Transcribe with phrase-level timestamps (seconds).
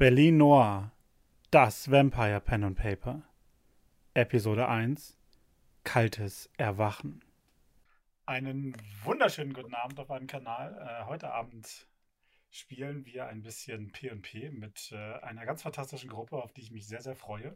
[0.00, 0.92] Berlin Noir,
[1.50, 3.20] das Vampire Pen and Paper.
[4.14, 5.18] Episode 1
[5.84, 7.22] Kaltes Erwachen.
[8.24, 10.74] Einen wunderschönen guten Abend auf meinem Kanal.
[10.80, 11.86] Äh, heute Abend
[12.48, 16.88] spielen wir ein bisschen PP mit äh, einer ganz fantastischen Gruppe, auf die ich mich
[16.88, 17.54] sehr, sehr freue.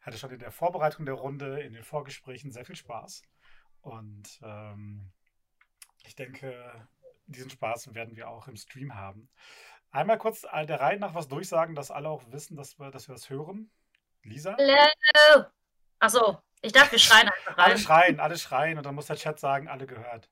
[0.00, 3.20] Hatte schon in der Vorbereitung der Runde, in den Vorgesprächen sehr viel Spaß.
[3.82, 5.10] Und ähm,
[6.06, 6.54] ich denke,
[7.26, 9.28] diesen Spaß werden wir auch im Stream haben.
[9.92, 13.14] Einmal kurz der Reihe nach was durchsagen, dass alle auch wissen, dass wir, dass wir
[13.14, 13.70] das hören.
[14.22, 14.56] Lisa?
[14.56, 15.46] Hallo!
[15.98, 17.64] Achso, ich dachte, wir schreien einfach rein.
[17.64, 20.30] Alle schreien, alle schreien und dann muss der Chat sagen, alle gehört.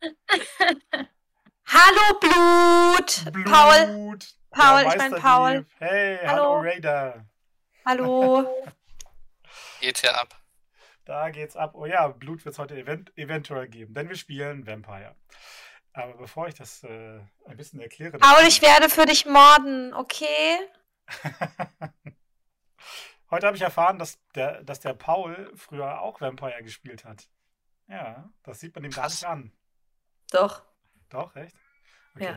[1.66, 3.32] hallo Blut!
[3.32, 3.52] Blut!
[3.52, 4.18] Paul!
[4.50, 5.66] Paul, ich bin Paul.
[5.78, 7.26] Hey, hallo, hallo Raider!
[7.84, 8.64] Hallo!
[9.80, 10.34] Geht's ja ab.
[11.04, 11.74] Da geht's ab.
[11.74, 15.14] Oh ja, Blut wird es heute event eventuell geben, denn wir spielen Vampire.
[15.92, 18.18] Aber bevor ich das äh, ein bisschen erkläre.
[18.18, 20.58] Paul, ich werde für dich morden, okay?
[23.30, 27.28] Heute habe ich erfahren, dass der, dass der Paul früher auch Vampire gespielt hat.
[27.86, 29.52] Ja, das sieht man ihm gar nicht an.
[30.30, 30.62] Doch.
[31.08, 31.56] Doch, echt?
[32.14, 32.36] Okay.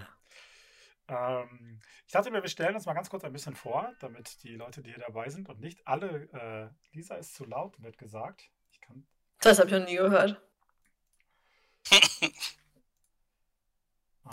[1.09, 1.43] Ja.
[1.43, 4.55] Ähm, ich dachte mir, wir stellen uns mal ganz kurz ein bisschen vor, damit die
[4.55, 6.29] Leute, die hier dabei sind und nicht alle.
[6.33, 8.49] Äh, Lisa ist zu laut, wird gesagt.
[8.71, 9.05] Ich kann.
[9.41, 10.41] Das habe ich noch nie gehört.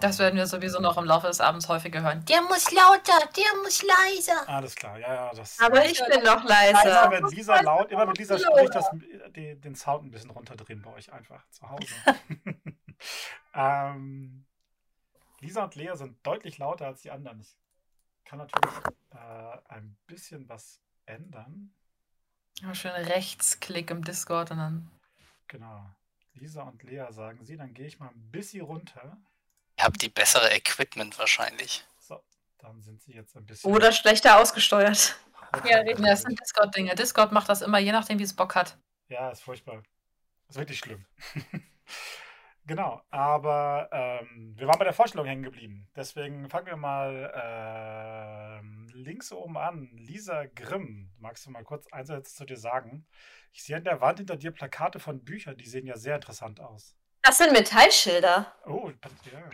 [0.00, 2.24] Das werden wir sowieso noch im Laufe des Abends häufiger hören.
[2.26, 4.48] Der muss lauter, der muss leiser.
[4.48, 5.34] Alles klar, ja, ja.
[5.34, 7.06] Das, Aber ich bin noch leiser.
[7.06, 8.88] Immer wenn Lisa laut, immer wenn Lisa spricht, das,
[9.34, 11.94] die, den Sound ein bisschen runterdrehen bei euch einfach zu Hause.
[13.54, 14.44] ähm,
[15.40, 17.40] Lisa und Lea sind deutlich lauter als die anderen.
[17.40, 17.56] Ich
[18.24, 18.74] kann natürlich
[19.10, 21.72] äh, ein bisschen was ändern.
[22.60, 24.90] Ja, schön Rechtsklick im Discord und dann.
[25.46, 25.88] Genau.
[26.34, 29.16] Lisa und Lea sagen sie, dann gehe ich mal ein bisschen runter.
[29.78, 31.84] Ihr habt die bessere Equipment wahrscheinlich.
[32.00, 32.20] So,
[32.58, 33.70] dann sind sie jetzt ein bisschen.
[33.72, 35.16] Oder schlechter ausgesteuert.
[35.64, 36.94] Ja, das sind Discord-Dinge.
[36.94, 38.76] Discord macht das immer, je nachdem, wie es Bock hat.
[39.08, 39.82] Ja, ist furchtbar.
[40.46, 41.06] ist wirklich schlimm.
[42.66, 45.88] genau, aber ähm, wir waren bei der Vorstellung hängen geblieben.
[45.96, 49.88] Deswegen fangen wir mal äh, links oben an.
[49.96, 53.06] Lisa Grimm, magst du mal kurz eins zu dir sagen?
[53.52, 56.60] Ich sehe an der Wand hinter dir Plakate von Büchern, die sehen ja sehr interessant
[56.60, 56.94] aus.
[57.28, 58.54] Das sind Metallschilder.
[58.64, 58.90] Oh,
[59.30, 59.50] ja.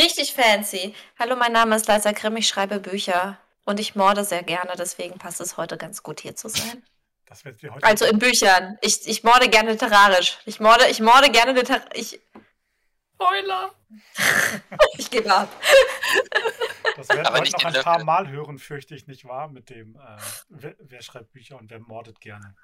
[0.00, 0.94] Richtig fancy.
[1.18, 3.40] Hallo, mein Name ist Leisa Grimm, ich schreibe Bücher.
[3.64, 6.84] Und ich morde sehr gerne, deswegen passt es heute ganz gut hier zu sein.
[7.26, 8.78] Das wird heute also in Büchern.
[8.82, 10.38] Ich, ich morde gerne literarisch.
[10.44, 11.90] Ich morde, ich morde gerne literarisch.
[11.94, 12.20] Ich.
[13.14, 13.74] Spoiler!
[14.96, 15.48] ich gebe ab.
[16.94, 19.96] Das werden wir heute noch ein paar Mal hören, fürchte ich nicht wahr, mit dem,
[19.96, 20.18] äh,
[20.50, 22.54] wer, wer, schreibt Bücher und wer mordet gerne.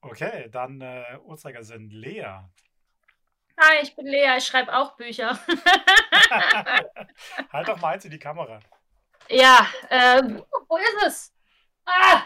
[0.00, 2.40] Okay, dann äh, Uhrzeigersinn Lea.
[3.62, 5.38] Hi, ich bin Lea, ich schreibe auch Bücher.
[7.52, 8.58] halt doch mal eins in die Kamera.
[9.28, 11.34] Ja, ähm, wo ist es?
[11.84, 12.22] Ah,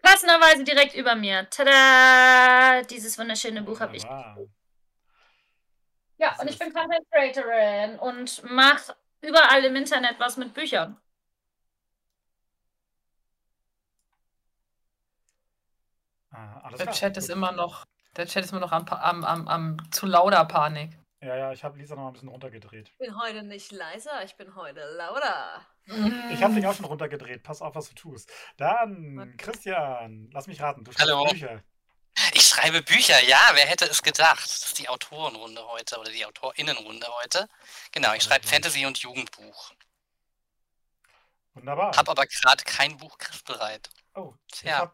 [0.00, 1.50] passenderweise direkt über mir.
[1.50, 2.82] Tada!
[2.82, 4.04] Dieses wunderschöne Buch habe ich.
[6.18, 10.96] Ja, und ich bin Content Creatorin und mache überall im Internet was mit Büchern.
[16.30, 17.84] Ah, Der Chat ist immer noch
[18.16, 20.98] der Chat ist immer noch am, am, am, am zu lauter Panik.
[21.20, 22.88] Ja, ja, ich habe Lisa noch ein bisschen runtergedreht.
[22.88, 25.64] Ich bin heute nicht leiser, ich bin heute lauter.
[26.32, 27.42] Ich habe dich auch schon runtergedreht.
[27.42, 28.30] Pass auf, was du tust.
[28.56, 30.84] Dann, Christian, lass mich raten.
[30.84, 31.24] Du schreibst Hallo.
[31.26, 31.62] Bücher.
[32.34, 34.44] Ich schreibe Bücher, ja, wer hätte es gedacht?
[34.44, 37.48] Das ist die Autorenrunde heute oder die AutorInnenrunde heute.
[37.92, 39.72] Genau, ich schreibe Fantasy- und Jugendbuch.
[41.54, 41.96] Wunderbar.
[41.96, 43.90] Hab aber gerade kein Buch griffbereit.
[44.14, 44.78] Oh, ich ja.
[44.78, 44.92] habe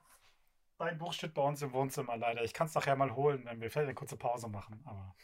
[0.78, 2.44] Dein Buch steht bei uns im Wohnzimmer leider.
[2.44, 4.80] Ich kann es nachher mal holen, wenn wir vielleicht eine kurze Pause machen.
[4.84, 5.14] Aber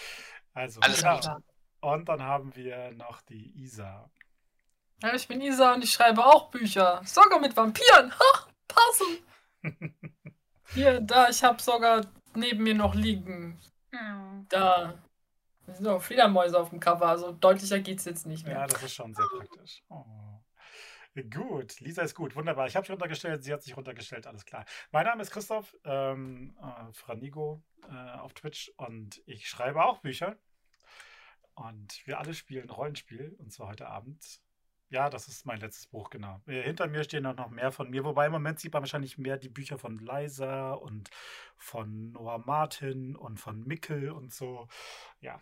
[0.54, 1.20] also, Alles genau.
[1.20, 1.42] gut.
[1.80, 4.10] Und dann haben wir noch die Isa.
[5.02, 7.00] Ja, ich bin Isa und ich schreibe auch Bücher.
[7.04, 8.12] Sogar mit Vampiren.
[8.12, 9.18] Ha, passen.
[10.74, 13.60] Hier, da, ich habe sogar neben mir noch liegen.
[14.48, 14.94] Da.
[15.66, 18.56] Da sind auch Fledermäuse auf dem Cover, also deutlicher geht's jetzt nicht mehr.
[18.56, 19.82] Ja, das ist schon sehr praktisch.
[19.88, 20.04] Oh.
[21.14, 22.66] Gut, Lisa ist gut, wunderbar.
[22.66, 24.64] Ich habe sie runtergestellt, sie hat sich runtergestellt, alles klar.
[24.90, 30.36] Mein Name ist Christoph ähm, äh, Franigo äh, auf Twitch und ich schreibe auch Bücher.
[31.54, 34.40] Und wir alle spielen Rollenspiel und zwar heute Abend.
[34.88, 36.40] Ja, das ist mein letztes Buch, genau.
[36.46, 39.36] Äh, hinter mir stehen noch mehr von mir, wobei im Moment sieht man wahrscheinlich mehr
[39.36, 41.10] die Bücher von Liza und
[41.56, 44.66] von Noah Martin und von Mickel und so.
[45.20, 45.40] Ja,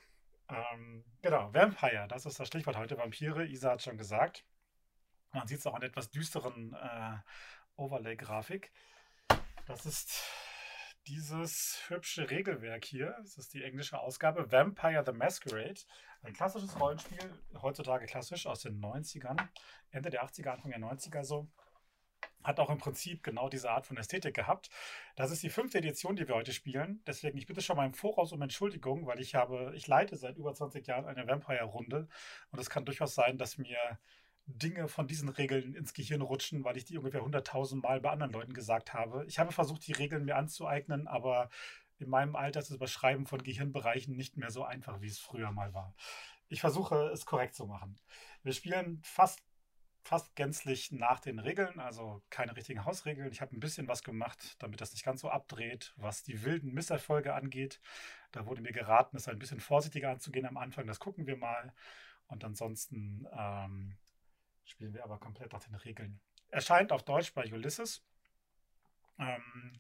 [0.51, 1.53] ähm, genau.
[1.55, 2.99] Vampire, das ist das Stichwort heute.
[2.99, 4.45] Vampire, Isa hat schon gesagt.
[5.33, 7.17] Man sieht es auch an etwas düsteren äh,
[7.77, 8.71] Overlay-Grafik.
[9.67, 10.23] Das ist
[11.07, 13.17] dieses hübsche Regelwerk hier.
[13.23, 14.53] Das ist die englische Ausgabe.
[14.53, 15.81] Vampire the Masquerade.
[16.23, 19.49] Ein klassisches Rollenspiel, heutzutage klassisch aus den 90ern,
[19.91, 21.49] Ende der 80er, Anfang der 90er so.
[22.45, 24.71] Hat auch im Prinzip genau diese Art von Ästhetik gehabt.
[25.17, 27.03] Das ist die fünfte Edition, die wir heute spielen.
[27.07, 30.37] Deswegen, ich bitte schon mal im Voraus um Entschuldigung, weil ich habe, ich leite seit
[30.37, 32.09] über 20 Jahren eine Vampire-Runde
[32.51, 33.99] und es kann durchaus sein, dass mir
[34.47, 38.33] Dinge von diesen Regeln ins Gehirn rutschen, weil ich die ungefähr 100.000 Mal bei anderen
[38.33, 39.25] Leuten gesagt habe.
[39.27, 41.49] Ich habe versucht, die Regeln mir anzueignen, aber
[41.99, 45.53] in meinem Alter ist das Überschreiben von Gehirnbereichen nicht mehr so einfach, wie es früher
[45.53, 45.95] mal war.
[46.49, 47.97] Ich versuche es korrekt zu machen.
[48.43, 49.41] Wir spielen fast,
[50.03, 53.31] fast gänzlich nach den Regeln, also keine richtigen Hausregeln.
[53.31, 56.75] Ich habe ein bisschen was gemacht, damit das nicht ganz so abdreht, was die wilden
[56.75, 57.81] Misserfolge angeht.
[58.33, 60.87] Da wurde mir geraten, es ein bisschen vorsichtiger anzugehen am Anfang.
[60.87, 61.73] Das gucken wir mal.
[62.27, 63.97] Und ansonsten ähm,
[64.73, 66.21] spielen wir aber komplett nach den Regeln.
[66.49, 68.03] Erscheint auf Deutsch bei Ulysses.
[69.19, 69.73] Ähm,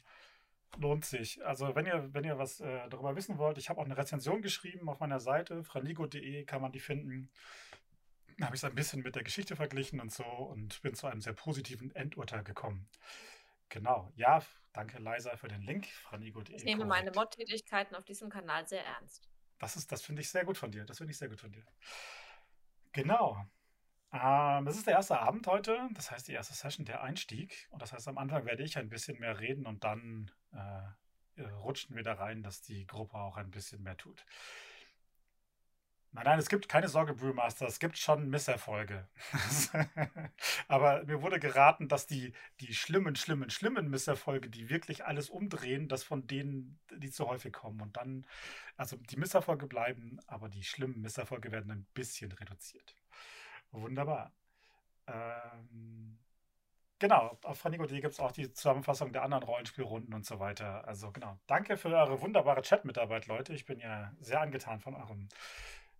[0.78, 1.44] lohnt sich.
[1.44, 4.42] Also wenn ihr, wenn ihr was äh, darüber wissen wollt, ich habe auch eine Rezension
[4.42, 7.30] geschrieben auf meiner Seite, franigo.de kann man die finden.
[8.38, 11.06] Da habe ich es ein bisschen mit der Geschichte verglichen und so und bin zu
[11.06, 12.88] einem sehr positiven Endurteil gekommen.
[13.68, 14.10] Genau.
[14.16, 14.42] Ja,
[14.72, 16.54] danke Leisa für den Link, franigo.de.
[16.56, 19.28] Ich nehme meine Mod-Tätigkeiten auf diesem Kanal sehr ernst.
[19.58, 20.84] Das ist, das finde ich sehr gut von dir.
[20.84, 21.64] Das finde ich sehr gut von dir.
[22.92, 23.46] Genau.
[24.12, 27.68] Ähm, das ist der erste Abend heute, das heißt die erste Session, der Einstieg.
[27.70, 31.96] Und das heißt, am Anfang werde ich ein bisschen mehr reden und dann äh, rutschen
[31.96, 34.24] wir da rein, dass die Gruppe auch ein bisschen mehr tut.
[36.14, 39.08] Nein, nein, es gibt keine Sorge, Brewmaster, es gibt schon Misserfolge.
[40.68, 45.88] Aber mir wurde geraten, dass die, die schlimmen, schlimmen, schlimmen Misserfolge, die wirklich alles umdrehen,
[45.88, 47.80] dass von denen, die zu häufig kommen.
[47.80, 48.26] Und dann,
[48.76, 52.94] also die Misserfolge bleiben, aber die schlimmen Misserfolge werden ein bisschen reduziert.
[53.72, 54.32] Wunderbar.
[55.06, 56.18] Ähm,
[56.98, 60.86] genau, auf Franigo.de gibt es auch die Zusammenfassung der anderen Rollenspielrunden und so weiter.
[60.86, 63.54] Also genau, danke für eure wunderbare Chat-Mitarbeit, Leute.
[63.54, 65.28] Ich bin ja sehr angetan von eurem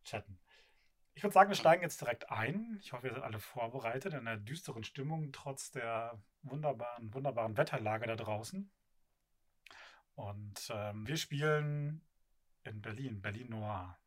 [0.05, 0.39] Chatten.
[1.15, 2.79] Ich würde sagen, wir steigen jetzt direkt ein.
[2.81, 8.07] Ich hoffe, ihr seid alle vorbereitet in einer düsteren Stimmung, trotz der wunderbaren, wunderbaren Wetterlage
[8.07, 8.71] da draußen.
[10.15, 12.03] Und ähm, wir spielen
[12.65, 13.99] in Berlin, Berlin Noir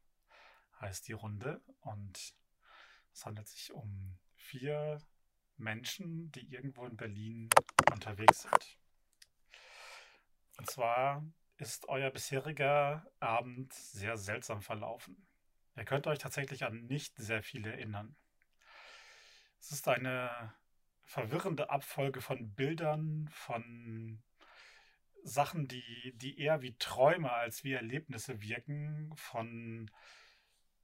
[0.81, 1.61] heißt die Runde.
[1.81, 2.35] Und
[3.15, 5.01] es handelt sich um vier
[5.55, 7.49] Menschen, die irgendwo in Berlin
[7.93, 8.77] unterwegs sind.
[10.57, 11.25] Und zwar
[11.57, 15.25] ist euer bisheriger Abend sehr seltsam verlaufen.
[15.77, 18.17] Ihr könnt euch tatsächlich an nicht sehr viel erinnern.
[19.61, 20.53] Es ist eine
[21.05, 24.21] verwirrende Abfolge von Bildern, von
[25.23, 29.89] Sachen, die, die eher wie Träume als wie Erlebnisse wirken, von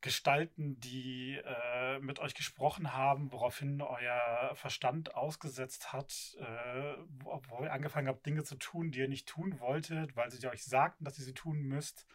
[0.01, 7.63] Gestalten, die äh, mit euch gesprochen haben, woraufhin euer Verstand ausgesetzt hat, äh, wo, wo,
[7.63, 11.06] ihr angefangen habt, Dinge zu tun, die ihr nicht tun wolltet, weil sie euch sagten,
[11.06, 12.07] dass ihr sie tun müsst.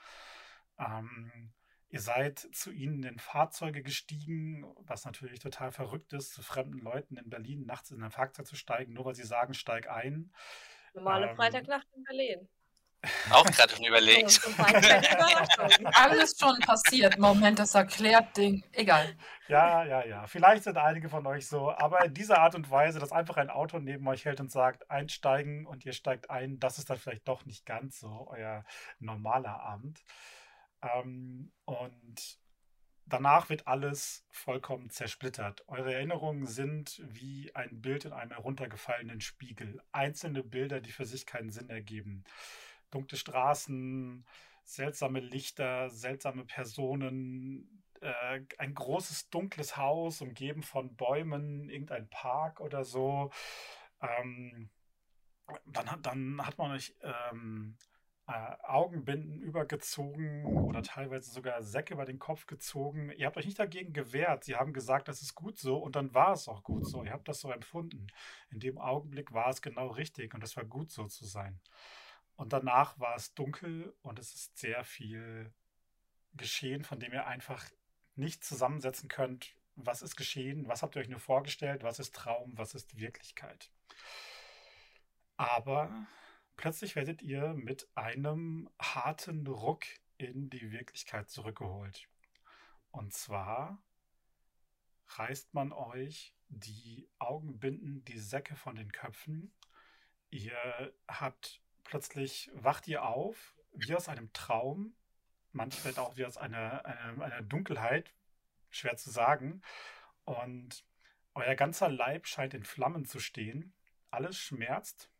[0.78, 1.52] Ähm,
[1.88, 7.16] ihr seid zu ihnen in Fahrzeuge gestiegen, was natürlich total verrückt ist, zu fremden Leuten
[7.16, 10.32] in Berlin nachts in ein Fahrzeug zu steigen, nur weil sie sagen, steig ein.
[10.92, 12.48] Normale ähm, Freitagnacht in Berlin.
[13.30, 14.40] Auch gerade schon überlegt.
[15.92, 17.18] Alles schon passiert.
[17.18, 18.62] Moment, das erklärt Ding.
[18.72, 19.16] Egal.
[19.48, 20.26] Ja, ja, ja.
[20.26, 23.50] Vielleicht sind einige von euch so, aber in dieser Art und Weise, dass einfach ein
[23.50, 27.28] Auto neben euch hält und sagt, einsteigen und ihr steigt ein, das ist dann vielleicht
[27.28, 28.64] doch nicht ganz so euer
[28.98, 30.02] normaler Abend.
[30.82, 32.38] Ähm, und
[33.06, 35.62] danach wird alles vollkommen zersplittert.
[35.68, 39.80] Eure Erinnerungen sind wie ein Bild in einem heruntergefallenen Spiegel.
[39.92, 42.24] Einzelne Bilder, die für sich keinen Sinn ergeben
[42.96, 44.24] dunkle Straßen,
[44.64, 52.84] seltsame Lichter, seltsame Personen, äh, ein großes dunkles Haus, umgeben von Bäumen, irgendein Park oder
[52.84, 53.30] so.
[54.00, 54.70] Ähm,
[55.66, 57.76] dann, hat, dann hat man euch ähm,
[58.26, 63.12] äh, Augenbinden übergezogen oder teilweise sogar Säcke über den Kopf gezogen.
[63.16, 64.44] Ihr habt euch nicht dagegen gewehrt.
[64.44, 67.04] Sie haben gesagt, das ist gut so und dann war es auch gut so.
[67.04, 68.08] Ihr habt das so empfunden.
[68.50, 71.60] In dem Augenblick war es genau richtig und es war gut so zu sein.
[72.36, 75.52] Und danach war es dunkel und es ist sehr viel
[76.34, 77.64] geschehen, von dem ihr einfach
[78.14, 82.56] nicht zusammensetzen könnt, was ist geschehen, was habt ihr euch nur vorgestellt, was ist Traum,
[82.56, 83.70] was ist Wirklichkeit.
[85.36, 86.06] Aber
[86.56, 89.84] plötzlich werdet ihr mit einem harten Ruck
[90.18, 92.08] in die Wirklichkeit zurückgeholt.
[92.90, 93.82] Und zwar
[95.08, 99.52] reißt man euch die Augenbinden, die Säcke von den Köpfen.
[100.30, 104.94] Ihr habt plötzlich wacht ihr auf, wie aus einem Traum,
[105.52, 108.12] manchmal auch wie aus einer, einer, einer Dunkelheit,
[108.70, 109.62] schwer zu sagen.
[110.24, 110.84] Und
[111.34, 113.74] euer ganzer Leib scheint in Flammen zu stehen.
[114.10, 115.10] Alles schmerzt.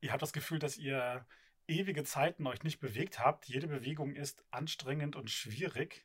[0.00, 1.26] Ihr habt das Gefühl, dass ihr
[1.66, 3.46] ewige Zeiten euch nicht bewegt habt.
[3.46, 6.04] Jede Bewegung ist anstrengend und schwierig.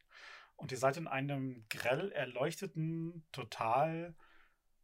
[0.56, 4.15] und ihr seid in einem grell erleuchteten, total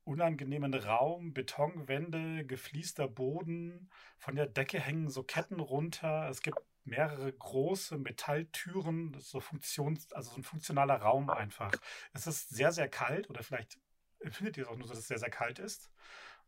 [0.05, 6.27] unangenehmen Raum, Betonwände, gefliester Boden, von der Decke hängen so Ketten runter.
[6.29, 11.71] Es gibt mehrere große Metalltüren, so Funktions, also so ein funktionaler Raum einfach.
[12.13, 13.79] Es ist sehr, sehr kalt oder vielleicht
[14.19, 15.89] empfindet ihr es auch nur dass es sehr, sehr kalt ist.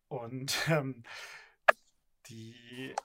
[0.07, 1.03] Und ähm,
[2.27, 2.95] die,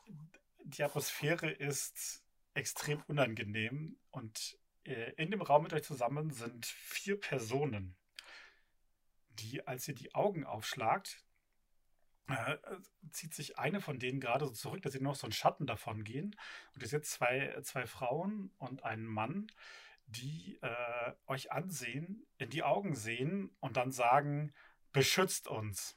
[0.64, 7.18] die Atmosphäre ist extrem unangenehm und äh, in dem Raum mit euch zusammen sind vier
[7.18, 7.96] Personen,
[9.40, 11.24] die, als ihr die Augen aufschlagt,
[12.28, 12.56] äh,
[13.10, 16.04] zieht sich eine von denen gerade so zurück, dass sie noch so einen Schatten davon
[16.04, 16.36] gehen.
[16.74, 19.50] Und ihr seht zwei, zwei Frauen und einen Mann,
[20.06, 24.52] die äh, euch ansehen, in die Augen sehen und dann sagen,
[24.92, 25.96] beschützt uns.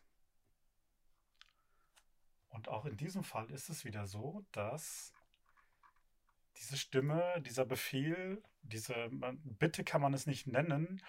[2.49, 5.13] Und auch in diesem Fall ist es wieder so, dass
[6.57, 9.09] diese Stimme, dieser Befehl, diese
[9.43, 11.01] Bitte kann man es nicht nennen,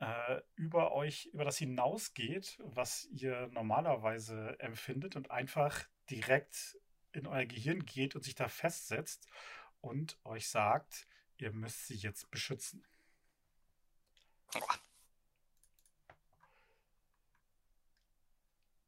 [0.00, 6.78] äh, über euch, über das hinausgeht, was ihr normalerweise empfindet und einfach direkt
[7.12, 9.28] in euer Gehirn geht und sich da festsetzt
[9.80, 12.84] und euch sagt, ihr müsst sie jetzt beschützen.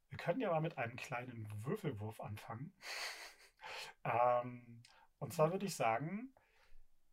[0.09, 2.75] Wir können ja mal mit einem kleinen Würfelwurf anfangen.
[4.05, 4.83] ähm,
[5.19, 6.33] und zwar würde ich sagen,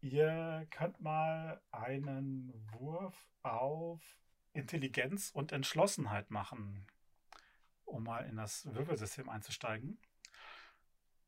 [0.01, 4.01] ihr könnt mal einen Wurf auf
[4.53, 6.87] Intelligenz und Entschlossenheit machen,
[7.85, 9.99] um mal in das Würfelsystem einzusteigen.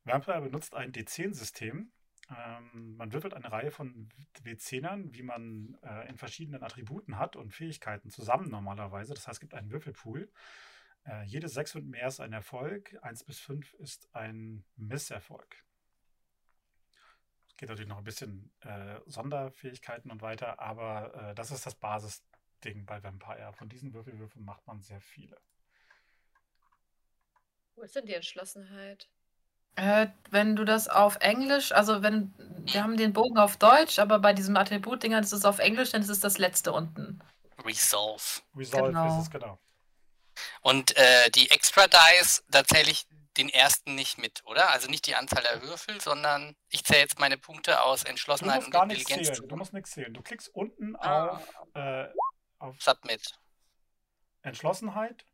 [0.04, 1.92] Vampire benutzt ein D10-System.
[2.30, 4.10] Ähm, man würfelt eine Reihe von
[4.44, 9.14] W10ern, wie man äh, in verschiedenen Attributen hat und Fähigkeiten zusammen normalerweise.
[9.14, 10.32] Das heißt, es gibt einen Würfelpool.
[11.06, 15.64] Äh, jede 6 und mehr ist ein Erfolg, 1 bis 5 ist ein Misserfolg
[17.62, 22.88] geht natürlich noch ein bisschen äh, Sonderfähigkeiten und weiter, aber äh, das ist das Basisding
[22.88, 23.54] bei Vampire.
[23.54, 25.38] Von diesen Würfelwürfeln macht man sehr viele.
[27.76, 29.08] Wo ist denn die Entschlossenheit?
[29.76, 32.34] Äh, wenn du das auf Englisch, also wenn,
[32.66, 36.02] wir haben den Bogen auf Deutsch, aber bei diesem Attribut-Dinger ist es auf Englisch, dann
[36.02, 37.22] ist es das letzte unten.
[37.64, 38.42] Resolve.
[38.56, 39.20] Resolve genau.
[39.20, 39.60] ist es, genau.
[40.62, 43.06] Und äh, die Extra Dice, da zähle ich
[43.38, 44.72] den ersten nicht mit, oder?
[44.72, 48.62] Also nicht die Anzahl der Würfel, sondern ich zähle jetzt meine Punkte aus Entschlossenheit du
[48.62, 49.48] musst gar nichts Zählen.
[49.48, 50.14] Du musst nichts zählen.
[50.14, 51.30] Du klickst unten ah.
[51.30, 52.08] auf, äh,
[52.60, 53.40] auf Submit.
[54.42, 55.26] Entschlossenheit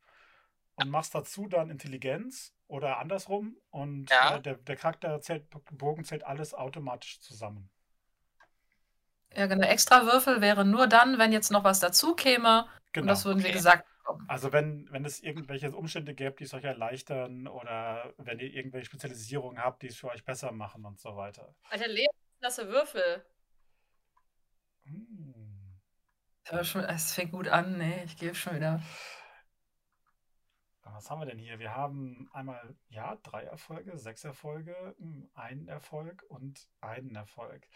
[0.75, 4.35] und machst dazu dann Intelligenz oder andersrum und ja.
[4.35, 7.69] äh, der, der Charakter zählt, Bogen zählt alles automatisch zusammen.
[9.35, 9.67] Ja, genau.
[9.67, 12.67] Extra Würfel wäre nur dann, wenn jetzt noch was dazu käme.
[12.93, 13.03] Genau.
[13.03, 13.49] Und das würden okay.
[13.49, 14.25] wir gesagt bekommen.
[14.29, 18.85] Also wenn, wenn es irgendwelche Umstände gäbe, die es euch erleichtern oder wenn ihr irgendwelche
[18.85, 21.53] Spezialisierungen habt, die es für euch besser machen und so weiter.
[21.69, 23.25] Alter, Lebensklasse Würfel.
[24.83, 25.33] Hm.
[26.49, 28.05] Es fängt gut an, ne?
[28.05, 28.81] Ich gebe schon wieder.
[30.83, 31.59] Was haben wir denn hier?
[31.59, 37.67] Wir haben einmal, ja, drei Erfolge, sechs Erfolge, hm, einen Erfolg und einen Erfolg.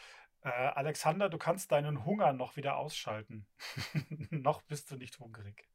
[0.43, 3.45] Äh, Alexander, du kannst deinen Hunger noch wieder ausschalten.
[4.31, 5.70] noch bist du nicht hungrig.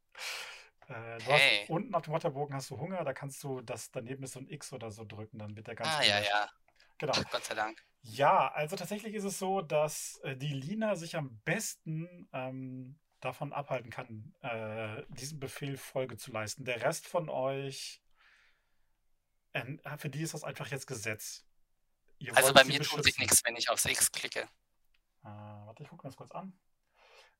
[0.88, 1.60] Äh, hey.
[1.60, 4.40] hast, unten auf dem Wörterbogen hast du Hunger, da kannst du das daneben ist so
[4.40, 5.90] ein X oder so drücken, dann wird der ganz.
[5.90, 6.50] Ah, ja, ja.
[6.98, 7.12] Genau.
[7.30, 7.84] Gott sei Dank.
[8.02, 13.52] Ja, also tatsächlich ist es so, dass äh, die Lina sich am besten ähm, davon
[13.52, 16.64] abhalten kann, äh, diesem Befehl Folge zu leisten.
[16.64, 18.00] Der Rest von euch,
[19.52, 19.64] äh,
[19.98, 21.44] für die ist das einfach jetzt Gesetz.
[22.18, 24.40] Ihr also bei mir tut sich nichts, wenn ich aufs X klicke.
[25.24, 26.56] Äh, warte, ich gucke ganz kurz an.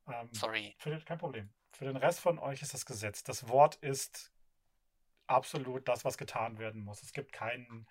[0.09, 0.75] Ähm, Sorry.
[0.79, 1.53] Für, kein Problem.
[1.77, 3.23] Für den Rest von euch ist das Gesetz.
[3.23, 4.33] Das Wort ist
[5.27, 7.03] absolut das, was getan werden muss.
[7.03, 7.87] Es gibt keinen,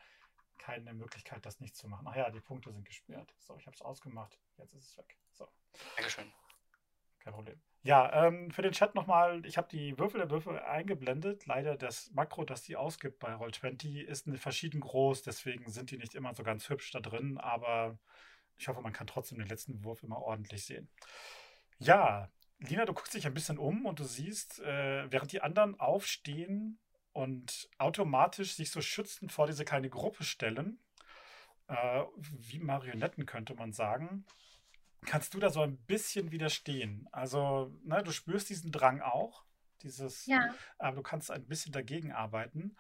[0.58, 2.08] keine Möglichkeit, das nicht zu machen.
[2.10, 3.32] Ach ja, die Punkte sind gesperrt.
[3.38, 4.40] So, ich habe es ausgemacht.
[4.58, 5.16] Jetzt ist es weg.
[5.34, 5.48] So.
[5.98, 6.34] Dankeschön.
[7.20, 7.62] Kein Problem.
[7.84, 11.46] Ja, ähm, für den Chat nochmal, ich habe die Würfel der Würfel eingeblendet.
[11.46, 16.16] Leider das Makro, das die ausgibt bei Roll20, ist verschieden groß, deswegen sind die nicht
[16.16, 18.00] immer so ganz hübsch da drin, aber
[18.58, 20.90] ich hoffe, man kann trotzdem den letzten Wurf immer ordentlich sehen.
[21.78, 25.80] Ja, Lina, du guckst dich ein bisschen um und du siehst, äh, während die anderen
[25.80, 26.80] aufstehen
[27.12, 30.80] und automatisch sich so schützend vor diese kleine Gruppe stellen,
[31.68, 34.26] äh, wie Marionetten könnte man sagen,
[35.06, 37.08] kannst du da so ein bisschen widerstehen.
[37.12, 39.46] Also, ne, du spürst diesen Drang auch,
[39.82, 40.54] dieses, ja.
[40.78, 42.76] aber du kannst ein bisschen dagegen arbeiten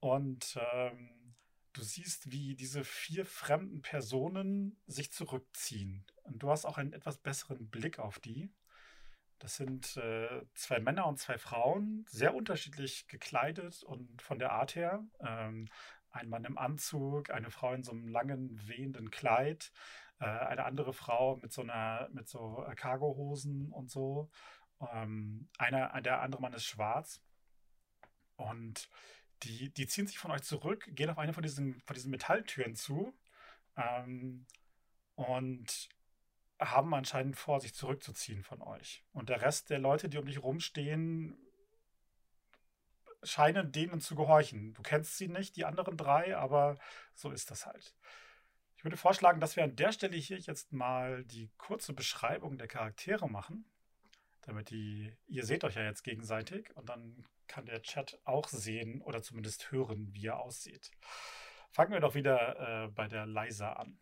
[0.00, 1.34] und ähm,
[1.72, 6.06] du siehst, wie diese vier fremden Personen sich zurückziehen.
[6.22, 8.52] Und du hast auch einen etwas besseren Blick auf die.
[9.38, 14.74] Das sind äh, zwei Männer und zwei Frauen, sehr unterschiedlich gekleidet und von der Art
[14.74, 15.04] her.
[15.20, 15.68] Ähm,
[16.10, 19.72] ein Mann im Anzug, eine Frau in so einem langen, wehenden Kleid,
[20.20, 24.30] äh, eine andere Frau mit so einer, mit so äh, Cargohosen und so.
[24.92, 27.20] Ähm, einer, der andere Mann ist schwarz.
[28.36, 28.88] Und
[29.42, 32.74] die, die ziehen sich von euch zurück, gehen auf eine von diesen, von diesen Metalltüren
[32.74, 33.12] zu
[33.76, 34.46] ähm,
[35.16, 35.88] und
[36.60, 39.04] haben anscheinend vor, sich zurückzuziehen von euch.
[39.12, 41.36] Und der Rest der Leute, die um dich rumstehen,
[43.22, 44.74] scheinen denen zu gehorchen.
[44.74, 46.76] Du kennst sie nicht, die anderen drei, aber
[47.14, 47.94] so ist das halt.
[48.76, 52.68] Ich würde vorschlagen, dass wir an der Stelle hier jetzt mal die kurze Beschreibung der
[52.68, 53.64] Charaktere machen,
[54.42, 59.00] damit die, ihr seht euch ja jetzt gegenseitig und dann kann der Chat auch sehen
[59.00, 60.90] oder zumindest hören, wie er aussieht.
[61.70, 63.98] Fangen wir doch wieder äh, bei der Leisa an.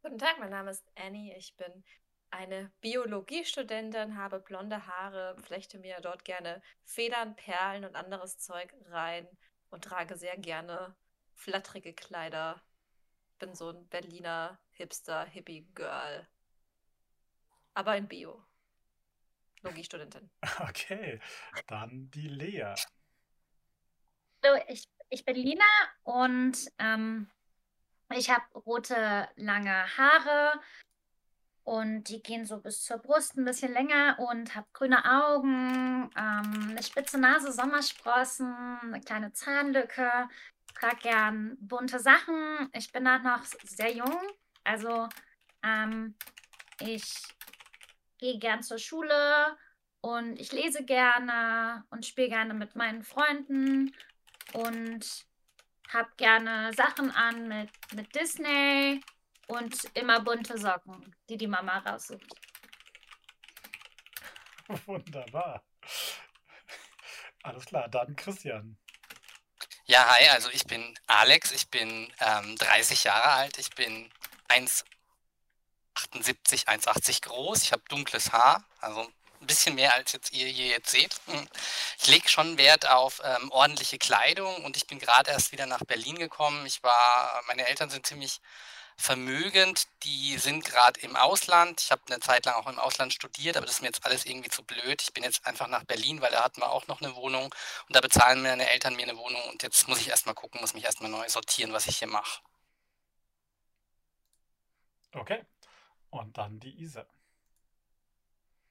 [0.00, 1.36] Guten Tag, mein Name ist Annie.
[1.36, 1.84] Ich bin
[2.30, 9.26] eine Biologiestudentin, habe blonde Haare, flechte mir dort gerne Federn, Perlen und anderes Zeug rein
[9.70, 10.94] und trage sehr gerne
[11.34, 12.62] flatterige Kleider.
[13.40, 16.28] Bin so ein Berliner Hipster, Hippie-Girl.
[17.74, 18.44] Aber in Bio.
[19.62, 20.30] Logiestudentin.
[20.60, 21.20] Okay,
[21.66, 22.74] dann die Lea.
[24.44, 25.64] Hallo, ich, ich bin Lina
[26.04, 27.28] und ähm,
[28.16, 30.60] ich habe rote, lange Haare
[31.64, 36.68] und die gehen so bis zur Brust ein bisschen länger und habe grüne Augen, ähm,
[36.70, 40.28] eine spitze Nase, Sommersprossen, eine kleine Zahnlücke.
[40.74, 42.70] Trage gern bunte Sachen.
[42.72, 44.18] Ich bin da noch sehr jung,
[44.64, 45.08] also
[45.62, 46.14] ähm,
[46.80, 47.22] ich
[48.18, 49.56] gehe gern zur Schule
[50.00, 53.94] und ich lese gerne und spiele gerne mit meinen Freunden
[54.52, 55.26] und
[55.92, 59.00] habe gerne Sachen an mit, mit Disney
[59.46, 62.34] und immer bunte Socken, die die Mama raussucht.
[64.86, 65.62] Wunderbar.
[67.42, 68.76] Alles klar, dann Christian.
[69.86, 74.10] Ja, hi, also ich bin Alex, ich bin ähm, 30 Jahre alt, ich bin
[74.48, 80.66] 1,78, 1,80 groß, ich habe dunkles Haar, also ein bisschen mehr als jetzt ihr hier
[80.66, 81.14] jetzt seht.
[81.26, 81.48] Hm.
[82.00, 85.84] Ich lege schon Wert auf ähm, ordentliche Kleidung und ich bin gerade erst wieder nach
[85.84, 86.66] Berlin gekommen.
[86.66, 88.40] Ich war, meine Eltern sind ziemlich
[88.96, 91.80] vermögend, die sind gerade im Ausland.
[91.80, 94.26] Ich habe eine Zeit lang auch im Ausland studiert, aber das ist mir jetzt alles
[94.26, 95.00] irgendwie zu blöd.
[95.00, 97.96] Ich bin jetzt einfach nach Berlin, weil da hatten wir auch noch eine Wohnung und
[97.96, 100.84] da bezahlen meine Eltern mir eine Wohnung und jetzt muss ich erstmal gucken, muss mich
[100.84, 102.40] erstmal neu sortieren, was ich hier mache.
[105.12, 105.44] Okay.
[106.10, 107.06] Und dann die Isa.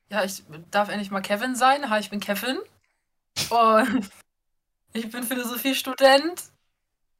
[0.10, 1.90] Ja, ich darf endlich mal Kevin sein.
[1.90, 2.58] Hi, ich bin Kevin.
[3.50, 4.10] Und
[4.94, 6.44] ich bin Philosophiestudent.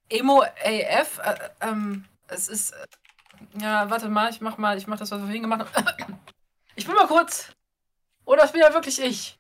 [0.10, 1.20] Emo AF.
[1.20, 2.72] Äh, ähm, es ist.
[2.72, 6.20] Äh, ja, warte mal, ich mach mal, ich mach das, was wir vorhin gemacht haben.
[6.76, 7.52] Ich bin mal kurz.
[8.24, 9.40] Oder ich bin ja wirklich ich.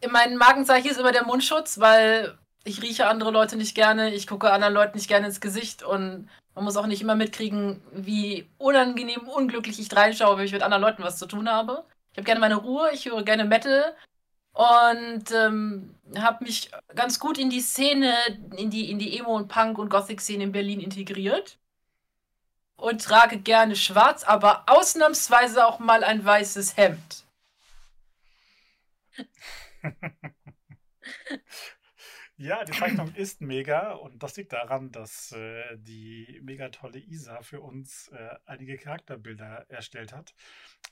[0.00, 4.26] In meinem Markenzeichen ist immer der Mundschutz, weil ich rieche andere Leute nicht gerne, ich
[4.26, 8.48] gucke anderen Leuten nicht gerne ins Gesicht und man muss auch nicht immer mitkriegen, wie
[8.56, 11.84] unangenehm, unglücklich ich reinschaue, wenn ich mit anderen Leuten was zu tun habe.
[12.16, 13.94] Ich habe gerne meine Ruhe, ich höre gerne Metal
[14.54, 18.16] und ähm, habe mich ganz gut in die Szene,
[18.56, 21.58] in die, in die Emo- und Punk- und Gothic-Szene in Berlin integriert.
[22.76, 27.24] Und trage gerne schwarz, aber ausnahmsweise auch mal ein weißes Hemd.
[32.38, 37.40] Ja, die Zeichnung ist mega und das liegt daran, dass äh, die mega tolle Isa
[37.40, 40.34] für uns äh, einige Charakterbilder erstellt hat,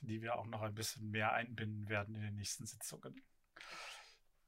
[0.01, 3.21] die wir auch noch ein bisschen mehr einbinden werden in den nächsten Sitzungen.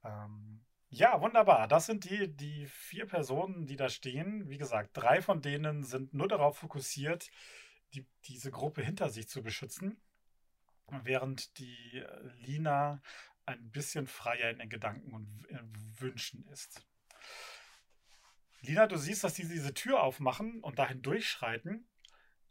[0.03, 1.67] Ähm, ja, wunderbar.
[1.67, 4.49] Das sind die, die vier Personen, die da stehen.
[4.49, 7.29] Wie gesagt, drei von denen sind nur darauf fokussiert,
[7.93, 10.01] die, diese Gruppe hinter sich zu beschützen,
[11.03, 13.03] während die äh, Lina
[13.45, 15.45] ein bisschen freier in den Gedanken und
[15.99, 16.86] Wünschen ist.
[18.61, 21.87] Lina, du siehst, dass die diese Tür aufmachen und dahin durchschreiten.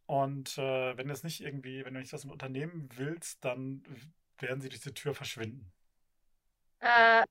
[0.07, 3.83] Und äh, wenn du es nicht irgendwie, wenn du nicht das unternehmen willst, dann
[4.38, 5.73] werden sie durch die Tür verschwinden.
[6.79, 7.25] Äh,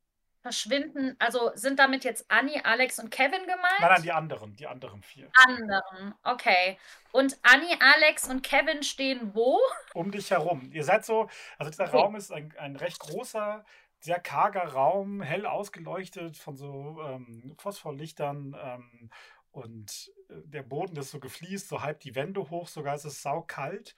[0.46, 3.80] verschwinden, also sind damit jetzt Annie, Alex und Kevin gemeint?
[3.80, 5.32] Nein, nein, die anderen, die anderen vier.
[5.48, 6.78] Anderen, okay.
[7.12, 9.60] Und Annie, Alex und Kevin stehen wo?
[9.96, 10.70] Um dich herum.
[10.72, 11.98] Ihr seid so, also dieser Okay.
[11.98, 13.66] Raum ist ein, ein recht großer,
[14.06, 19.10] sehr karger Raum, hell ausgeleuchtet von so ähm, Phosphorlichtern ähm,
[19.52, 23.22] und äh, der Boden ist so gefliest, so halb die Wände hoch, sogar ist es
[23.22, 23.96] saukalt.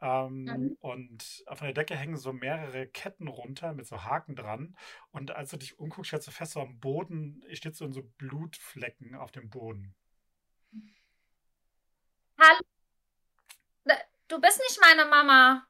[0.00, 0.76] Ähm, Mhm.
[0.80, 4.76] Und von der Decke hängen so mehrere Ketten runter mit so Haken dran.
[5.12, 8.02] Und als du dich umguckst, stellst du fest, so am Boden steht so in so
[8.18, 9.94] Blutflecken auf dem Boden.
[12.38, 12.60] Hallo?
[14.28, 15.66] Du bist nicht meine Mama.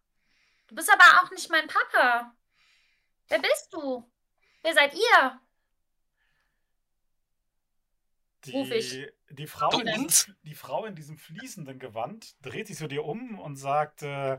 [0.68, 2.34] Du bist aber auch nicht mein Papa.
[3.28, 4.10] Wer bist du?
[4.62, 5.40] Wer seid ihr?
[8.52, 8.90] Ruf ich.
[8.90, 10.08] Die, die, Frau in
[10.42, 14.38] die Frau in diesem fließenden Gewand dreht sich zu dir um und sagt, äh,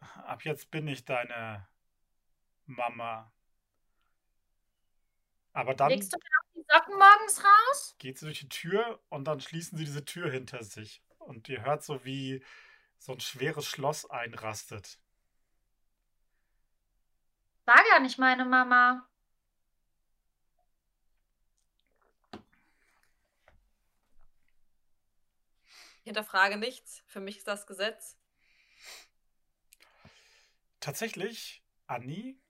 [0.00, 1.66] ab jetzt bin ich deine
[2.66, 3.32] Mama.
[5.54, 7.96] Aber dann Legst du mir noch die Socken morgens raus?
[7.98, 11.02] geht sie durch die Tür und dann schließen sie diese Tür hinter sich.
[11.18, 12.42] Und ihr hört so, wie
[12.98, 14.98] so ein schweres Schloss einrastet.
[17.64, 19.08] War gar nicht meine Mama.
[26.00, 27.04] Ich hinterfrage nichts.
[27.06, 28.18] Für mich ist das Gesetz.
[30.80, 32.40] Tatsächlich, Anni,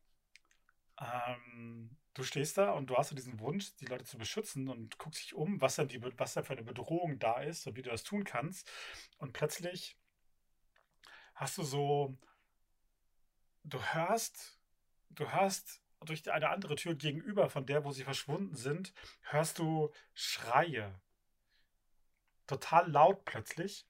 [0.98, 4.96] ähm, du stehst da und du hast so diesen Wunsch, die Leute zu beschützen und
[4.96, 7.82] guckst dich um, was denn, die, was denn für eine Bedrohung da ist und wie
[7.82, 8.70] du das tun kannst.
[9.18, 9.98] Und plötzlich
[11.34, 12.16] hast du so,
[13.64, 14.58] du hörst,
[15.14, 19.92] du hörst durch eine andere Tür gegenüber von der, wo sie verschwunden sind, hörst du
[20.14, 21.00] Schreie.
[22.46, 23.86] Total laut plötzlich.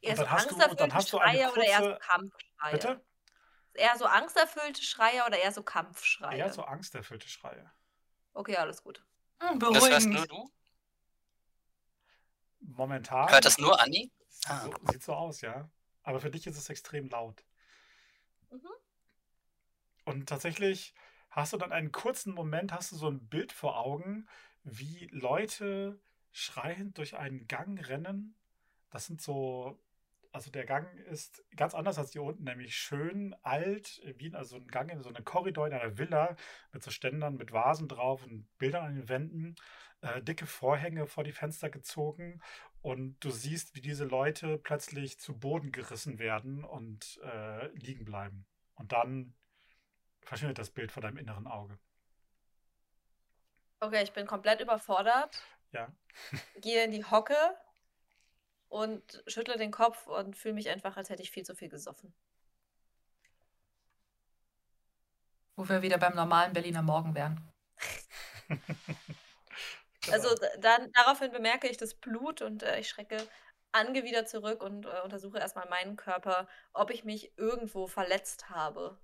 [0.00, 1.98] Eher Und so dann hast du- dann hast du eine Schreie oder eher so kurze-
[2.00, 2.72] Kampfschreie?
[2.72, 3.06] Bitte?
[3.74, 6.38] Eher so angsterfüllte Schreie oder eher so Kampfschreie?
[6.38, 7.70] Eher so angsterfüllte Schreie.
[8.32, 9.04] Okay, alles gut.
[9.40, 10.14] Hm, Das hörst beruhigend.
[10.14, 10.52] nur du?
[12.60, 13.28] Momentan.
[13.30, 14.10] Hört das nur Anni?
[14.46, 14.60] Ah.
[14.64, 15.68] So, sieht so aus, ja.
[16.02, 17.44] Aber für dich ist es extrem laut.
[18.50, 18.68] Mhm.
[20.06, 20.94] Und tatsächlich
[21.30, 24.26] hast du dann einen kurzen Moment, hast du so ein Bild vor Augen,
[24.62, 28.36] wie Leute schreiend durch einen Gang rennen.
[28.90, 29.82] Das sind so,
[30.32, 34.68] also der Gang ist ganz anders als hier unten, nämlich schön alt, wie also ein
[34.68, 36.36] Gang in so einem Korridor in einer Villa
[36.72, 39.56] mit so Ständern mit Vasen drauf und Bildern an den Wänden,
[40.02, 42.40] äh, dicke Vorhänge vor die Fenster gezogen
[42.80, 48.46] und du siehst, wie diese Leute plötzlich zu Boden gerissen werden und äh, liegen bleiben.
[48.76, 49.34] Und dann
[50.26, 51.78] verschwindet das Bild vor deinem inneren Auge.
[53.80, 55.88] Okay, ich bin komplett überfordert, Ja.
[56.60, 57.36] gehe in die Hocke
[58.68, 62.14] und schüttle den Kopf und fühle mich einfach, als hätte ich viel zu viel gesoffen.
[65.56, 67.40] Wo wir wieder beim normalen Berliner Morgen wären.
[70.08, 70.40] Also Genau.
[70.40, 73.28] d- dann daraufhin bemerke ich das Blut und äh, ich schrecke
[73.72, 78.98] angewidert zurück und äh, untersuche erstmal meinen Körper, ob ich mich irgendwo verletzt habe.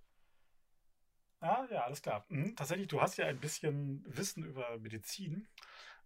[1.42, 2.24] Ah, ja, alles klar.
[2.28, 2.54] Mhm.
[2.56, 5.48] Tatsächlich, du hast ja ein bisschen Wissen über Medizin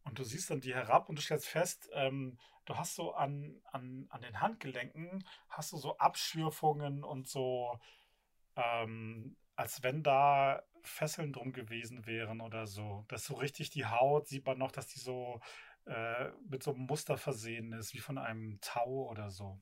[0.05, 3.61] und du siehst dann die herab und du stellst fest, ähm, du hast so an,
[3.72, 7.79] an, an den Handgelenken, hast du so Abschürfungen und so,
[8.57, 13.05] ähm, als wenn da Fesseln drum gewesen wären oder so.
[13.09, 15.40] Das ist so richtig die Haut, sieht man noch, dass die so
[15.87, 19.61] äh, mit so einem Muster versehen ist, wie von einem Tau oder so.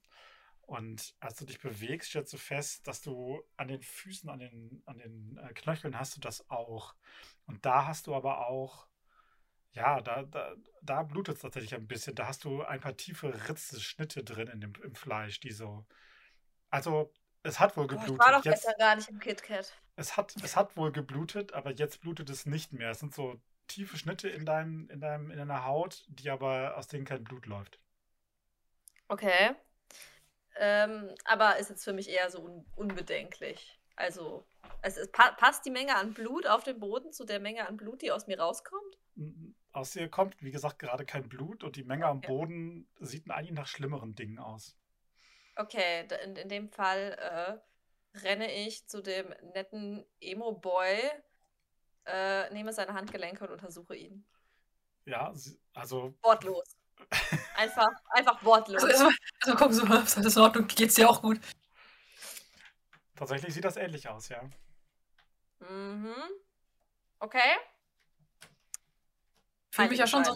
[0.66, 4.82] Und als du dich bewegst, stellst du fest, dass du an den Füßen, an den,
[4.86, 6.94] an den äh, Knöcheln hast du das auch.
[7.46, 8.86] Und da hast du aber auch,
[9.72, 12.14] ja, da, da, da blutet es tatsächlich ein bisschen.
[12.16, 15.86] Da hast du ein paar tiefe Ritze, Schnitte drin in dem, im Fleisch, die so.
[16.70, 17.12] Also,
[17.44, 18.18] es hat wohl Oh, ich geblutet.
[18.18, 19.72] war doch Jetzt, gar nicht im KitKat.
[19.96, 22.90] es hat, es hat wohl geblutet, aber jetzt blutet es nicht mehr.
[22.90, 26.86] Es sind so tiefe Schnitte in deinem, in deinem, in deiner Haut, die aber aus
[26.88, 27.80] denen kein Blut läuft.
[29.10, 29.54] Okay.
[30.56, 33.80] Ähm, aber ist jetzt für mich eher so un unbedenklich.
[33.96, 34.46] Also,
[34.82, 37.76] es ist, pa passt die Menge an Blut auf dem Boden zu der Menge an
[37.76, 38.98] Blut, die aus mir rauskommt?
[39.72, 42.26] Aus dir kommt, wie gesagt, gerade kein Blut und die Menge am Okay.
[42.26, 44.76] Boden sieht eigentlich nach schlimmeren Dingen aus.
[45.56, 50.98] Okay, in, in dem Fall äh, renne ich zu dem netten Emo-Boy,
[52.06, 54.26] äh, nehme seine Handgelenke und untersuche ihn.
[55.06, 55.32] Ja,
[55.74, 56.76] also Wortlos.
[57.56, 58.82] Einfach, einfach wortlos.
[58.82, 61.40] Also erstmal also gucken so, ist alles in Ordnung, geht's dir auch gut?
[63.16, 64.42] tatsächlich sieht das ähnlich aus, ja.
[65.60, 66.14] Mhm.
[67.20, 67.38] Okay.
[69.70, 70.34] Ich fühle mich ja schon so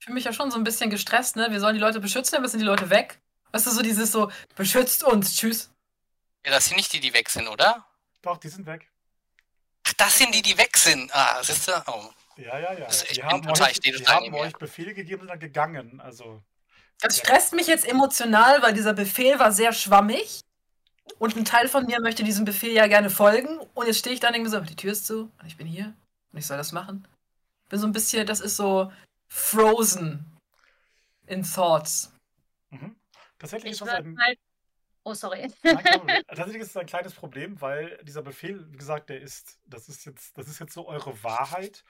[0.00, 1.50] fühl mich ja schon so ein bisschen gestresst, ne?
[1.50, 3.20] Wir sollen die Leute beschützen, aber sind die Leute weg.
[3.52, 5.70] Weißt du, so dieses so, beschützt uns, tschüss.
[6.44, 7.86] Ja, das sind nicht die, die weg sind, oder?
[8.22, 8.90] Doch, die sind weg.
[9.86, 11.14] Ach, das sind die, die weg sind.
[11.14, 11.72] Ah, siehst du?
[11.86, 12.10] Oh.
[12.36, 12.86] Ja, ja, ja.
[12.86, 16.00] Also ich die haben euch, die haben euch Befehle gegeben und sind dann gegangen.
[16.00, 16.42] Also,
[17.00, 17.24] Das Ja.
[17.24, 20.40] stresst mich jetzt emotional, weil dieser Befehl war sehr schwammig.
[21.18, 23.58] Und ein Teil von mir möchte diesem Befehl ja gerne folgen.
[23.74, 25.56] Und jetzt stehe ich da und denke mir so, die Tür ist zu und ich
[25.56, 25.94] bin hier
[26.32, 27.06] und ich soll das machen.
[27.68, 28.92] Bin so ein bisschen, das ist so
[29.28, 30.24] frozen
[31.26, 32.12] in thoughts.
[32.70, 32.96] mhm.
[33.38, 34.34] tatsächlich Ich ist das ein, mal.
[35.06, 35.52] Oh, sorry.
[35.62, 35.82] Nein.
[36.28, 40.06] Tatsächlich ist es ein kleines Problem, weil dieser Befehl, wie gesagt, der ist, das ist
[40.06, 41.84] jetzt, das ist jetzt so eure Wahrheit,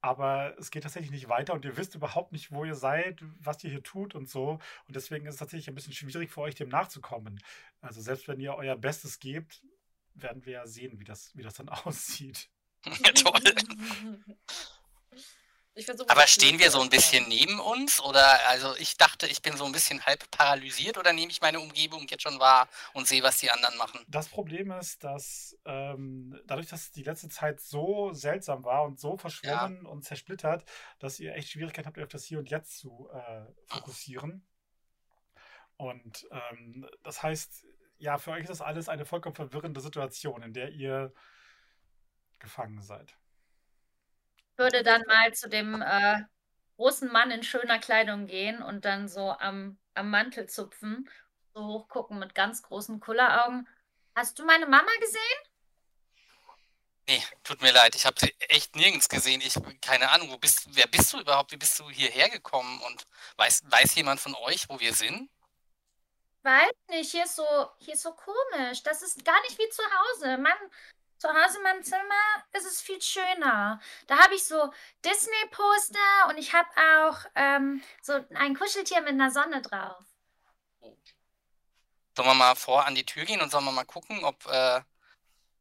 [0.00, 3.62] aber es geht tatsächlich nicht weiter und ihr wisst überhaupt nicht, wo ihr seid, was
[3.64, 4.58] ihr hier tut und so.
[4.86, 7.40] Und deswegen ist es tatsächlich ein bisschen schwierig für euch, dem nachzukommen.
[7.80, 9.62] Also selbst wenn ihr euer Bestes gebt,
[10.14, 12.48] werden wir ja sehen, wie das, wie das dann aussieht.
[12.86, 13.42] Ja, toll.
[15.78, 18.00] Ich versuche Aber stehen wir so ein bisschen neben uns?
[18.00, 21.60] Oder also ich dachte, ich bin so ein bisschen halb paralysiert oder nehme ich meine
[21.60, 24.00] Umgebung jetzt schon wahr und sehe, was die anderen machen?
[24.08, 29.18] Das Problem ist, dass ähm, dadurch, dass die letzte Zeit so seltsam war und so
[29.18, 30.64] verschwommen und zersplittert,
[30.98, 34.46] dass ihr echt Schwierigkeiten habt, euch auf das Hier und Jetzt zu äh, fokussieren.
[35.76, 37.66] Und ähm, das heißt,
[37.98, 41.12] ja, für euch ist das alles eine vollkommen verwirrende Situation, in der ihr
[42.38, 43.14] gefangen seid.
[44.56, 46.22] Würde dann mal zu dem äh,
[46.76, 51.08] großen Mann in schöner Kleidung gehen und dann so am, am Mantel zupfen,
[51.54, 53.68] so hochgucken mit ganz großen Kulleraugen.
[54.14, 55.56] Hast du meine Mama gesehen?
[57.08, 59.40] Nee, tut mir leid, ich habe sie echt nirgends gesehen.
[59.40, 61.52] Ich keine Ahnung, wo bist wer bist du überhaupt?
[61.52, 62.80] Wie bist du hierher gekommen?
[62.80, 65.30] Und weiß, weiß jemand von euch, wo wir sind?
[66.42, 67.44] Weiß nicht, hier ist so,
[67.78, 68.82] hier ist so komisch.
[68.82, 70.38] Das ist gar nicht wie zu Hause.
[70.38, 70.70] Mann,
[71.18, 73.80] zu Hause in meinem Zimmer ist es viel schöner.
[74.06, 74.72] Da habe ich so
[75.04, 80.04] Disney-Poster und ich habe auch ähm, so ein Kuscheltier mit einer Sonne drauf.
[82.16, 84.80] Sollen wir mal vor an die Tür gehen und sollen wir mal gucken, ob äh,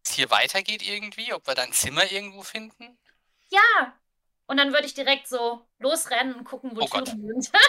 [0.05, 2.97] es hier weitergeht irgendwie, ob wir dein Zimmer irgendwo finden?
[3.49, 3.93] Ja.
[4.47, 7.05] Und dann würde ich direkt so losrennen und gucken, wo Oh Gott.
[7.05, 7.55] Türen sind.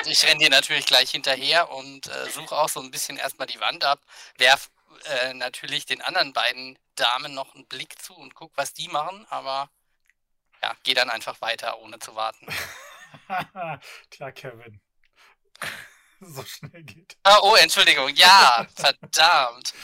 [0.06, 3.60] Ich renne dir natürlich gleich hinterher und äh, suche auch so ein bisschen erstmal die
[3.60, 4.00] Wand ab,
[4.38, 4.70] werf
[5.04, 9.26] äh, natürlich den anderen beiden Damen noch einen Blick zu und guck, was die machen,
[9.30, 9.70] aber
[10.62, 12.46] ja, geh dann einfach weiter, ohne zu warten.
[14.10, 14.80] Tja, Kevin.
[16.20, 17.16] so schnell geht.
[17.24, 19.74] Ah, oh, Entschuldigung, ja, verdammt.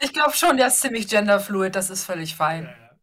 [0.00, 2.74] Ich glaube schon, der ist ziemlich genderfluid, das ist völlig Ja, fein.
[2.76, 2.98] ja.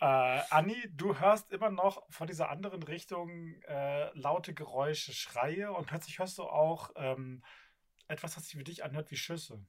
[0.00, 5.86] äh, Anni, du hörst immer noch von dieser anderen Richtung äh, laute Geräusche, Schreie und
[5.86, 7.44] plötzlich hörst du auch ähm,
[8.08, 9.64] etwas, das sich für dich anhört wie Schüsse.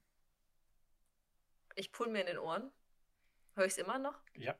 [1.76, 2.72] Ich pull mir in den Ohren.
[3.54, 4.18] Höre ich es immer noch?
[4.34, 4.54] Ja.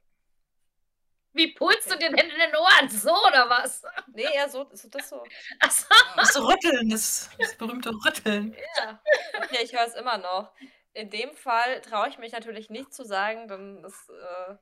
[1.34, 2.90] Wie pulst du dir denn in den Ohren?
[2.90, 3.82] So oder was?
[4.12, 5.24] Nee, eher so, so das so.
[5.60, 5.86] Achso.
[6.14, 8.54] Das Rütteln, das, das berühmte Rütteln.
[8.76, 9.00] Ja.
[9.38, 10.52] Okay, ich höre es immer noch.
[10.92, 14.56] In dem Fall traue ich mich natürlich nicht zu sagen, denn es äh,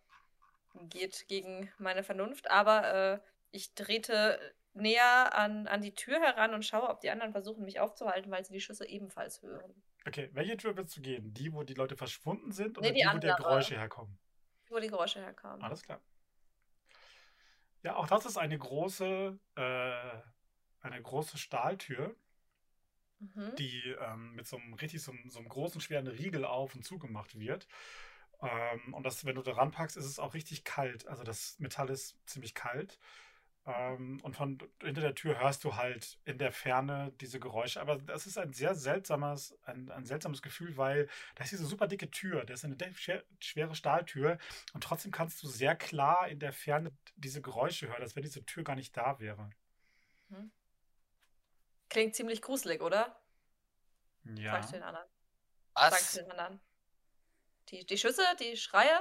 [0.89, 4.39] geht gegen meine Vernunft, aber äh, ich trete
[4.73, 8.45] näher an, an die Tür heran und schaue, ob die anderen versuchen, mich aufzuhalten, weil
[8.45, 9.75] sie die Schüsse ebenfalls hören.
[10.07, 11.33] Okay, welche Tür willst du gehen?
[11.35, 13.27] Die, wo die Leute verschwunden sind oder Nee, die die, wo die.
[13.37, 14.19] Geräusche herkommen?
[14.69, 15.63] Wo die Geräusche herkamen.
[15.63, 16.01] Alles klar.
[17.83, 20.21] Ja, auch das ist eine große, äh,
[20.83, 22.15] eine große Stahltür,
[23.21, 23.55] Mhm.
[23.57, 26.85] die ähm, mit so einem richtig so, einem- so einem großen, schweren Riegel auf und
[26.85, 27.67] zugemacht wird.
[28.43, 31.07] Ähm, und das, wenn du da ranpackst, ist es auch richtig kalt.
[31.09, 32.99] Also das Metall ist ziemlich kalt.
[33.66, 37.81] Ähm, und von hinter der Tür hörst du halt in der Ferne diese Geräusche.
[37.81, 41.87] Aber das ist ein sehr seltsames, ein, ein seltsames Gefühl, weil da ist diese super
[41.87, 42.44] dicke Tür.
[42.44, 44.38] Das ist eine schwere Stahltür.
[44.73, 48.44] Und trotzdem kannst du sehr klar in der Ferne diese Geräusche hören, als wenn diese
[48.44, 49.51] Tür gar nicht da wäre.
[51.88, 53.20] Klingt ziemlich gruselig, oder?
[54.37, 54.53] Ja.
[54.53, 55.09] Sag ich den anderen.
[55.75, 56.12] Sag ich Was?
[56.12, 56.61] den anderen.
[57.68, 59.01] Die, die Schüsse, die Schreie?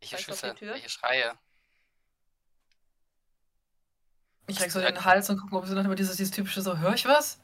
[0.00, 0.54] Welche du Schüsse?
[0.54, 0.74] Tür?
[0.74, 1.38] Welche Schreie?
[4.46, 6.94] Ich krieg so den Hals und gucke, ob so immer dieses, dieses typische so, höre
[6.94, 7.40] ich was?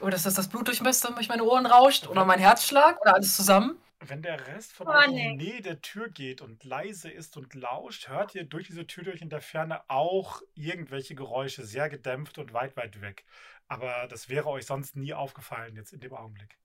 [0.00, 2.06] Oder ist das das Blut durch meine Ohren rauscht?
[2.06, 3.00] Oder mein Herzschlag?
[3.02, 3.76] Oder alles zusammen?
[4.02, 5.28] Wenn der Rest von Oh, euch in nee.
[5.36, 9.04] die Nähe der Tür geht und leise ist und lauscht, hört ihr durch diese Tür
[9.04, 13.26] durch in der Ferne auch irgendwelche Geräusche, sehr gedämpft und weit, weit weg.
[13.68, 16.58] Aber das wäre euch sonst nie aufgefallen jetzt in dem Augenblick.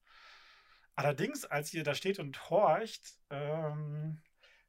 [0.95, 4.21] Allerdings, als ihr da steht und horcht, ähm,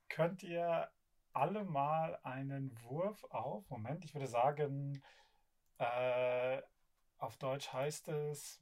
[0.08, 0.90] könnt ihr
[1.36, 3.68] alle mal einen Wurf auf.
[3.68, 5.02] Moment, ich würde sagen,
[5.78, 6.62] äh,
[7.18, 8.60] auf Deutsch heißt es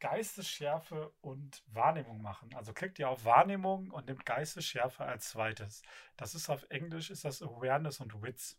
[0.00, 2.54] Geistesschärfe und Wahrnehmung machen.
[2.54, 5.82] Also klickt ihr auf Wahrnehmung und nimmt Geistesschärfe als zweites.
[6.16, 8.58] Das ist auf Englisch ist das Awareness und Wits.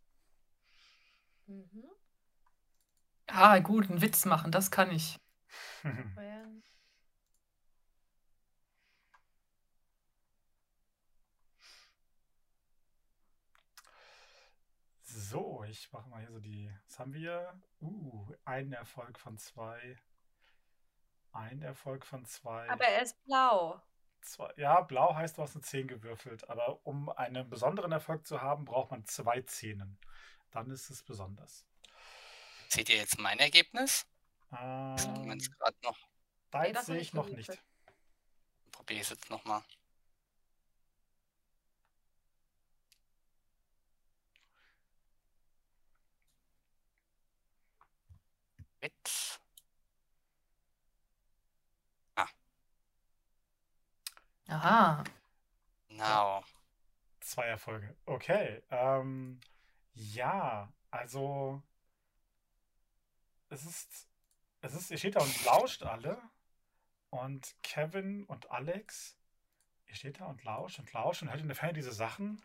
[1.45, 1.85] Mhm.
[3.27, 5.19] Ah, gut, einen Witz machen, das kann ich.
[15.17, 16.69] So, ich mache mal hier so die.
[16.87, 17.57] Was haben wir?
[17.79, 19.97] Uh, ein Erfolg von zwei.
[21.31, 22.69] Ein Erfolg von zwei.
[22.69, 23.81] Aber er ist blau.
[24.19, 24.51] zwei.
[24.57, 26.49] Ja, blau heißt, du hast eine 10 gewürfelt.
[26.49, 29.97] Aber um einen besonderen Erfolg zu haben, braucht man zwei Zehnen.
[30.51, 31.65] Dann ist es besonders.
[32.67, 34.05] Seht ihr jetzt mein Ergebnis?
[34.51, 35.97] Ähm, gerade noch.
[36.51, 37.57] deins sehe ich noch nicht.
[38.73, 39.61] Probiere es jetzt nochmal.
[48.85, 49.39] Witz.
[54.47, 55.03] Aha.
[55.87, 56.43] Genau.
[57.19, 57.95] Zwei Erfolge.
[58.05, 58.61] Okay.
[58.69, 59.39] Ähm,
[59.93, 61.63] ja, Also,
[63.49, 64.07] es ist,
[64.61, 66.21] es ist, ihr steht da und lauscht alle.
[67.09, 69.17] Und Kevin und Alex,
[69.87, 72.41] ihr steht da und lauscht und lauscht und hört in der Ferne diese Sachen.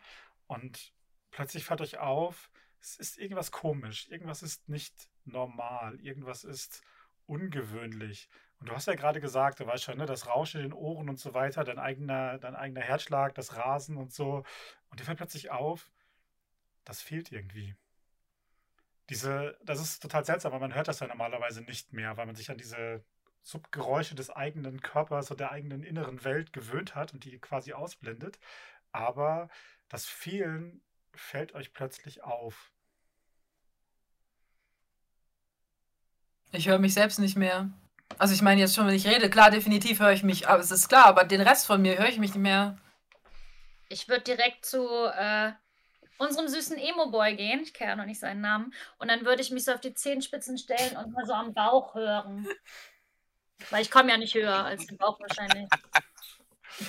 [0.47, 0.93] Und
[1.29, 2.49] plötzlich fällt euch auf,
[2.81, 4.09] es ist irgendwas komisch.
[4.09, 5.99] Irgendwas ist nicht normal.
[6.01, 6.81] Irgendwas ist
[7.27, 8.29] ungewöhnlich.
[8.59, 11.09] Und du hast ja gerade gesagt, du weißt schon, ne, das Rauschen in den Ohren
[11.09, 14.43] und so weiter, dein eigener, dein eigener Herzschlag, das Rasen und so.
[14.89, 15.91] Und dir fällt plötzlich auf,
[16.83, 17.75] das fehlt irgendwie.
[19.09, 22.35] Diese, das ist total seltsam, weil man hört das ja normalerweise nicht mehr, weil man
[22.35, 23.03] sich an diese
[23.43, 28.39] Subgeräusche des eigenen Körpers und der eigenen inneren Welt gewöhnt hat und die quasi ausblendet.
[28.91, 29.49] Aber
[29.89, 30.81] das Fehlen
[31.13, 32.71] fällt euch plötzlich auf.
[36.51, 37.69] Ich höre mich selbst nicht mehr.
[38.17, 40.71] Also ich meine jetzt schon, wenn ich rede, klar, definitiv höre ich mich, aber es
[40.71, 42.77] ist klar, aber den Rest von mir höre ich mich nicht mehr.
[43.87, 45.53] Ich würde direkt zu äh,
[46.17, 47.61] unserem süßen Emo-Boy gehen.
[47.61, 48.73] Ich kenne ja noch nicht seinen Namen.
[48.99, 51.95] Und dann würde ich mich so auf die Zehenspitzen stellen und mal so am Bauch
[51.95, 52.47] hören.
[53.69, 55.67] Weil ich komme ja nicht höher als den Bauch wahrscheinlich.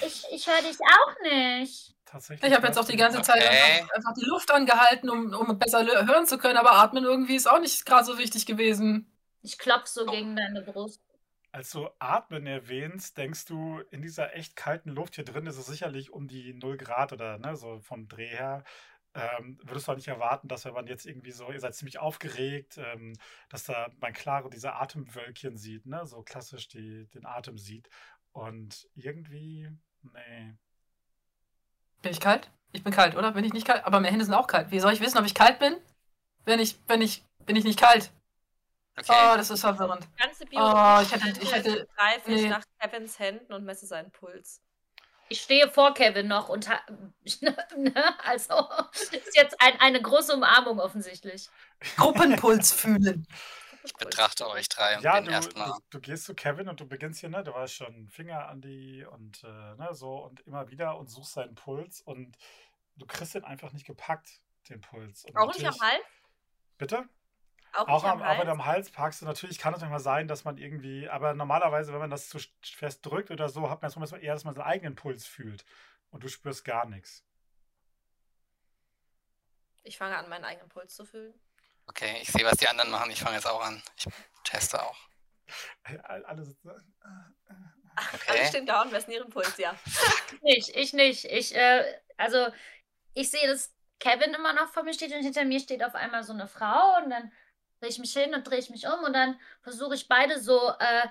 [0.06, 1.94] Ich, ich höre dich auch nicht.
[2.12, 2.50] Tatsächlich.
[2.50, 3.48] Ich habe jetzt auch die ganze Zeit Okay.
[3.48, 7.48] einfach, einfach die Luft angehalten, um, um besser hören zu können, aber atmen irgendwie ist
[7.48, 9.10] auch nicht gerade so wichtig gewesen.
[9.40, 11.00] Ich klopfe so gegen deine Brust.
[11.52, 15.64] Als du Atmen erwähnst, denkst du, in dieser echt kalten Luft hier drin ist es
[15.64, 18.62] sicherlich um die 0 Grad oder ne, so vom Dreh her.
[19.14, 21.98] Ähm, würdest du auch nicht erwarten, dass wenn man jetzt irgendwie so, ihr seid ziemlich
[21.98, 23.14] aufgeregt, ähm,
[23.48, 26.06] dass da man klare diese Atemwölkchen sieht, ne?
[26.06, 27.88] So klassisch die, den Atem sieht.
[28.32, 29.70] Und irgendwie,
[30.02, 30.54] nee.
[32.02, 32.50] Bin ich kalt?
[32.72, 33.32] Ich bin kalt, oder?
[33.32, 33.84] Bin ich nicht kalt?
[33.84, 34.70] Aber meine Hände sind auch kalt.
[34.70, 35.76] Wie soll ich wissen, ob ich kalt bin?
[36.44, 38.10] Wenn ich, wenn ich, bin ich nicht kalt.
[38.98, 39.12] Okay.
[39.32, 40.06] Oh, das ist verwirrend.
[40.18, 42.48] Die ganze Oh, ich hätte- ich hätte- greife ich nee.
[42.48, 44.60] nach Kevins Händen und messe seinen Puls.
[45.28, 46.80] Ich stehe vor Kevin noch und ha
[47.76, 47.94] ne?
[48.24, 51.48] also ist jetzt ein, eine große Umarmung offensichtlich.
[51.96, 53.26] Gruppenpuls fühlen.
[53.84, 55.70] Ich betrachte euch drei und Ja, bin du, erstmal.
[55.70, 57.42] du, du gehst zu Kevin und du beginnst hier, ne?
[57.42, 61.32] Du weißt schon Finger an die und äh, ne, so und immer wieder und suchst
[61.34, 62.36] seinen Puls und
[62.96, 65.24] du kriegst den einfach nicht gepackt, den Puls.
[65.24, 66.04] Und Auch nicht am Hals?
[66.78, 67.08] Bitte?
[67.74, 68.44] Auch, Auch, nicht am, auch Hals?
[68.44, 71.92] du am Hals packst, und natürlich kann es manchmal sein, dass man irgendwie, aber normalerweise,
[71.92, 74.54] wenn man das zu fest drückt oder so, hat man das manchmal eher, dass man
[74.54, 75.64] seinen eigenen Puls fühlt
[76.10, 77.24] und du spürst gar nichts.
[79.84, 81.34] Ich fange an, meinen eigenen Puls zu fühlen.
[81.94, 83.10] Okay, ich sehe, was die anderen machen.
[83.10, 83.82] Ich fange jetzt auch an.
[83.96, 84.06] Ich
[84.44, 84.96] teste auch.
[86.04, 86.70] All- Alle sitzen.
[86.70, 86.84] Alle
[88.14, 88.46] Okay.
[88.46, 89.74] stehen da und messen ihren Puls, ja.
[90.42, 91.26] Nicht, ich nicht.
[91.26, 91.84] Ich, äh,
[92.16, 92.46] also,
[93.12, 96.24] ich sehe, dass Kevin immer noch vor mir steht und hinter mir steht auf einmal
[96.24, 97.30] so eine Frau und dann
[97.80, 100.70] drehe ich mich hin und drehe ich mich um und dann versuche ich beide so,
[100.78, 101.06] äh,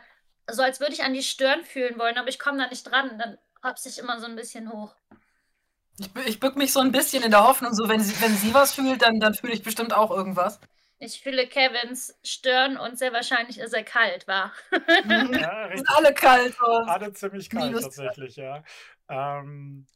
[0.49, 3.19] so als würde ich an die Stirn fühlen wollen, aber ich komme da nicht dran.
[3.19, 4.95] Dann hopse ich immer so ein bisschen hoch.
[5.97, 8.53] Ich, ich bück mich so ein bisschen in der Hoffnung, so wenn sie, wenn sie
[8.53, 10.59] was fühlt, dann, dann fühle ich bestimmt auch irgendwas.
[11.03, 14.53] Ich fühle Kevins Stirn und sehr wahrscheinlich ist er kalt, war.
[14.71, 15.77] Ja, Wir richtig.
[15.79, 16.55] sind alle kalt.
[16.55, 16.65] So.
[16.65, 18.63] Alle ziemlich kalt Minus tatsächlich, ja.
[19.09, 19.87] Ähm,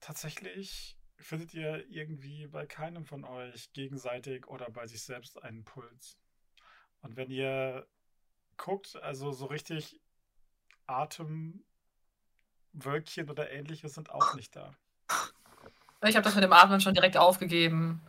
[0.00, 6.16] tatsächlich findet ihr irgendwie bei keinem von euch gegenseitig oder bei sich selbst einen Puls.
[7.02, 7.86] Und wenn ihr
[8.56, 10.00] guckt, also so richtig
[10.86, 11.62] Atemwölkchen
[13.28, 14.74] oder ähnliches sind auch nicht da.
[16.02, 18.00] Ich habe das mit dem Atmen schon direkt aufgegeben.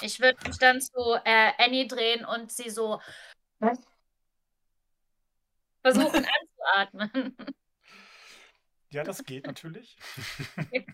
[0.00, 3.00] Ich würde mich dann zu äh, Annie drehen und sie so
[5.82, 6.26] versuchen
[6.74, 7.36] anzuatmen.
[8.90, 9.96] Ja, das geht natürlich.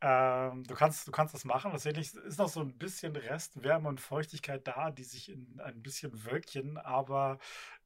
[0.00, 1.72] ähm, du kannst, du kannst das machen.
[1.72, 5.82] Tatsächlich ist noch so ein bisschen Rest Wärme und Feuchtigkeit da, die sich in ein
[5.82, 7.38] bisschen Wölkchen, aber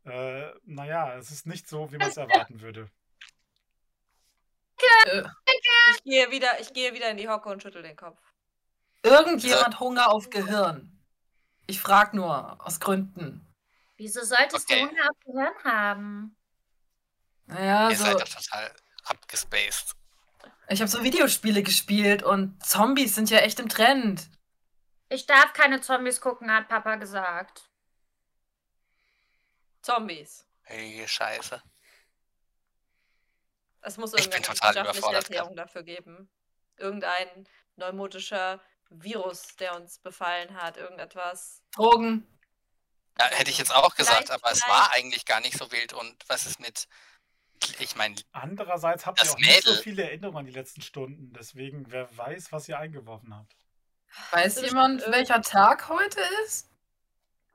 [0.04, 2.90] äh, naja, es ist nicht so, wie man es erwarten würde.
[5.06, 5.22] Äh,
[5.96, 8.18] Ich gehe wieder, ich gehe wieder in die Hocke und schüttel den Kopf.
[9.02, 10.98] irgendjemand Hunger auf Gehirn.
[11.66, 13.46] Ich frage nur, aus Gründen.
[13.96, 14.82] Wieso solltest Okay.
[14.82, 16.36] du Hunger auf Gehirn haben?
[17.46, 19.94] Naja, Ihr so, seid doch total abgespaced.
[20.68, 24.28] ich habe so Videospiele gespielt und Zombies sind ja echt im Trend.
[25.08, 27.68] Ich darf keine Zombies gucken, hat Papa gesagt.
[29.82, 30.46] Zombies.
[30.62, 31.62] Hey, Scheiße.
[33.82, 36.30] Es muss irgendeine wissenschaftliche Erklärung dafür geben.
[36.76, 38.60] Irgendein neumotischer
[38.90, 40.76] Virus, der uns befallen hat.
[40.76, 41.62] Irgendetwas.
[41.74, 42.26] Drogen.
[43.18, 45.92] Ja, hätte ich jetzt auch gesagt, Vielleicht- aber es war eigentlich gar nicht so wild.
[45.92, 46.88] Und was ist mit.
[47.78, 51.32] Ich meine, Andererseits habt ihr auch nicht so Mädel- viele Erinnerungen an die letzten Stunden,
[51.34, 53.54] deswegen wer weiß, was ihr eingeworfen habt.
[54.30, 56.70] Weiß Das jemand, welcher Tag heute ist?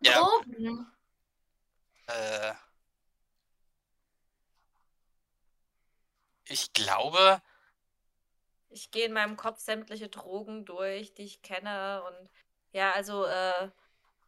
[0.02, 0.14] Ja.
[0.20, 0.86] Drogen.
[2.08, 2.54] äh,
[6.48, 7.42] ich glaube,
[8.70, 12.04] Ich gehe in meinem Kopf sämtliche Drogen durch, die ich kenne.
[12.04, 12.30] Und
[12.72, 13.70] ja, also äh,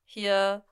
[0.05, 0.65] hier.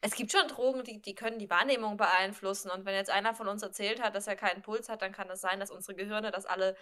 [0.00, 2.70] Es gibt schon Drogen, die, die können die Wahrnehmung beeinflussen.
[2.70, 5.30] Und wenn jetzt einer von uns erzählt hat, dass er keinen Puls hat, dann kann
[5.30, 6.76] es sein, dass unsere Gehirne das alle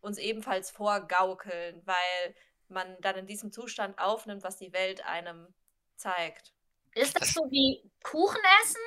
[0.00, 2.34] uns ebenfalls vorgaukeln, weil
[2.68, 5.54] man dann in diesem Zustand aufnimmt, was die Welt einem
[5.96, 6.52] zeigt.
[6.94, 8.82] Ist das so wie Kuchen essen?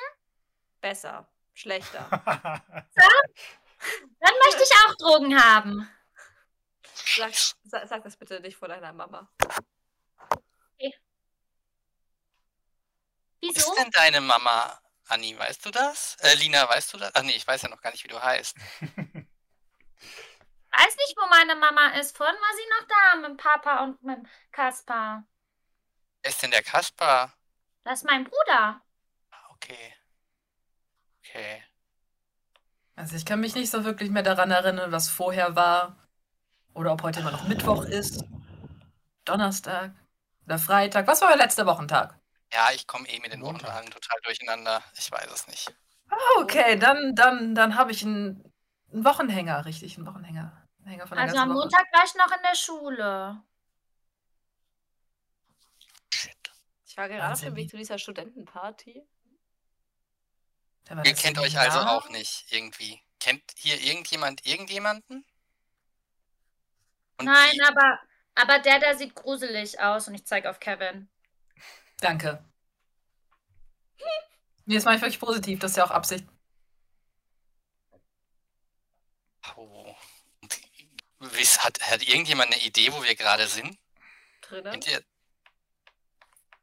[0.81, 2.09] Besser, schlechter.
[4.19, 5.89] Dann möchte ich auch Drogen haben.
[7.15, 7.33] Sag,
[7.63, 9.29] sag, sag das bitte nicht vor deiner Mama.
[13.41, 13.71] Wo Wieso?
[13.71, 15.37] ist denn deine Mama, Anni?
[15.37, 16.15] Weißt du das?
[16.21, 17.11] Äh, Lina, weißt du das?
[17.13, 18.55] Ach nee, ich weiß ja noch gar nicht, wie du heißt.
[20.69, 22.15] Weiß nicht, wo meine Mama ist.
[22.15, 25.23] Vorhin war sie noch da mit dem Papa und mit dem Kaspar.
[26.21, 27.33] Wer ist denn der Kaspar?
[27.83, 28.79] Das ist mein Bruder.
[29.31, 29.95] Ah, Okay.
[31.23, 31.63] Okay.
[32.97, 35.95] Also ich kann mich nicht so wirklich mehr daran erinnern, was vorher war.
[36.73, 38.25] Oder ob heute immer noch Mittwoch ist.
[39.23, 39.91] Donnerstag.
[40.45, 41.05] Oder Freitag.
[41.07, 42.19] Was war der letzte Wochentag?
[42.51, 43.67] Ja, ich komme eh mit den Montag.
[43.67, 44.83] Wochenwagen total durcheinander.
[44.97, 45.71] Ich weiß es nicht.
[46.09, 48.51] Ah, Okay, dann, dann, dann habe ich einen,
[48.91, 50.65] einen Wochenhänger, richtig, einen Wochenhänger.
[50.79, 51.59] Einen Hänger von der Also am Woche.
[51.59, 53.43] Montag war ich noch in der Schule.
[56.13, 56.51] Shit.
[56.85, 59.05] Ich war gerade auf dem Weg zu dieser Studentenparty.
[60.89, 63.01] Ihr kennt euch also auch nicht irgendwie.
[63.19, 65.25] Kennt hier irgendjemand irgendjemanden?
[67.17, 67.99] Und Nein, die- aber,
[68.35, 71.09] aber der da sieht gruselig aus und ich zeige auf Kevin.
[71.99, 72.43] Danke.
[74.65, 76.25] Nee, das mache ich wirklich positiv, das ist ja auch Absicht.
[79.55, 79.95] Oh.
[81.59, 83.77] Hat, hat irgendjemand eine Idee, wo wir gerade sind?
[84.41, 84.81] Drinnen.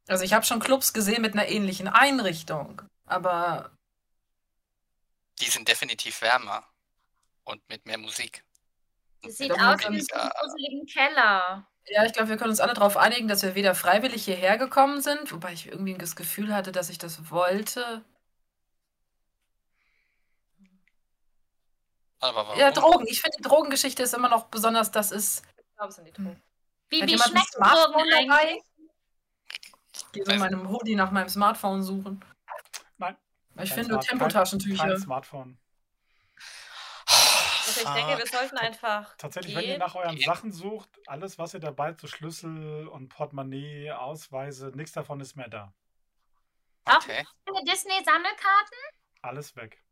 [0.07, 3.74] Also ich habe schon Clubs gesehen mit einer ähnlichen Einrichtung, aber
[5.41, 6.67] Die sind definitiv wärmer.
[7.45, 8.45] Und mit mehr Musik.
[9.23, 11.67] Das sieht aus wie einen gruseligen Keller.
[11.87, 15.01] ja, ich glaube, wir können uns alle darauf einigen, dass wir weder freiwillig hierher gekommen
[15.03, 18.05] sind, wobei ich irgendwie das Gefühl hatte, dass ich das wollte.
[22.21, 22.59] Aber warum?
[22.59, 23.07] Ja, Drogen.
[23.07, 25.43] Ich finde, die Drogengeschichte ist immer noch besonders, das ist.
[25.59, 26.43] Ich glaube, es sind die Drogen.
[26.89, 28.39] Wie, Hat wie ein schmeckt Smartphone Drogen dabei?
[28.39, 28.63] eigentlich?
[29.95, 32.25] Ich gehe so in meinem Hoodie nach meinem Smartphone suchen.
[33.63, 34.85] Ich Kein finde nur Smart- Tempotaschentücher.
[34.85, 35.59] Kein Smartphone.
[37.67, 39.79] Also ich denke, wir sollten einfach Tatsächlich, wenn ihr gehen.
[39.79, 40.27] nach euren Gehen.
[40.27, 45.35] Sachen sucht, alles, was ihr dabei habt, so Schlüssel und Portemonnaie, Ausweise, nichts davon ist
[45.37, 45.73] mehr da.
[46.85, 47.25] Okay.
[47.47, 48.79] Eine Disney-Sammelkarten?
[49.23, 49.83] Alles weg.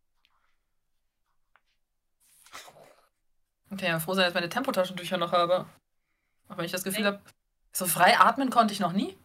[3.70, 5.66] Okay, ja, froh sein, dass ich meine Tempotaschentücher noch habe.
[6.48, 7.22] Auch wenn ich das Gefühl habe,
[7.72, 9.16] so frei atmen konnte ich noch nie.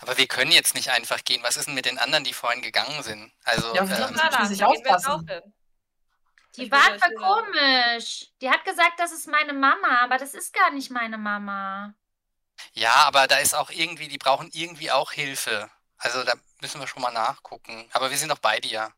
[0.00, 1.42] Aber wir können jetzt nicht einfach gehen.
[1.42, 3.32] Was ist denn mit den anderen, die vorhin gegangen sind?
[3.44, 5.52] Also, Ja, wir ähm, wir jetzt aufpassen.
[6.56, 8.26] Die Ich war voll komisch.
[8.40, 11.94] Die hat gesagt, das ist meine Mama, aber das ist gar nicht meine Mama.
[12.72, 15.70] ja, aber da ist auch irgendwie, die brauchen irgendwie auch Hilfe.
[15.98, 17.88] Also da müssen wir schon mal nachgucken.
[17.92, 18.92] Aber wir sind doch bei dir.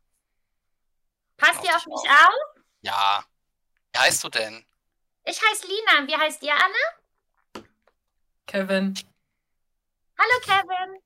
[1.37, 2.29] Passt Auf ihr auf mich auf.
[2.29, 2.63] auf?
[2.83, 3.25] Ja.
[3.93, 4.65] Wie heißt du denn?
[5.25, 6.07] Ich heiße Lina.
[6.07, 7.65] Wie heißt ihr alle?
[8.47, 8.95] Kevin.
[10.23, 11.03] Hallo Kevin.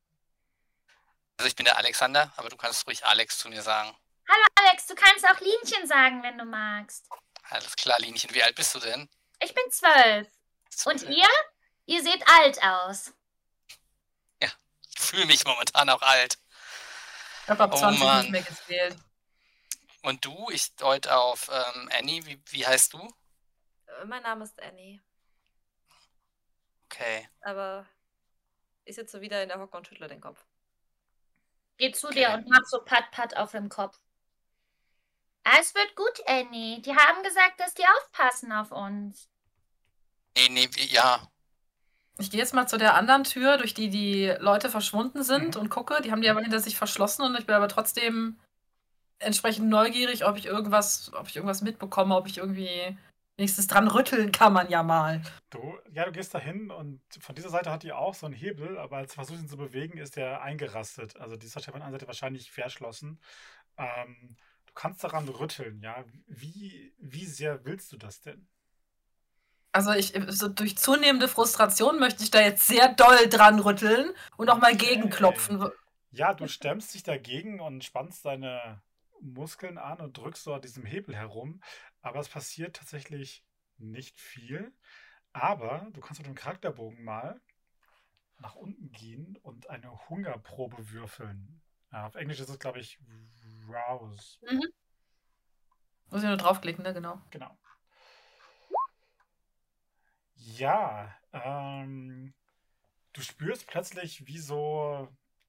[1.39, 3.97] Also ich bin der Alexander, aber du kannst ruhig Alex zu mir sagen.
[4.29, 4.87] Hallo Alex.
[4.87, 7.09] Du kannst auch Linchen sagen, wenn du magst.
[7.49, 8.35] Alles klar, Linchen.
[8.35, 9.09] Wie alt bist du denn?
[9.41, 10.29] Ich bin zwölf.
[10.85, 11.29] Und ihr?
[11.87, 13.13] Ihr seht alt aus.
[14.99, 16.39] Ich fühle mich momentan auch alt.
[17.45, 18.21] Ich habe ab Oh 20 Mann.
[18.23, 18.97] nicht mehr gezählt.
[20.03, 20.51] Und du?
[20.51, 22.25] Ich deute auf ähm, Annie.
[22.27, 23.15] Wie, wie heißt du?
[23.87, 25.01] Äh, Mein Name ist Annie,
[26.87, 27.29] Okay.
[27.43, 27.87] aber
[28.87, 30.45] ich sitze wieder in der Hocke und schüttle den Kopf.
[31.79, 32.21] Geh zu Okay.
[32.21, 33.99] dir und mach so Pat-Pat auf dem Kopf.
[35.45, 36.81] Ah, Es wird gut, Annie.
[36.81, 39.29] Die haben gesagt, dass die aufpassen auf uns.
[40.37, 41.29] Nee, nee, ja.
[42.19, 45.61] Ich gehe jetzt mal zu der anderen Tür, durch die die Leute verschwunden sind Mhm.
[45.61, 46.01] und gucke.
[46.03, 48.39] Die haben die aber hinter sich verschlossen und ich bin aber trotzdem
[49.19, 52.97] entsprechend neugierig, ob ich irgendwas, ob ich irgendwas mitbekomme, ob ich irgendwie
[53.39, 55.23] nächstes dran rütteln kann man ja mal.
[55.51, 58.35] Du, ja, du gehst da hin und von dieser Seite hat die auch so einen
[58.35, 61.17] Hebel, aber als du versuchst ihn zu bewegen, ist der eingerastet.
[61.17, 63.21] Also dieser Stefan an Seite wahrscheinlich verschlossen.
[63.79, 66.05] Ähm, du kannst daran rütteln, ja.
[66.29, 68.49] Wie, wie sehr willst du das denn?
[69.73, 74.49] Also ich, so durch zunehmende Frustration möchte ich da jetzt sehr doll dran rütteln und
[74.49, 74.77] auch mal Okay.
[74.77, 75.71] gegenklopfen.
[76.11, 78.83] Ja, du stemmst dich dagegen und spannst deine
[79.33, 81.63] Muskeln an und drückst so an diesem Hebel herum,
[82.03, 83.45] aber es passiert tatsächlich
[83.79, 84.73] nicht viel.
[85.33, 87.41] Aber du kannst mit dem Charakterbogen mal
[88.39, 91.61] nach unten gehen und eine Hungerprobe würfeln.
[91.93, 92.99] Ja, auf Englisch ist es, glaube ich,
[93.69, 94.41] Rouse.
[96.11, 96.95] Muss ich nur draufklicken, ne?
[96.95, 97.21] Genau.
[97.31, 97.59] Genau.
[100.35, 102.35] Ja, ähm,
[103.13, 105.09] du spürst plötzlich, wie so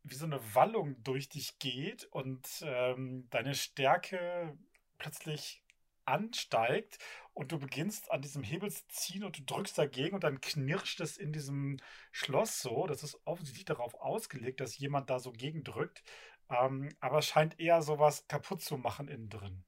[0.09, 4.57] wie so eine Wallung durch dich geht und ähm, deine Stärke
[4.97, 5.63] plötzlich
[6.05, 6.97] ansteigt
[7.33, 11.01] und du beginnst an diesem Hebel zu ziehen und du drückst dagegen und dann knirscht
[11.01, 11.77] es in diesem
[12.11, 12.87] Schloss so.
[12.87, 16.03] Das ist offensichtlich darauf ausgelegt, dass jemand da so gegendrückt.
[16.49, 19.65] Ähm, aber es scheint eher sowas kaputt zu machen innen drin.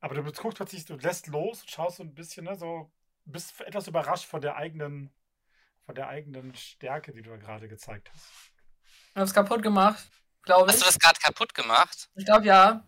[0.00, 2.92] Aber du guckst plötzlich, du lässt los und schaust so ein bisschen, ne, so
[3.24, 5.12] bist etwas überrascht von der eigenen,
[5.84, 8.51] von der eigenen Stärke, die du da gerade gezeigt hast.
[9.14, 10.04] Ich hab's kaputt gemacht,
[10.42, 10.76] glaube ich.
[10.76, 12.08] Hast du das gerade kaputt gemacht?
[12.14, 12.82] Ich glaube ja.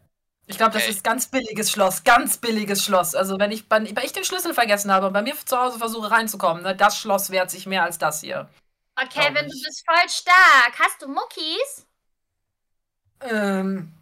[0.46, 0.92] Ich glaube, das Okay.
[0.92, 3.14] ist ganz billiges Schloss, ganz billiges Schloss.
[3.14, 6.10] Also wenn ich, wenn ich den Schlüssel vergessen habe und bei mir zu Hause versuche
[6.10, 8.48] reinzukommen, ne, das Schloss wehrt sich mehr als das hier.
[8.96, 10.78] Okay, wenn du bist voll stark.
[10.78, 11.86] Hast du Muckis?
[13.20, 13.92] Ähm,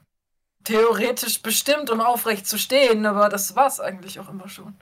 [0.64, 4.76] theoretisch bestimmt, um aufrecht zu stehen, aber das war's eigentlich auch immer schon.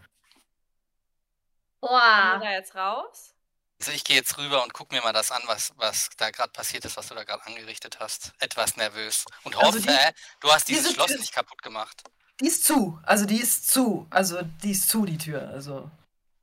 [2.18, 2.38] Kommen Boah.
[2.41, 3.34] wir da jetzt raus?
[3.81, 6.53] Also ich gehe jetzt rüber und guck mir mal das an, was, was da gerade
[6.53, 8.33] passiert ist, was du da gerade angerichtet hast.
[8.39, 9.24] Etwas nervös.
[9.43, 12.03] Und Also hoffe, die- du hast dieses diese Schloss Tür- nicht kaputt gemacht.
[12.41, 15.49] Die ist zu, also die ist zu, also die ist zu, die Tür.
[15.49, 15.91] Also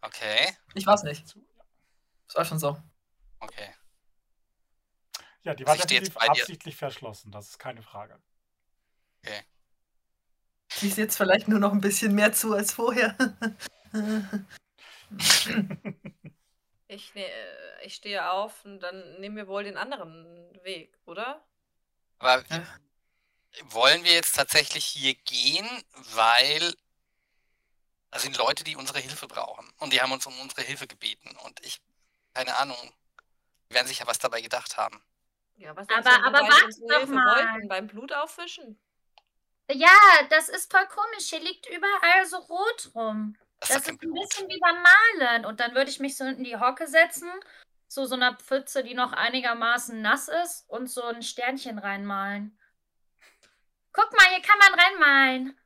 [0.02, 1.36] Okay, ich weiß nicht.
[2.28, 2.82] Das war schon so.
[3.40, 3.74] okay.
[5.44, 6.42] Ja, die war Also steh jetzt definitiv dir.
[6.42, 8.20] absichtlich verschlossen, das ist keine Frage.
[10.82, 13.16] Die ist jetzt vielleicht nur noch ein bisschen mehr zu als vorher.
[16.88, 20.26] Ich, ne, äh, ich stehe auf und dann nehmen wir wohl den anderen
[20.64, 21.46] Weg, oder?
[22.20, 22.66] Aber Ja.
[23.66, 25.68] wollen wir jetzt tatsächlich hier gehen,
[26.14, 26.74] weil
[28.12, 29.70] das sind Leute, die unsere Hilfe brauchen.
[29.80, 31.36] Und die haben uns um unsere Hilfe gebeten.
[31.44, 31.82] Und ich,
[32.34, 32.78] keine Ahnung,
[33.70, 35.04] die werden sich ja was dabei gedacht haben.
[35.58, 37.54] Ja, was Aber- du, aber warte doch mal.
[37.54, 37.68] wollten?
[37.68, 38.80] Beim Blut aufwischen?
[39.70, 39.90] Ja,
[40.30, 41.30] das ist voll komisch.
[41.30, 43.36] Hier liegt überall so rot rum.
[43.60, 44.20] Das, Das ist ist ein Blut.
[44.30, 45.46] bisschen wie beim Malen.
[45.46, 47.30] Und dann würde ich mich so in die Hocke setzen,
[47.88, 52.58] zu so einer Pfütze, die noch einigermaßen nass ist, und so ein Sternchen reinmalen.
[53.94, 55.58] Guck mal, hier kann man reinmalen.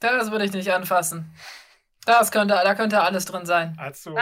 [0.00, 1.32] Das würde ich nicht anfassen.
[2.04, 3.76] Das könnte, da könnte alles drin sein.
[3.78, 4.16] Als du,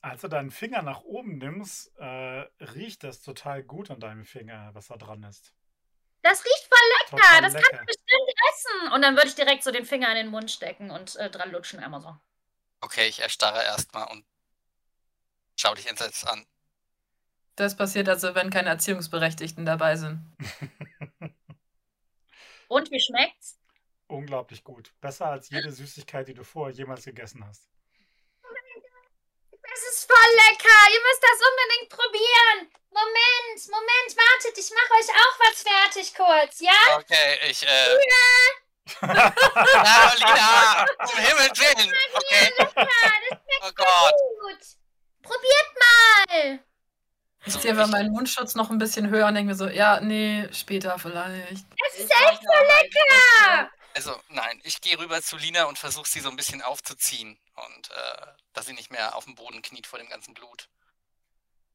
[0.00, 4.70] als du deinen Finger nach oben nimmst, äh, riecht das total gut an deinem Finger,
[4.72, 5.52] was da dran ist.
[6.22, 7.16] Das riecht voll lecker.
[7.22, 7.68] Total Das lecker.
[7.68, 8.92] kannst du bestimmt essen.
[8.92, 11.52] Und dann würde ich direkt so den Finger in den Mund stecken und äh, dran
[11.52, 12.16] lutschen, einmal so.
[12.80, 14.24] Okay, ich erstarre erstmal und
[15.56, 16.46] schau dich entsetzt an.
[17.56, 20.24] Das passiert also, wenn keine Erziehungsberechtigten dabei sind.
[22.68, 23.58] Und wie schmeckt's?
[24.06, 24.94] Unglaublich gut.
[25.00, 27.68] Besser als jede Süßigkeit, die du vorher jemals gegessen hast.
[29.70, 30.78] Das ist voll lecker.
[30.92, 32.70] Ihr müsst das unbedingt probieren.
[32.90, 34.58] Moment, Moment, wartet.
[34.58, 36.98] Ich mache euch auch was fertig kurz, ja?
[36.98, 37.96] Okay, ich, äh.
[39.02, 39.32] Na,
[40.16, 40.86] Lina!
[40.98, 41.92] Um Himmels Willen!
[42.14, 44.14] Okay, Ja, das schmeckt oh Gott.
[44.42, 44.58] gut.
[45.22, 46.58] Probiert mal.
[47.46, 49.68] Ich So, ziehe einfach ich- meinen Mundschutz noch ein bisschen höher und denke mir so,
[49.68, 51.64] ja, nee, später vielleicht.
[51.78, 53.70] Das ist echt aber einen lecker.
[53.94, 57.38] Also, nein, ich gehe rüber zu Lina und versuche sie so ein bisschen aufzuziehen.
[57.54, 60.68] Und, äh, dass sie nicht mehr auf dem Boden kniet vor dem ganzen Blut.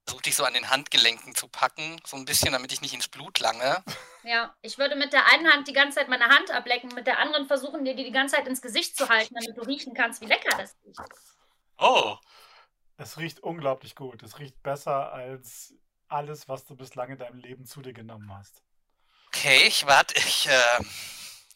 [0.05, 3.07] Versuch dich so an den Handgelenken zu packen, so ein bisschen, damit ich nicht ins
[3.07, 3.83] Blut lange.
[4.23, 7.19] Ja, ich würde mit der einen Hand die ganze Zeit meine Hand ablecken, mit der
[7.19, 10.21] anderen versuchen, dir die die ganze Zeit ins Gesicht zu halten, damit du riechen kannst,
[10.21, 10.99] wie lecker das riecht.
[11.77, 12.17] Oh!
[12.97, 14.23] Es riecht unglaublich gut.
[14.23, 15.73] Es riecht besser als
[16.07, 18.63] alles, was du bislang in deinem Leben zu dir genommen hast.
[19.27, 20.83] Okay, ich warte, ich, äh,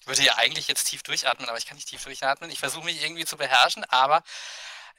[0.05, 2.49] würde ja eigentlich jetzt tief durchatmen, aber ich kann nicht tief durchatmen.
[2.49, 4.23] Ich versuche mich irgendwie zu beherrschen, aber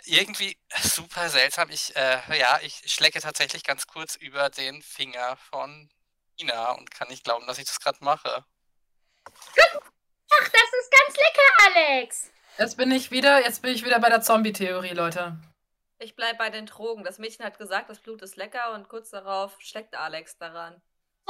[0.04, 1.70] irgendwie super seltsam.
[1.70, 5.90] Ich, äh, ja, ich schlecke tatsächlich ganz kurz über den Finger von
[6.38, 8.44] Ina und kann nicht glauben, dass ich das gerade mache.
[9.26, 12.30] Ach, das ist ganz lecker, Alex.
[12.58, 15.38] Jetzt bin ich wieder, jetzt bin ich wieder bei der Zombie-Theorie, Leute.
[15.98, 17.04] Ich bleib bei den Drogen.
[17.04, 20.80] Das Mädchen hat gesagt, das Blut ist lecker und kurz darauf schlägt Alex daran.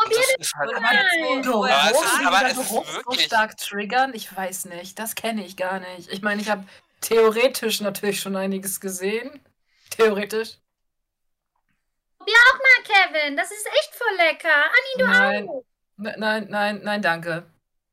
[0.02, 0.94] Probier das ist halt, Und Nein.
[0.96, 3.24] jetzt, wo- So, wo Aber es ist- sagt, aber wieder es ist Geruch so wirklich-
[3.26, 4.14] stark triggern?
[4.14, 4.98] Ich weiß nicht.
[4.98, 6.08] Das kenne ich gar nicht.
[6.10, 6.64] Ich meine, ich habe
[7.00, 9.40] theoretisch natürlich schon einiges gesehen.
[9.90, 10.58] Theoretisch.
[12.18, 13.36] Probier auch mal, Kevin.
[13.36, 14.64] Das ist echt voll lecker.
[14.64, 15.64] Anni, du Nein, auch.
[15.96, 17.50] ne- nein, nein, nein, danke.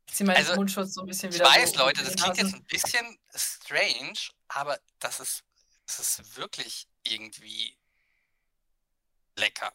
[0.08, 2.38] Ich ziehe meinen Also, Mundschutz so ein bisschen ich wieder weiß, hoch Leute, das klingt
[2.38, 4.18] jetzt ein bisschen strange,
[4.50, 5.44] aber das ist,
[5.86, 7.78] das ist wirklich irgendwie
[9.38, 9.72] lecker.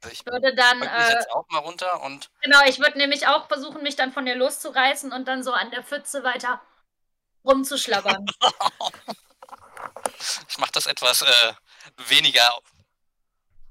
[0.00, 3.48] Also ich würde dann, äh, jetzt auch mal runter und genau, ich würde nämlich auch
[3.48, 6.60] versuchen, mich dann von dir loszureißen und dann so an der Pfütze weiter
[7.44, 8.26] rumzuschlabbern.
[10.48, 11.52] ich mache das etwas äh,
[12.08, 12.48] weniger.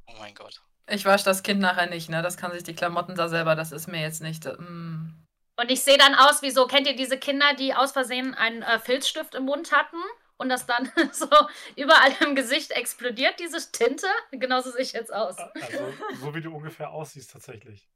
[0.07, 0.61] Oh mein Gott.
[0.89, 2.21] Ich wasche das Kind nachher nicht, ne?
[2.21, 4.45] Das kann sich die Klamotten da selber, das ist mir jetzt nicht.
[4.45, 5.13] Mm.
[5.59, 8.61] Und ich sehe dann aus wie so, kennt ihr diese Kinder, die aus Versehen einen
[8.61, 9.97] äh, Filzstift im Mund hatten
[10.37, 11.29] und das dann so
[11.75, 14.07] überall im Gesicht explodiert, diese Tinte.
[14.31, 15.37] Genauso sehe ich jetzt aus.
[15.37, 17.87] Also, so wie du ungefähr aussiehst, tatsächlich.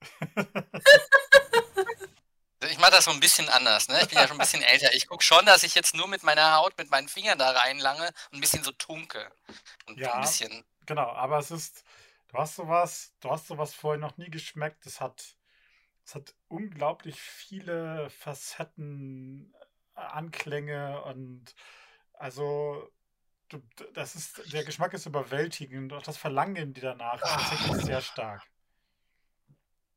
[2.70, 4.00] Ich mache das so ein bisschen anders, ne?
[4.02, 4.92] Ich bin ja schon ein bisschen älter.
[4.92, 8.08] Ich gucke schon, dass ich jetzt nur mit meiner Haut, mit meinen Fingern da reinlange
[8.30, 9.30] und ein bisschen so tunke.
[9.86, 10.14] Und Ja.
[10.14, 10.64] ein bisschen.
[10.86, 11.84] Genau, aber es ist,
[12.28, 14.86] du hast sowas, du hast sowas vorher noch nie geschmeckt.
[14.86, 15.36] Es hat,
[16.04, 19.54] es hat unglaublich viele Facetten,
[19.94, 21.54] äh, Anklänge und
[22.18, 22.90] also
[23.48, 23.62] du,
[23.94, 28.00] das ist, der Geschmack ist überwältigend und auch das Verlangen die danach ist tatsächlich sehr
[28.02, 28.42] stark.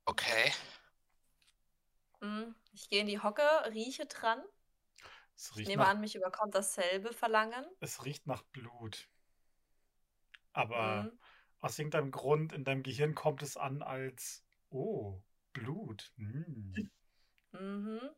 [0.08, 0.52] Okay.
[2.22, 3.44] Hm, Ich gehe in die Hocke,
[3.74, 4.42] rieche dran.
[5.36, 7.66] Es Ich riecht nehme nach, an, mich überkommt dasselbe Verlangen.
[7.82, 9.10] es riecht nach Blut.
[10.54, 11.20] Aber Hm,
[11.60, 15.22] aus irgendeinem Grund in deinem Gehirn kommt es an als, oh,
[15.54, 16.14] Blut.
[16.16, 16.74] Mm.
[17.54, 18.12] Mhm.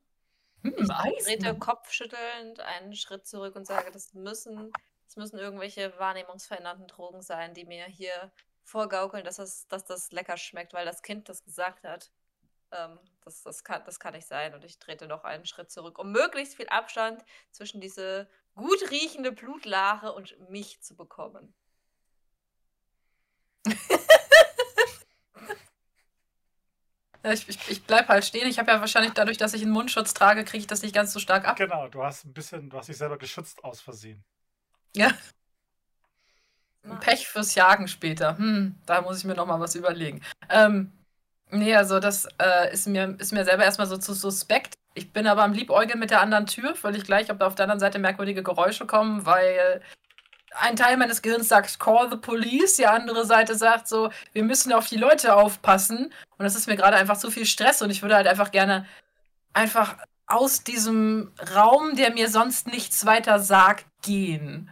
[0.64, 0.74] Hm,
[1.24, 1.60] Drehte Eisen.
[1.60, 4.72] kopfschüttelnd einen Schritt zurück und sage, das müssen,
[5.06, 8.32] das müssen irgendwelche wahrnehmungsverändernden Drogen sein, die mir hier
[8.64, 12.12] vorgaukeln, dass das, dass das lecker schmeckt, weil das Kind das gesagt hat.
[12.72, 14.54] Ähm, das, das, kann, das kann nicht sein.
[14.54, 19.32] Und ich trete noch einen Schritt zurück, um möglichst viel Abstand zwischen diese gut riechende
[19.32, 21.54] Blutlache und mich zu bekommen.
[27.13, 28.48] Ja, ich, ich, ich bleib halt stehen.
[28.48, 31.14] Ich habe ja wahrscheinlich dadurch, dass ich einen Mundschutz trage, kriege ich das nicht ganz
[31.14, 31.56] so stark ab.
[31.56, 34.24] Genau, du hast ein bisschen, du hast dich selber geschützt aus Versehen.
[34.96, 35.12] Ja,
[36.84, 38.38] Mach Pech fürs Jagen später.
[38.38, 40.22] Hm, da muss ich mir noch mal was überlegen.
[40.50, 40.92] Ähm,
[41.50, 44.76] nee, also das äh, ist, mir, ist mir selber erstmal so zu suspekt.
[44.94, 47.64] Ich bin aber am Liebäugeln mit der anderen Tür, völlig gleich, ob da auf der
[47.64, 49.82] anderen Seite merkwürdige Geräusche kommen, weil
[50.60, 54.74] ein Teil meines Gehirns sagt, call the police, die andere Seite sagt so, wir müssen
[54.74, 56.14] auf die Leute aufpassen.
[56.38, 58.86] Und das ist mir gerade einfach zu viel Stress und ich würde halt einfach gerne
[59.54, 64.72] einfach aus diesem Raum, der mir sonst nichts weiter sagt, gehen.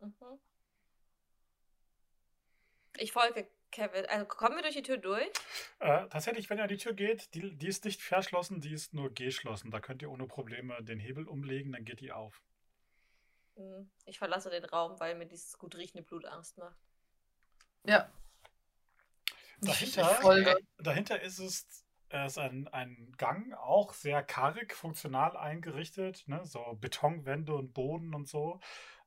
[0.00, 0.14] Mhm.
[2.96, 4.04] Ich folge Kevin.
[4.06, 5.30] Also kommen wir durch die Tür durch?
[5.78, 8.94] Äh, tatsächlich, wenn ihr an die Tür geht, die, die ist nicht verschlossen, die ist
[8.94, 9.70] nur geschlossen.
[9.70, 12.42] Da könnt ihr ohne Probleme den Hebel umlegen, dann geht die auf.
[13.60, 16.76] Hm, Ich verlasse den Raum, weil mir dieses gut riechende Blut Angst macht.
[17.84, 18.10] Ja.
[19.60, 26.40] Dahinter, dahinter ist es, äh, ist ein, ein Gang, auch sehr karg, funktional eingerichtet, ne?
[26.46, 28.60] so Betonwände und Boden und so.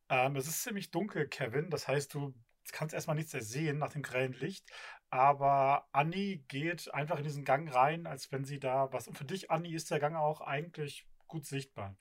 [0.10, 2.36] Ähm, es ist ziemlich dunkel, Kevin, das heißt, du
[2.72, 4.72] kannst erstmal nichts ersehen nach dem grellen Licht.
[5.10, 9.08] Aber Annie geht einfach in diesen Gang rein, als wenn sie da was.
[9.08, 11.95] Und für dich, Annie, ist der Gang auch eigentlich gut sichtbar.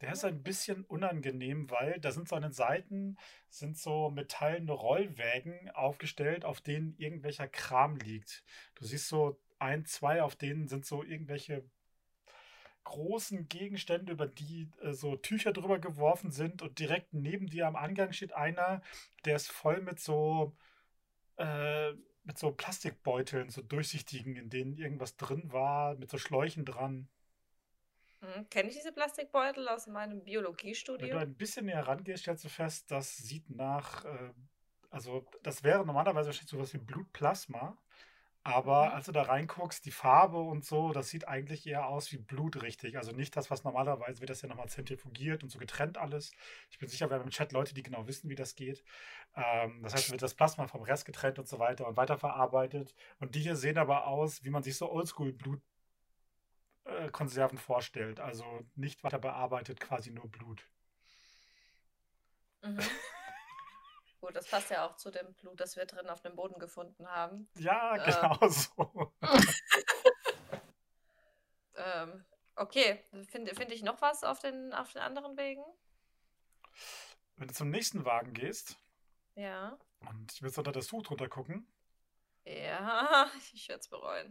[0.00, 3.18] Der ist ein bisschen unangenehm, weil da sind so an den Seiten
[3.50, 8.42] sind so metallene Rollwägen aufgestellt, auf denen irgendwelcher Kram liegt.
[8.76, 11.64] Du siehst so ein, zwei, auf denen sind so irgendwelche
[12.84, 17.76] großen Gegenstände, über die äh, so Tücher drüber geworfen sind und direkt neben dir am
[17.76, 18.82] Eingang steht einer,
[19.24, 20.56] der ist voll mit so
[21.36, 21.92] äh,
[22.24, 27.08] mit so Plastikbeuteln, so durchsichtigen, in denen irgendwas drin war, mit so Schläuchen dran.
[28.20, 30.24] Hm, Kenne ich diese Plastikbeutel aus meinem
[30.98, 31.18] Wenn du Biologiestudium?
[31.18, 34.32] ein bisschen näher rangehst, stellst du fest, das sieht nach, äh,
[34.90, 37.78] also das wäre normalerweise wahrscheinlich sowas wie Blutplasma,
[38.44, 38.94] aber Mhm.
[38.94, 42.62] als du da reinguckst, die Farbe und so, das sieht eigentlich eher aus wie Blut,
[42.62, 42.96] richtig.
[42.98, 46.32] Also nicht das, was normalerweise wird das ja nochmal zentrifugiert und so getrennt alles.
[46.70, 48.84] Ich bin sicher, wir haben im Chat Leute, die genau wissen, wie das geht.
[49.36, 52.94] Ähm, das heißt, wird das Plasma vom Rest getrennt und so weiter und weiterverarbeitet.
[53.20, 55.60] Und die hier sehen aber aus, wie man sich so Oldschool-Blut
[56.84, 58.20] äh, Konserven vorstellt.
[58.20, 60.66] Also nicht weiter bearbeitet, quasi nur Blut.
[62.62, 62.78] Mhm.
[64.20, 67.08] Gut, das passt ja auch zu dem Blut, das wir drin auf dem Boden gefunden
[67.08, 67.48] haben.
[67.56, 68.04] Ja, Äh.
[68.04, 69.14] genau so.
[71.76, 72.24] Ähm,
[72.56, 75.64] okay, finde find ich noch was auf den, auf den anderen Wegen?
[77.36, 78.76] Wenn du zum nächsten Wagen gehst
[79.34, 79.78] Ja.
[80.00, 81.66] und ich will unter das Tuch drunter gucken,
[82.44, 84.28] Ja, ich werde es bereuen.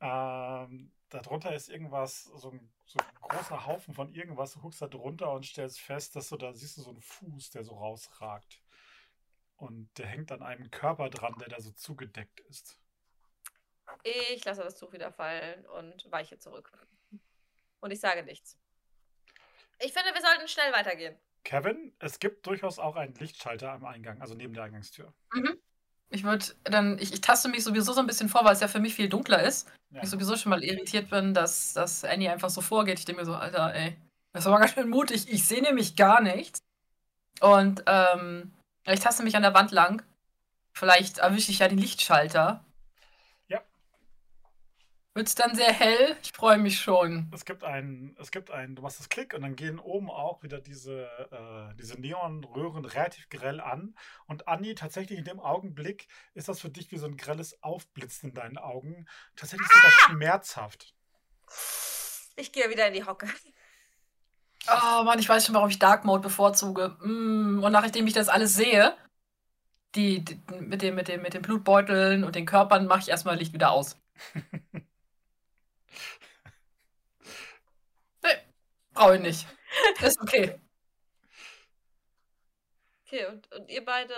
[0.00, 4.52] ähm, darunter ist irgendwas, so ein, so ein großer Haufen von irgendwas.
[4.52, 7.50] Du guckst da drunter und stellst fest, dass du da siehst du so einen Fuß,
[7.50, 8.60] der so rausragt.
[9.56, 12.78] Und der hängt an einem Körper dran, der da so zugedeckt ist.
[14.02, 16.72] Ich lasse das Tuch wieder fallen und weiche zurück.
[17.80, 18.58] Und ich sage nichts.
[19.78, 21.16] Ich finde, wir sollten schnell weitergehen.
[21.44, 25.12] Kevin, es gibt durchaus auch einen Lichtschalter am Eingang, also neben der Eingangstür.
[25.34, 25.58] Mhm.
[26.10, 28.68] Ich würde dann, ich, ich taste mich sowieso so ein bisschen vor, weil es ja
[28.68, 29.70] für mich viel dunkler ist.
[29.94, 30.02] Ja.
[30.02, 32.98] Ich sowieso schon mal irritiert bin, dass, dass Annie einfach so vorgeht.
[32.98, 33.96] Ich denke mir so, Alter, ey,
[34.32, 35.32] das war ganz schön mutig.
[35.32, 36.60] Ich sehe nämlich gar nichts.
[37.40, 38.52] Und ähm,
[38.86, 40.02] ich taste mich an der Wand lang.
[40.72, 42.64] Vielleicht erwische ich ja den Lichtschalter.
[45.16, 46.16] Wird es dann sehr hell?
[46.24, 47.30] Ich freue mich schon.
[47.32, 50.42] Es gibt ein, es gibt ein, du machst das Klick und dann gehen oben auch
[50.42, 53.94] wieder diese, äh, diese Neonröhren relativ grell an.
[54.26, 58.30] Und Anni, tatsächlich in dem Augenblick ist das für dich wie so ein grelles Aufblitzen
[58.30, 59.06] in deinen Augen.
[59.36, 60.94] Tatsächlich sogar schmerzhaft.
[62.34, 63.28] Ich gehe wieder in die Hocke.
[64.66, 66.96] Oh Mann, ich weiß schon, warum ich Dark Mode bevorzuge.
[67.00, 68.96] Mm, und nachdem ich das alles sehe,
[69.94, 73.36] die, die mit, dem, mit, dem, mit den Blutbeuteln und den Körpern, mache ich erstmal
[73.36, 73.96] Licht wieder aus.
[78.94, 79.46] brauche ich nicht.
[80.02, 80.60] Ist okay.
[83.06, 84.14] Okay, und, und ihr beide.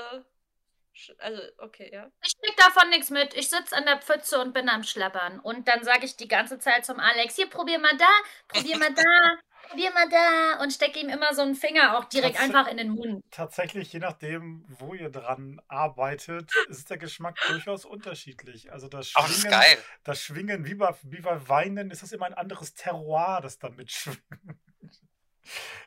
[1.18, 2.11] Also, okay, ja.
[2.24, 3.35] Ich krieg davon nichts mit.
[3.35, 5.41] Ich sitze an der Pfütze und bin am Schleppern.
[5.41, 8.09] Und dann sage ich die ganze Zeit zum Alex, hier, probier mal da,
[8.49, 9.03] probier mal da,
[9.68, 10.62] probier mal da.
[10.62, 13.22] Und stecke ihm immer so einen Finger auch direkt Tats- einfach in den Mund.
[13.31, 18.72] Tatsächlich, je nachdem, wo ihr dran arbeitet, ist der Geschmack durchaus unterschiedlich.
[18.72, 19.79] Also das Oh, das ist Schwingen, geil.
[20.05, 23.68] das Schwingen wie bei, wie bei Weinen ist das immer ein anderes Terroir, das da
[23.68, 24.22] mitschwingt.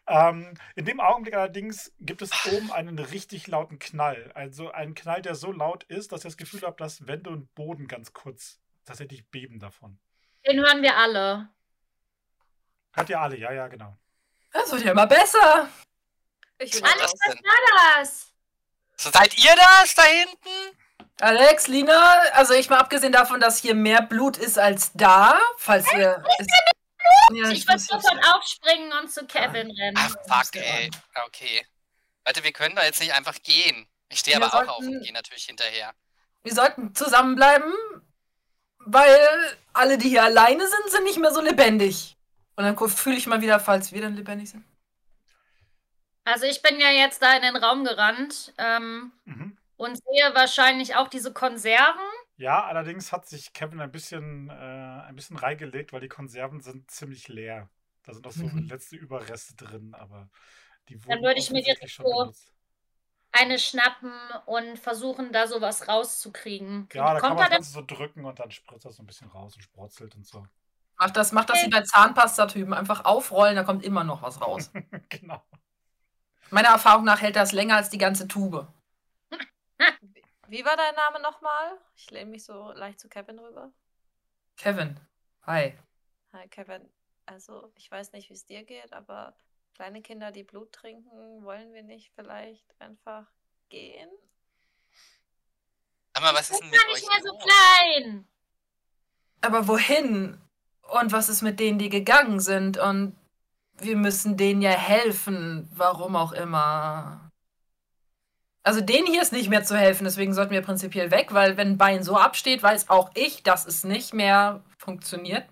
[0.08, 4.32] Ähm, in dem Augenblick allerdings gibt es oben einen richtig lauten Knall.
[4.34, 7.54] Also einen Knall, der so laut ist, dass ihr das Gefühl habt, dass Wände und
[7.56, 10.00] Boden ganz kurz tatsächlich beben davon.
[10.48, 11.50] Den hören wir alle.
[12.94, 13.38] Hört ihr alle?
[13.38, 13.96] Ja, ja, genau.
[14.52, 15.70] Das wird ja immer besser.
[16.58, 17.40] Ich will Was denn?
[17.96, 18.34] Was?
[18.98, 20.78] So, seid ihr das da hinten?
[21.22, 21.94] Alex, Lina,
[22.34, 26.24] also ich mal abgesehen davon, dass hier mehr Blut ist als da, falls wir.
[26.38, 26.48] Es,
[27.34, 29.98] ja, Ich würde muss- sofort aufspringen und zu Kevin rennen.
[29.98, 30.90] Ach, fuck, ey.
[31.26, 31.66] Okay.
[32.24, 33.88] Warte, wir können doch jetzt nicht einfach gehen.
[34.10, 35.94] Ich stehe Wir aber auch auf sollten- und gehe natürlich hinterher.
[36.44, 37.74] Wir sollten zusammenbleiben,
[38.80, 42.18] weil alle, die hier alleine sind, sind nicht mehr so lebendig.
[42.56, 44.66] Und dann fühle ich mal wieder, falls wir dann lebendig sind.
[46.26, 49.58] Also ich bin ja jetzt da in den Raum gerannt ähm, Mhm.
[49.78, 52.02] und sehe wahrscheinlich auch diese Konserven.
[52.40, 56.90] Ja, allerdings hat sich Kevin ein bisschen, äh, ein bisschen reingelegt, weil die Konserven sind
[56.90, 57.70] ziemlich leer.
[58.04, 58.66] Da sind noch so Mhm.
[58.70, 60.30] letzte Überreste drin, aber
[60.88, 62.54] die wurden Dann würde ich mir direkt schon so- benutzt.
[63.34, 64.14] eine schnappen
[64.46, 66.88] und versuchen, da sowas rauszukriegen.
[66.94, 69.04] Ja, da kann Kommt man da denn das so drücken und dann spritzt das so
[69.04, 70.48] ein bisschen raus und sprotzelt und so.
[70.98, 72.74] Mach das, mach das wie bei Zahnpastatypen.
[72.74, 74.72] Einfach aufrollen, da kommt immer noch was raus.
[75.10, 75.44] genau.
[76.52, 78.66] Meiner Erfahrung nach hält das länger als die ganze Tube.
[80.50, 81.78] Wie war dein Name nochmal?
[81.96, 83.72] Ich lehne mich so leicht zu Kevin rüber.
[84.58, 85.00] Kevin,
[85.46, 85.78] hi.
[86.34, 86.90] Hi, Kevin.
[87.28, 89.36] Also, ich weiß nicht, wie es dir geht, aber
[89.76, 93.28] kleine Kinder, die Blut trinken, wollen wir nicht vielleicht einfach
[93.70, 94.10] gehen?
[96.14, 98.28] Aber was ist denn Ich mit bin euch nicht mehr so klein.
[99.42, 100.42] Aber wohin?
[100.82, 102.80] Und was ist mit denen, die gegangen sind?
[102.80, 103.16] Und
[103.78, 107.29] wir müssen denen ja helfen, warum auch immer.
[108.64, 111.70] Also denen hier ist nicht mehr zu helfen, deswegen sollten wir prinzipiell weg, weil wenn
[111.70, 115.48] ein Bein so absteht, weiß auch ich, dass es nicht mehr funktioniert.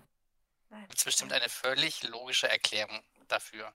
[0.70, 3.72] Gibt es bestimmt eine völlig logische Erklärung dafür.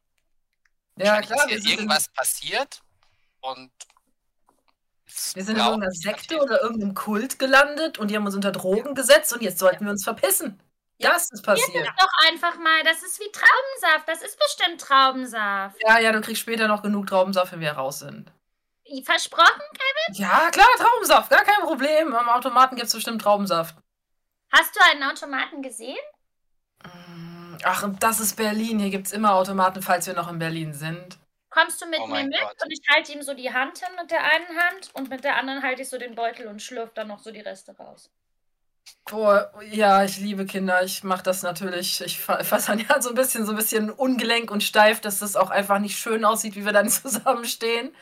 [0.98, 2.82] Ja, klar, wir ist hier sind, in, irgendwas passiert
[3.42, 3.72] und.
[5.34, 8.94] wir sind in irgendeiner Sekte oder irgendeinem Kult gelandet und die haben uns unter Drogen
[8.94, 10.62] gesetzt und jetzt sollten wir uns verpissen.
[11.00, 11.88] Das ist passiert.
[12.00, 14.08] Doch einfach mal, das ist wie Traubensaft.
[14.08, 15.76] Das ist bestimmt Traubensaft.
[15.86, 18.32] Ja, ja, du kriegst später noch genug Traubensaft, wenn wir raus sind.
[19.06, 19.62] Versprochen?
[20.14, 22.14] Ja, klar, Traubensaft, gar kein Problem.
[22.14, 23.76] Am Automaten gibt es bestimmt Traubensaft.
[24.52, 25.98] Hast du einen Automaten gesehen?
[26.86, 28.80] Mm, Ach, das ist Berlin.
[28.80, 31.18] Hier gibt es immer Automaten, falls wir noch in Berlin sind.
[31.50, 32.40] Kommst du mit Oh mir mit?
[32.40, 32.62] Gott.
[32.64, 35.38] Und ich halte ihm so die Hand hin mit der einen Hand und mit der
[35.38, 38.12] anderen halte ich so den Beutel und schlürfe dann noch so die Reste raus.
[39.06, 40.84] Boah, ja, ich liebe Kinder.
[40.84, 42.02] Ich mache das natürlich.
[42.02, 45.20] Ich fa- fasse dann ja so ein bisschen, so ein bisschen ungelenk und steif, dass
[45.20, 47.96] das auch einfach nicht schön aussieht, wie wir dann zusammenstehen.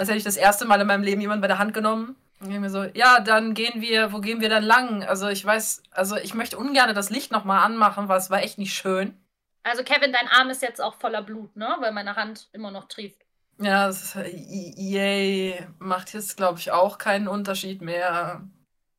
[0.00, 2.16] Als hätte ich das erste Mal in meinem Leben jemanden bei der Hand genommen.
[2.40, 5.04] Und ich mir so, ja, dann gehen wir, wo gehen wir dann lang?
[5.04, 8.56] Also ich weiß, also ich möchte ungern das Licht nochmal anmachen, weil es war echt
[8.56, 9.14] nicht schön.
[9.62, 11.76] Also Kevin, dein Arm ist jetzt auch voller Blut, ne?
[11.80, 13.20] Weil meine Hand immer noch trieft.
[13.58, 18.40] Ja, das, yay, macht jetzt, glaube ich, auch keinen Unterschied mehr.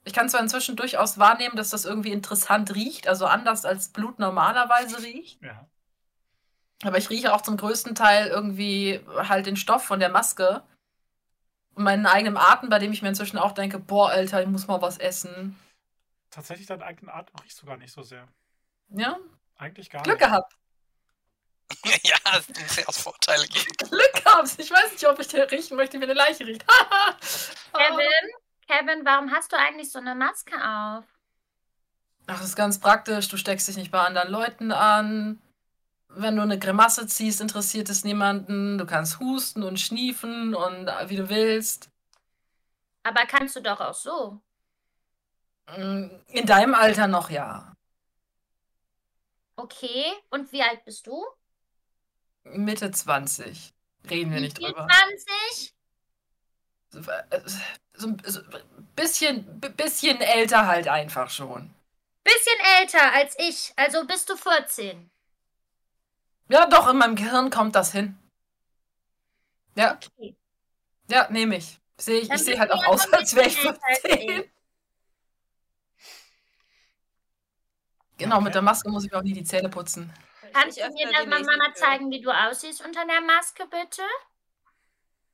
[0.03, 4.19] Ich kann zwar inzwischen durchaus wahrnehmen, dass das irgendwie interessant riecht, also anders als Blut
[4.19, 5.41] normalerweise riecht.
[5.41, 5.65] Ja.
[6.83, 10.61] Aber ich rieche auch zum größten Teil irgendwie halt den Stoff von der Maske.
[11.76, 14.67] Und meinen eigenen Atem, bei dem ich mir inzwischen auch denke, boah, Alter, ich muss
[14.67, 15.57] mal was essen.
[16.30, 18.28] Tatsächlich deinen eigenen Atem riechst du gar nicht so sehr.
[18.89, 19.17] Ja,
[19.57, 20.28] Eigentlich gar Glück nicht.
[20.28, 20.53] gehabt.
[22.03, 22.15] ja,
[22.59, 23.65] muss ja aus Vorteile gehen.
[23.78, 24.55] Glück gehabt.
[24.57, 26.65] Ich weiß nicht, ob ich hier riechen möchte, wie eine Leiche riecht.
[27.74, 28.32] Kevin,
[28.67, 31.05] Kevin, warum hast du eigentlich so eine Maske auf?
[32.28, 33.30] Ach, das ist ganz praktisch.
[33.30, 35.41] Du steckst dich nicht bei anderen Leuten an.
[36.14, 38.78] Wenn du eine Grimasse ziehst, interessiert es niemanden.
[38.78, 41.89] Du kannst husten und schniefen und äh, wie du willst.
[43.03, 44.41] Aber kannst du doch auch so.
[45.78, 47.74] Mm, In deinem Alter noch ja.
[49.55, 50.05] Okay.
[50.30, 51.24] Und wie alt bist du?
[52.43, 53.74] Mitte 20.
[54.09, 54.88] Reden wir nicht drüber.
[54.89, 55.76] 20?
[56.89, 57.41] So, äh,
[57.93, 58.41] so, so
[58.95, 61.74] bisschen, bisschen älter halt einfach schon.
[62.24, 63.74] Bisschen älter als ich.
[63.76, 65.11] Also bist du 14.
[66.51, 68.17] Ja, doch, in meinem Gehirn kommt das hin.
[69.75, 70.35] Ja, Okay.
[71.09, 71.79] ja, nehme ich.
[71.97, 74.51] Sehe ich, Dann ich sehe halt auch aus, als wäre ich bisschen älter als 15.
[78.17, 78.53] Genau, mit Okay.
[78.53, 80.11] der Maske muss ich auch nie die Zähne putzen.
[80.53, 84.01] Kannst Ich du mir die mal Mama zeigen, wie du aussiehst unter der Maske, bitte?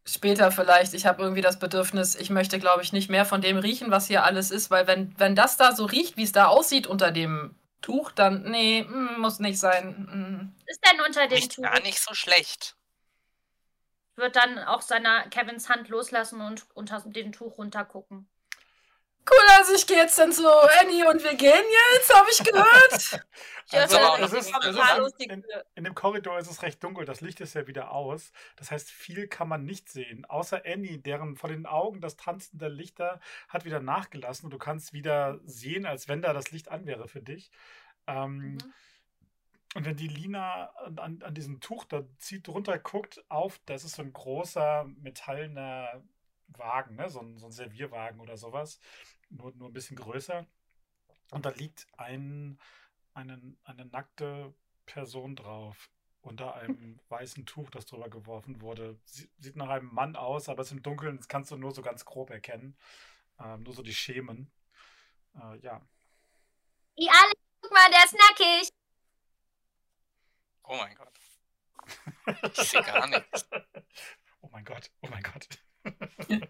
[0.05, 0.93] Später vielleicht.
[0.93, 4.07] Ich habe irgendwie das Bedürfnis, ich möchte, glaube ich, nicht mehr von dem riechen, was
[4.07, 7.11] hier alles ist, weil wenn, wenn das da so riecht, wie es da aussieht unter
[7.11, 9.90] dem Tuch, dann, nee, mm, muss nicht sein.
[9.90, 10.56] mm.
[10.66, 11.64] Was ist denn unter dem Riecht Tuch?
[11.64, 12.76] gar nicht so schlecht.
[14.16, 18.28] Wird dann auch seiner Kevins Hand loslassen und unter dem Tuch runtergucken.
[19.30, 20.48] Cool, also ich gehe jetzt dann zu
[20.82, 23.26] Annie und wir gehen jetzt, habe ich gehört.
[23.70, 25.44] Also, es noch ist, es ist in,
[25.76, 28.32] in dem Korridor ist es recht dunkel, das Licht ist ja wieder aus.
[28.56, 30.24] Das heißt, viel kann man nicht sehen.
[30.24, 33.20] Außer Annie, deren vor den Augen das Tanzen der Lichter
[33.50, 37.10] hat wieder nachgelassen und du kannst wieder sehen, als wenn da das Licht an wäre
[37.10, 37.52] für dich.
[38.08, 38.58] Ähm, Mhm.
[39.76, 43.84] Und wenn die Lina an, an, an diesem Tuch da zieht, runter guckt, auf, das
[43.84, 46.02] ist so ein großer metallener
[46.48, 47.10] Wagen, ne?
[47.10, 48.80] so, ein, so ein Servierwagen oder sowas,
[49.30, 50.46] nur, nur ein bisschen größer.
[51.32, 52.60] Und da liegt ein,
[53.14, 54.54] einen, eine nackte
[54.86, 55.90] Person drauf,
[56.22, 59.00] unter einem weißen Tuch, das drüber geworfen wurde.
[59.06, 61.72] Sie, sieht nach einem Mann aus, aber es ist im Dunkeln, das kannst du nur
[61.72, 62.78] so ganz grob erkennen.
[63.40, 64.52] Ähm, nur so die Schemen.
[65.36, 65.82] Äh, ja.
[66.98, 68.70] Alle, guck mal, der ist nackig.
[70.64, 71.14] Oh mein Gott.
[72.58, 73.48] Ich sehe gar nichts.
[74.42, 75.48] Oh mein Gott, oh mein Gott.
[75.84, 76.48] Gucken, der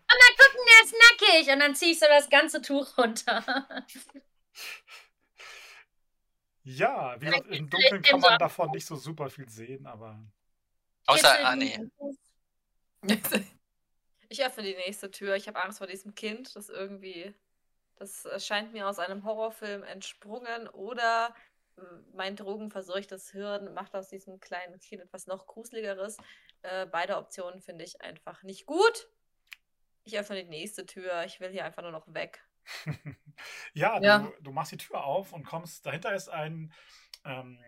[0.91, 1.53] ist nackig.
[1.53, 3.43] Und dann zieh ich so das ganze Tuch runter.
[6.63, 10.19] Ja, wie gesagt, im Dunkeln kann man davon nicht so super viel sehen, aber
[11.05, 11.61] Außer,
[13.07, 13.43] Kitzel ah.
[14.29, 15.35] Ich öffne die nächste Tür.
[15.37, 17.33] Ich habe Angst vor diesem Kind, das irgendwie.
[17.95, 21.33] Das scheint mir aus einem Horrorfilm entsprungen oder
[21.77, 21.81] äh,
[22.13, 26.17] mein drogenverseuchtes Hirn macht aus diesem kleinen Kind etwas noch Gruseligeres.
[26.61, 29.09] Äh, beide Optionen finde ich einfach nicht gut.
[30.07, 31.25] Ich öffne die nächste Tür.
[31.25, 32.41] Ich will hier einfach nur noch weg.
[33.73, 34.19] ja, Ja.
[34.19, 36.71] Du, du machst die Tür auf und kommst, dahinter ist ein,
[37.25, 37.59] ähm,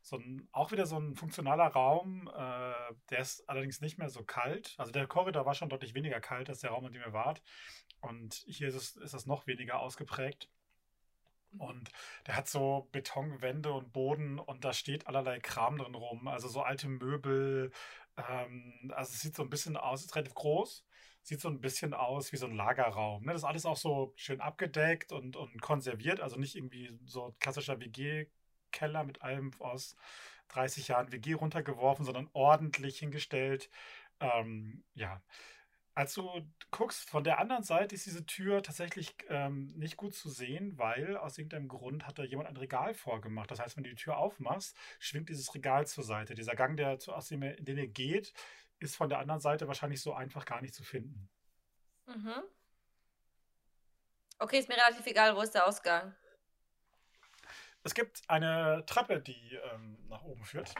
[0.00, 4.24] so ein, auch wieder so ein funktionaler Raum, äh, der ist allerdings nicht mehr so
[4.24, 4.74] kalt.
[4.78, 7.42] Also der Korridor war schon deutlich weniger kalt als der Raum, in dem ihr wart.
[8.00, 10.48] Und hier ist es, ist es noch weniger ausgeprägt.
[11.58, 11.90] Und
[12.26, 16.28] der hat so Betonwände und Boden und da steht allerlei Kram drin rum.
[16.28, 17.72] Also so alte Möbel.
[18.16, 20.84] Ähm, also es sieht so ein bisschen aus, ist relativ groß.
[21.24, 23.24] Sieht so ein bisschen aus wie so ein Lagerraum.
[23.24, 23.32] Ne?
[23.32, 26.20] Das ist alles auch so schön abgedeckt und, und konserviert.
[26.20, 29.96] Also nicht irgendwie so klassischer WG-Keller mit allem aus
[30.48, 33.70] 30 Jahren WG runtergeworfen, sondern ordentlich hingestellt.
[34.20, 35.22] Ähm, ja.
[35.94, 36.28] Als du
[36.72, 41.16] guckst, von der anderen Seite ist diese Tür tatsächlich ähm, nicht gut zu sehen, weil
[41.16, 43.50] aus irgendeinem Grund hat da jemand ein Regal vorgemacht.
[43.50, 46.34] Das heißt, wenn du die Tür aufmachst, schwingt dieses Regal zur Seite.
[46.34, 48.34] Dieser Gang, der zu, aus dem, in den ihr geht,
[48.84, 51.28] ist von der anderen Seite wahrscheinlich so einfach gar nicht zu finden.
[52.06, 52.42] Mhm.
[54.38, 56.14] Okay, ist mir relativ egal, wo ist der Ausgang.
[57.82, 60.74] Es gibt eine Treppe, die ähm, nach oben führt.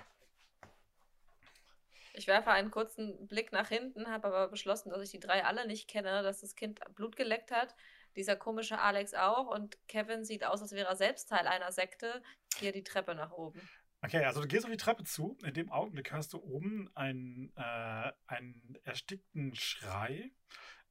[2.16, 5.66] Ich werfe einen kurzen Blick nach hinten, habe aber beschlossen, dass ich die drei alle
[5.66, 7.74] nicht kenne, dass das Kind Blut geleckt hat.
[8.16, 9.48] Dieser komische Alex auch.
[9.48, 12.22] Und Kevin sieht aus, als wäre er selbst Teil einer Sekte.
[12.56, 13.60] Hier die Treppe nach oben.
[14.04, 15.38] Okay, also du gehst auf die Treppe zu.
[15.44, 20.30] In dem Augenblick hörst du oben einen, äh, einen erstickten Schrei.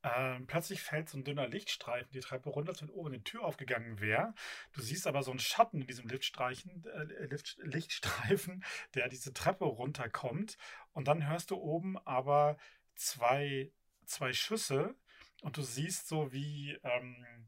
[0.01, 3.43] Ähm, plötzlich fällt so ein dünner Lichtstreifen die Treppe runter, als wenn oben eine Tür
[3.43, 4.33] aufgegangen wäre.
[4.71, 8.63] Du siehst aber so einen Schatten in diesem Lichtstreichen, äh, Licht, Lichtstreifen,
[8.95, 10.57] der diese Treppe runterkommt.
[10.91, 12.57] Und dann hörst du oben aber
[12.95, 13.71] zwei,
[14.05, 14.95] zwei Schüsse
[15.43, 17.47] und du siehst so wie, ähm,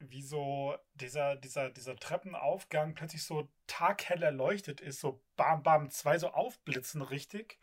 [0.00, 6.18] wie so dieser, dieser, dieser Treppenaufgang plötzlich so taghell erleuchtet ist, so bam, bam, zwei
[6.18, 7.58] so aufblitzen richtig.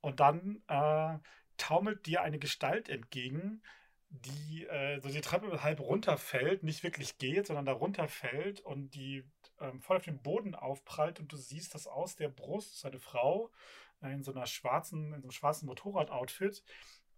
[0.00, 1.18] Und dann äh,
[1.56, 3.62] taumelt dir eine Gestalt entgegen,
[4.08, 9.24] die äh, so die Treppe halb runterfällt, nicht wirklich geht, sondern da runterfällt und die
[9.60, 12.86] ähm, voll auf den Boden aufprallt und du siehst, dass aus der Brust, das ist
[12.86, 13.50] eine Frau
[14.02, 16.62] äh, in so einer schwarzen, in so einem schwarzen Motorradoutfit,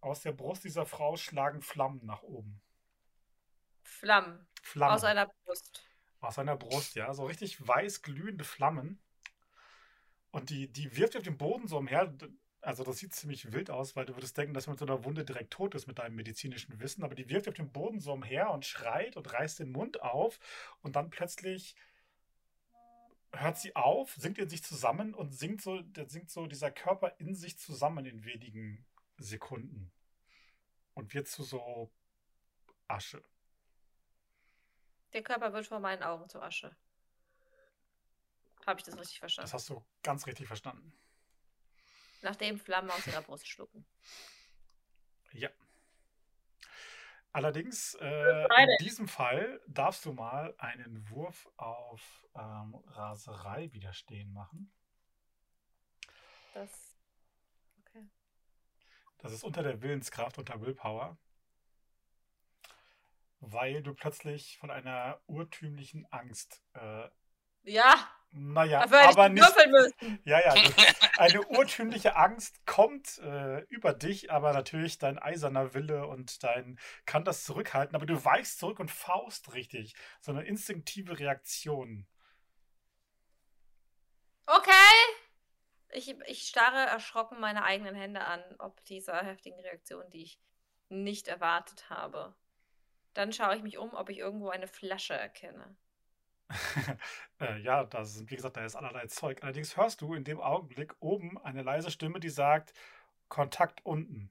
[0.01, 2.61] aus der Brust dieser Frau schlagen Flammen nach oben.
[3.83, 4.47] Flammen.
[4.63, 4.95] Flammen.
[4.95, 5.83] Aus einer Brust.
[6.21, 7.13] Aus seiner Brust, ja.
[7.15, 9.01] So richtig weiß glühende Flammen.
[10.31, 12.13] Und die, die wirft auf den Boden so umher.
[12.61, 15.05] Also das sieht ziemlich wild aus, weil du würdest denken, dass man mit so einer
[15.05, 17.05] Wunde direkt tot ist mit deinem medizinischen Wissen.
[17.05, 20.41] Aber die wirft auf den Boden so umher und schreit und reißt den Mund auf.
[20.83, 21.77] Und dann plötzlich
[23.33, 27.35] hört sie auf, sinkt in sich zusammen und sinkt so, sinkt so dieser Körper in
[27.35, 28.85] sich zusammen in wenigen
[29.19, 29.93] Sekunden.
[30.95, 31.93] Und wird zu so
[32.89, 33.23] Asche.
[35.13, 36.77] Der Körper wird vor meinen Augen zu Asche.
[38.67, 39.47] Habe ich das richtig verstanden?
[39.47, 40.93] Das hast du ganz richtig verstanden.
[42.21, 43.87] Nachdem Flammen aus ihrer Brust schlucken.
[45.33, 45.51] Ja.
[47.33, 54.73] Allerdings, äh, in diesem Fall darfst du mal einen Wurf auf ähm, Raserei widerstehen machen.
[56.55, 56.99] Das.
[57.81, 58.09] Okay.
[59.19, 61.17] Das ist unter der Willenskraft, unter Willpower.
[63.41, 67.09] Weil du plötzlich von einer urtümlichen Angst, äh,
[67.63, 70.25] Ja, naja, aber ich nicht.
[70.25, 70.55] Ja, ja,
[71.19, 77.25] eine urtümliche Angst kommt äh, über dich, aber natürlich dein eiserner Wille und dein kann
[77.25, 79.95] das zurückhalten, aber du weichst zurück und faust richtig.
[80.21, 82.07] So eine instinktive Reaktion.
[84.47, 84.73] Okay.
[85.91, 90.39] Ich, ich starre erschrocken meine eigenen Hände an, ob dieser heftigen Reaktion, die ich
[90.91, 92.35] nicht erwartet habe.
[93.15, 95.77] Dann schaue ich mich um, ob ich irgendwo eine Flasche erkenne.
[97.41, 99.43] äh, ja, da sind, wie gesagt, da ist allerlei Zeug.
[99.43, 102.73] Allerdings hörst du in dem Augenblick oben eine leise Stimme, die sagt,
[103.29, 104.31] Kontakt unten.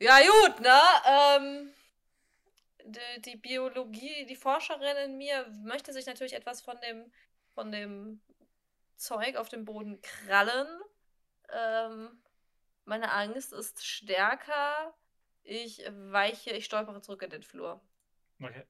[0.00, 0.80] Ja, gut, ne?
[1.06, 1.72] Ähm,
[2.84, 7.10] die, die Biologie, die Forscherin in mir möchte sich natürlich etwas von dem,
[7.54, 8.20] von dem
[8.96, 10.68] Zeug auf dem Boden krallen.
[11.52, 12.22] Ähm,
[12.88, 14.94] meine Angst ist stärker.
[15.42, 17.80] Ich weiche, ich stolpere zurück in den Flur.
[18.42, 18.64] Okay.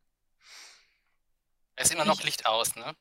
[1.77, 2.95] Es ist immer noch Licht aus, ne?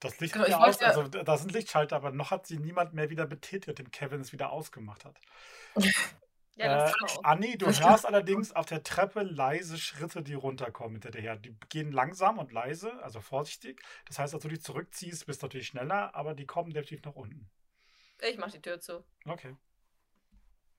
[0.00, 2.58] Das Licht Genau, ich ja aus, ja- also da sind Lichtschalter, aber noch hat sie
[2.58, 5.18] niemand mehr wieder betätigt, dem Kevin es wieder ausgemacht hat.
[6.60, 7.24] Ja, das Äh, ist.
[7.24, 11.36] Anni, du Das hörst allerdings auf der Treppe leise Schritte, die runterkommen hinterher.
[11.36, 13.80] Die gehen langsam und leise, also vorsichtig.
[14.06, 17.14] Das heißt, als du dich zurückziehst, bist du natürlich schneller, aber die kommen definitiv nach
[17.14, 17.48] unten.
[18.20, 19.04] Ich mach die Tür zu.
[19.24, 19.54] Okay.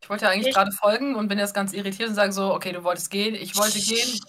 [0.02, 2.54] Ich wollte ja eigentlich Ich- gerade folgen und bin jetzt ganz irritiert und sage so,
[2.54, 4.20] okay, du wolltest gehen, ich wollte gehen.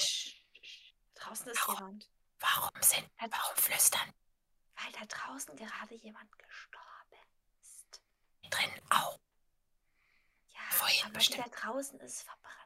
[1.15, 2.09] Draußen ist jemand.
[2.41, 4.13] Warum sind, warum flüstern?
[4.83, 7.17] Weil da draußen gerade jemand gestorben
[7.61, 8.01] ist.
[8.51, 9.19] Drin auch.
[10.55, 11.47] Ja, Vorhin aber bestimmt.
[11.47, 12.57] da draußen ist verbrannt.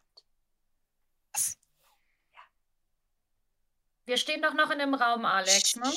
[4.06, 5.90] Wir stehen doch noch in dem Raum, Alex, ne?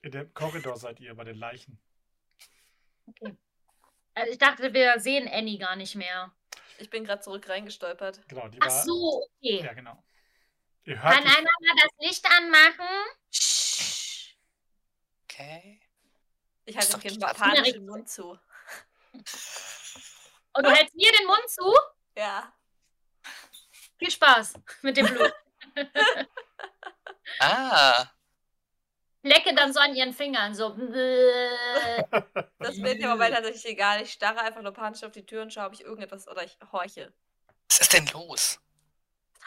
[0.00, 1.78] In dem Korridor seid ihr bei den Leichen.
[4.14, 6.32] Also ich dachte, wir sehen Annie gar nicht mehr.
[6.78, 8.26] Ich bin gerade zurück reingestolpert.
[8.28, 8.84] Genau, die Ach war.
[8.84, 9.62] so, okay.
[9.64, 10.02] Ja, genau.
[10.84, 12.88] Ihr hört Kann die, einer mal das Licht anmachen?
[15.24, 15.80] Okay.
[16.64, 18.38] Ich halte dem doch Kind panisch den Mund zu.
[20.54, 21.74] Und du hältst mir den Mund zu?
[22.16, 22.52] Ja.
[23.98, 25.32] Viel Spaß mit dem Blut.
[27.38, 28.10] Ah,
[29.22, 30.76] Lecke dann so an ihren Fingern, so.
[32.58, 34.02] Das wird mir aber tatsächlich egal.
[34.02, 36.56] Ich starre einfach nur panisch auf die Tür und schaue, ob ich irgendetwas oder ich
[36.70, 37.12] horche.
[37.68, 38.60] was ist denn los?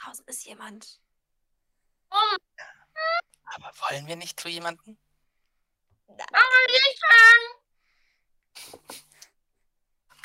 [0.02, 1.00] Draußen ist jemand.
[2.10, 4.98] Aber wollen wir nicht zu jemandem?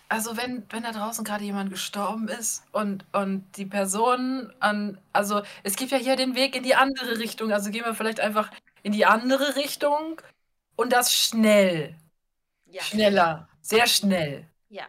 [0.09, 5.43] Also wenn, wenn da draußen gerade jemand gestorben ist und, und die Person an, also
[5.63, 8.51] es gibt ja hier den Weg in die andere Richtung, also gehen wir vielleicht einfach
[8.83, 10.20] in die andere Richtung
[10.76, 11.97] und das schnell,
[12.66, 12.83] Ja.
[12.83, 14.49] schneller, sehr schnell.
[14.68, 14.87] Ja.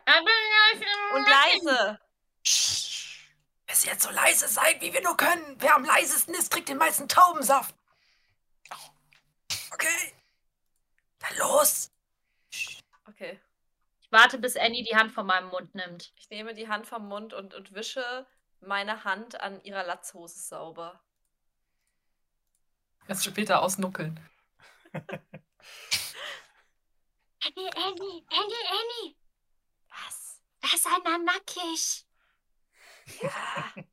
[1.15, 1.99] Und leise.
[2.43, 5.55] Bis jetzt so leise sein, wie wir nur können.
[5.59, 7.73] Wer am leisesten ist, kriegt den meisten Taubensaft.
[9.73, 10.13] Okay.
[11.19, 11.91] Dann los.
[13.07, 13.39] Okay.
[14.01, 16.11] Ich warte, bis Annie die Hand von meinem Mund nimmt.
[16.17, 18.27] Ich nehme die Hand vom Mund und, und wische
[18.59, 21.01] meine Hand an ihrer Latzhose sauber.
[23.07, 24.19] Erst später ausnuckeln.
[27.43, 29.15] Annie, Annie, Annie, Annie.
[29.89, 30.41] Was?
[30.61, 32.05] Da ist einer nackig.
[33.21, 33.73] Ja.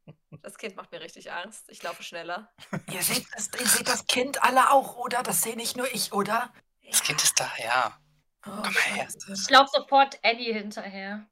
[0.42, 1.68] Das Kind macht mir richtig Angst.
[1.68, 2.50] Ich laufe schneller.
[2.92, 5.22] Ihr seht, das, ihr seht das Kind alle auch, oder?
[5.22, 6.52] Das sehe nicht nur ich, oder?
[6.88, 7.98] Das Kind ist da, ja.
[8.46, 9.08] Oh, Komm mal her.
[9.34, 11.28] Ich laufe sofort Annie hinterher.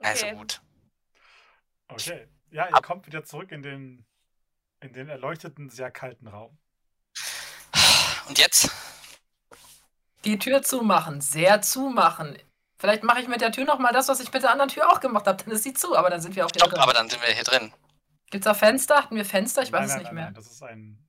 [0.00, 0.36] Also Okay.
[0.36, 0.60] gut.
[1.88, 2.28] Okay.
[2.50, 4.06] Ja, ihr kommt wieder zurück in den,
[4.80, 6.58] in den erleuchteten, sehr kalten Raum.
[8.28, 8.70] Und jetzt?
[10.24, 12.38] Die Tür zumachen, sehr zumachen.
[12.76, 15.00] Vielleicht mache ich mit der Tür nochmal das, was ich mit der anderen Tür auch
[15.00, 15.42] gemacht habe.
[15.42, 16.80] Dann ist sie zu, aber dann sind wir auch wieder Stopp, drin.
[16.80, 17.72] aber dann sind wir hier drin.
[18.30, 18.96] Gibt es da Fenster?
[18.96, 19.62] Hatten wir Fenster?
[19.62, 20.24] Ich weiß nein, es nein, nicht nein, mehr.
[20.26, 21.08] Nein, das ist ein.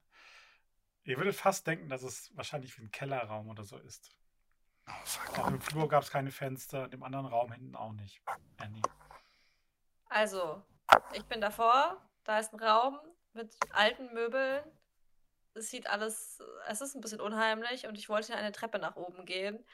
[1.03, 4.15] Ihr würdet fast denken, dass es wahrscheinlich wie ein Kellerraum oder so ist.
[4.87, 5.39] Oh, fuck.
[5.39, 8.21] Auch im Flur gab es keine Fenster, in dem anderen Raum hinten auch nicht.
[8.57, 8.81] Annie.
[10.07, 10.63] Also,
[11.13, 11.97] ich bin davor.
[12.23, 12.99] Da ist ein Raum
[13.33, 14.63] mit alten Möbeln.
[15.53, 19.25] Es sieht alles, es ist ein bisschen unheimlich und ich wollte eine Treppe nach oben
[19.25, 19.65] gehen.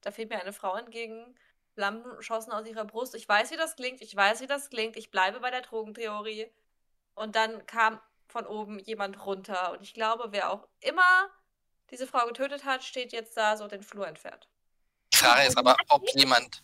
[0.00, 1.34] Da fehlt mir eine Frau entgegen.
[1.74, 3.14] Flammen schossen aus ihrer Brust.
[3.14, 4.00] Ich weiß, wie das klingt.
[4.00, 4.96] Ich weiß, wie das klingt.
[4.96, 6.50] Ich bleibe bei der Drogentheorie.
[7.14, 9.72] Und dann kam von oben jemand runter.
[9.72, 11.30] Und ich glaube, wer auch immer
[11.90, 14.48] diese Frau getötet hat, steht jetzt da so den Flur entfernt.
[15.12, 16.62] Die Frage ist aber, ob jemand.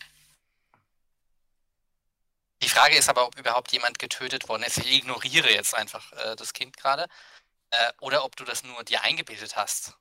[2.71, 4.77] Die Frage ist aber, ob überhaupt jemand getötet worden ist.
[4.77, 7.07] Ich ignoriere jetzt einfach äh, das Kind gerade.
[7.69, 9.97] Äh, oder ob du das nur dir eingebildet hast.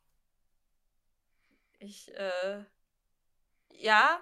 [1.81, 2.65] Ich, äh.
[3.73, 4.21] Ja,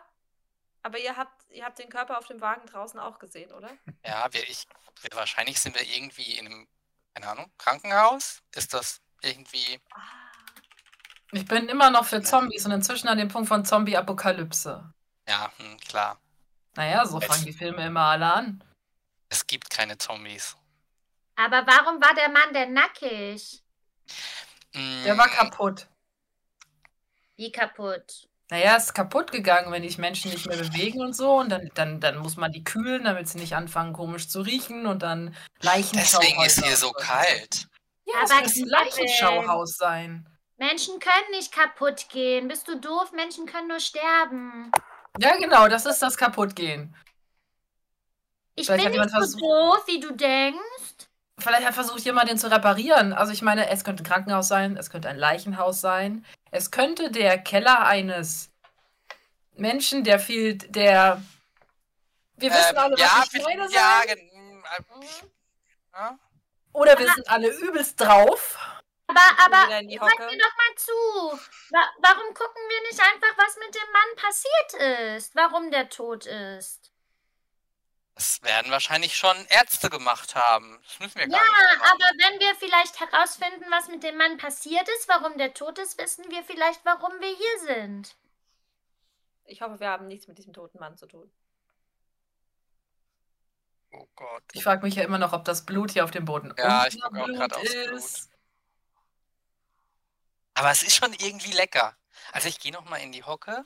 [0.83, 3.71] aber ihr habt, ihr habt den Körper auf dem Wagen draußen auch gesehen, oder?
[4.03, 4.67] Ja, wir, ich,
[5.03, 6.69] wir, wahrscheinlich sind wir irgendwie in einem,
[7.13, 8.41] keine Ahnung, Krankenhaus.
[8.55, 9.79] Ist das irgendwie.
[11.33, 14.91] Ich bin immer noch für Zombies und inzwischen an dem Punkt von Zombie-Apokalypse.
[15.29, 16.19] Ja, hm, klar.
[16.77, 18.65] Naja, so fangen die Filme immer alle an.
[19.29, 20.57] Es gibt keine Zombies.
[21.37, 23.63] Aber warum war der Mann denn nackig?
[25.05, 25.87] Der war Mm, kaputt.
[27.37, 28.29] Wie kaputt?
[28.51, 31.37] Naja, ist kaputt gegangen, wenn sich Menschen nicht mehr bewegen und so.
[31.37, 34.87] Und dann, dann, dann muss man die kühlen, damit sie nicht anfangen, komisch zu riechen.
[34.87, 36.21] Und dann Leichenschauhäuser.
[36.21, 37.69] Deswegen ist hier so kalt.
[38.07, 40.27] Ja, Aber es muss ein Leichenschauhaus sein.
[40.57, 42.49] Menschen können nicht kaputt gehen.
[42.49, 43.13] Bist du doof?
[43.13, 44.73] Menschen können nur sterben.
[45.19, 46.95] Ja, genau, das ist das Kaputtgehen.
[48.55, 51.07] Ich Vielleicht bin nicht so doof, wie du denkst.
[51.39, 53.13] Vielleicht hat versucht jemand, den zu reparieren.
[53.13, 56.25] Also ich meine, es könnte ein Krankenhaus sein, es könnte ein Leichenhaus sein.
[56.51, 58.51] Es könnte der Keller eines
[59.55, 61.23] Menschen, der viel, der...
[62.37, 64.19] Wir wissen Ähm, alle, was ja, ich wir- meine, ja, sein.
[64.19, 65.23] äh, ich-
[65.93, 66.19] ja.
[66.73, 68.59] Oder wir sind alle übelst drauf.
[69.09, 70.93] Aber, aber, hört mir doch mal zu.
[71.71, 75.35] Wa warum gucken wir nicht einfach, was mit dem Mann passiert ist?
[75.35, 76.93] Warum der tot ist?
[78.15, 80.79] Das werden wahrscheinlich schon Ärzte gemacht haben.
[80.83, 81.93] Das müssen wir gar Ja, nicht machen.
[81.93, 85.99] aber wenn wir vielleicht herausfinden, was mit dem Mann passiert ist, warum der tot ist,
[85.99, 88.17] wissen wir vielleicht, warum wir hier sind.
[89.45, 91.31] Ich hoffe, wir haben nichts mit diesem toten Mann zu tun.
[93.93, 94.43] Oh Gott.
[94.53, 97.01] Ich frage mich ja immer noch, ob das Blut hier auf dem Boden Ja, ich
[97.01, 98.28] guck auch grad aufs Blut.
[100.59, 101.97] Aber es ist schon irgendwie lecker.
[102.33, 103.65] Also ich gehe noch mal in die Hocke,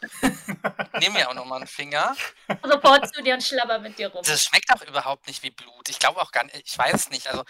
[1.01, 2.15] nehme mir auch noch mal einen Finger.
[2.63, 4.23] Sofort zu dir und schlabber mit dir rum.
[4.25, 5.89] Das schmeckt auch überhaupt nicht wie Blut.
[5.89, 7.27] Ich glaube auch gar nicht, ich weiß es nicht.
[7.29, 7.45] Also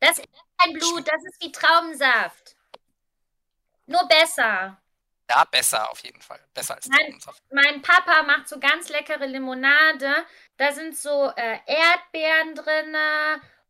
[0.00, 2.56] Das ist kein Blut, das ist wie Traubensaft.
[3.86, 4.80] Nur besser.
[5.30, 6.44] ja, besser auf jeden Fall.
[6.52, 6.86] Besser als.
[6.88, 7.42] Traubensaft.
[7.52, 10.26] Mein Papa macht so ganz leckere Limonade.
[10.56, 12.96] Da sind so äh, Erdbeeren drin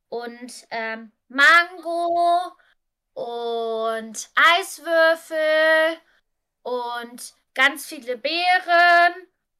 [0.08, 2.56] und ähm, Mango
[3.14, 5.98] und Eiswürfel
[6.62, 9.14] und ganz viele Beeren.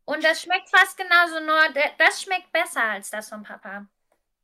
[0.05, 3.87] Und das schmeckt fast genauso, nur der- das schmeckt besser als das von Papa.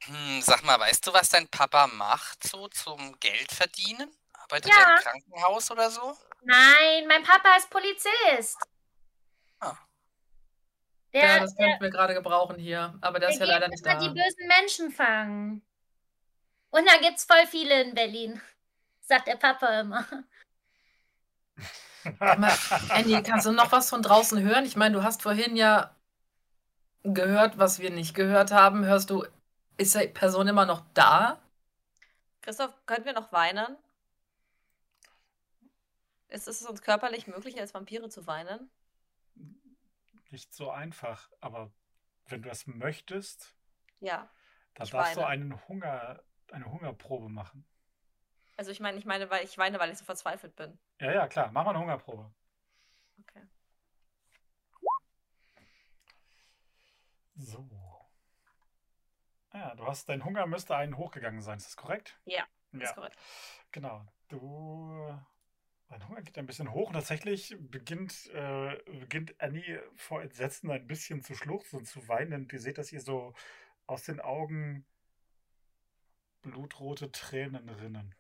[0.04, 4.10] Hm, sag mal, weißt du, was dein Papa macht so zum Geld verdienen?
[4.34, 4.80] Arbeitet Ja.
[4.82, 6.16] er im Krankenhaus oder so?
[6.42, 8.58] Nein, mein Papa ist Polizist.
[9.58, 9.76] Ah.
[11.12, 12.96] Der, Ja, das der, könnten wir gerade gebrauchen hier.
[13.00, 13.94] Aber der ist ja der leider nicht da.
[13.98, 15.66] die bösen Menschen fangen.
[16.70, 18.40] Und da gibt's voll viele in Berlin.
[19.06, 20.04] Sagt der Papa immer.
[22.90, 24.64] Andy, kannst du noch was von draußen hören?
[24.64, 25.94] Ich meine, du hast vorhin ja
[27.04, 28.84] gehört, was wir nicht gehört haben.
[28.84, 29.24] Hörst du,
[29.76, 31.40] ist die Person immer noch da?
[32.42, 33.76] Christoph, können wir noch weinen?
[36.28, 38.68] Ist es uns körperlich möglich, als Vampire zu weinen?
[40.30, 41.70] Nicht so einfach, aber
[42.26, 43.54] wenn du das möchtest,
[44.00, 44.28] Ja.
[44.74, 45.26] dann darfst du weine.
[45.28, 46.20] einen Hunger,
[46.50, 47.64] eine Hungerprobe machen.
[48.56, 50.78] Also ich meine, ich meine, weil ich weine, weil ich so verzweifelt bin.
[51.00, 51.50] Ja, ja, klar.
[51.52, 52.32] Mach mal eine Hungerprobe.
[53.20, 53.42] Okay.
[57.36, 57.68] So.
[59.52, 62.18] Ja, du hast, dein Hunger müsste einen hochgegangen sein, ist das korrekt?
[62.24, 63.16] Ja, Das Ja, ist korrekt.
[63.72, 64.06] genau.
[64.28, 65.18] Du,
[65.88, 70.86] dein Hunger geht ein bisschen hoch und tatsächlich beginnt, äh, beginnt Annie vor Entsetzen ein
[70.86, 72.42] bisschen zu schluchzen und zu weinen.
[72.42, 73.34] Und ihr seht, dass ihr so
[73.86, 74.84] aus den Augen
[76.42, 78.14] blutrote Tränen rinnen.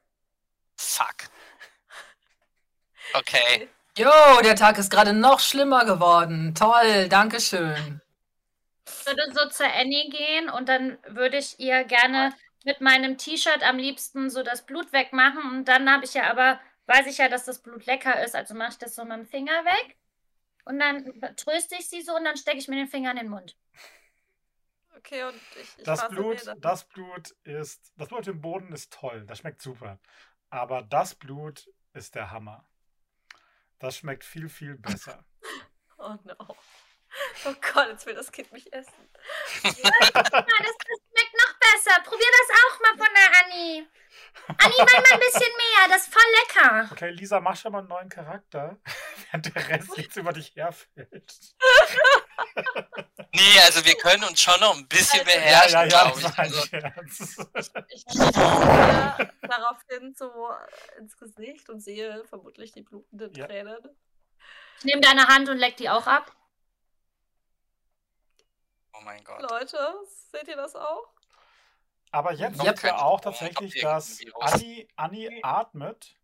[0.76, 1.30] Fuck.
[3.14, 3.68] Okay.
[3.98, 4.10] Jo,
[4.44, 6.54] der Tag ist gerade noch schlimmer geworden.
[6.54, 8.02] Toll, Dankeschön.
[8.86, 12.34] Ich würde so zur Annie gehen und dann würde ich ihr gerne
[12.66, 15.50] mit meinem T-Shirt am liebsten so das Blut wegmachen.
[15.50, 18.54] Und dann habe ich ja aber, weiß ich ja, dass das Blut lecker ist, also
[18.54, 19.96] mache ich das so mit dem Finger weg.
[20.66, 23.28] Und dann tröste ich sie so und dann stecke ich mir den Finger in den
[23.28, 23.56] Mund.
[24.96, 29.24] Okay, und ich, ich Das Blut, das Blut ist, das Blut im Boden ist toll,
[29.26, 30.00] das schmeckt super.
[30.56, 32.66] Aber das Blut ist der Hammer.
[33.78, 35.22] Das schmeckt viel, viel besser.
[35.98, 36.56] oh no.
[37.44, 39.10] Oh Gott, jetzt will das Kind mich essen.
[39.62, 42.00] das, schmeckt noch besser.
[42.04, 43.86] Probier das auch mal von der Anni.
[44.48, 45.88] Anni, mach mal ein bisschen mehr.
[45.90, 46.88] Das ist voll lecker.
[46.90, 48.78] Okay, Lisa, mach schon mal einen neuen Charakter,
[49.30, 51.54] während der Rest jetzt über dich herfällt.
[53.32, 56.38] Nee, also wir können uns schon noch ein bisschen Also- beherrschen, ja, ja, glaube ich.
[56.38, 56.62] Also.
[57.88, 60.48] Ich schaue daraufhin so
[60.98, 63.46] ins Gesicht und sehe vermutlich die blutenden Ja.
[63.46, 63.78] Tränen.
[64.78, 66.32] Ich nehme deine Hand und leck die auch ab.
[68.94, 69.42] oh mein Gott.
[69.50, 69.78] Leute,
[70.32, 71.08] seht ihr das auch?
[72.12, 76.15] Aber jetzt sieht keine ja auch tatsächlich, dass Anni, Anni atmet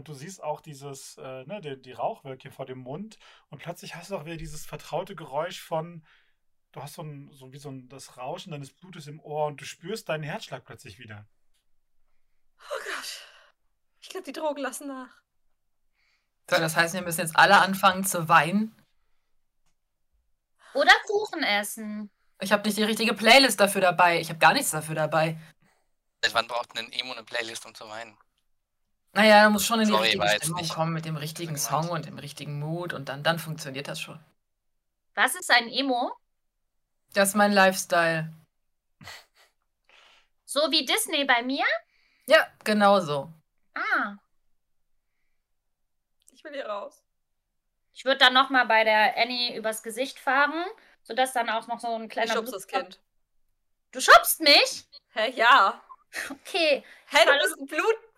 [0.00, 3.18] und du siehst auch dieses, äh, ne, die, die Rauchwölkchen vor dem Mund
[3.50, 6.02] und plötzlich hast du auch wieder dieses vertraute Geräusch von,
[6.72, 9.60] du hast so ein, so wie so ein, das Rauschen deines Blutes im Ohr und
[9.60, 11.26] du spürst deinen Herzschlag plötzlich wieder.
[12.58, 13.28] Oh Gott.
[14.00, 15.10] Ich glaube, die Drogen lassen nach.
[16.48, 18.74] So, das heißt, wir müssen jetzt alle anfangen zu weinen.
[20.72, 22.10] Oder Kuchen essen.
[22.40, 24.18] Ich habe nicht die richtige Playlist dafür dabei.
[24.18, 25.38] Ich habe gar nichts dafür dabei.
[26.22, 28.16] Seit wann braucht ein Emo eine Playlist, um zu weinen?
[29.12, 31.56] Naja, da muss schon in die Sorry, richtige Stimmung nicht kommen mit dem richtigen.
[31.56, 34.20] Song und dem richtigen Mut und dann, dann funktioniert das schon.
[35.14, 36.12] Was ist ein Emo?
[37.12, 38.32] Das ist mein Lifestyle.
[40.44, 41.64] So wie Disney bei mir?
[42.26, 43.32] Ja, genau so.
[43.74, 44.14] Ah.
[46.32, 47.02] Ich will hier raus.
[47.92, 50.64] Ich würde dann nochmal bei der Annie übers Gesicht fahren,
[51.02, 52.32] sodass dann auch noch so ein Ich kleiner.
[52.32, 53.00] schubst das Kind.
[53.90, 54.86] Du schubst mich?
[55.14, 55.80] Hä, ja.
[56.30, 56.84] Okay.
[57.06, 57.66] Hä, du bist ein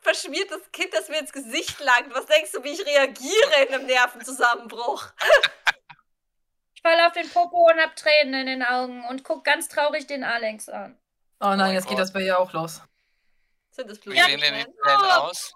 [0.02, 2.14] blutverschmiertes Kind, das mir ins Gesicht langt.
[2.14, 5.06] Was denkst du, wie ich reagiere in einem Nervenzusammenbruch?
[6.74, 10.06] Ich fall auf den Popo und hab Tränen in den Augen und guck ganz traurig
[10.06, 10.98] den Alex an.
[11.40, 12.00] Oh nein, mein jetzt geht Gott.
[12.00, 12.82] das bei ihr auch los.
[13.70, 15.54] Sind das Wie sehen denn die Tränen aus?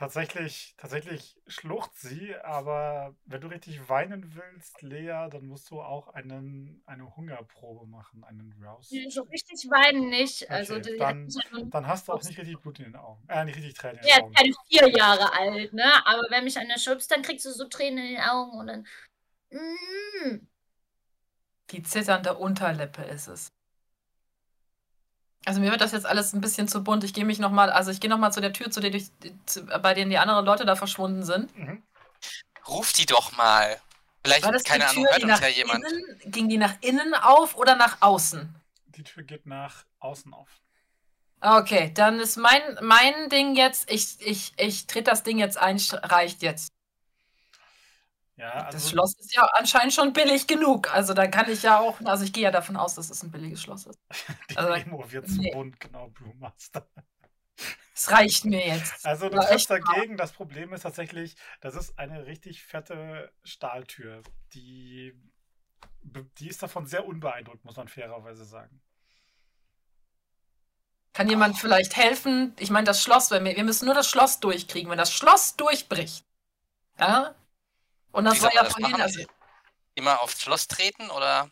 [0.00, 6.08] Tatsächlich, tatsächlich schlucht sie, aber wenn du richtig weinen willst, Lea, dann musst du auch
[6.14, 8.88] einen, eine Hungerprobe machen, einen Rouse.
[9.10, 10.50] So richtig weinen nicht.
[10.50, 13.22] Also, Okay, die dann- ja Dann hast du auch nicht richtig Blut in den Augen.
[13.28, 14.32] Äh, nicht richtig Tränen in Ja, den Augen.
[14.32, 16.06] keine vier Jahre alt, ne?
[16.06, 18.86] Aber wenn mich einer schubst, dann kriegst du so Tränen in den Augen und dann.
[19.50, 20.48] Mm.
[21.72, 23.52] Die zitternde Unterlippe ist es.
[25.46, 27.02] Also mir wird das jetzt alles ein bisschen zu bunt.
[27.04, 28.90] Ich gehe mich noch mal, also ich gehe noch mal zu der Tür, zu der
[28.90, 29.10] durch,
[29.46, 31.56] zu, bei denen die anderen Leute da verschwunden sind.
[31.56, 31.82] Mhm.
[32.68, 33.80] Ruf die doch mal.
[34.22, 35.84] Vielleicht, War das keine eine Ahnung, Tür, hört die uns ja jemand.
[35.84, 38.54] innen, ging die nach innen auf oder nach außen?
[38.88, 40.48] Die Tür geht nach außen auf.
[41.40, 45.78] Okay, dann ist mein, mein Ding jetzt, ich, ich, ich trete das Ding jetzt ein,
[46.02, 46.68] reicht jetzt.
[48.40, 50.90] Ja, Das also Schloss ist ja anscheinend schon billig genug.
[50.94, 53.30] Also dann kann ich ja auch, also ich gehe ja davon aus, dass es ein
[53.30, 53.98] billiges Schloss ist.
[54.50, 55.52] die also- Emo wird zu nee.
[55.52, 56.88] bunt, genau, Brewmaster.
[57.94, 59.04] Es reicht mir jetzt.
[59.04, 60.16] Also du triffst dagegen.
[60.16, 64.22] Das Problem ist tatsächlich, das ist eine richtig fette Stahltür.
[64.54, 65.12] Die,
[66.38, 68.80] die ist davon sehr unbeeindruckt, muss man fairerweise sagen.
[71.12, 72.54] Kann jemand vielleicht helfen?
[72.58, 74.90] Ich meine, das Schloss, wir, wir müssen nur das Schloss durchkriegen.
[74.90, 76.24] Wenn das Schloss durchbricht,
[76.98, 77.34] ja?
[78.12, 79.20] Und das Wie war soll ja man vorhin, also,
[79.94, 81.50] Immer aufs Schloss treten oder?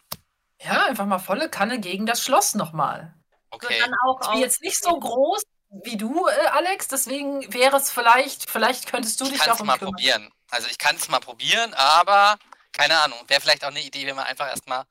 [0.61, 3.15] ja, einfach mal volle Kanne gegen das Schloss nochmal.
[3.61, 3.79] Wird Okay.
[3.81, 5.43] dann auch Ich bin jetzt nicht so groß
[5.85, 9.61] wie du, äh, Alex, deswegen wäre es vielleicht, vielleicht könntest du Ich dich kann es
[9.61, 9.93] darum mal kümmern.
[9.95, 10.31] probieren.
[10.51, 12.39] Also ich kann es mal probieren, aber
[12.73, 13.19] keine Ahnung.
[13.29, 14.85] Wäre vielleicht auch eine Idee, wenn wir einfach erstmal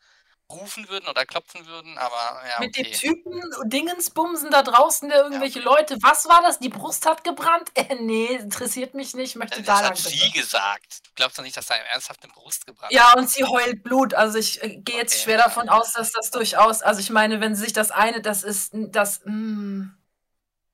[0.50, 2.92] rufen würden oder klopfen würden, aber ja, Mit dem okay.
[2.94, 6.60] Typen Dingensbumsen da draußen, der irgendwelche Leute, was war das?
[6.60, 7.70] Die Brust hat gebrannt?
[7.76, 10.32] Äh, nee, interessiert mich nicht, ich möchte Das da lang hat sie bitte.
[10.32, 11.00] gesagt.
[11.08, 14.14] Du glaubst doch nicht, dass da ernsthaft eine Brust gebrannt Ja, und sie heult Blut.
[14.14, 15.24] Also ich äh, gehe jetzt Okay.
[15.24, 18.72] schwer davon aus, dass das durchaus, also ich meine, wenn sich das eine, das ist,
[18.74, 19.92] das, mm,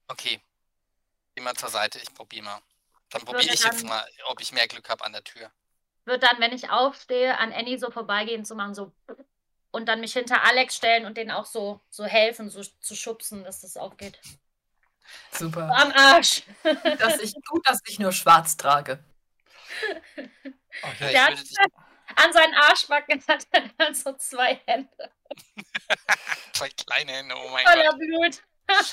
[0.08, 0.40] Okay.
[1.36, 2.62] Geh mal zur Seite, ich probiere mal.
[3.10, 5.52] Dann probiere ich jetzt mal, ob ich mehr Glück habe an der Tür.
[6.06, 8.92] Wird dann, wenn ich aufstehe, an Annie so vorbeigehen zu machen, so.
[9.74, 13.44] Und dann mich hinter Alex stellen und den auch so, so helfen, so zu schubsen,
[13.44, 14.20] dass das aufgeht.
[15.32, 15.64] super.
[15.76, 16.44] Am Arsch!
[17.00, 19.04] Dass ich, gut, dass ich nur schwarz trage.
[20.16, 21.12] Okay.
[21.12, 21.72] Der ich hat
[22.24, 25.12] an seinen Arschbacken hat er dann so zwei Hände
[26.54, 27.98] Zwei kleine Hände, oh mein voller Gott.
[27.98, 28.44] Blut.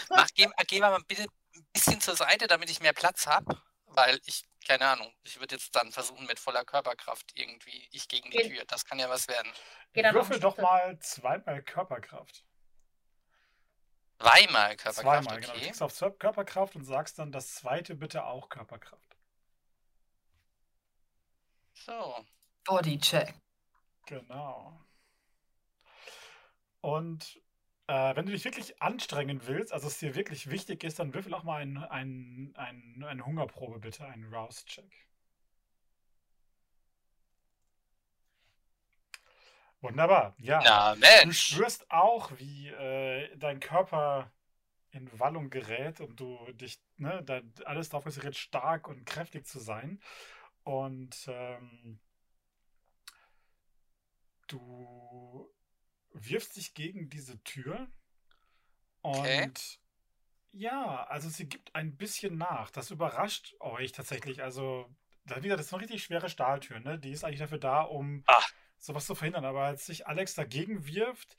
[0.09, 1.25] Mach, geh, geh mal bitte
[1.55, 3.61] ein bisschen zur Seite, damit ich mehr Platz habe.
[3.89, 8.31] Weil ich, keine Ahnung, ich würde jetzt dann versuchen, mit voller Körperkraft irgendwie ich gegen
[8.31, 8.49] die Geht.
[8.49, 8.65] Tür.
[8.67, 9.53] Das kann ja was werden.
[9.95, 12.45] Würfel doch mal zweimal Körperkraft.
[14.19, 15.47] Zweimal Körperkraft, Zweimal, genau.
[15.47, 15.61] Du okay.
[15.61, 19.17] klickst auf Körperkraft und sagst dann das zweite bitte auch Körperkraft.
[21.73, 22.27] So.
[22.65, 23.35] Bodycheck.
[24.07, 24.79] Genau.
[26.83, 27.41] Und
[27.91, 31.35] äh, wenn du dich wirklich anstrengen willst, also es dir wirklich wichtig ist, dann würfel
[31.35, 35.09] auch mal ein, ein, ein, eine Hungerprobe bitte, einen Rouse-Check.
[39.81, 40.61] Wunderbar, ja.
[40.63, 44.31] Na Du spürst auch, wie äh, dein Körper
[44.93, 49.59] in Wallung gerät und du dich, ne, da alles darauf konzentriert, stark und kräftig zu
[49.59, 50.01] sein.
[50.63, 51.99] Und ähm,
[54.47, 55.51] du
[56.13, 57.89] wirfst dich gegen diese Tür
[59.03, 59.51] und Okay.
[60.53, 62.71] ja, also sie gibt ein bisschen nach.
[62.71, 64.43] Das überrascht euch tatsächlich.
[64.43, 64.89] Also,
[65.25, 66.99] da- wie gesagt, das ist eine richtig schwere Stahltür, ne?
[66.99, 68.43] Die ist eigentlich dafür da, um Ah.
[68.79, 69.45] sowas zu verhindern.
[69.45, 71.37] Aber als sich Alex dagegen wirft,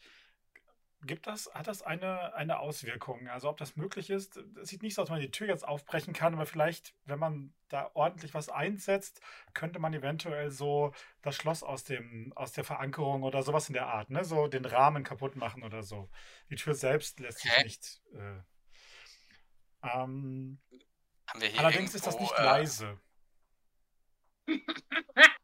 [1.03, 3.27] gibt das, hat das eine, eine Auswirkung.
[3.29, 5.47] Also, ob das möglich ist, es sieht nicht so aus, als wenn man die Tür
[5.47, 9.21] jetzt aufbrechen kann, aber vielleicht, wenn man da ordentlich was einsetzt,
[9.53, 13.87] könnte man eventuell so das Schloss aus dem, aus der Verankerung oder sowas in der
[13.87, 14.23] Art, ne?
[14.23, 16.09] So den Rahmen kaputt machen oder so.
[16.49, 17.63] Die Tür selbst lässt sich Okay.
[17.63, 18.01] nicht.
[18.13, 18.41] Äh,
[19.83, 20.59] ähm,
[21.57, 22.99] allerdings ist das irgendwo, nicht äh, leise.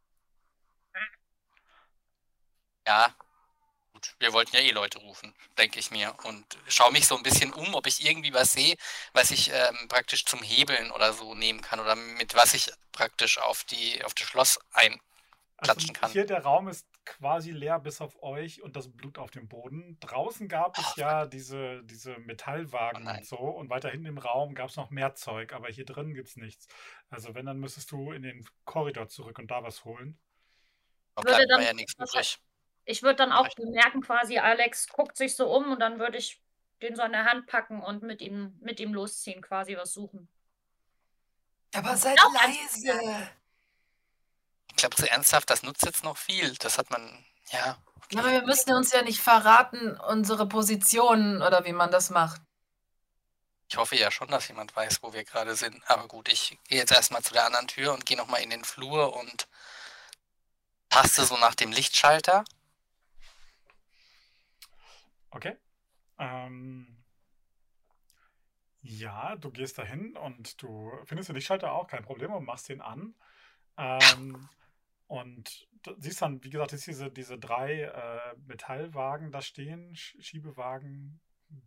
[2.87, 3.13] Ja.
[4.19, 6.15] Wir wollten ja eh Leute rufen, denke ich mir.
[6.23, 8.75] Und schaue mich so ein bisschen um, ob ich irgendwie was sehe,
[9.13, 13.37] was ich ähm, praktisch zum Hebeln oder so nehmen kann oder mit was ich praktisch
[13.37, 14.99] auf die auf das Schloss ein.
[15.57, 16.11] Also klatschen kann.
[16.11, 19.97] hier der Raum ist quasi leer bis auf euch und das Blut auf dem Boden.
[20.01, 24.17] Draußen gab es Ach, ja diese, diese Metallwagen Oh und so und weiter hinten im
[24.17, 26.67] Raum gab es noch mehr Zeug, aber hier drin gibt es nichts.
[27.09, 30.19] Also wenn, dann müsstest du in den Korridor zurück und da was holen.
[31.15, 32.37] Da Würde bleibt ja nichts übrig.
[32.89, 36.41] Ich würde dann auch bemerken, quasi, Alex guckt sich so um und dann würde ich
[36.81, 40.29] den so an der Hand packen und mit ihm, mit ihm losziehen, quasi was suchen.
[41.75, 43.29] Aber seid Auch leise.
[44.69, 46.55] Ich glaube, so ernsthaft, das nutzt jetzt noch viel.
[46.59, 47.77] Das hat man, ja.
[48.11, 52.41] Ja, aber wir müssen uns ja nicht verraten, unsere Positionen oder wie man das macht.
[53.69, 55.83] Ich hoffe ja schon, dass jemand weiß, wo wir gerade sind.
[55.87, 58.63] Aber gut, ich gehe jetzt erstmal zu der anderen Tür und gehe nochmal in den
[58.63, 59.49] Flur und
[60.87, 62.45] taste so nach dem Lichtschalter.
[65.37, 65.55] Okay.
[66.17, 66.97] Ähm,
[68.81, 72.81] ja, du gehst dahin und du findest den Lichtschalter auch, kein Problem, und machst den
[72.81, 73.13] an.
[73.77, 74.49] Ähm,
[75.05, 75.67] und
[75.99, 81.19] siehst dann, wie gesagt, jetzt diese, diese drei äh, Metallwagen da stehen, Sch- Schiebewagen.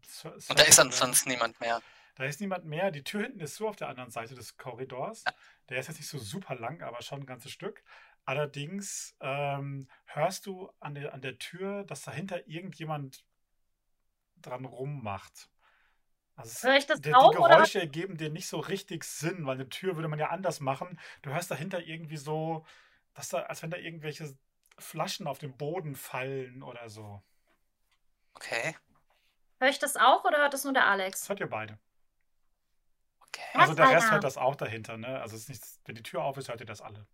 [0.05, 1.81] Cir- Und da ist dann sonst niemand mehr.
[2.17, 2.91] Da ist niemand mehr.
[2.91, 5.25] Die Tür hinten ist so auf der anderen Seite des Korridors.
[5.69, 7.85] Der ist jetzt nicht so super lang, aber schon ein ganzes Stück.
[8.25, 13.25] Allerdings ähm, hörst du an der, an der Tür, dass dahinter irgendjemand
[14.43, 15.49] dran rummacht.
[16.37, 17.57] Also es- Hör ich das die, die auch, oder?
[17.57, 20.99] Geräusche ergeben dir nicht so richtig Sinn, weil eine Tür würde man ja anders machen.
[21.23, 22.65] Du hörst dahinter irgendwie so,
[23.15, 24.35] dass da, als wenn da irgendwelche
[24.79, 27.23] Flaschen auf den Boden fallen oder so.
[28.35, 28.75] Okay,
[29.59, 31.29] Hör ich das auch oder hört das nur der Das Alex?
[31.29, 31.79] hört ihr beide.
[33.21, 33.43] okay.
[33.55, 35.21] Also der Rest hört das auch dahinter, ne?
[35.21, 37.07] Also es ist nichts, wenn die Tür auf ist, hört ihr das alle.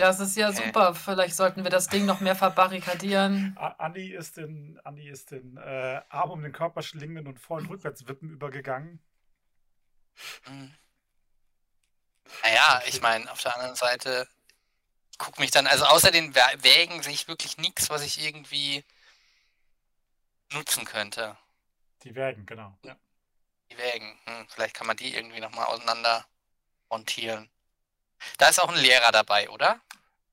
[0.00, 0.66] Das ist ja Okay.
[0.66, 0.94] super.
[0.94, 3.56] Vielleicht sollten wir das Ding noch mehr verbarrikadieren.
[3.58, 7.66] Andi ist in, Andi ist in äh, Arm um den Körper schlingenden und vor- und
[7.68, 9.00] rückwärts wippen übergegangen.
[10.44, 10.74] Hm.
[12.42, 14.26] Naja, ich meine, auf der anderen Seite,
[15.10, 18.24] ich gucke mich dann, also außer den Wä- Wägen sehe ich wirklich nichts, was ich
[18.24, 18.84] irgendwie
[20.52, 21.36] nutzen könnte.
[22.04, 22.76] Die Wägen, genau.
[22.84, 22.96] Ja.
[23.70, 26.24] Die Wägen, hm, vielleicht kann man die irgendwie nochmal auseinander
[26.88, 27.50] montieren.
[28.38, 29.80] Da ist auch ein Lehrer dabei, oder?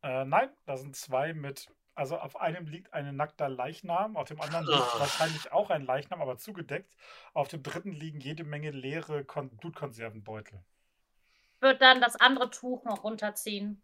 [0.04, 1.70] Äh, nein, da sind zwei mit.
[1.96, 5.00] Also auf einem liegt ein nackter Leichnam, auf dem anderen liegt Ugh.
[5.00, 6.94] wahrscheinlich auch ein Leichnam, aber zugedeckt.
[7.34, 10.64] Auf dem dritten liegen jede Menge leere Kon Blutkonservenbeutel.
[11.60, 13.82] Wird dann das andere Tuch noch runterziehen.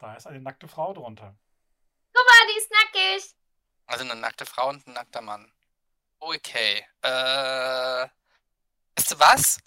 [0.00, 1.36] Da ist eine nackte Frau drunter.
[2.12, 3.36] Guck mal, die ist nackig.
[3.86, 5.52] Also eine nackte Frau und ein nackter Mann.
[6.18, 6.84] Okay.
[7.02, 8.08] Äh,
[8.96, 9.58] weißt du was?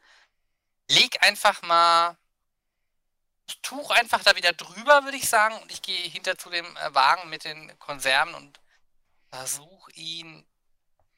[0.89, 2.17] Leg einfach mal
[3.47, 5.55] das Tuch einfach da wieder drüber, würde ich sagen.
[5.61, 8.59] Und ich gehe hinter zu dem äh, Wagen mit den Konserven und
[9.29, 10.45] versuche ihn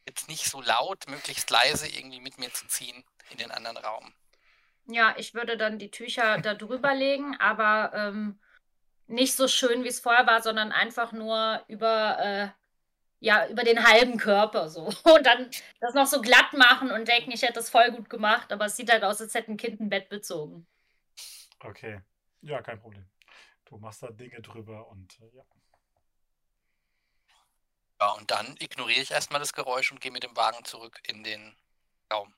[0.06, 4.14] jetzt nicht so laut, möglichst leise irgendwie mit mir zu ziehen in den anderen Raum.
[4.88, 8.40] Ja, ich würde dann die Tücher da drüber legen, aber ähm,
[9.08, 12.48] nicht so schön, wie es vorher war, sondern einfach nur über, äh,
[13.20, 14.86] ja, über den halben Körper so.
[15.04, 15.50] Und dann
[15.80, 18.76] das noch so glatt machen und denken, ich hätte das voll gut gemacht, aber es
[18.76, 20.68] sieht halt aus, als hätte ein Kind ein Bett bezogen.
[21.60, 22.02] Okay.
[22.42, 23.06] Ja, kein Problem.
[23.66, 25.44] Du machst da Dinge drüber und äh, ja.
[28.00, 31.24] Ja, und dann ignoriere ich erstmal das Geräusch und gehe mit dem Wagen zurück in
[31.24, 31.56] den
[32.14, 32.32] Raum.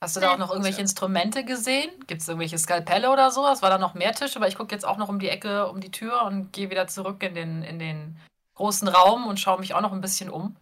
[0.00, 1.90] Hast du da auch noch irgendwelche Instrumente gesehen?
[2.06, 3.46] Gibt es irgendwelche Skalpelle oder so?
[3.48, 5.68] Es war da noch mehr Tische, weil ich gucke jetzt auch noch um die Ecke,
[5.68, 8.18] um die Tür und gehe wieder zurück in den, in den
[8.62, 10.56] großen Raum und schaue mich auch noch ein bisschen um.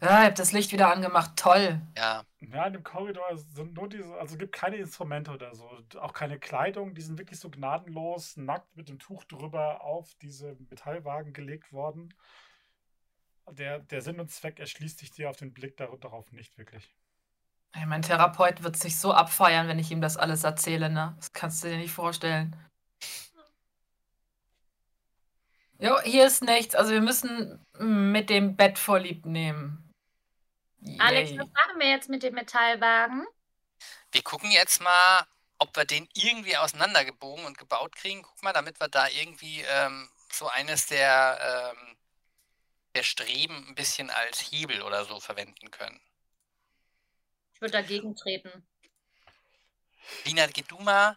[0.00, 1.32] Ja, ich habe das Licht wieder angemacht.
[1.36, 1.80] Toll.
[1.96, 5.68] Ja, Ja, in dem Korridor sind nur diese, also es gibt keine Instrumente oder so,
[6.00, 10.56] auch keine Kleidung, die sind wirklich so gnadenlos nackt mit dem Tuch drüber auf diese
[10.70, 12.14] Metallwagen gelegt worden.
[13.50, 16.96] der, der Sinn und Zweck erschließt sich dir auf den Blick dar- darauf nicht wirklich.
[17.72, 21.14] Ey, mein Therapeut wird sich so abfeiern, wenn ich ihm das alles erzähle, ne?
[21.16, 22.54] Das kannst du dir nicht vorstellen.
[25.80, 26.74] Jo, hier ist nichts.
[26.74, 29.90] Also wir müssen mit dem Bett vorlieb nehmen.
[30.98, 31.38] Alex, Yay.
[31.38, 33.26] was machen wir jetzt mit dem Metallwagen?
[34.12, 35.26] Wir gucken jetzt mal,
[35.58, 38.22] ob wir den irgendwie auseinandergebogen und gebaut kriegen.
[38.22, 41.96] Guck mal, damit wir da irgendwie ähm, so eines der, ähm,
[42.94, 46.00] der Streben ein bisschen als Hebel oder so verwenden können.
[47.54, 48.66] Ich würde dagegen treten.
[50.24, 51.16] Lina, geh du mal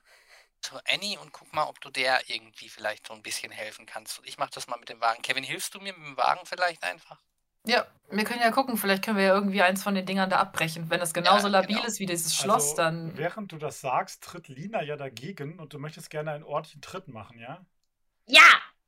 [0.63, 4.19] zu Annie und guck mal, ob du der irgendwie vielleicht so ein bisschen helfen kannst.
[4.19, 5.21] Und ich mach das mal mit dem Wagen.
[5.21, 7.19] Kevin, hilfst du mir mit dem Wagen vielleicht einfach?
[7.65, 10.39] Ja, wir können ja gucken, vielleicht können wir ja irgendwie eins von den Dingern da
[10.39, 10.89] abbrechen.
[10.89, 11.87] Wenn das genauso Ja, labil genau.
[11.87, 13.17] ist wie dieses Schloss, Also, dann.
[13.17, 17.07] Während du das sagst, tritt Lina ja dagegen und du möchtest gerne einen ordentlichen Tritt
[17.07, 17.65] machen, ja?
[18.25, 18.41] Ja!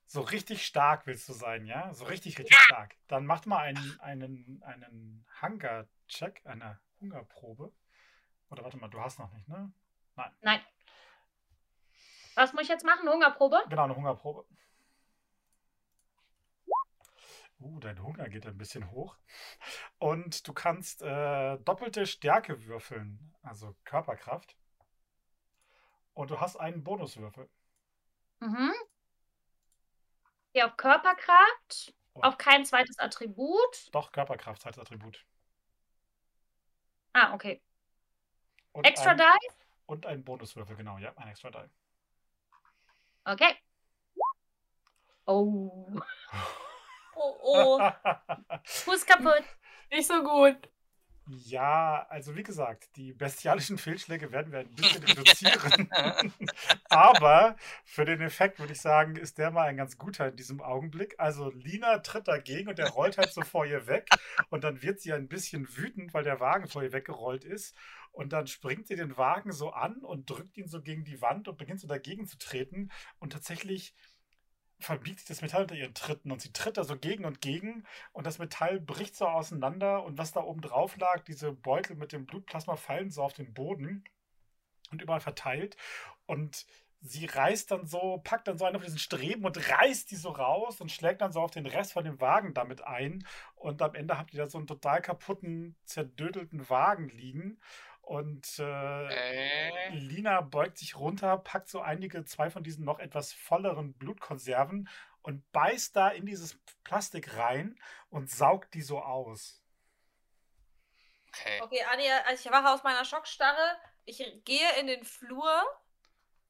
[0.07, 1.93] So richtig stark willst du sein, ja?
[1.93, 2.95] So richtig, richtig stark.
[3.07, 7.72] Dann macht mal einen, einen, einen Hunger-Check, eine Hungerprobe.
[8.49, 9.72] Oder warte mal, du hast noch nicht, ne?
[10.41, 10.61] Nein.
[12.36, 13.10] Was muss ich jetzt machen?
[13.10, 13.64] Hungerprobe?
[13.70, 14.45] Genau, eine Hungerprobe.
[17.60, 19.18] Uh, dein Hunger geht ein bisschen hoch.
[19.98, 24.57] Und du kannst äh, doppelte Stärke würfeln, also Körperkraft.
[26.14, 27.49] Und du hast einen Bonuswürfel.
[28.40, 28.74] Mhm.
[30.52, 31.95] Hier auf Körperkraft.
[32.14, 32.22] Oh.
[32.22, 33.90] Auf kein zweites Attribut.
[33.94, 35.26] Doch, Körperkraft als Attribut.
[37.14, 37.62] Ah, okay.
[38.74, 39.48] Und Extra ein, die?
[39.86, 41.70] Und ein Bonuswürfel, genau, ja, ein Extra Die.
[43.26, 43.56] Okay.
[45.26, 45.99] Oh.
[47.15, 47.91] Oh, oh.
[48.64, 49.43] Fuß kaputt.
[49.91, 50.57] Nicht so gut.
[51.27, 55.89] Ja, also wie gesagt, die bestialischen Fehlschläge werden wir ein bisschen reduzieren.
[56.89, 60.61] Aber für den Effekt würde ich sagen, ist der mal ein ganz guter in diesem
[60.61, 61.15] Augenblick.
[61.18, 64.07] Also Lina tritt dagegen und der rollt halt so vor ihr weg.
[64.52, 67.76] Und dann wird sie ein bisschen wütend, weil der Wagen vor ihr weggerollt ist.
[68.16, 71.50] Und dann springt sie den Wagen so an und drückt ihn so gegen die Wand
[71.50, 72.90] und beginnt so dagegen zu treten.
[73.20, 73.94] Und tatsächlich
[74.80, 77.84] verbiegt sich das Metall unter ihren Tritten und sie tritt da so gegen und gegen.
[78.14, 82.14] Und das Metall bricht so auseinander und was da oben drauf lag, diese Beutel mit
[82.14, 84.06] dem Blutplasma fallen so auf den Boden
[84.92, 85.76] und überall verteilt.
[86.26, 86.66] Und
[87.02, 90.30] sie reißt dann so, packt dann so einen von diesen Streben und reißt die so
[90.30, 93.28] raus und schlägt dann so auf den Rest von dem Wagen damit ein.
[93.56, 97.60] Und am Ende habt ihr da so einen total kaputten, zerdödelten Wagen liegen
[98.06, 103.34] und äh, Äh, Lina beugt sich runter, packt so einige, zwei von diesen noch etwas
[103.34, 104.88] volleren Blutkonserven
[105.22, 107.80] und beißt da in dieses Plastik rein
[108.10, 109.61] und saugt die so aus.
[111.30, 111.61] okay.
[111.61, 113.77] Okay, Anni, also ich wache aus meiner Schockstarre.
[114.06, 115.64] Ich gehe in den Flur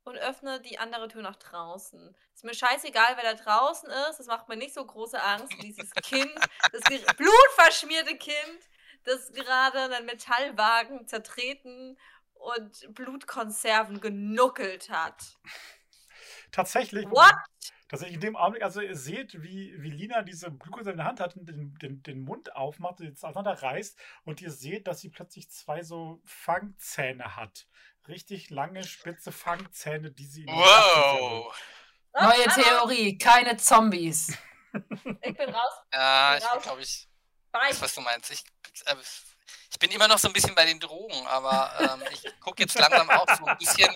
[0.04, 2.16] und öffne die andere Tür nach draußen.
[2.34, 4.20] Ist mir scheißegal, wer da draußen ist.
[4.20, 6.32] Das macht mir nicht so große Angst wie dieses Kind,
[6.72, 6.82] das
[7.16, 8.70] blutverschmierte Kind,
[9.06, 11.98] das gerade einen Metallwagen zertreten
[12.34, 15.38] und Blutkonserven genuckelt hat.
[16.52, 17.34] Tatsächlich, What?
[17.88, 21.20] tatsächlich in dem Augenblick, also ihr seht, wie, wie Lina diese Blutkonserve in der Hand
[21.20, 25.10] hat und den, den, den Mund aufmacht und jetzt auseinanderreißt und ihr seht, dass sie
[25.10, 27.68] plötzlich zwei so Fangzähne hat.
[28.08, 31.60] Richtig lange, spitze Fangzähne, die sie in Wow.
[32.14, 34.38] Neue Theorie, keine Zombies.
[35.22, 35.74] Ich bin raus.
[35.92, 36.64] Ja, ich Raus.
[36.64, 37.10] glaube, ich
[37.56, 37.70] Bye.
[37.70, 38.32] weiß, was du meinst.
[38.32, 38.44] Ich,
[38.86, 38.96] äh,
[39.72, 42.78] ich bin immer noch so ein bisschen bei den Drogen, aber ähm, ich gucke jetzt
[42.80, 43.94] langsam auch so ein bisschen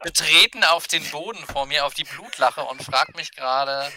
[0.00, 3.90] betreten auf den Boden vor mir, auf die Blutlache und frage mich gerade,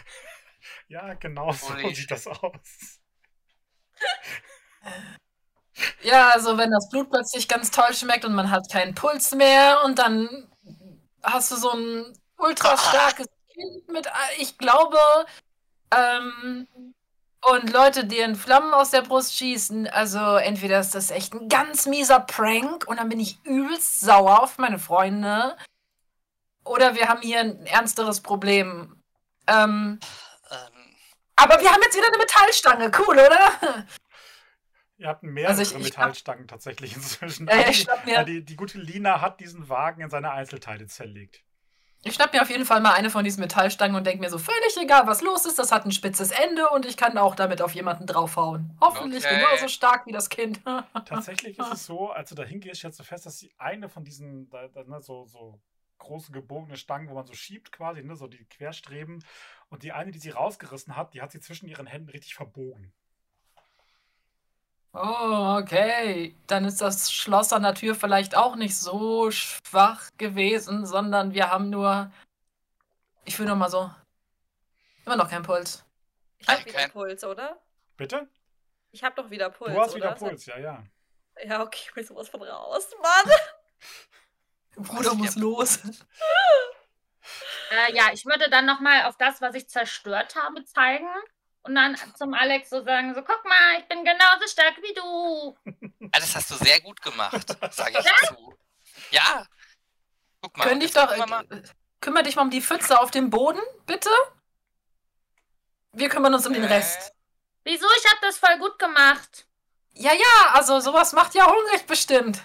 [0.88, 3.00] Ja, genau so sieht das aus.
[6.02, 9.82] Ja, also wenn das Blut plötzlich ganz toll schmeckt und man hat keinen Puls mehr
[9.86, 10.52] und dann
[11.24, 14.08] hast du so ein ultra starkes Kind mit,
[14.38, 14.98] ich glaube,
[15.92, 16.68] ähm,
[17.52, 21.50] und Leute, die in Flammen aus der Brust schießen, also entweder ist das echt ein
[21.50, 25.58] ganz mieser Prank und dann bin ich übelst sauer auf meine Freunde
[26.64, 29.02] oder wir haben hier ein ernsteres Problem.
[29.48, 30.00] Ähm,
[30.50, 30.96] ähm,
[31.36, 33.86] aber wir haben jetzt wieder eine Metallstange, cool, oder?
[34.98, 37.48] Ihr habt mehrere Also ich- ich hab- Metallstangen tatsächlich inzwischen.
[37.48, 40.32] Ja, die, ich schnapp mir- ja, die, die gute Lina hat diesen Wagen in seine
[40.32, 41.44] Einzelteile zerlegt.
[42.06, 44.38] Ich schnapp mir auf jeden Fall mal eine von diesen Metallstangen und denke mir so,
[44.38, 47.62] völlig egal, was los ist, das hat ein spitzes Ende und ich kann auch damit
[47.62, 48.78] auf jemanden draufhauen.
[48.82, 49.38] Hoffentlich Okay.
[49.38, 50.60] genauso stark wie das Kind.
[51.06, 54.04] Tatsächlich ist es so, als du da hingehst, stellst du fest, dass sie eine von
[54.04, 55.62] diesen da, da, ne, so, so
[56.00, 59.24] große gebogene Stangen, wo man so schiebt quasi, ne, so die Querstreben.
[59.70, 62.94] Und die eine, die sie rausgerissen hat, die hat sie zwischen ihren Händen richtig verbogen.
[64.94, 66.36] Oh, okay.
[66.48, 71.50] Dann ist das Schloss an der Tür vielleicht auch nicht so schwach gewesen, sondern wir
[71.50, 72.12] haben nur.
[73.26, 73.90] Ich fühle noch mal so.
[75.06, 75.84] Immer noch keinen Puls.
[76.38, 77.58] Ich hab Kein- wieder kein- Puls, oder?
[77.98, 78.28] Bitte?
[78.92, 79.74] Ich habe doch wieder Puls.
[79.74, 79.96] Du hast oder?
[79.96, 80.84] wieder Puls, ja, ja.
[81.44, 83.34] Ja, okay, ich bin sowas von raus, Mann.
[84.88, 85.80] Bruder muss los.
[87.72, 91.08] Äh, ja, ich würde dann nochmal auf das, was ich zerstört habe, zeigen.
[91.64, 95.58] Und dann zum Alex so sagen: So, guck mal, ich bin genauso stark wie du.
[96.00, 98.58] Ja, das hast du sehr gut gemacht, sage ich zu.
[99.12, 99.46] Ja.
[100.42, 100.68] Guck mal.
[100.68, 101.16] Könnte ich doch.
[101.28, 101.46] mal.
[101.50, 101.64] Äh,
[102.02, 104.10] kümmere dich mal um die Pfütze auf dem Boden, bitte.
[105.94, 107.14] Wir kümmern uns um den Rest.
[107.64, 107.86] Wieso?
[107.98, 109.46] Ich habe das voll gut gemacht.
[109.94, 112.42] Ja, ja, also sowas macht ja hungrig bestimmt.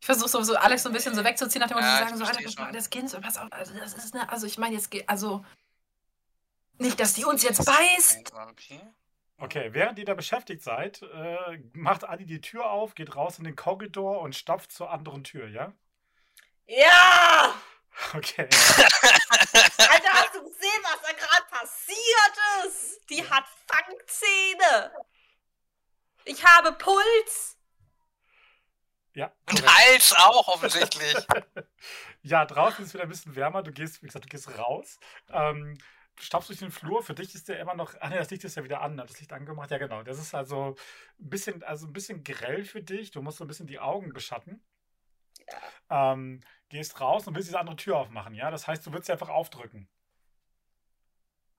[0.00, 2.14] Ich versuche so, so Alex so ein bisschen so wegzuziehen, nach dem Motto, Ja, zu
[2.14, 2.72] ich sagen, so, schon.
[2.72, 5.44] das Kind, so, pass auf, also das ist eine, also ich meine, jetzt geht, also
[6.78, 8.32] nicht, dass die uns jetzt beißt.
[9.38, 9.68] Okay.
[9.72, 13.56] Während ihr da beschäftigt seid, äh, macht Adi die Tür auf, geht raus in den
[13.56, 15.72] Korridor und stapft zur anderen Tür, ja?
[16.66, 17.54] Ja!
[18.14, 18.42] Okay.
[18.50, 23.00] Alter, hast du gesehen, was da gerade passiert ist?
[23.08, 24.92] Die hat Fangzähne.
[26.24, 27.56] Ich habe Puls.
[29.14, 29.78] Ja, Und korrekt.
[29.78, 31.16] Hals auch offensichtlich.
[32.22, 33.62] Ja, draußen ist es wieder ein bisschen wärmer.
[33.62, 34.98] Du gehst, wie gesagt, du gehst raus.
[35.30, 35.78] Ähm,
[36.16, 37.02] du stapfst durch den Flur.
[37.02, 37.94] Für dich ist der immer noch.
[38.00, 39.00] Ah, nee, das Licht ist ja wieder an.
[39.00, 39.70] Hat das Licht angemacht?
[39.70, 40.02] Ja, genau.
[40.02, 40.74] Das ist also
[41.18, 43.10] ein bisschen, also ein bisschen grell für dich.
[43.10, 44.62] Du musst so ein bisschen die Augen beschatten.
[45.90, 48.50] Ähm, gehst raus und willst diese andere Tür aufmachen, ja?
[48.50, 49.88] Das heißt, du willst sie einfach aufdrücken.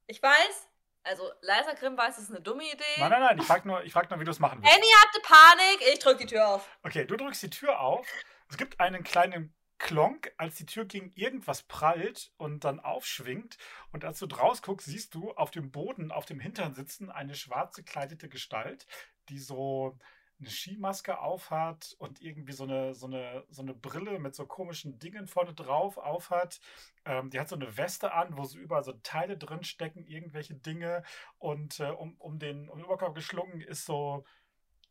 [0.08, 0.68] Ich weiß,
[1.04, 2.84] also Leiser Grimm weiß, es ist eine dumme Idee.
[2.98, 3.38] Nein, nein, nein.
[3.38, 4.76] Ich frag nur, ich frag nur wie du es machen willst.
[4.76, 6.68] Annie hatte Panik, ich drück die Tür auf.
[6.84, 8.08] Okay, du drückst die Tür auf.
[8.50, 13.58] Es gibt einen kleinen Klonk, als die Tür gegen irgendwas prallt und dann aufschwingt.
[13.92, 17.36] Und als du draus guckst, siehst du auf dem Boden, auf dem Hintern sitzen, eine
[17.36, 18.88] schwarz gekleidete Gestalt,
[19.30, 19.98] die so
[20.40, 25.00] eine Skimaske aufhat und irgendwie so eine, so eine, so eine Brille mit so komischen
[25.00, 26.60] Dingen vorne drauf aufhat.
[27.06, 30.56] Ähm, die hat so eine Weste an, wo so überall so Teile drin stecken, irgendwelche
[30.56, 31.04] Dinge.
[31.40, 34.26] Und äh, um, um den um den Oberkörper geschlungen ist so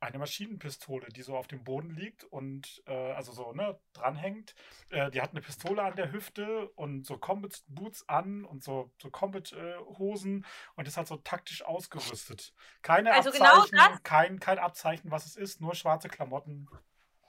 [0.01, 4.55] eine Maschinenpistole, die so auf dem Boden liegt und äh, also so ne, dranhängt.
[4.90, 8.93] Äh, die hat eine Pistole an der Hüfte und so Combat Boots an und so,
[9.01, 10.44] so Combat äh, Hosen
[10.74, 12.52] und ist halt so taktisch ausgerüstet.
[12.82, 16.68] Keine Also genau Abzeichen, das- kein, kein Abzeichen, was es ist, nur schwarze Klamotten.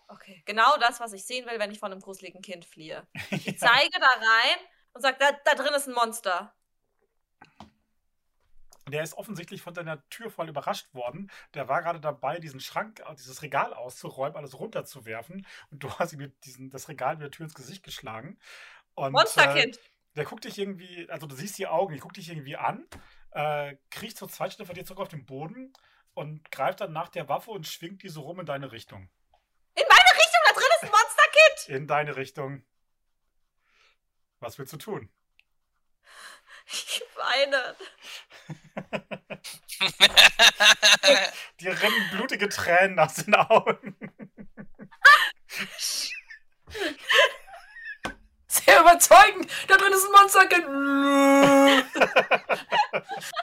[0.09, 3.07] Okay, genau das, was ich sehen will, wenn ich von einem gruseligen Kind fliehe.
[3.31, 3.55] Ich Ja.
[3.57, 4.57] zeige da rein
[4.93, 6.53] und sage, da, da drin ist ein Monster.
[8.87, 11.29] Der ist offensichtlich von deiner Tür voll überrascht worden.
[11.53, 15.45] Der war gerade dabei, diesen Schrank, äh, dieses Regal auszuräumen, alles runterzuwerfen.
[15.71, 18.39] Und du hast ihm mit diesen, das Regal mit der Tür ins Gesicht geschlagen.
[18.95, 19.79] Und, äh, Monsterkind.
[20.15, 22.87] Der guckt dich irgendwie, also du siehst die Augen, die guckt dich irgendwie an,
[23.31, 25.73] äh, kriecht so zwei Schritte von dir zurück auf den Boden
[26.15, 29.09] und greift dann nach der Waffe und schwingt die so rum in deine Richtung.
[29.75, 31.69] In meine Richtung, da drin ist ein Monsterkind.
[31.79, 32.63] In deine Richtung.
[34.39, 35.11] Was willst du tun?
[36.69, 37.75] Ich weine.
[41.59, 43.95] Dir rennen blutige Tränen aus den Augen.
[48.47, 49.51] Sehr überzeugend.
[49.67, 50.65] Da drin ist ein Monsterkind.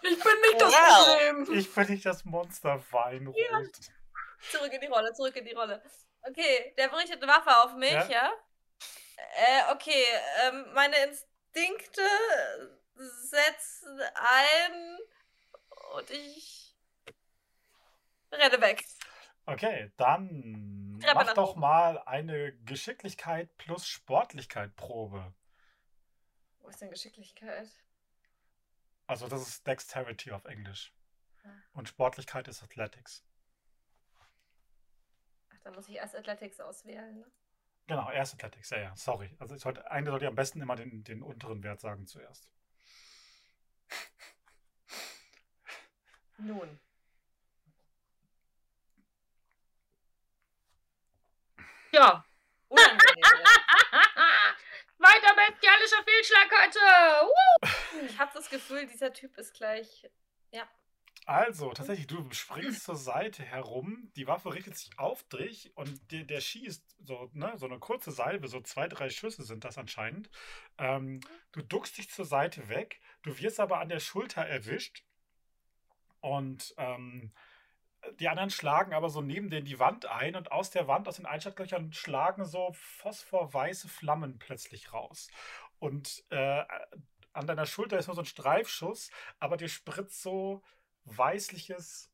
[0.02, 0.74] Ich bin nicht das.
[0.74, 1.58] Problem.
[1.58, 3.36] Ich bin nicht das Monster Weinrot.
[4.50, 5.82] Zurück in die Rolle, zurück in die Rolle.
[6.22, 8.06] Okay, der berichtet eine Waffe auf mich, Ja.
[8.08, 8.32] ja?
[9.36, 10.04] Äh, okay,
[10.42, 12.02] ähm, meine Instinkte
[12.94, 14.98] setzen ein
[15.94, 16.76] und ich
[18.32, 18.84] renne weg.
[19.46, 25.34] Okay, dann Treppe mach nach doch mal eine Geschicklichkeit plus Sportlichkeit Probe.
[26.60, 27.68] Wo ist denn Geschicklichkeit?
[29.06, 30.94] Also das ist Dexterity auf Englisch.
[31.44, 31.48] Ah.
[31.74, 33.22] Und Sportlichkeit ist Athletics.
[35.52, 37.18] Ach, da muss ich erst Athletics auswählen.
[37.18, 37.30] Ne?
[37.86, 39.36] Genau, erst Athletics, ja, ja, sorry.
[39.38, 42.48] Also ich sollte, eigentlich sollte ich am besten immer den, den unteren Wert sagen zuerst.
[46.38, 46.78] Nun.
[51.92, 52.24] Ja.
[54.98, 56.80] Weiter bestialischer Fehlschlag heute.
[57.24, 57.30] Uh.
[58.06, 60.08] ich habe das Gefühl, dieser Typ ist gleich.
[61.26, 66.24] Also, tatsächlich, du springst zur Seite herum, die Waffe richtet sich auf dich und der,
[66.24, 70.28] der schießt so, ne, so eine kurze Salve, so zwei, drei Schüsse sind das anscheinend.
[70.76, 71.20] Ähm,
[71.52, 75.04] du duckst dich zur Seite weg, du wirst aber an der Schulter erwischt
[76.24, 77.30] und ähm,
[78.18, 81.16] die anderen schlagen aber so neben in die Wand ein und aus der Wand, aus
[81.16, 85.28] den Einschlaglöchern schlagen so phosphorweiße Flammen plötzlich raus.
[85.78, 86.64] Und äh,
[87.34, 90.62] an deiner Schulter ist nur so ein Streifschuss, aber dir spritzt so
[91.04, 92.10] weißliches,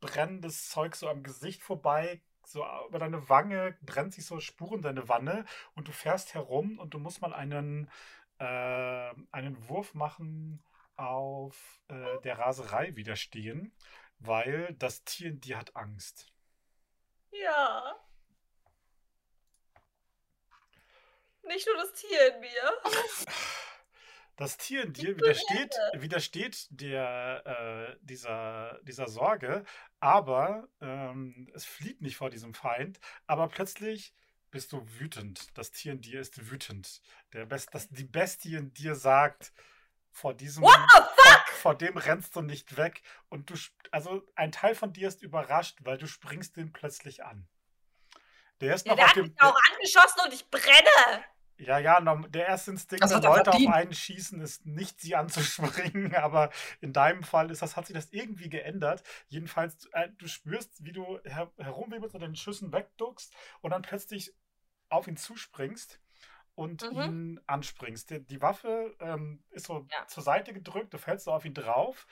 [0.00, 5.06] brennendes Zeug so am Gesicht vorbei, so über deine Wange, brennt sich so Spuren deine
[5.10, 5.44] Wanne
[5.74, 7.90] und du fährst herum und du musst mal einen,
[8.38, 10.62] äh, einen Wurf machen
[10.96, 13.72] auf äh, der Raserei widerstehen.
[14.18, 16.32] weil das Tier in dir hat Angst.
[17.32, 17.96] Ja.
[21.42, 22.80] Nicht nur das Tier in mir.
[24.36, 29.64] Das Tier in dir widersteht, widersteht der, äh, dieser, dieser Sorge,
[30.00, 32.98] aber ähm, es flieht nicht vor diesem Feind,
[33.28, 34.12] aber plötzlich
[34.50, 35.56] bist du wütend.
[35.56, 37.00] Das Tier in dir ist wütend.
[37.32, 39.52] Der Best, das, die Bestie in dir sagt,
[40.14, 43.02] vor diesem, What the vor, vor dem rennst du nicht weg.
[43.28, 47.24] Und du, sp- also ein Teil von dir ist überrascht, weil du springst den plötzlich
[47.24, 47.46] an.
[48.60, 51.24] Der ist Ja, noch der auf hat dem, mich auch angeschossen und ich brenne.
[51.56, 56.50] ja, ja, der erste Instinkt, wenn Leute auf einen schießen, ist nicht sie anzuspringen, aber
[56.80, 59.02] in deinem Fall ist das, hat sich das irgendwie geändert.
[59.28, 64.34] Jedenfalls, äh, du spürst, wie du her herumwirbelst und den Schüssen wegduckst und dann plötzlich
[64.88, 66.00] auf ihn zuspringst
[66.54, 67.00] und Mhm.
[67.02, 68.10] ihn anspringst.
[68.10, 70.06] Die, die Waffe ähm, ist so Ja.
[70.06, 72.06] zur Seite gedrückt, du fällst so auf ihn drauf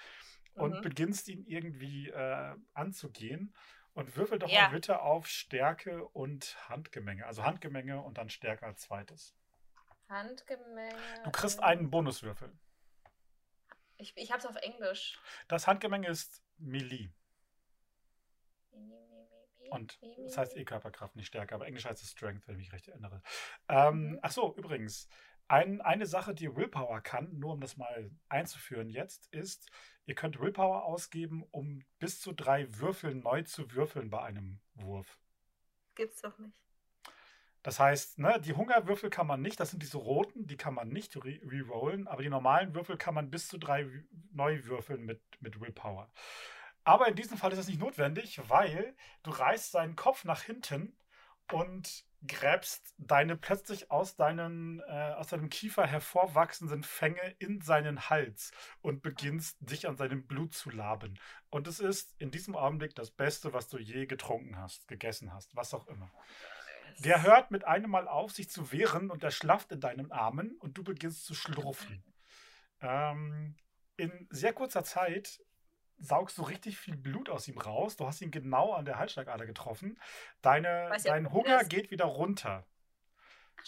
[0.55, 0.81] und Mhm.
[0.83, 3.55] beginnst ihn irgendwie äh, anzugehen.
[3.95, 4.63] Und würfel doch Ja.
[4.63, 7.27] mal bitte auf Stärke und Handgemenge.
[7.27, 9.35] Also Handgemenge und dann Stärke als zweites.
[10.09, 10.95] Handgemenge.
[11.25, 12.53] Du kriegst ähm, einen Bonuswürfel.
[13.99, 15.21] Ich, ich hab's auf Englisch.
[15.47, 17.11] Das Handgemenge ist Melee.
[19.73, 22.73] Und das heißt eh Körperkraft, nicht Stärke, aber Englisch heißt es Strength, wenn ich mich
[22.73, 23.23] recht erinnere.
[23.69, 24.19] Ähm, Mhm.
[24.23, 25.09] Ach so, übrigens,
[25.49, 29.71] ein, eine Sache, die Willpower kann, nur um das mal einzuführen jetzt, ist,
[30.05, 35.19] ihr könnt Willpower ausgeben, um bis zu drei Würfel neu zu würfeln bei einem Wurf.
[35.95, 36.59] Gibt's doch nicht.
[37.63, 40.89] Das heißt, ne, die Hungerwürfel kann man nicht, das sind diese roten, die kann man
[40.89, 43.89] nicht re- rerollen, aber die normalen Würfel kann man bis zu drei
[44.33, 46.11] neu würfeln mit, mit Willpower.
[46.85, 50.97] Aber in diesem Fall ist das nicht notwendig, weil du reißt seinen Kopf nach hinten
[51.53, 58.53] und gräbst deine plötzlich aus, deinen, äh, aus deinem Kiefer hervorwachsenden Fänge in seinen Hals
[58.81, 61.19] und beginnst dich an seinem Blut zu laben.
[61.51, 65.55] Und es ist in diesem Augenblick das Beste, was du je getrunken hast, gegessen hast,
[65.57, 66.11] was auch immer.
[66.99, 70.57] Der hört mit einem Mal auf, sich zu wehren und er schlafft in deinen Armen
[70.61, 72.05] und du beginnst zu schlurfen.
[72.81, 73.57] Ähm,
[73.97, 75.41] in sehr kurzer Zeit
[76.03, 77.97] saugst du richtig viel Blut aus ihm raus.
[77.97, 79.99] Du hast ihn genau an der Halsschlagader getroffen.
[80.43, 82.67] Deine, Weiß ja, dein wo Hunger geht wieder runter.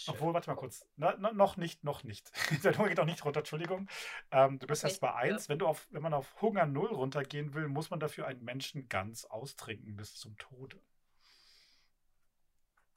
[0.03, 0.09] Ach.
[0.09, 0.85] Obwohl, warte mal kurz.
[0.97, 2.29] Na, na, noch nicht, noch nicht.
[2.63, 3.87] Dein Hunger geht noch nicht runter, Entschuldigung.
[4.31, 5.35] Ähm, du bist Okay, erst bei ja.
[5.35, 5.47] 1.
[5.47, 8.89] Wenn, du auf, wenn man auf Hunger 0 runtergehen will, muss man dafür einen Menschen
[8.89, 10.81] ganz austrinken bis zum Tode.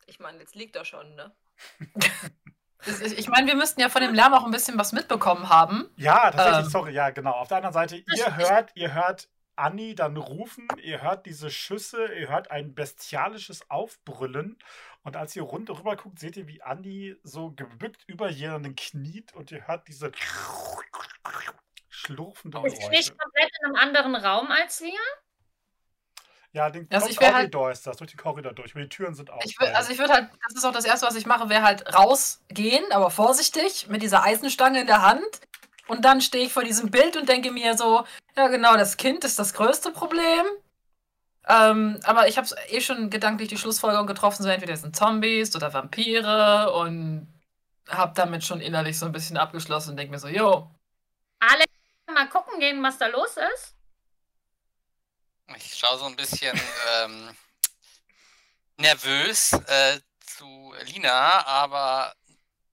[0.06, 1.36] Ich meine, jetzt liegt er schon, ne?
[3.16, 5.88] Ich meine, wir müssten ja von dem Lärm auch ein bisschen was mitbekommen haben.
[5.96, 6.70] Ja, tatsächlich, Ähm.
[6.70, 7.32] sorry, ja, genau.
[7.32, 12.06] Auf der anderen Seite, ihr hört, ihr hört Anni dann rufen, ihr hört diese Schüsse,
[12.14, 14.58] ihr hört ein bestialisches Aufbrüllen.
[15.02, 19.34] Und als ihr rund rüber guckt, seht ihr, wie Anni so gebückt über jemanden kniet
[19.34, 20.12] und ihr hört diese
[21.88, 22.90] schlurfenden Ist Geräusche.
[22.90, 24.98] nicht komplett in einem anderen Raum als wir?
[26.52, 28.88] Ja, den Also ich wär halt- Korridor ist das, durch den Korridor durch, aber die
[28.88, 29.42] Türen sind auf.
[29.44, 31.62] Ich würd, also ich würde halt, das ist auch das Erste, was ich mache, wäre
[31.62, 35.26] halt rausgehen, aber vorsichtig, mit dieser Eisenstange in der Hand.
[35.88, 38.04] Und dann stehe ich vor diesem Bild und denke mir so,
[38.36, 40.44] ja genau, das Kind ist das größte Problem.
[41.46, 45.72] Ähm, aber ich habe eh schon gedanklich die Schlussfolgerung getroffen, so entweder sind Zombies oder
[45.72, 47.32] Vampire und
[47.88, 50.70] habe damit schon innerlich so ein bisschen abgeschlossen und denke mir so, jo,
[51.40, 51.72] Alex,
[52.12, 53.74] mal gucken gehen, was da los ist.
[55.56, 56.58] Ich schaue so ein bisschen
[57.00, 57.36] ähm,
[58.76, 62.14] nervös äh, zu Lina, aber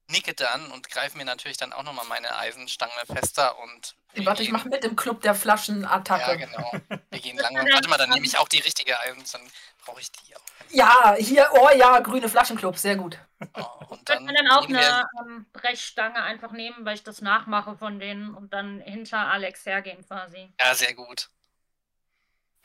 [0.07, 3.95] nicke dann und greife mir natürlich dann auch nochmal meine Eisenstange fester und
[4.25, 6.21] warte, ich mache mit im Club der Flaschenattacke.
[6.31, 6.71] Ja, genau.
[7.09, 7.65] Wir gehen langsam.
[7.73, 9.41] Warte mal, dann nehme ich auch die richtige Eisen, dann
[9.83, 10.41] brauche ich die auch.
[10.69, 13.17] Ja, hier, oh ja, grüne Flaschenclub, sehr gut.
[13.55, 17.03] Oh, und Ich dann, würde dann auch wir- eine ähm, Brechstange einfach nehmen, weil ich
[17.03, 20.53] das nachmache von denen und dann hinter Alex hergehen quasi.
[20.61, 21.29] Ja, sehr gut.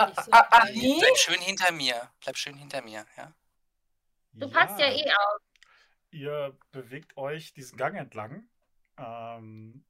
[0.01, 0.97] Ah, Ich so- ah, Anni?
[1.01, 2.11] Bleib schön hinter mir.
[2.21, 3.33] Bleib schön hinter mir, ja.
[4.33, 5.41] Du passt ja eh auf.
[6.11, 8.49] Ihr bewegt euch diesen Gang entlang.
[8.97, 9.85] Ähm,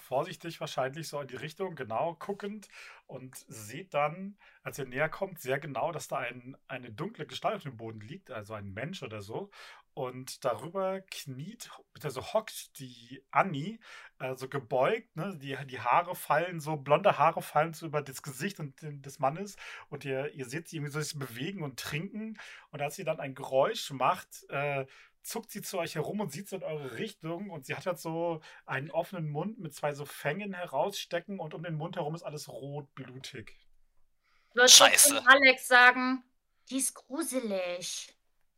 [0.00, 2.68] vorsichtig wahrscheinlich so in die Richtung, genau guckend
[3.06, 7.56] und seht dann, als ihr näher kommt, sehr genau, dass da ein, eine dunkle Gestalt
[7.56, 9.50] auf dem Boden liegt, also ein Mensch oder so.
[9.94, 11.70] Und darüber kniet,
[12.02, 13.78] also hockt die Annie,
[14.18, 15.36] äh, so gebeugt, ne?
[15.36, 19.18] die, die Haare fallen so, blonde Haare fallen so über das Gesicht und, den- des
[19.18, 19.56] Mannes
[19.90, 22.38] und ihr, ihr seht sie irgendwie so sich bewegen und trinken.
[22.70, 24.86] Und als sie dann ein Geräusch macht, äh,
[25.22, 27.98] zuckt sie zu euch herum und sieht so in eure Richtung und sie hat halt
[27.98, 32.22] so einen offenen Mund mit zwei so Fängen herausstecken und um den Mund herum ist
[32.22, 33.56] alles rot, blutig.
[34.66, 35.22] Scheiße.
[35.26, 36.24] Alex sagen,
[36.70, 38.14] die ist gruselig.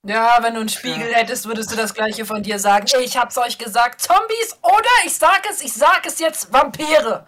[0.06, 2.86] Ja, wenn du einen Spiegel hättest, würdest du das gleiche von dir sagen.
[3.00, 7.26] Ich hab's euch gesagt, Zombies oder ich sag es, ich sag es jetzt, Vampire.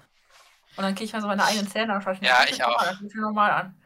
[0.77, 2.19] Und dann kriege ich mal so meine eigenen Zähne anschauen.
[2.21, 2.83] Ja, ich auch.
[2.83, 3.83] Das fühlt sich normal an.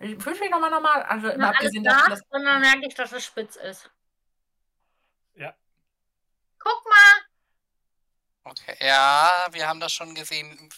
[0.00, 1.04] Ich fühle mich nochmal normal.
[1.04, 3.88] Also immer abgesehen davon, dass und dann merke ich, dass es spitz ist.
[5.36, 5.54] Ja.
[6.58, 8.50] Guck mal.
[8.50, 10.68] Okay, ja, wir haben das schon gesehen.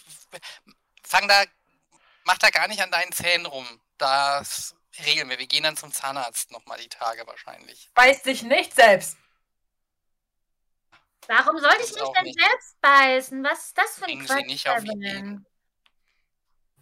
[1.01, 1.43] Fang da,
[2.23, 3.65] mach da gar nicht an deinen Zähnen rum.
[3.97, 4.74] Das
[5.05, 5.39] regeln wir.
[5.39, 7.89] Wir gehen dann zum Zahnarzt nochmal die Tage wahrscheinlich.
[7.95, 9.17] beißt sich nicht selbst.
[11.27, 12.39] Warum sollte ich mich denn nicht.
[12.39, 13.43] selbst beißen?
[13.43, 14.45] Was ist das für ein Sie Quatsch?
[14.45, 14.83] nicht auf?
[14.83, 15.45] Ideen.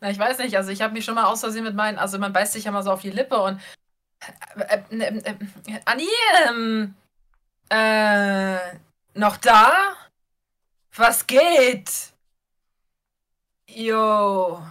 [0.02, 2.20] Na, ich weiß nicht, also ich habe mich schon mal aus Versehen mit meinen, also
[2.20, 3.62] man beißt sich ja mal so auf die Lippe und
[4.58, 5.38] äh, äh, äh,
[5.68, 6.10] äh, Anni,
[6.50, 6.94] ähm,
[7.70, 8.78] äh,
[9.14, 9.96] noch da?
[10.96, 12.14] Was geht?
[13.70, 14.62] Jo.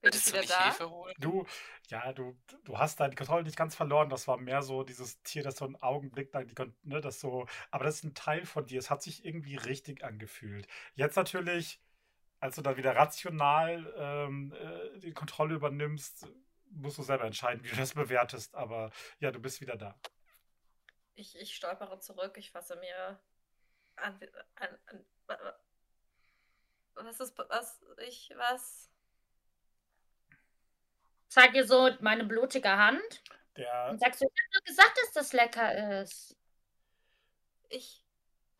[0.00, 0.64] Willst du wieder nicht da?
[0.64, 1.14] Hilfe holen?
[1.18, 1.46] Du,
[1.88, 4.08] ja, du, du hast deine Kontrolle nicht ganz verloren.
[4.08, 7.46] Das war mehr so dieses Tier, das so einen Augenblick lang, die, ne, das so,
[7.70, 8.78] aber das ist ein Teil von dir.
[8.78, 10.66] Es hat sich irgendwie richtig angefühlt.
[10.94, 11.80] Jetzt natürlich,
[12.40, 16.26] als du dann wieder rational ähm, äh, die Kontrolle übernimmst,
[16.70, 18.54] musst du selber entscheiden, wie du das bewertest.
[18.54, 19.98] Aber ja, du bist wieder da.
[21.14, 23.20] Ich, ich stolpere zurück, ich fasse mir
[23.96, 24.18] an,
[24.56, 25.04] an, an
[26.94, 28.91] was ist was ich was
[31.32, 33.22] Zeig dir so meine blutige Hand
[33.56, 36.36] Der, und sagst du, ich hab doch gesagt, dass das lecker ist.
[37.70, 38.04] ich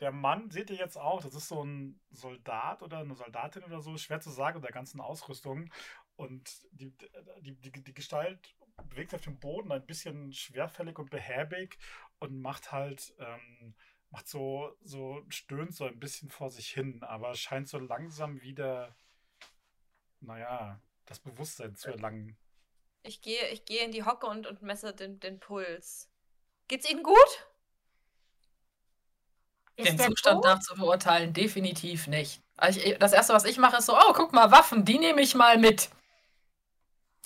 [0.01, 3.83] der Mann, seht ihr jetzt auch, das ist so ein Soldat oder eine Soldatin oder
[3.83, 5.71] so, schwer zu sagen, mit der ganzen Ausrüstung.
[6.17, 6.93] Und die,
[7.41, 8.55] die, die, die Gestalt
[8.89, 11.79] bewegt sich auf dem Boden ein bisschen schwerfällig und behäbig
[12.21, 13.75] und macht halt, ähm,
[14.11, 18.97] macht so, so, stöhnt so ein bisschen vor sich hin, aber scheint so langsam wieder,
[20.21, 22.39] naja, das Bewusstsein zu erlangen.
[23.03, 26.09] Ich gehe ich gehe in die Hocke und, und messe den, den Puls.
[26.69, 27.17] Geht's Ihnen gut?
[29.77, 30.45] Ist Den Zustand tot?
[30.45, 32.41] nach zu beurteilen, definitiv nicht.
[32.57, 35.23] Also ich, das erste, was ich mache, ist so, oh, guck mal, Waffen, die nehme
[35.23, 35.91] ich mal mit.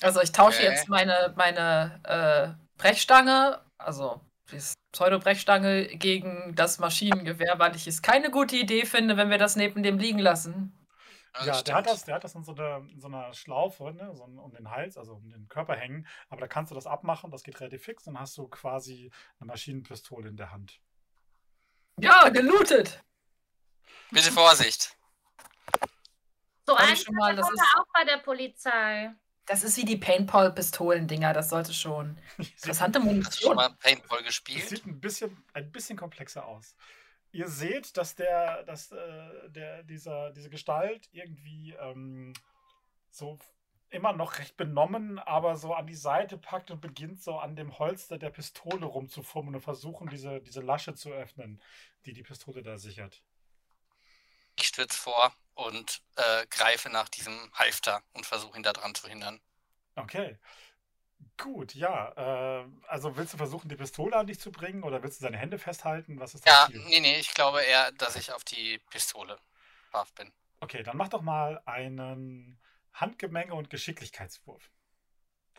[0.01, 0.71] Also ich tausche Okay.
[0.71, 4.21] jetzt meine, meine äh, Brechstange, also
[4.53, 4.61] die
[4.93, 9.83] Pseudo-Brechstange gegen das Maschinengewehr, weil ich es keine gute Idee finde, wenn wir das neben
[9.83, 10.73] dem liegen lassen.
[11.39, 13.93] Das Ja, der hat das, der hat das in so einer, in so einer Schlaufe,
[13.93, 16.07] ne, so um den Hals, also um den Körper hängen.
[16.29, 19.11] Aber da kannst du das abmachen, das geht relativ fix, dann hast du quasi
[19.41, 20.81] eine Maschinenpistole in der Hand.
[21.99, 23.03] Ja, gelootet.
[24.11, 24.97] Bitte Vorsicht.
[26.67, 29.13] So ein schon mal, das ist- auch bei der Polizei.
[29.49, 33.55] Das ist wie die Paintball-Pistolen-Dinger, das sollte schon interessante Hast du schon Munition.
[33.57, 34.69] mal Paintball Es gespielt?
[34.69, 36.75] sieht ein bisschen, ein bisschen komplexer aus.
[37.37, 42.33] Ihr seht, dass der, dass äh, der, dieser, diese Gestalt irgendwie ähm,
[43.11, 43.39] so
[43.91, 47.79] immer noch recht benommen, aber so an die Seite packt und beginnt so an dem
[47.79, 51.63] Holster der Pistole rumzufummeln und versuchen, diese, diese Lasche zu öffnen,
[52.07, 53.23] die die Pistole da sichert.
[54.59, 59.09] Ich stürze vor und äh, greife nach diesem Halfter und versuche ihn da dran zu
[59.09, 59.43] hindern.
[59.95, 60.39] Okay.
[61.39, 62.61] Gut, ja.
[62.63, 65.37] Äh, also willst du versuchen, die Pistole an dich zu bringen oder willst du seine
[65.37, 66.19] Hände festhalten?
[66.19, 66.81] Was ist Ja, Ziel?
[66.87, 69.39] nee, nee, ich glaube eher, dass ich auf die Pistole
[69.91, 70.33] scharf bin.
[70.61, 72.59] Okay, dann mach doch mal einen
[72.93, 74.71] Handgemenge und Geschicklichkeitswurf.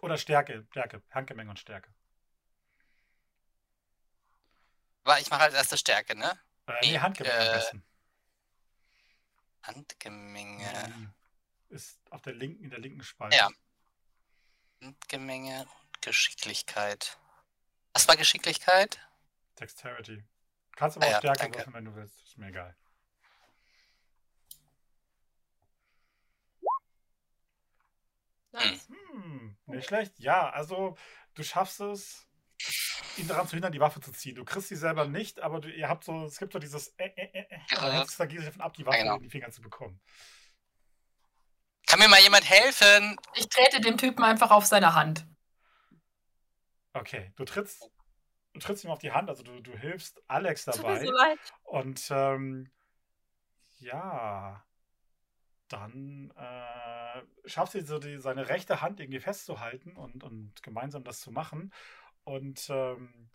[0.02, 1.90] Oder Stärke, Stärke, Handgemenge und Stärke.
[5.04, 6.38] Aber ich mache als erste Stärke, ne?
[6.68, 7.84] Äh, nee, Nee, Handgemenge am äh, besten.
[9.64, 11.14] Handgemenge.
[11.70, 13.36] Ist auf der linken, in der linken Spalte.
[13.38, 13.50] Ja.
[14.82, 17.18] Handgemenge und Geschicklichkeit.
[17.94, 19.00] Was war Geschicklichkeit?
[19.60, 20.24] Dexterity.
[20.76, 21.58] Kannst aber Ah auch ja, Stärke danke.
[21.60, 22.22] würfeln, wenn du willst.
[22.22, 22.76] Ist mir egal.
[28.52, 28.88] Nice.
[28.90, 30.14] Hm, nicht schlecht.
[30.20, 30.98] Ja, also
[31.36, 32.28] du schaffst es,
[33.18, 34.36] ihn daran zu hindern, die Waffe zu ziehen.
[34.36, 37.08] Du kriegst sie selber nicht, aber du, ihr habt so, es gibt so dieses äh,
[37.16, 37.80] äh, äh, Ja.
[37.80, 39.16] aber jetzt dagegen davon ab, die Waffe genau.
[39.18, 40.00] in die Finger zu bekommen.
[41.88, 43.18] Kann mir mal jemand helfen?
[43.36, 45.26] Ich trete dem Typen einfach auf seine Hand.
[46.94, 47.90] Okay, du trittst,
[48.54, 51.06] du trittst ihm auf die Hand, also du, du hilfst Alex Tut mir dabei.
[51.06, 51.40] so leid.
[51.64, 52.72] Und ähm,
[53.80, 54.64] ja,
[55.70, 61.22] dann äh, schaffst du so die, seine rechte Hand irgendwie festzuhalten und, und gemeinsam das
[61.22, 61.74] zu machen.
[62.24, 63.30] Und ähm,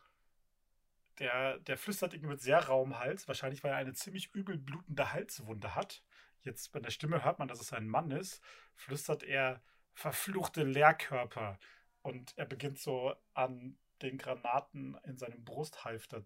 [1.18, 5.12] der, der flüstert irgendwie mit sehr rauem Hals, wahrscheinlich weil er eine ziemlich übel blutende
[5.12, 6.02] Halswunde hat.
[6.42, 8.42] Jetzt bei der Stimme hört man, dass es ein Mann ist,
[8.74, 9.62] flüstert er
[9.94, 11.58] verfluchte Leerkörper.
[12.02, 16.24] Und er beginnt so an den Granaten in seinem Brusthalfter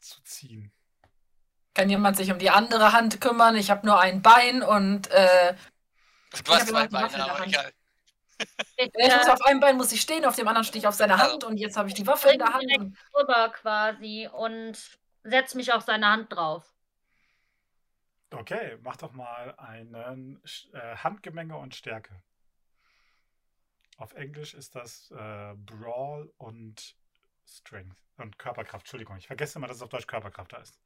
[0.00, 0.72] zu ziehen.
[1.74, 3.54] Kann jemand sich um die andere Hand kümmern?
[3.54, 5.54] Ich habe nur ein Bein und äh,
[6.44, 7.48] Du hast zwei immer die Waffe in Beine, der aber Hand.
[7.48, 7.72] egal.
[8.76, 10.86] Ich, ich muss äh, auf einem Bein muss ich stehen, auf dem anderen stehe ich
[10.86, 12.64] auf seiner Hand und jetzt habe ich die Waffe in der Hand.
[12.64, 16.75] direkt rüber quasi und setz mich auf seine Hand drauf.
[18.30, 20.42] Okay, mach doch mal einen
[20.72, 22.22] äh, Handgemenge und Stärke.
[23.98, 26.96] Auf Englisch ist das äh, Brawl und
[27.46, 28.84] Strength und Körperkraft.
[28.84, 30.80] Entschuldigung, ich vergesse immer, dass es auf Deutsch Körperkraft heißt.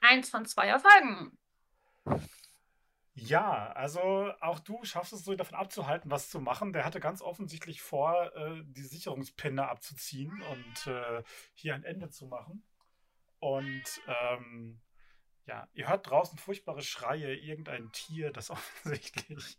[0.00, 1.38] Eins von zwei Erfolgen.
[3.14, 6.72] Ja, also auch du schaffst es so davon abzuhalten, was zu machen.
[6.72, 11.22] Der hatte ganz offensichtlich vor, äh, die Sicherungspinne abzuziehen und äh,
[11.54, 12.64] hier ein Ende zu machen.
[13.42, 14.80] Und ähm,
[15.46, 19.58] ja, ihr hört draußen furchtbare Schreie, irgendein Tier, das offensichtlich.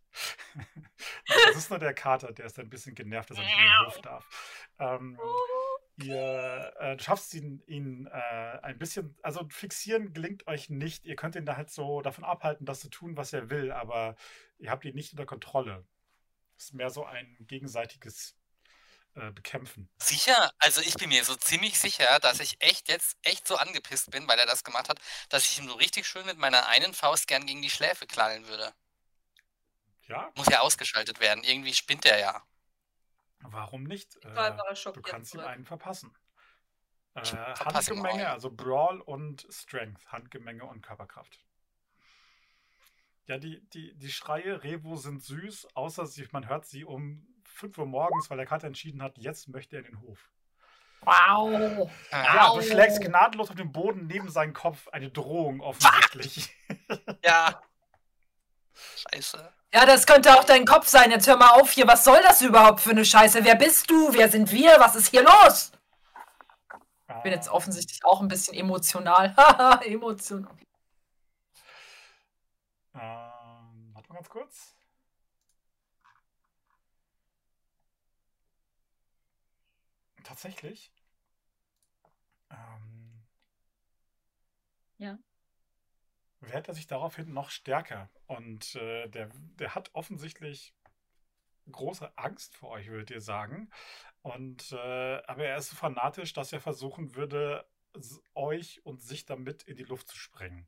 [1.27, 3.85] das ist nur der Kater, der ist ein bisschen genervt, dass er nicht in den
[3.85, 4.69] Hof darf.
[4.79, 5.19] Ähm,
[5.97, 11.05] Ihr äh, schaffst ihn, ihn äh, ein bisschen, also fixieren gelingt euch nicht.
[11.05, 14.15] Ihr könnt ihn da halt so davon abhalten, das zu tun, was er will, aber
[14.59, 15.85] ihr habt ihn nicht unter Kontrolle.
[16.57, 18.35] Es ist mehr so ein gegenseitiges
[19.15, 19.89] äh, Bekämpfen.
[19.97, 20.51] Sicher?
[20.57, 24.27] Also ich bin mir so ziemlich sicher, dass ich echt jetzt echt so angepisst bin,
[24.27, 24.99] weil er das gemacht hat,
[25.29, 28.47] dass ich ihm so richtig schön mit meiner einen Faust gern gegen die Schläfe knallen
[28.47, 28.73] würde.
[30.07, 30.31] Ja?
[30.35, 31.43] Muss ja ausgeschaltet werden.
[31.43, 32.43] Irgendwie spinnt er ja.
[33.41, 34.15] Warum nicht?
[34.15, 36.15] Ich war Äh, du kannst ihm einen verpassen.
[37.13, 40.11] Äh, Handgemenge, also Brawl und Strength.
[40.11, 41.39] Handgemenge und Körperkraft.
[43.27, 47.27] Ja, die, die, die Schreie Revo sind süß, außer sie, man hört sie um
[47.63, 50.29] 5 Uhr morgens, weil der Kater entschieden hat, jetzt möchte er in den Hof.
[51.01, 51.89] Wow.
[52.11, 52.57] Ja, Au.
[52.57, 54.89] du schlägst gnadenlos auf den Boden neben seinen Kopf.
[54.89, 56.53] Eine Drohung offensichtlich.
[57.23, 57.61] Ja.
[58.97, 59.53] Scheiße.
[59.73, 61.09] Ja, das könnte auch dein Kopf sein.
[61.11, 61.87] Jetzt hör mal auf hier.
[61.87, 63.45] Was soll das überhaupt für eine Scheiße?
[63.45, 64.13] Wer bist du?
[64.13, 64.77] Wer sind wir?
[64.79, 65.71] Was ist hier los?
[67.15, 69.33] Ich bin jetzt offensichtlich auch ein bisschen emotional.
[69.37, 70.51] Haha, emotional.
[72.93, 74.75] Ähm, warte mal ganz kurz.
[80.23, 80.91] Tatsächlich.
[82.49, 83.03] Ähm,
[84.97, 85.19] Ja.
[86.39, 88.09] Wehrt er sich daraufhin noch stärker.
[88.27, 90.73] Und äh, der, der hat offensichtlich
[91.71, 93.71] große Angst vor euch, würdet ihr sagen.
[94.21, 97.65] Und äh, aber er ist so fanatisch, dass er versuchen würde,
[98.33, 100.67] euch und sich damit in die Luft zu sprengen.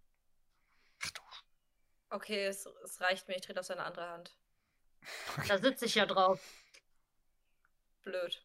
[2.10, 3.36] Okay, es, es reicht mir.
[3.36, 4.38] Ich trete auf seine andere Hand.
[5.48, 6.40] Da sitze ich ja drauf.
[8.04, 8.45] Blöd.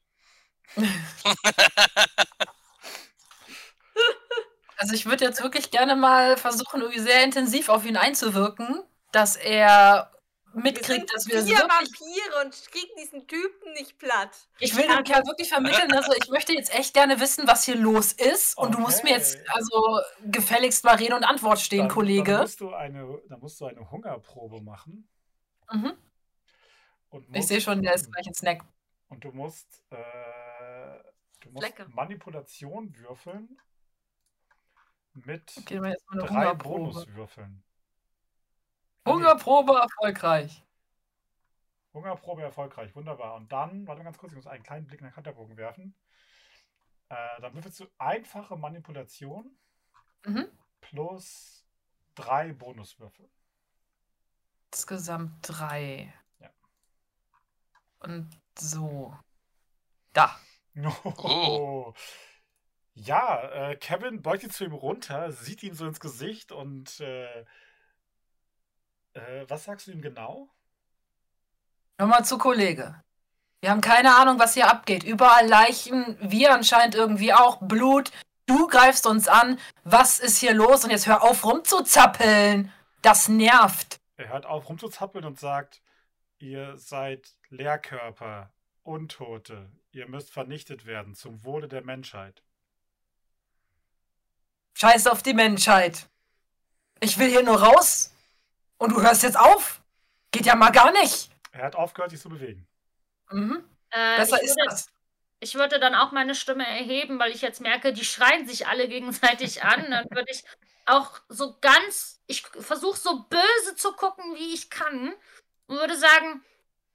[4.80, 8.82] Also ich würde jetzt wirklich gerne mal versuchen, irgendwie sehr intensiv auf ihn einzuwirken,
[9.12, 10.10] dass er
[10.54, 14.30] Wir mitkriegt, sind dass wir vier wirklich Vampire und kriegen diesen Typen nicht platt.
[14.58, 17.76] Ich will dem Kerl wirklich vermitteln, also ich möchte jetzt echt gerne wissen, was hier
[17.76, 18.56] los ist.
[18.56, 22.32] Und du musst mir jetzt also gefälligst mal Rede und Antwort stehen, Dann, Kollege.
[22.32, 25.06] Dann musst, du eine, dann musst du eine Hungerprobe machen.
[25.70, 25.92] Mhm.
[27.10, 28.62] Und Ich sehe schon, der ist gleich ein Snack.
[29.08, 29.96] Und du musst, äh,
[31.40, 31.88] du musst Lecker.
[31.88, 33.60] Manipulation würfeln
[35.14, 36.54] mit Okay, drei.
[36.54, 37.62] Bonuswürfeln.
[39.04, 40.64] Ah, Hungerprobe erfolgreich.
[41.92, 43.34] Hungerprobe erfolgreich, wunderbar.
[43.34, 45.94] Und dann, warte mal ganz kurz, ich muss einen kleinen Blick in den Kanterbogen werfen.
[47.08, 49.56] Äh, dann würfelst du einfache Manipulation
[50.26, 50.46] Mhm.
[50.80, 51.66] plus
[52.14, 53.28] drei Bonuswürfel.
[54.72, 56.14] Insgesamt drei.
[56.38, 56.50] Ja.
[58.00, 59.16] Und so.
[60.12, 60.38] Da.
[61.04, 61.94] Oh.
[62.94, 67.44] Ja, äh, Kevin beugt sich zu ihm runter, sieht ihm so ins Gesicht und äh,
[69.14, 70.50] äh, was sagst du ihm genau?
[71.98, 73.02] Nochmal zu Kollege.
[73.60, 75.02] Wir haben keine Ahnung, was hier abgeht.
[75.04, 77.58] Überall Leichen, wir anscheinend irgendwie auch.
[77.60, 78.10] Blut.
[78.46, 79.58] Du greifst uns an.
[79.84, 80.84] Was ist hier los?
[80.84, 82.72] Und jetzt hör auf rumzuzappeln.
[83.02, 84.00] Das nervt.
[84.16, 85.82] Er hört auf rumzuzappeln und sagt,
[86.38, 88.50] ihr seid Leerkörper,
[88.90, 92.42] Untote, ihr müsst vernichtet werden zum Wohle der Menschheit.
[94.74, 96.08] Scheiß auf die Menschheit.
[96.98, 98.12] Ich will hier nur raus.
[98.78, 99.80] Und du hörst jetzt auf?
[100.32, 101.30] Geht ja mal gar nicht.
[101.52, 102.66] Er hat aufgehört, sich zu bewegen.
[103.30, 103.62] Mhm.
[103.90, 104.88] Äh, Besser ich, ist würde, das.
[105.38, 108.88] ich würde dann auch meine Stimme erheben, weil ich jetzt merke, die schreien sich alle
[108.88, 109.88] gegenseitig an.
[109.88, 110.42] Dann würde ich
[110.86, 115.14] auch so ganz, ich versuche so böse zu gucken, wie ich kann.
[115.68, 116.42] Und würde sagen,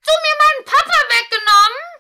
[0.06, 1.96] du mir meinen Papa weggenommen.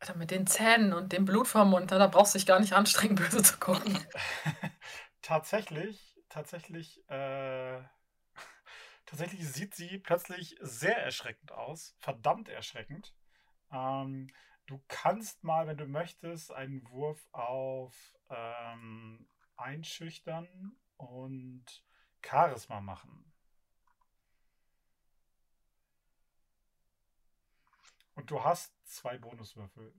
[0.00, 2.72] Alter, mit den Zähnen und dem Blut vom Mund, da brauchst du dich gar nicht
[2.72, 3.98] anstrengen, böse zu gucken.
[5.22, 7.82] tatsächlich, tatsächlich, äh,
[9.06, 11.96] tatsächlich sieht sie plötzlich sehr erschreckend aus.
[11.98, 13.14] Verdammt erschreckend.
[13.72, 14.28] Ähm,
[14.66, 17.94] du kannst mal, wenn du möchtest, einen Wurf auf
[18.30, 21.66] ähm, Einschüchtern und
[22.24, 23.32] Charisma machen.
[28.18, 29.94] Und du hast zwei Bonuswürfel.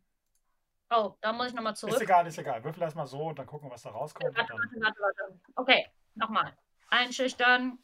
[0.89, 2.01] Oh, da muss ich nochmal Ist zurück.
[2.01, 2.61] egal, ist egal.
[2.65, 4.35] Würfel erstmal so und dann gucken, was da rauskommt.
[4.35, 5.39] Warte, warte, warte, warte.
[5.55, 6.53] Okay, nochmal.
[6.89, 7.79] Einschüchtern,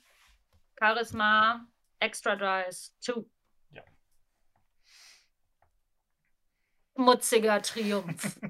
[0.78, 1.66] Charisma,
[1.99, 3.24] Extra Dice, 2.
[3.70, 3.84] Ja.
[6.98, 8.40] Schmutziger Triumph.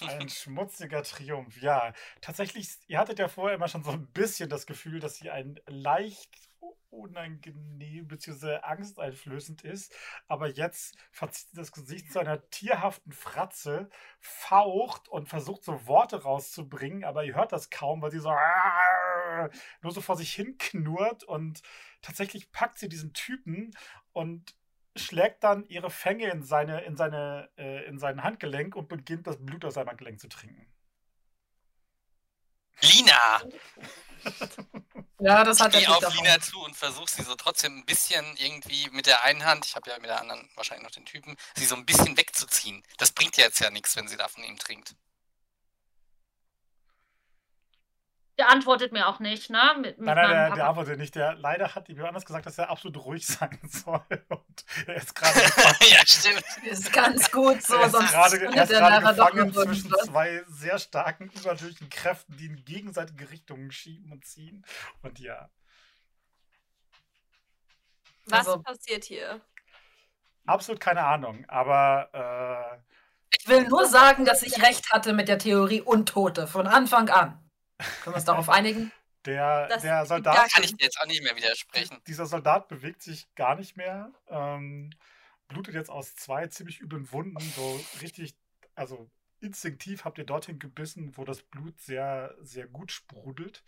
[0.00, 1.92] Ein schmutziger Triumph, ja.
[2.20, 5.58] Tatsächlich, ihr hattet ja vorher immer schon so ein bisschen das Gefühl, dass sie ein
[5.66, 6.51] leicht
[6.92, 8.56] unangenehm bzw.
[8.62, 9.94] angsteinflößend ist.
[10.28, 13.88] Aber jetzt verzieht sie das Gesicht zu einer tierhaften Fratze,
[14.20, 18.32] faucht und versucht so Worte rauszubringen, aber ihr hört das kaum, weil sie so
[19.82, 21.62] nur so vor sich hin knurrt und
[22.02, 23.72] tatsächlich packt sie diesen Typen
[24.12, 24.54] und
[24.96, 29.44] schlägt dann ihre Fänge in seine, in seine, äh, in sein Handgelenk und beginnt das
[29.44, 30.71] Blut aus seinem Handgelenk zu trinken.
[32.80, 33.42] Lina!
[35.20, 36.14] Ja, das hat Ich gehe auf.
[36.14, 39.76] Lina zu und versuche sie so trotzdem ein bisschen irgendwie mit der einen Hand, ich
[39.76, 42.82] habe ja mit der anderen wahrscheinlich noch den Typen, sie so ein bisschen wegzuziehen.
[42.98, 44.94] Das bringt ja jetzt ja nichts, wenn sie da von ihm trinkt.
[48.38, 49.74] Der antwortet mir auch nicht, ne?
[49.76, 51.14] Mit, mit Nein, nein, der, der antwortet nicht.
[51.14, 54.02] Der, leider hat ihm anders gesagt, dass er absolut ruhig sein soll.
[54.30, 55.38] Und er ist gerade
[55.90, 56.42] ja, stimmt.
[56.64, 60.06] Ist ganz gut so, er ist sonst gerade, er ist der gerade gefangen zwischen irgendwas.
[60.06, 64.64] zwei sehr starken, übernatürlichen Kräften, die in gegenseitige Richtungen schieben und ziehen.
[65.02, 65.50] Und ja,
[68.26, 69.40] Was Also- passiert hier?
[70.46, 71.44] absolut keine Ahnung.
[71.48, 76.66] Aber äh, Ich will nur sagen, dass ich recht hatte mit der Theorie Untote von
[76.66, 77.38] Anfang an.
[78.02, 78.92] Können wir uns darauf einigen?
[79.24, 82.00] der, Das der Soldat gar Kann ich dir jetzt auch nicht mehr widersprechen.
[82.06, 84.12] Dieser Soldat bewegt sich gar nicht mehr.
[84.28, 84.90] Ähm,
[85.48, 87.40] blutet jetzt aus zwei ziemlich üblen Wunden.
[87.40, 88.34] So richtig,
[88.74, 89.10] also
[89.40, 93.62] instinktiv habt ihr dorthin gebissen, wo das Blut sehr, sehr gut sprudelt.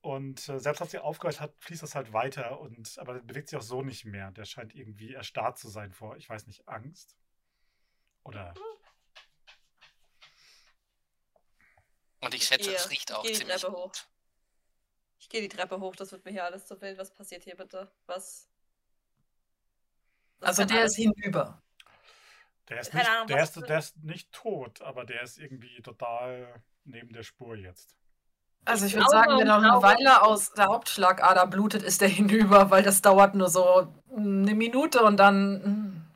[0.00, 2.60] Und äh, selbst als sie aufgehört hat, fließt das halt weiter.
[2.60, 4.30] Und, aber der bewegt sich auch so nicht mehr.
[4.30, 7.16] Der scheint irgendwie erstarrt zu sein vor, ich weiß nicht, Angst.
[8.22, 8.54] Oder
[12.26, 13.84] Und ich schätze, es riecht ich auch die ziemlich Treppe hoch.
[13.84, 14.08] gut.
[15.20, 16.98] Ich gehe die Treppe hoch, das wird mir hier alles zu wild.
[16.98, 17.88] Was passiert hier bitte?
[18.06, 18.48] Was?
[20.40, 21.62] Das Also der ist hinüber.
[22.68, 26.62] der ist, nicht, Ahnung, der, ist, der ist nicht tot, aber der ist irgendwie total
[26.82, 27.96] neben der Spur jetzt.
[28.64, 32.00] Also ich Ich würde sagen, wenn und noch eine Weile aus der Hauptschlagader blutet, ist
[32.00, 35.62] der hinüber, weil das dauert nur so eine Minute und dann.
[35.62, 36.06] hm.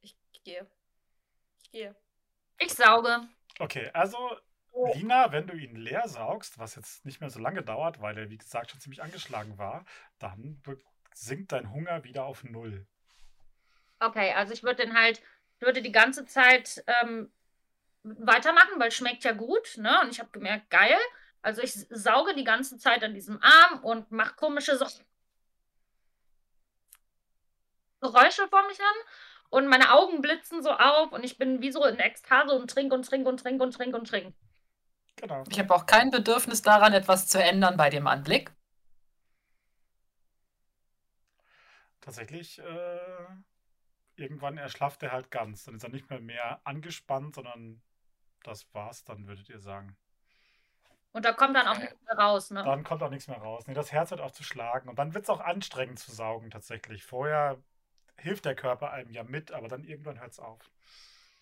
[0.00, 0.66] Ich gehe.
[1.62, 1.94] Ich gehe.
[2.64, 3.28] Ich sauge.
[3.58, 4.16] Okay, also
[4.94, 8.30] Lina, wenn du ihn leer saugst, was jetzt nicht mehr so lange dauert, weil er,
[8.30, 9.84] wie gesagt, schon ziemlich angeschlagen war,
[10.18, 10.62] dann
[11.14, 12.86] sinkt dein Hunger wieder auf Null.
[14.00, 15.22] Okay, also ich würde den halt,
[15.56, 17.30] ich würde die ganze Zeit ähm,
[18.02, 20.00] weitermachen, weil schmeckt ja gut, ne?
[20.00, 20.98] Und ich habe gemerkt, geil.
[21.42, 24.86] Also ich sauge die ganze Zeit an diesem Arm und mache komische so
[28.00, 28.96] Geräusche vor mich an
[29.52, 32.90] und meine Augen blitzen so auf und ich bin wie so in Ekstase und trink
[32.90, 34.34] und trink und trink und trink und trink.
[35.16, 35.44] Genau.
[35.50, 38.50] Ich habe auch kein Bedürfnis daran, etwas zu ändern bei dem Anblick.
[42.00, 43.26] Tatsächlich, äh,
[44.16, 45.64] irgendwann erschlafft er halt ganz.
[45.64, 47.82] Dann ist er nicht mehr mehr angespannt, sondern
[48.44, 49.98] das war's, dann würdet ihr sagen.
[51.12, 52.64] Und da kommt dann auch nichts mehr raus, ne?
[52.64, 53.66] Dann kommt auch nichts mehr raus.
[53.66, 54.88] Nee, das Herz hört auf zu schlagen.
[54.88, 57.04] Und dann wird es auch anstrengend zu saugen, tatsächlich.
[57.04, 57.62] Vorher
[58.22, 60.70] hilft der Körper einem ja mit, aber dann irgendwann hört es auf.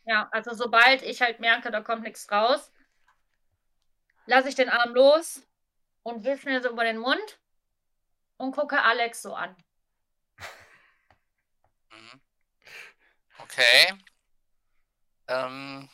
[0.04, 2.72] Ja, also sobald ich halt merke, da kommt nichts raus,
[4.26, 5.46] lasse ich den Arm los
[6.02, 7.38] und wisch mir so über den Mund
[8.38, 9.54] und gucke Alex so an.
[11.90, 12.20] Mhm.
[13.38, 13.94] Okay.
[15.28, 15.88] Ähm,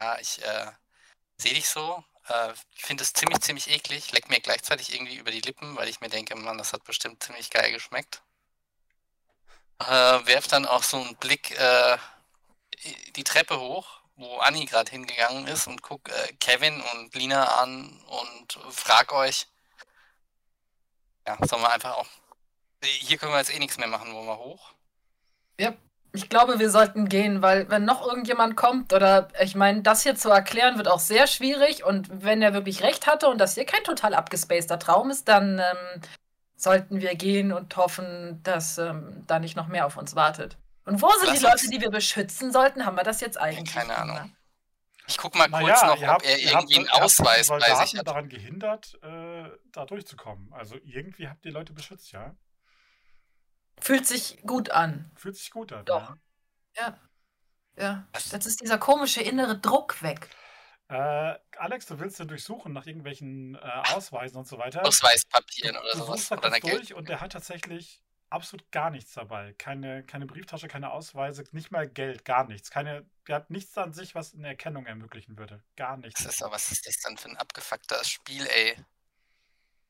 [0.00, 0.72] ja, ich äh,
[1.36, 2.04] sehe dich so.
[2.28, 4.12] Äh, finde es ziemlich, ziemlich eklig.
[4.12, 7.22] Leck mir gleichzeitig irgendwie über die Lippen, weil ich mir denke, Mann, das hat bestimmt
[7.22, 8.22] ziemlich geil geschmeckt.
[9.80, 11.96] Äh, werf dann auch so einen Blick äh,
[13.16, 18.00] die Treppe hoch, wo Anni gerade hingegangen ist und guck äh, Kevin und Lina an
[18.06, 19.46] und frag euch.
[21.26, 22.06] Ja, sollen wir einfach auch.
[22.82, 24.72] Hier können wir jetzt eh nichts mehr machen, wollen wir hoch?
[26.12, 30.16] Ich glaube, wir sollten gehen, weil wenn noch irgendjemand kommt oder ich meine, das hier
[30.16, 33.64] zu erklären wird auch sehr schwierig und wenn er wirklich recht hatte und das hier
[33.64, 36.00] kein total abgespaceter Traum ist, dann ähm,
[36.60, 40.58] sollten wir gehen und hoffen, dass ähm, da nicht noch mehr auf uns wartet.
[40.84, 42.84] Und wo sind Lass die Leute, uns- die wir beschützen sollten?
[42.86, 43.74] Haben wir das jetzt eigentlich?
[43.74, 44.00] Keine gemacht?
[44.18, 44.36] Ahnung.
[45.06, 47.98] Ich guck mal kurz Naja, noch, ob habt, er habt, irgendwie einen Ausweis bei sich
[47.98, 48.06] hat.
[48.06, 50.52] daran gehindert, äh, da durchzukommen.
[50.52, 52.36] Also irgendwie habt ihr Leute beschützt, ja?
[53.80, 55.10] Fühlt sich gut an.
[55.16, 55.84] Fühlt sich gut an.
[55.84, 56.14] Doch.
[56.76, 56.96] Ja?
[57.76, 58.06] Ja.
[58.12, 58.30] Was?
[58.30, 60.28] Jetzt ist dieser komische innere Druck weg.
[60.90, 64.84] Äh, Alex, du willst den durchsuchen nach irgendwelchen äh, Ausweisen und so weiter.
[64.84, 66.18] Ausweispapieren oder du sowas.
[66.28, 66.92] suchst da Oder durch Geld.
[66.92, 69.52] und der hat tatsächlich absolut gar nichts dabei.
[69.56, 72.70] Keine, keine Brieftasche, keine Ausweise, nicht mal Geld, gar nichts.
[72.72, 75.62] Keine, der hat nichts an sich, was eine Erkennung ermöglichen würde.
[75.76, 76.24] Gar nichts.
[76.24, 78.76] Das ist, aber was ist das dann für ein abgefucktes Spiel, ey?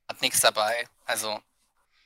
[0.07, 0.87] Hat nichts dabei.
[1.07, 1.41] Also,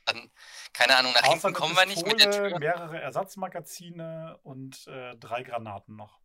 [0.04, 0.30] dann,
[0.72, 2.58] keine Ahnung, nach Außer hinten kommen wir nicht mit der Tür.
[2.60, 6.20] mehrere Ersatzmagazine und äh, drei Granaten noch.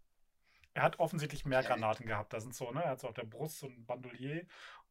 [0.74, 1.64] Er hat offensichtlich mehr.
[1.64, 2.34] Granaten gehabt.
[2.34, 2.84] Da sind so, ne?
[2.84, 4.46] Er hat so auf der Brust so ein Bandolier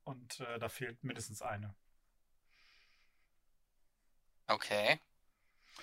[0.04, 1.74] und äh, da fehlt mindestens eine.
[4.46, 5.00] Okay.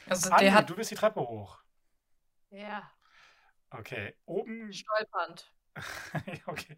[0.07, 0.69] Also Andi, der hat.
[0.69, 1.59] du bist die Treppe hoch.
[2.51, 2.91] Ja,
[3.69, 5.51] Okay, oben stolpernd.
[6.45, 6.77] Okay.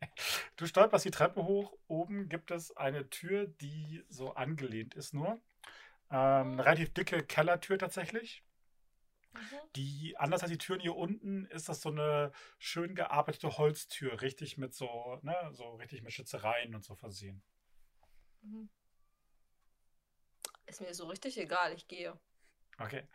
[0.56, 1.78] Du stolperst die Treppe hoch.
[1.88, 5.40] Oben gibt es eine Tür, die so angelehnt ist nur.
[6.10, 8.44] Ähm, eine relativ dicke Kellertür tatsächlich.
[9.38, 9.70] Mhm.
[9.76, 14.58] Die, anders als die Türen hier unten, ist das so eine schön gearbeitete Holztür, richtig
[14.58, 17.44] mit so, ne, so richtig mit Schützereien und so versehen.
[18.42, 18.70] Mhm.
[20.66, 22.20] Ist mir so richtig egal, ich gehe.
[22.78, 23.08] Okay.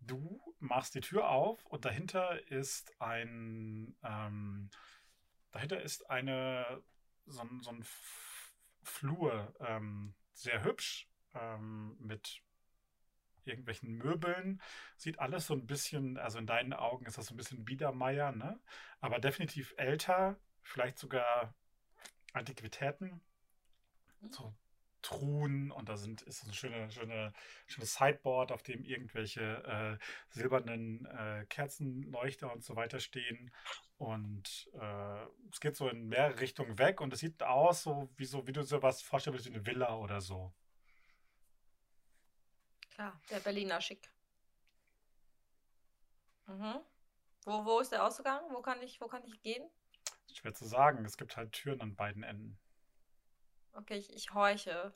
[0.00, 4.70] Du machst die Tür auf und dahinter ist ein, ähm,
[5.50, 6.82] dahinter ist eine,
[7.26, 7.84] so, ein- so ein
[8.82, 12.42] Flur, ähm, sehr hübsch, ähm, mit
[13.46, 14.60] irgendwelchen Möbeln.
[14.96, 18.32] Sieht alles so ein bisschen, also in deinen Augen ist das so ein bisschen Biedermeier,
[18.32, 18.60] ne?
[19.00, 21.54] Aber definitiv älter, vielleicht sogar
[22.32, 23.20] Antiquitäten.
[24.30, 24.54] So
[25.02, 27.32] Truhen und da sind, ist ein schöne, schöne,
[27.66, 33.50] schönes Sideboard, auf dem irgendwelche äh, silbernen äh, Kerzenleuchter und so weiter stehen.
[33.98, 38.24] Und äh, es geht so in mehrere Richtungen weg und es sieht aus, so wie,
[38.24, 40.52] so, wie du dir was vorstellen würdest, wie eine Villa oder so.
[43.00, 44.12] Klar, der Berliner Schick.
[46.46, 46.80] Mhm.
[47.46, 48.42] Wo, wo ist der Ausgang?
[48.50, 49.66] Wo kann ich, wo kann ich gehen?
[50.30, 52.58] Schwer zu sagen, es gibt halt Türen an beiden Enden.
[53.72, 54.92] Okay, ich, ich horche.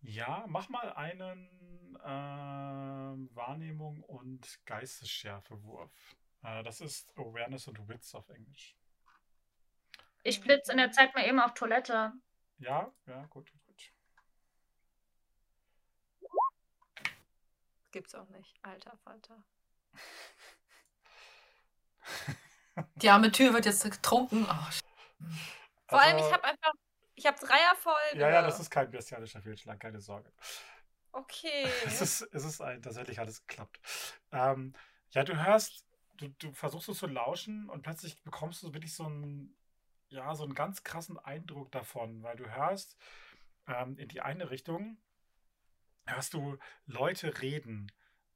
[0.00, 5.92] Ja, mach mal einen äh, Wahrnehmung und Geistesschärfewurf.
[6.42, 8.78] Äh, das ist Awareness und Wits auf Englisch.
[10.22, 12.14] Ich blitze in der Zeit mal eben auf Toilette.
[12.60, 13.70] Ja, ja, gut, gut.
[17.92, 18.56] Gibt's auch nicht.
[18.62, 19.42] Alter Falter.
[22.96, 24.46] Die arme Tür wird jetzt getrunken.
[24.48, 24.80] Oh, sch-
[25.88, 26.72] Vor allem, ich Also- habe einfach.
[27.14, 28.18] Ich habe drei Erfolge.
[28.18, 30.32] Ja, ja, das ist kein bestialischer Fehlschlag, keine Sorge.
[31.12, 31.66] Okay.
[31.84, 33.78] Es ist, es ist ein, tatsächlich hat es geklappt.
[34.32, 34.72] Ähm,
[35.10, 35.84] ja, du hörst,
[36.16, 39.54] du, du versuchst es zu lauschen und plötzlich bekommst du wirklich so einen,
[40.08, 42.96] ja, so einen ganz krassen Eindruck davon, weil du hörst
[43.66, 44.96] ähm, in die eine Richtung,
[46.10, 47.90] hörst du Leute reden,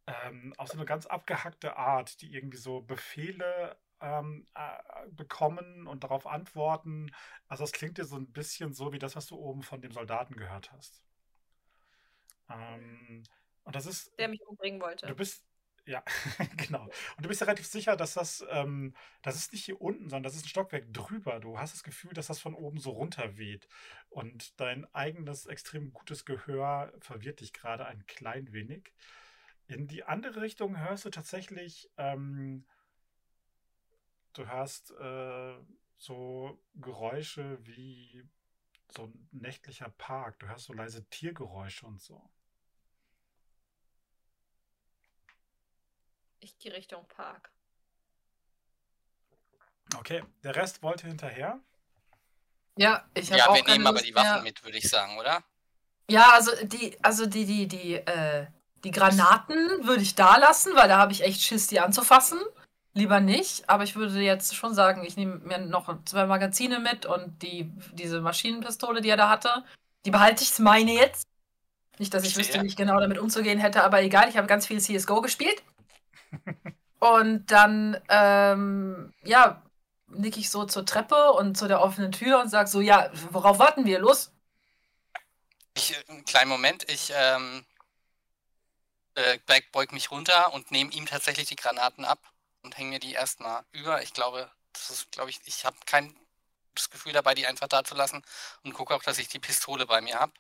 [0.07, 6.05] ähm, auf so eine ganz abgehackte Art, die irgendwie so Befehle ähm, äh, bekommen und
[6.05, 7.11] darauf antworten.
[7.49, 9.93] Also es klingt dir so ein bisschen so wie das, was du oben von dem
[9.93, 11.03] Soldaten gehört hast.
[12.51, 13.23] Ähm,
[13.65, 15.07] und das ist, Der mich umbringen wollte.
[15.07, 15.43] du bist,
[15.87, 16.03] ja,
[16.57, 16.85] genau.
[17.17, 20.23] Und du bist ja relativ sicher, dass das, ähm, das ist nicht hier unten, sondern
[20.23, 21.41] das ist ein Stockwerk drüber.
[21.41, 23.69] Du hast das Gefühl, dass das von oben so runter weht.
[24.09, 28.93] Und dein eigenes extrem gutes Gehör verwirrt dich gerade ein klein wenig.
[29.67, 32.65] In die andere Richtung hörst du tatsächlich, ähm,
[34.33, 35.55] du hörst äh,
[35.99, 38.25] so Geräusche wie
[38.89, 40.39] so ein nächtlicher Park.
[40.39, 42.31] Du hörst so leise Tiergeräusche und so.
[46.45, 47.51] Ich gehe Richtung Park.
[49.97, 51.59] Okay, der Rest wollte hinterher.
[52.77, 54.43] Ja, ich habe Ja, auch wir keine nehmen aber die Waffen mehr.
[54.43, 55.43] mit, würde ich sagen, oder?
[56.11, 58.47] Ja, also die, also die, die, die, äh,
[58.85, 59.57] die Granaten
[59.87, 62.39] würde ich da lassen, weil da habe ich echt Schiss, die anzufassen.
[62.93, 67.07] Lieber nicht, aber ich würde jetzt schon sagen, ich nehme mir noch zwei Magazine mit
[67.07, 69.65] und die, diese Maschinenpistole, die er da hatte,
[70.05, 71.27] die behalte ich, meine jetzt.
[71.99, 74.67] Nicht, dass ich wüsste, wie ich genau damit umzugehen hätte, aber egal, ich habe ganz
[74.67, 75.63] viel CSGO gespielt.
[77.01, 79.63] Und dann, ähm, ja,
[80.09, 83.59] nick ich so zur Treppe und zu der offenen Tür und sage so, ja, worauf
[83.59, 83.99] warten wir?
[83.99, 84.33] Los!
[85.75, 87.67] Ich, äh, einen kleinen Moment, ich ähm,
[89.15, 92.21] äh, beug beug mich runter und nehme ihm tatsächlich die Granaten ab
[92.63, 94.03] und hänge mir die erstmal über.
[94.03, 96.15] Ich glaube, das ist, glaube ich, ich habe kein
[96.71, 98.23] gutes Gefühl dabei, die einfach da zu lassen
[98.63, 100.33] und gucke auch, dass ich die Pistole bei mir habe.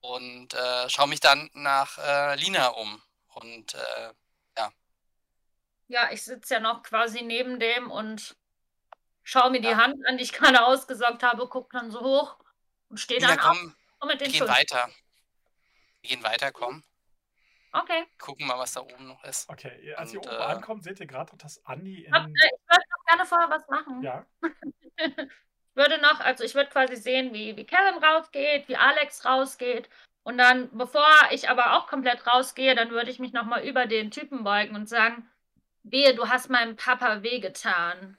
[0.00, 3.02] Und äh, schaue mich dann nach äh, Lina um.
[3.34, 4.12] Und äh,
[5.88, 8.36] Ja, ich sitze ja noch quasi neben dem und
[9.22, 9.76] schaue mir die Ja.
[9.76, 12.38] Hand an, die ich gerade ausgesaugt habe, gucke dann so hoch
[12.88, 14.88] und stehe dann auf komm, und mit wir gehen weiter.
[16.02, 16.82] Wir gehen weiter, komm.
[17.72, 18.06] Okay.
[18.18, 19.48] Gucken mal, was da oben noch ist.
[19.50, 22.12] Okay, als ihr Und, oben äh, ankommt, seht ihr gerade, dass Andi in.
[22.14, 24.02] Hab, äh, ich würde noch gerne vorher was machen.
[24.02, 24.26] Ja,
[25.76, 29.90] Ich würde noch, also ich würde quasi sehen, wie, wie Kevin rausgeht, wie Alex rausgeht
[30.22, 34.10] Und dann, bevor ich aber auch komplett rausgehe, dann würde ich mich nochmal über den
[34.10, 35.28] Typen beugen und sagen,
[35.90, 38.18] wehe, du hast meinem Papa wehgetan.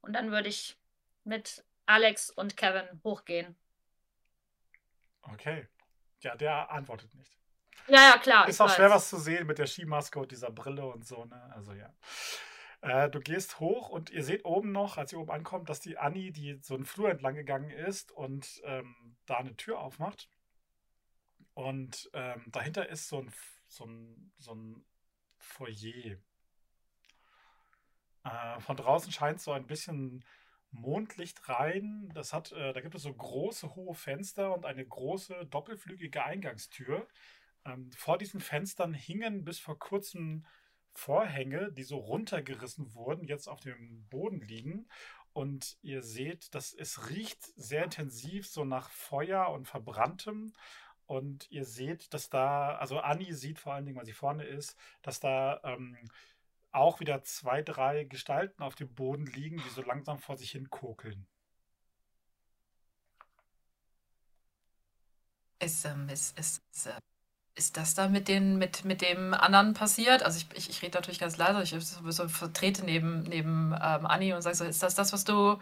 [0.00, 0.76] Und dann würde ich
[1.24, 3.56] mit Alex und Kevin hochgehen.
[5.22, 5.68] Okay.
[6.20, 7.36] Ja, der antwortet nicht.
[7.88, 8.48] Ja, ja, klar.
[8.48, 8.96] Ist auch schwer weiß.
[8.96, 11.52] was zu sehen mit der Skimaske und dieser Brille und so, ne?
[11.54, 11.92] Also ja.
[12.80, 15.98] Äh, du gehst hoch und ihr seht oben noch, als ihr oben ankommt, dass die
[15.98, 20.28] Annie, die so einen Flur entlang gegangen ist und ähm, da eine Tür aufmacht.
[21.54, 23.32] Und ähm, dahinter ist so ein,
[23.66, 24.84] so ein, so ein
[25.38, 26.16] Foyer.
[28.24, 30.24] Äh, von draußen scheint so ein bisschen
[30.70, 32.10] Mondlicht rein.
[32.14, 37.06] Das hat, äh, da gibt es so große, hohe Fenster und eine große, doppelflügige Eingangstür.
[37.64, 40.44] Ähm, vor diesen Fenstern hingen bis vor kurzem
[40.94, 44.88] Vorhänge, die so runtergerissen wurden, jetzt auf dem Boden liegen.
[45.32, 50.52] Und ihr seht, dass es riecht sehr intensiv so nach Feuer und Verbranntem.
[51.06, 54.76] Und ihr seht, dass da, also Anni sieht vor allen Dingen, weil sie vorne ist,
[55.02, 55.96] dass da ähm,
[56.72, 60.70] auch wieder zwei, drei Gestalten auf dem Boden liegen, die so langsam vor sich hin
[60.70, 61.26] kokeln.
[65.60, 66.98] Ist, ähm, ist, ist, ist, äh,
[67.54, 70.22] ist das da mit, den, mit, mit dem anderen passiert?
[70.22, 74.32] Also ich, ich, ich rede natürlich ganz leise, ich so, vertrete neben, neben ähm, Anni
[74.32, 75.58] und sage so, ist das das, was du,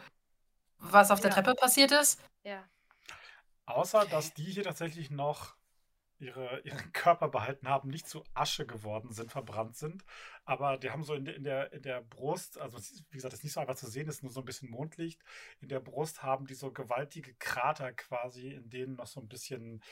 [0.78, 1.36] was auf der Ja.
[1.36, 2.20] Treppe passiert ist?
[2.44, 2.64] Ja.
[3.66, 5.54] Außer, dass die hier tatsächlich noch
[6.20, 10.04] ihre, ihren Körper behalten haben, nicht zu Asche geworden sind, verbrannt sind.
[10.44, 13.32] Aber die haben so in der, in der, in der Brust, also es wie gesagt,
[13.32, 15.20] es ist nicht so einfach zu sehen, es ist nur so ein bisschen Mondlicht.
[15.60, 19.82] In der Brust haben die so gewaltige Krater quasi, in denen noch so ein bisschen,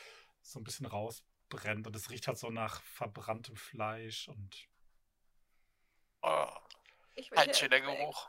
[0.42, 1.86] so ein bisschen rausbrennt.
[1.86, 4.68] Und es riecht halt so nach verbranntem Fleisch und
[6.22, 6.46] Oh,
[7.14, 7.80] Ich will ein schöner.
[7.80, 8.28] Geruch.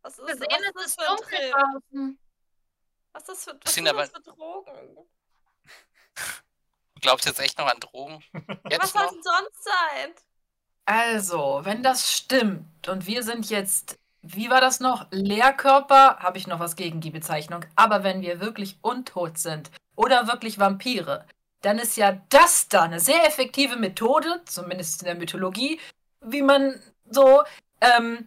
[0.00, 2.18] Was ist, Wir sehen, was es ist das ist für ein dunkel draußen.
[3.12, 5.08] Was ist das für, was sind sind das aber- für Drogen?
[6.94, 8.22] Du glaubst jetzt echt noch an Drogen?
[8.76, 9.10] Was Jetzt soll noch?
[9.10, 10.14] denn sonst sein?
[10.84, 15.06] Also, wenn das stimmt und wir sind jetzt, wie war das noch?
[15.10, 17.64] Leerkörper, habe ich noch was gegen die Bezeichnung.
[17.76, 21.26] Aber wenn wir wirklich untot sind oder wirklich Vampire,
[21.60, 25.78] dann ist ja das da eine sehr effektive Methode, zumindest in der Mythologie,
[26.22, 26.80] wie man
[27.10, 27.42] so,
[27.80, 28.26] ähm,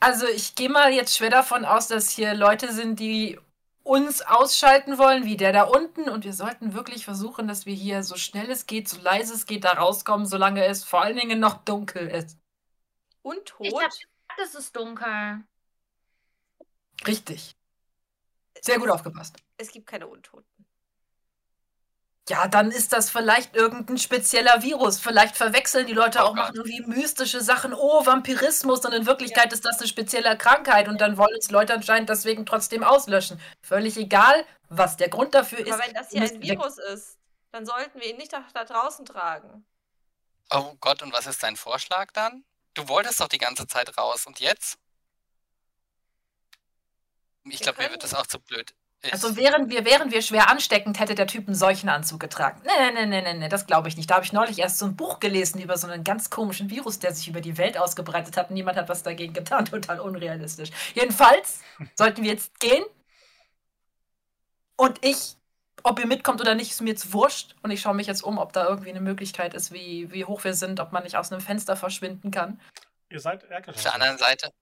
[0.00, 3.38] also ich gehe mal jetzt schwer davon aus, dass hier Leute sind, die
[3.84, 6.08] uns ausschalten wollen, wie der da unten.
[6.08, 9.46] Und wir sollten wirklich versuchen, dass wir hier so schnell es geht, so leise es
[9.46, 12.38] geht, da rauskommen, solange es vor allen Dingen noch dunkel ist.
[13.22, 13.66] Untot?
[13.66, 14.06] Ich hab gesagt,
[14.38, 15.44] es ist dunkel.
[17.06, 17.56] Richtig.
[18.60, 19.36] Sehr gut aufgepasst.
[19.56, 20.46] Es gibt keine Untoten.
[22.28, 25.00] Ja, dann ist das vielleicht irgendein spezieller Virus.
[25.00, 27.74] Vielleicht verwechseln die Leute Oh auch noch irgendwie mystische Sachen.
[27.74, 28.84] Oh, Vampirismus.
[28.84, 30.86] Und in Wirklichkeit ist das eine spezielle Krankheit.
[30.86, 33.40] Und dann wollen es Leute anscheinend deswegen trotzdem auslöschen.
[33.60, 35.72] Völlig egal, was der Grund dafür ist.
[35.72, 36.42] Aber wenn das hier ein.
[36.42, 37.18] Virus ist,
[37.50, 39.66] dann sollten wir ihn nicht da, da draußen tragen.
[40.50, 42.44] Oh Gott, und was ist dein Vorschlag dann?
[42.74, 44.78] Du wolltest doch die ganze Zeit raus und jetzt?
[47.44, 48.74] Ich Wir glaube, mir wird das auch zu blöd.
[49.10, 52.62] Also wären wir, wären wir schwer ansteckend, hätte der Typ einen solchen Anzug getragen.
[52.64, 54.08] Nee, nee, nee, nee, nee, das glaube ich nicht.
[54.08, 57.00] Da habe ich neulich erst so ein Buch gelesen über so einen ganz komischen Virus,
[57.00, 58.52] der sich über die Welt ausgebreitet hat.
[58.52, 59.64] Niemand hat was dagegen getan.
[59.72, 60.70] Total unrealistisch.
[60.94, 61.62] Jedenfalls
[61.96, 62.84] sollten wir jetzt gehen.
[64.76, 65.36] Und ich,
[65.82, 67.56] ob ihr mitkommt oder nicht, ist mir jetzt wurscht.
[67.62, 70.44] Und ich schaue mich jetzt um, ob da irgendwie eine Möglichkeit ist, wie, wie hoch
[70.44, 72.60] wir sind, ob man nicht aus einem Fenster verschwinden kann.
[73.10, 73.82] ihr seid auf Erdgeschoss.
[73.82, 74.52] der anderen Seite.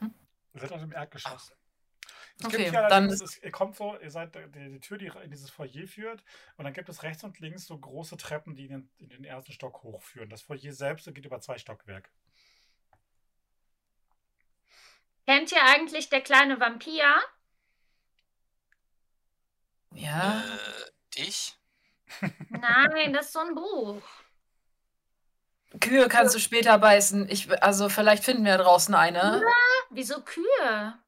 [0.00, 1.52] Ihr seid auf dem Erdgeschoss.
[2.38, 5.12] Es Okay, gibt hier dann es, ihr kommt so, ihr seid die, die Tür, die
[5.22, 6.24] in dieses Foyer führt,
[6.56, 9.24] und dann gibt es rechts und links so große Treppen, die in den, in den
[9.24, 10.28] ersten Stock hochführen.
[10.28, 12.10] Das Foyer selbst geht über zwei Stockwerke.
[15.26, 17.04] Kennt ihr eigentlich der kleine Vampir?
[19.94, 20.40] Ja.
[20.40, 21.56] Äh, dich?
[22.50, 24.02] Nein, das ist so ein Buch.
[25.80, 27.28] Kühe kannst du später beißen.
[27.28, 29.42] Ich, also vielleicht finden wir draußen eine.
[29.90, 30.98] Wieso Kühe?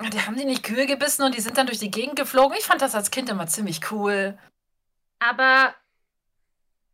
[0.00, 2.56] Die haben die nicht Kühe gebissen und die sind dann durch die Gegend geflogen.
[2.58, 4.38] Ich fand das als Kind immer ziemlich cool.
[5.18, 5.74] Aber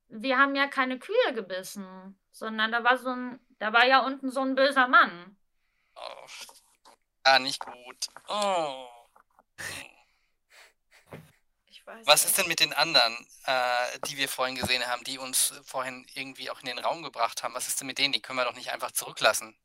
[0.09, 4.31] wir haben ja keine Kühe gebissen, sondern da war so ein, da war ja unten
[4.31, 5.37] so ein böser Mann.
[5.97, 6.27] Oh.
[7.25, 8.07] Ah, nicht gut.
[8.29, 8.87] Oh.
[11.67, 12.31] Ich weiß Was nicht.
[12.31, 16.51] ist denn mit den anderen, äh, die wir vorhin gesehen haben, die uns vorhin irgendwie
[16.51, 17.55] auch in den Raum gebracht haben?
[17.55, 18.13] Was ist denn mit denen?
[18.13, 19.57] Die können wir doch nicht einfach zurücklassen.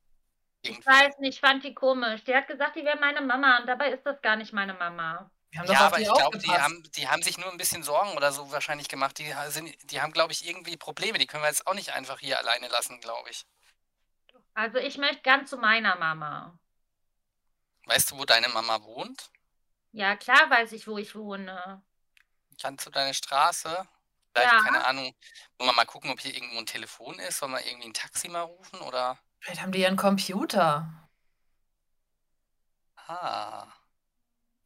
[0.70, 2.24] Ich weiß nicht, ich fand die komisch.
[2.24, 5.30] Die hat gesagt, die wäre meine Mama und dabei ist das gar nicht meine Mama.
[5.52, 8.32] Ja, aber die ich glaube, die haben, die haben sich nur ein bisschen Sorgen oder
[8.32, 9.18] so wahrscheinlich gemacht.
[9.18, 11.18] Die sind, die haben, glaube ich, irgendwie Probleme.
[11.18, 13.46] Die können wir jetzt auch nicht einfach hier alleine lassen, glaube ich.
[14.54, 16.58] Also ich möchte ganz zu meiner Mama.
[17.86, 19.32] Weißt du, wo deine Mama wohnt?
[19.94, 21.82] Ja, klar weiß ich, wo ich wohne.
[22.62, 23.88] kannst du deine Straße?
[24.34, 24.60] Vielleicht, Ja.
[24.60, 25.16] keine Ahnung,
[25.58, 27.38] wollen wir mal gucken, ob hier irgendwo ein Telefon ist?
[27.38, 29.18] Sollen wir irgendwie ein Taxi mal rufen oder?
[29.40, 31.10] Vielleicht haben die ja einen Computer.
[32.96, 33.68] Ah.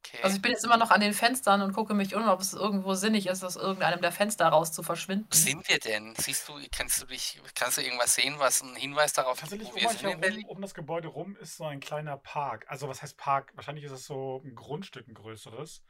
[0.04, 0.24] Okay.
[0.24, 2.54] Also ich bin jetzt immer noch an den Fenstern und gucke mich um, ob es
[2.54, 5.28] irgendwo sinnig ist, aus irgendeinem der Fenster raus zu verschwinden.
[5.30, 6.16] Wo sind wir denn?
[6.18, 9.70] Siehst du, kannst du dich, kannst du irgendwas sehen, was einen Hinweis darauf gibt, Tatsächlich
[9.70, 12.66] wo um wir sind in herum, um das Gebäude rum, ist so ein kleiner Park.
[12.68, 13.52] Also was heißt Park?
[13.56, 15.84] Wahrscheinlich ist es so ein Grundstück, ein größeres.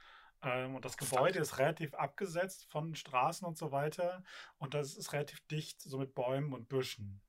[0.43, 4.23] Ähm, und das Gebäude ist relativ abgesetzt von Straßen und so weiter.
[4.57, 7.21] Und das ist relativ dicht, so mit Bäumen und Büschen.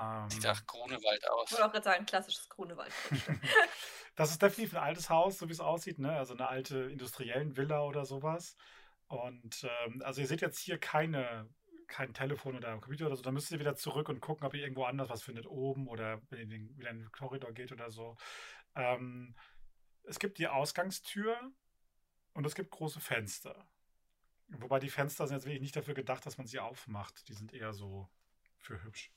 [0.00, 1.50] Ähm, Sieht nach Grunewald aus.
[1.50, 2.92] Ich würde auch gerade sagen, klassisches Grunewald.
[4.16, 6.12] das ist definitiv ein altes Haus, so wie es aussieht, ne?
[6.12, 8.56] Also eine alte industriellen Villa oder sowas.
[9.08, 11.48] Und ähm, also ihr seht jetzt hier keine,
[11.88, 13.22] kein Telefon oder Computer oder so.
[13.22, 16.20] Da müsst ihr wieder zurück und gucken, ob ihr irgendwo anders was findet, oben oder
[16.30, 18.16] wenn ihr den, wieder in den Korridor geht oder so.
[18.76, 19.34] Ähm,
[20.04, 21.36] es gibt die Ausgangstür
[22.32, 23.66] und es gibt große Fenster.
[24.48, 27.28] Wobei die Fenster sind jetzt wirklich nicht dafür gedacht, dass man sie aufmacht.
[27.28, 28.08] Die sind eher so
[28.58, 29.12] für hübsch.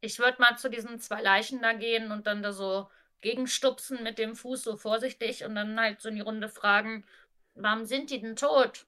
[0.00, 2.90] Ich würde mal zu diesen zwei Leichen da gehen und dann da so
[3.20, 7.04] gegenstupsen mit dem Fuß so vorsichtig und dann halt so in die Runde fragen,
[7.54, 8.86] warum sind die denn tot?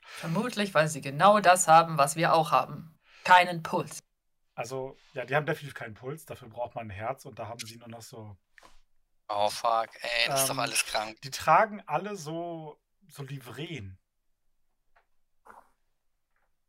[0.00, 2.98] Vermutlich, weil sie genau das haben, was wir auch haben.
[3.24, 4.00] Keinen Puls.
[4.54, 6.26] Also, ja, die haben definitiv keinen Puls.
[6.26, 8.36] Dafür braucht man ein Herz und da haben sie nur noch so
[9.28, 11.20] Oh fuck, ey, das ist doch Ähm, alles krank.
[11.22, 12.78] Die tragen alle so,
[13.08, 13.98] so Livreen.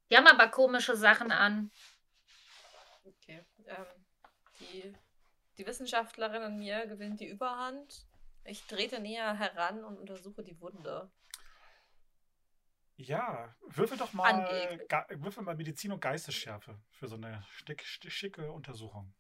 [0.10, 1.72] Die haben aber komische Sachen an.
[3.68, 3.86] Ähm,
[4.60, 4.94] die,
[5.58, 8.08] die Wissenschaftlerin in mir gewinnt die Überhand.
[8.46, 11.10] Ich trete näher heran und untersuche die Wunde.
[12.96, 14.80] Ja, würfel doch mal,
[15.10, 19.14] würfel mal Medizin und Geistesschärfe für so eine stick, schicke Untersuchung.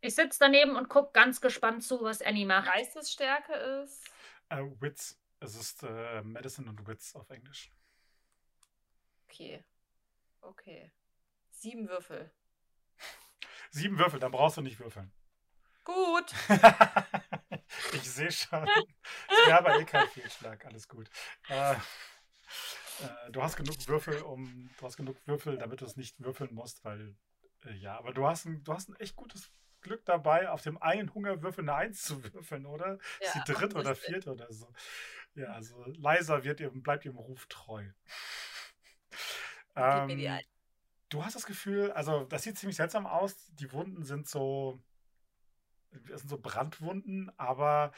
[0.00, 2.72] Ich sitze daneben und gucke ganz gespannt zu, was Annie macht.
[2.72, 4.10] Geistesstärke ist.
[4.48, 5.18] Äh, Wits.
[5.40, 7.70] Es ist äh, Medicine und Wits auf Englisch.
[9.24, 9.64] Okay.
[10.40, 10.92] Okay.
[11.50, 12.30] Sieben Würfel.
[13.74, 15.10] Sieben Würfel, dann brauchst du nicht würfeln.
[15.82, 16.32] Gut.
[17.92, 18.68] ich sehe schon.
[19.28, 21.10] Es wäre aber eh kein Fehlschlag, alles gut.
[21.48, 21.78] Äh, äh,
[23.32, 26.84] du hast genug Würfel, um du hast genug Würfel, damit du es nicht würfeln musst,
[26.84, 27.16] weil
[27.64, 30.80] äh, ja, aber du hast ein, du hast ein echt gutes Glück dabei, auf dem
[30.80, 33.00] einen Hungerwürfel eine Eins zu würfeln, oder?
[33.18, 34.72] ist Ja, die dritte oder vierte oder so.
[35.34, 37.84] Ja, also leiser wird ihr, bleibt ihrem Ruf treu.
[39.74, 40.06] Ähm.
[41.14, 43.36] Du hast das Gefühl, also das sieht ziemlich seltsam aus.
[43.54, 44.82] Die Wunden sind so,
[46.08, 47.92] das sind so Brandwunden, aber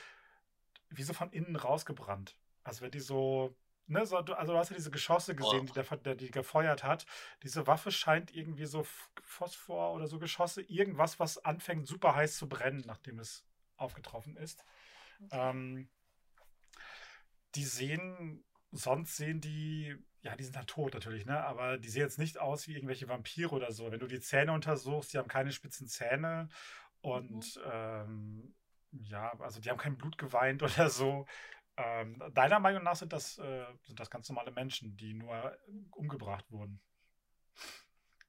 [0.90, 2.36] wie so von innen rausgebrannt.
[2.62, 3.56] Also wenn die so,
[3.86, 6.84] ne, so, du- also du hast ja diese Geschosse gesehen, die der, der die gefeuert
[6.84, 7.06] hat.
[7.42, 8.86] Diese Waffe scheint irgendwie so
[9.22, 13.46] Phosphor oder so Geschosse, irgendwas, was anfängt super heiß zu brennen, nachdem es
[13.78, 14.62] aufgetroffen ist.
[15.30, 15.88] Ähm,
[17.54, 19.96] die sehen, sonst sehen die,
[20.26, 21.44] ja, die sind halt tot natürlich, ne?
[21.44, 23.92] Aber die sehen jetzt nicht aus wie irgendwelche Vampire oder so.
[23.92, 26.48] Wenn du die Zähne untersuchst, die haben keine spitzen Zähne
[27.00, 28.54] und ähm,
[28.90, 31.26] ja, also die haben kein Blut geweint oder so.
[31.76, 35.56] Ähm, deiner Meinung nach sind das, äh, sind das ganz normale Menschen, die nur
[35.92, 36.80] umgebracht wurden.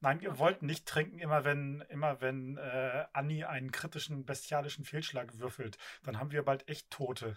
[0.00, 0.38] Nein, ihr Okay.
[0.38, 5.78] wollt nicht trinken, immer wenn, immer wenn äh, Anni einen kritischen, bestialischen Fehlschlag würfelt.
[6.04, 7.36] Dann haben wir bald echt Tote.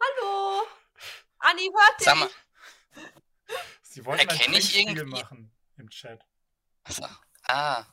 [0.00, 0.65] Hallo.
[1.50, 2.30] Anni, hört Sag mal.
[3.82, 6.20] Sie wollten ein Erkenne ich Trinkspiel irgendwie- machen im Chat.
[6.88, 7.06] so,
[7.44, 7.84] ah.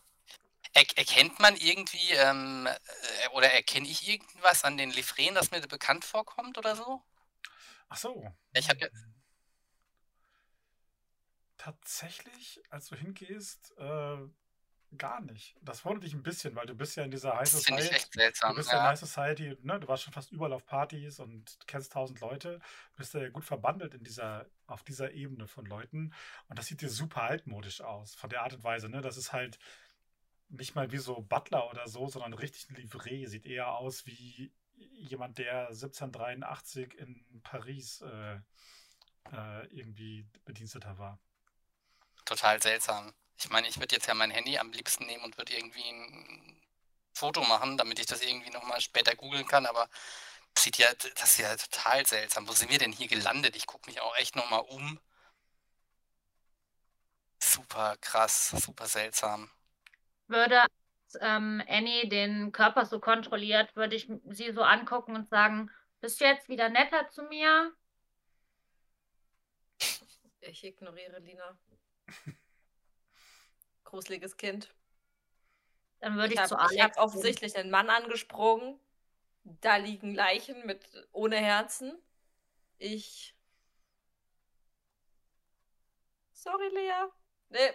[0.75, 5.61] Er, erkennt man irgendwie, ähm, äh, oder erkenne ich irgendwas an den Livreen, das mir
[5.61, 7.03] bekannt vorkommt oder so?
[7.89, 8.33] Ach so.
[8.53, 8.87] Ich hab ja-
[11.57, 14.17] Tatsächlich, als du hingehst, äh,
[14.97, 15.55] gar nicht.
[15.61, 17.87] Das wundert dich ein bisschen, weil du bist ja in dieser High Das finde ich
[17.87, 17.95] Society.
[18.05, 18.49] echt seltsam.
[18.51, 18.89] Du bist ja in Ja.
[18.89, 19.79] High Society, ne?
[19.79, 22.59] Du warst schon fast überall auf Partys und kennst tausend Leute,
[22.97, 26.13] bist ja gut verbandelt in dieser, auf dieser Ebene von Leuten.
[26.47, 29.01] Und das sieht dir super altmodisch aus, von der Art und Weise, ne?
[29.01, 29.59] Das ist halt
[30.49, 33.27] nicht mal wie so Butler oder so, sondern richtig ein Livret.
[33.29, 38.35] Sieht eher aus wie jemand, der 1783 in Paris äh,
[39.31, 41.19] äh, irgendwie Bediensteter war.
[42.25, 43.13] Total seltsam.
[43.37, 46.61] Ich meine, ich würde jetzt ja mein Handy am liebsten nehmen und würde irgendwie ein
[47.13, 49.87] Foto machen, damit ich das irgendwie nochmal später googeln kann, aber
[50.53, 52.47] das sieht ja, das ist ja total seltsam.
[52.47, 53.55] Wo sind wir denn hier gelandet?
[53.55, 54.99] Ich gucke mich auch echt nochmal um.
[57.39, 59.51] Super krass, super seltsam.
[60.27, 60.65] Würde
[61.19, 65.69] ähm, Annie den Körper so kontrolliert, würde ich sie so angucken und sagen,
[66.01, 67.73] bist du jetzt wieder netter zu mir?
[70.41, 71.57] Ich ignoriere Lina.
[73.93, 74.73] Gruseliges Kind.
[75.99, 77.03] Dann würde Ich ich, zu habe Alex hab gehen.
[77.03, 78.79] offensichtlich einen Mann angesprungen.
[79.43, 82.01] Da liegen Leichen mit ohne Herzen.
[82.79, 83.35] Ich.
[86.33, 87.05] Sorry, Lea.
[87.49, 87.71] Nee.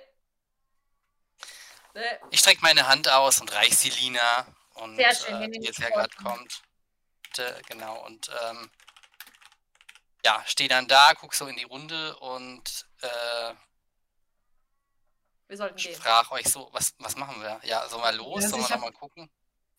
[1.94, 2.02] Nee.
[2.30, 4.46] Ich strecke meine Hand aus und reich sie Lina.
[4.74, 6.24] Und Sehr schön, äh, die jetzt ja gerade Sporten.
[6.24, 6.62] kommt.
[7.22, 8.70] Bitte, Genau, und ähm,
[10.24, 13.54] ja, stehe dann da, guck so in die Runde und äh,
[15.48, 15.94] Wir sollten gehen.
[15.94, 17.58] frag euch so, was, was machen wir?
[17.64, 18.44] Ja, sollen wir los?
[18.44, 19.30] Also sollen wir nochmal gucken?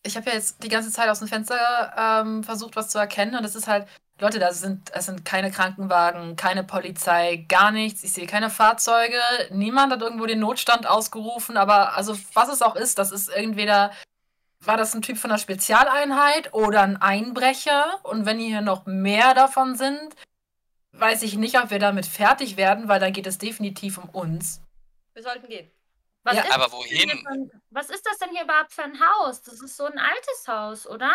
[0.01, 3.35] Ich habe ja jetzt die ganze Zeit aus dem Fenster ähm, versucht, was zu erkennen.
[3.35, 3.87] Und es ist halt,
[4.19, 8.03] Leute, da sind, es sind keine Krankenwagen, keine Polizei, gar nichts.
[8.03, 9.19] Ich sehe keine Fahrzeuge.
[9.51, 11.55] Niemand hat irgendwo den Notstand ausgerufen.
[11.55, 13.91] Aber also, was es auch ist, das ist entweder,
[14.61, 17.99] war das ein Typ von einer Spezialeinheit oder ein Einbrecher.
[18.03, 20.15] Und wenn hier noch mehr davon sind,
[20.93, 24.61] weiß ich nicht, ob wir damit fertig werden, weil dann geht es definitiv um uns.
[25.19, 25.69] Wir sollten gehen.
[26.23, 27.27] Was, Ja, ist aber das denn hier wohin?
[27.27, 29.41] ein- was ist das denn hier überhaupt für ein Haus?
[29.41, 31.13] Das ist so ein altes Haus, oder?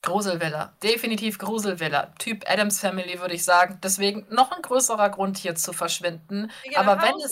[0.00, 0.74] Gruselvilla.
[0.82, 2.14] Definitiv Gruselvilla.
[2.18, 3.78] Typ Adams Family, würde ich sagen.
[3.82, 6.50] Deswegen noch ein größerer Grund hier zu verschwinden.
[6.62, 7.24] Wir gehen Aber nach wenn Hause,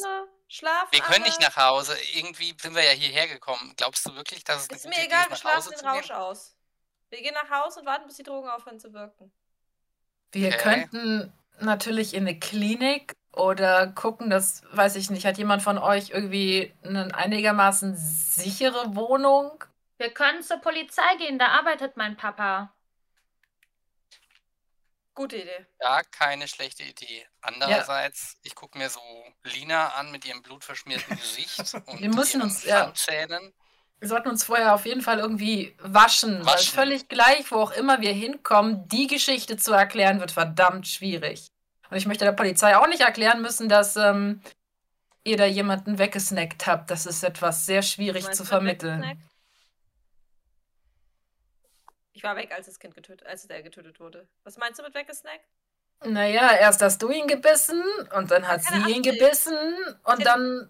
[0.49, 0.55] es.
[0.59, 1.25] schlafen Wir können alle.
[1.25, 1.97] nicht nach Hause.
[2.17, 3.73] Irgendwie sind wir ja hierher gekommen.
[3.79, 5.77] Glaubst du wirklich, dass es eine Ist gute mir egal, ist, wir nach Hause schlafen
[5.79, 6.17] zu den Rausch gehen?
[6.17, 6.57] aus.
[7.09, 9.33] Wir gehen nach Hause und warten, bis die Drogen aufhören zu wirken.
[10.33, 10.59] Wir Okay.
[10.59, 16.11] könnten natürlich in eine Klinik oder gucken, dass, weiß ich nicht, hat jemand von euch
[16.11, 19.65] irgendwie eine einigermaßen sichere Wohnung?
[19.99, 22.73] Wir können zur Polizei gehen, da arbeitet mein Papa.
[25.15, 25.67] Gute Idee.
[25.81, 27.25] Ja, keine schlechte Idee.
[27.41, 29.01] Andererseits, ich gucke mir so
[29.45, 32.93] Lina an mit ihrem blutverschmierten Gesicht und Wir müssen ihren uns, ja.
[34.01, 36.75] Wir sollten uns vorher auf jeden Fall irgendwie waschen, weil Waschen.
[36.75, 41.54] völlig gleich, wo auch immer wir hinkommen, die Geschichte zu erklären, wird verdammt schwierig.
[41.95, 44.41] Und ich möchte der Polizei auch nicht erklären müssen, dass ähm,
[45.23, 46.91] ihr da jemanden weggesnackt habt.
[46.91, 49.17] Das ist etwas sehr schwierig zu vermitteln.
[52.13, 54.27] Ich war weg, als das Kind getötet, als der getötet wurde.
[54.43, 55.45] Was meinst du mit weggesnackt?
[56.05, 57.85] Naja, erst hast du ihn gebissen
[58.17, 59.57] und dann hat sie ihn gebissen
[60.03, 60.69] und dann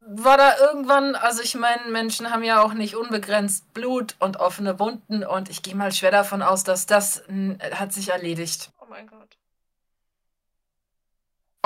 [0.00, 4.78] war da irgendwann, also ich meine, Menschen haben ja auch nicht unbegrenzt Blut und offene
[4.78, 7.24] Wunden und ich gehe mal schwer davon aus, dass das
[7.72, 8.70] hat sich erledigt.
[8.80, 9.35] Oh mein Gott.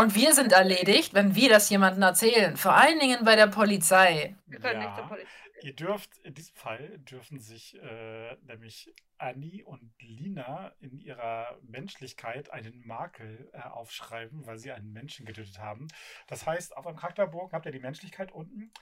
[0.00, 4.34] Und wir sind erledigt, wenn wir das jemandem erzählen, vor allen Dingen bei der Polizei.
[4.46, 5.28] Wir können nicht zur Ja, Polizei.
[5.60, 12.50] ihr dürft, in diesem Fall dürfen sich äh, nämlich Annie und Lina in ihrer Menschlichkeit
[12.50, 15.88] einen Makel äh, aufschreiben, weil sie einen Menschen getötet haben.
[16.26, 18.72] Das heißt, auf einem Charakterbogen habt ihr die Menschlichkeit unten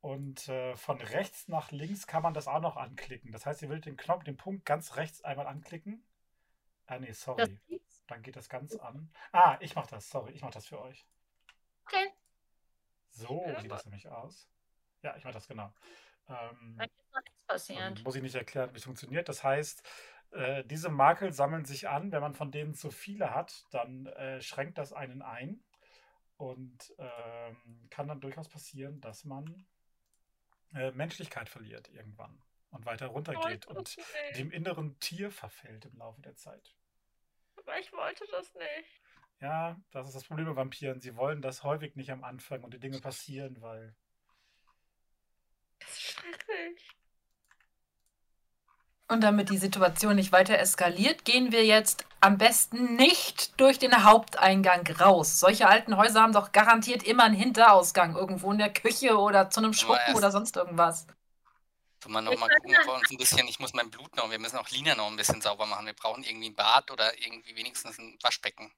[0.00, 3.32] und äh, von rechts nach links kann man das auch noch anklicken.
[3.32, 6.04] Das heißt, ihr würdet den Knopf, den Punkt ganz rechts einmal anklicken.
[6.86, 7.58] Ah, nee, Das sorry.
[8.08, 9.12] Dann geht das ganz an.
[9.32, 11.06] Ah, ich mach das, sorry, ich mach das für euch.
[11.86, 12.10] Okay,
[13.10, 14.48] So Ja, sieht das nämlich aus.
[15.02, 15.72] Ja, ich mach das genau.
[16.28, 18.04] Ähm, dann ist noch nichts passiert.
[18.04, 19.28] muss ich nicht erklären, wie es funktioniert.
[19.28, 19.82] Das heißt,
[20.32, 22.12] äh, diese Makel sammeln sich an.
[22.12, 25.62] Wenn man von denen zu viele hat, dann äh, schränkt das einen ein.
[26.36, 29.66] Und ähm, kann dann durchaus passieren, dass man
[30.74, 32.40] äh, Menschlichkeit verliert irgendwann
[32.70, 33.96] und weiter runtergeht wollte und
[34.36, 36.76] dem inneren Tier verfällt im Laufe der Zeit.
[37.68, 39.02] Aber ich wollte das nicht.
[39.40, 41.00] Ja, das ist das Problem bei Vampiren.
[41.00, 43.94] Sie wollen das häufig nicht am Anfang und die Dinge passieren, weil
[45.78, 46.88] Das ist schrecklich.
[49.06, 54.04] Und damit die Situation nicht weiter eskaliert, gehen wir jetzt am besten nicht durch den
[54.04, 55.38] Haupteingang raus.
[55.38, 59.60] Solche alten Häuser haben doch garantiert immer einen Hinterausgang, irgendwo in der Küche oder zu
[59.60, 61.06] einem Schuppen oder sonst irgendwas.
[62.02, 63.90] Soll man noch Wir mal können gucken, ob wir uns ein bisschen, ich muss mein
[63.90, 65.86] Blut noch, wir müssen auch Lina noch ein bisschen sauber machen.
[65.86, 68.72] Wir brauchen irgendwie ein Bad oder irgendwie wenigstens ein Waschbecken.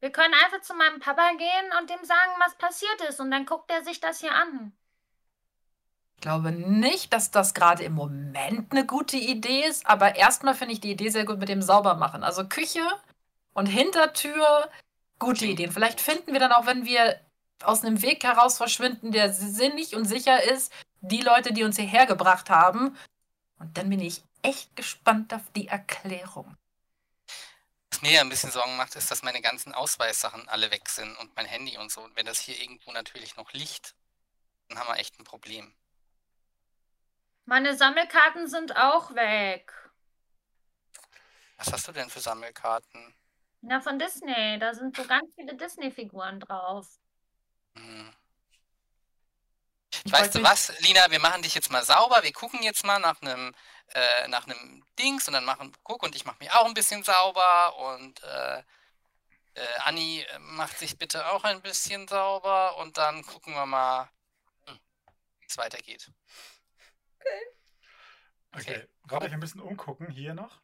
[0.00, 3.20] Wir können einfach zu meinem Papa gehen und dem sagen, was passiert ist.
[3.20, 4.72] Und dann guckt er sich das hier an.
[6.16, 10.74] Ich glaube nicht, dass das gerade im Moment eine gute Idee ist, aber erstmal finde
[10.74, 12.24] ich die Idee sehr gut mit dem Saubermachen.
[12.24, 12.84] Also Küche
[13.54, 14.70] und Hintertür,
[15.18, 15.70] gute Ideen.
[15.70, 17.20] Vielleicht finden wir dann auch, wenn wir
[17.62, 20.72] aus einem Weg heraus verschwinden, der sinnig und sicher ist,
[21.02, 22.96] die Leute, die uns hierher gebracht haben.
[23.58, 26.56] Und dann bin ich echt gespannt auf die Erklärung.
[27.90, 31.14] Was mir ja ein bisschen Sorgen macht, ist, dass meine ganzen Ausweissachen alle weg sind
[31.18, 32.00] und mein Handy und so.
[32.02, 33.94] Und wenn das hier irgendwo natürlich noch liegt,
[34.68, 35.74] dann haben wir echt ein Problem.
[37.44, 39.72] Meine Sammelkarten sind auch weg.
[41.56, 43.14] Was hast du denn für Sammelkarten?
[43.60, 44.58] Na, von Disney.
[44.58, 46.88] Da sind so ganz viele Disney-Figuren drauf.
[47.76, 48.12] Hm.
[50.04, 52.22] Ich Weißt du was, Lina, wir machen dich jetzt mal sauber.
[52.22, 53.54] Wir gucken jetzt mal nach einem
[53.94, 57.04] äh, nach einem Dings und dann machen, guck, und ich mache mich auch ein bisschen
[57.04, 58.62] sauber und äh,
[59.54, 64.10] äh, Anni äh, macht sich bitte auch ein bisschen sauber und dann gucken wir mal,
[64.66, 64.80] hm,
[65.40, 66.10] wie es weitergeht.
[68.54, 70.60] Okay, wollt euch ein bisschen umgucken hier noch.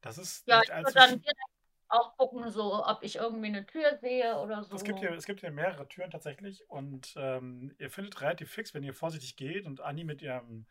[0.00, 1.55] Das ist Ja, nicht ich allzu würde dann direkt
[1.88, 4.74] auch gucken, so ob ich irgendwie eine Tür sehe oder so.
[4.74, 8.74] Es gibt hier, es gibt hier mehrere Türen tatsächlich und ähm, ihr findet relativ fix,
[8.74, 10.66] wenn ihr vorsichtig geht und Anni mit ihrem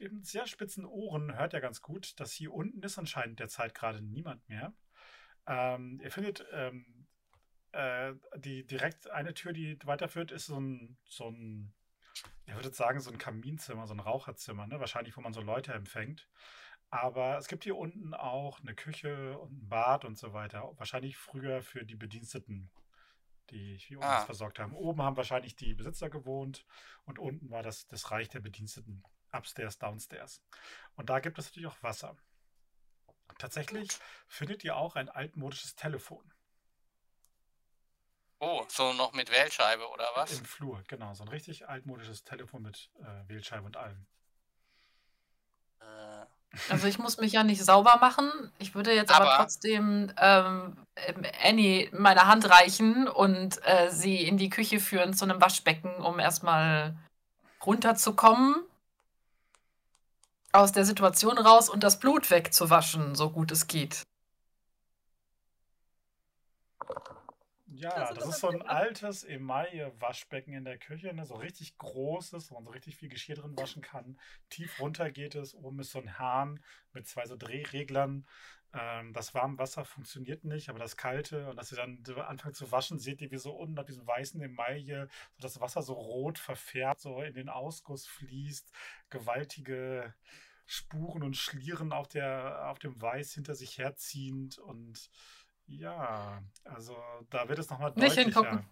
[0.00, 4.00] dem sehr spitzen Ohren hört ja ganz gut, dass hier unten ist anscheinend derzeit gerade
[4.00, 4.72] niemand mehr.
[5.46, 7.06] Ähm, ihr findet ähm,
[7.72, 11.72] äh, die direkt eine Tür, die weiterführt, ist so ein, so ein,
[12.46, 14.80] ich würde sagen, so ein Kaminzimmer, so ein Raucherzimmer, ne?
[14.80, 16.28] wahrscheinlich, wo man so Leute empfängt.
[16.90, 20.72] Aber es gibt hier unten auch eine Küche und ein Bad und so weiter.
[20.78, 22.70] Wahrscheinlich früher für die Bediensteten,
[23.50, 24.24] die hier Ah.
[24.24, 24.74] versorgt haben.
[24.74, 26.64] Oben haben wahrscheinlich die Besitzer gewohnt
[27.04, 29.02] und unten war das, das Reich der Bediensteten.
[29.32, 30.42] Upstairs, downstairs.
[30.96, 32.16] Und da gibt es natürlich auch Wasser.
[33.38, 33.90] Tatsächlich
[34.26, 36.32] findet ihr auch ein altmodisches Telefon
[38.40, 40.38] Oh, so noch mit Wählscheibe oder was?
[40.38, 40.82] im Flur.
[40.86, 44.06] Genau, so ein richtig altmodisches Telefon mit äh, Wählscheibe und allem.
[45.80, 46.17] Äh,
[46.68, 48.30] Also ich muss mich ja nicht sauber machen.
[48.58, 50.76] Ich würde jetzt aber, Aber- trotzdem ähm,
[51.44, 56.18] Annie meine Hand reichen und äh, sie in die Küche führen zu einem Waschbecken, um
[56.18, 56.94] erstmal
[57.64, 58.56] runterzukommen
[60.52, 64.02] aus der Situation raus und das Blut wegzuwaschen, so gut es geht.
[67.78, 71.24] Ja, das das ist so ein altes Emaille-Waschbecken in der Küche, ne?
[71.24, 74.18] so richtig großes, wo man so richtig viel Geschirr drin waschen kann.
[74.50, 76.60] Tief runter geht es, oben ist so ein Hahn
[76.92, 78.26] mit zwei so Drehreglern.
[78.74, 82.70] Ähm, das warme Wasser funktioniert nicht, aber das kalte und dass ihr dann anfangt zu
[82.72, 86.38] waschen, seht ihr, wie so unten auf diesem weißen Emaille so das Wasser so rot
[86.38, 88.72] verfärbt, so in den Ausguss fließt,
[89.08, 90.14] gewaltige
[90.66, 95.10] Spuren und Schlieren auf, der, auf dem Weiß hinter sich herziehend und
[95.68, 96.96] ja, also
[97.30, 98.22] da wird es nochmal Nicht deutlicher.
[98.22, 98.66] hingucken.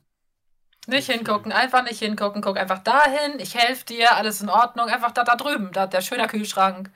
[0.88, 2.42] Nicht hingucken, einfach nicht hingucken.
[2.42, 4.88] Guck einfach dahin, ich helfe dir, alles in Ordnung.
[4.88, 6.92] Einfach da, da drüben, da der schöne Kühlschrank.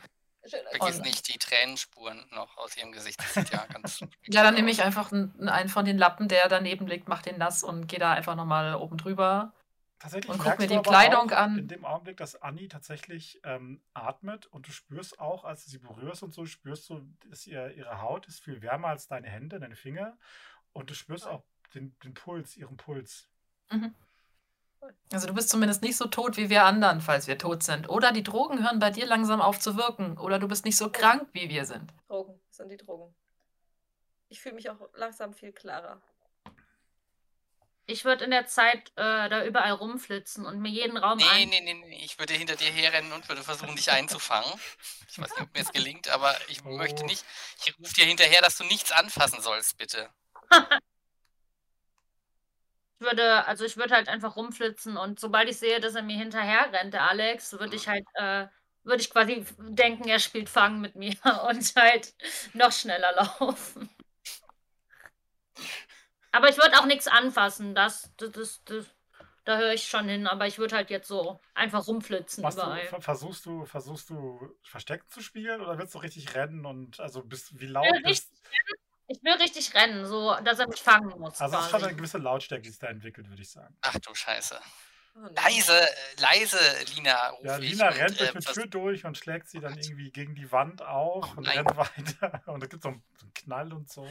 [0.49, 3.21] Schön, vergiss Und- nicht die Tränenspuren noch aus ihrem Gesicht.
[3.21, 4.01] Das sieht ja ganz.
[4.29, 7.37] Ja, dann nehme ich einfach einen, einen von den Lappen, der daneben liegt, mach den
[7.39, 9.53] nass und gehe da einfach nochmal oben drüber.
[10.01, 11.59] Tatsächlich Und guck mir die Kleidung auch an.
[11.59, 15.79] In dem Augenblick, dass Anni tatsächlich ähm, atmet und du spürst auch, als du sie
[15.79, 19.61] berührst und so, spürst du, dass ihr, ihre Haut ist viel wärmer als deine Hände,
[19.61, 20.17] deine Finger.
[20.73, 21.45] Und du spürst auch
[21.75, 23.29] den, den Puls, ihren Puls.
[25.13, 27.91] Also du bist zumindest nicht so tot wie wir anderen, falls wir tot sind.
[27.91, 30.17] Oder die Drogen hören bei dir langsam auf zu wirken.
[30.17, 31.93] Oder du bist nicht so krank, wie wir sind.
[32.09, 33.15] Drogen, das sind die Drogen.
[34.29, 36.01] Ich fühle mich auch langsam viel klarer.
[37.91, 41.49] Ich würde in der Zeit äh, da überall rumflitzen und mir jeden Raum Nee, ein.
[41.49, 42.05] nee, nee, nee.
[42.05, 44.51] Ich würde hinter dir herrennen und würde versuchen, dich einzufangen.
[45.11, 46.71] Ich weiß nicht, ob mir es gelingt, aber ich Oh.
[46.77, 47.25] möchte nicht.
[47.65, 50.09] Ich rufe dir hinterher, dass du nichts anfassen sollst, bitte.
[52.99, 56.19] Ich würde, also ich würde halt einfach rumflitzen und sobald ich sehe, dass er mir
[56.19, 58.47] hinterher rennt, der Alex, würde ich halt, äh,
[58.83, 61.15] würde ich quasi denken, er spielt Fang mit mir
[61.49, 62.15] und halt
[62.53, 63.89] noch schneller laufen.
[66.33, 68.87] Aber ich würde auch nichts anfassen, das, das, das, das
[69.45, 72.61] da höre ich schon hin, aber ich würde halt jetzt so einfach rumflitzen Was du,
[72.63, 72.85] überall.
[72.87, 77.23] ver- versuchst du, versuchst du Verstecken zu spielen oder willst du richtig rennen und also
[77.25, 78.33] bist wie laut Ja, richtig bist?
[79.09, 81.41] Ich will richtig rennen, so dass er mich fangen muss.
[81.41, 83.77] Also es ist schon eine gewisse Lautstärke, die sich da entwickelt, würde ich sagen.
[83.81, 84.61] Ach du Scheiße.
[85.15, 85.27] Oh.
[85.35, 85.87] Leise, äh,
[86.21, 86.59] leise,
[86.95, 87.71] Lina, ruf Ja, ich.
[87.73, 90.35] Lina und, rennt durch äh, eine vers- Tür durch und schlägt sie dann irgendwie gegen
[90.35, 91.59] die Wand auf Oh und nein.
[91.67, 92.43] rennt weiter.
[92.47, 94.09] Und es gibt so einen, so einen Knall und so.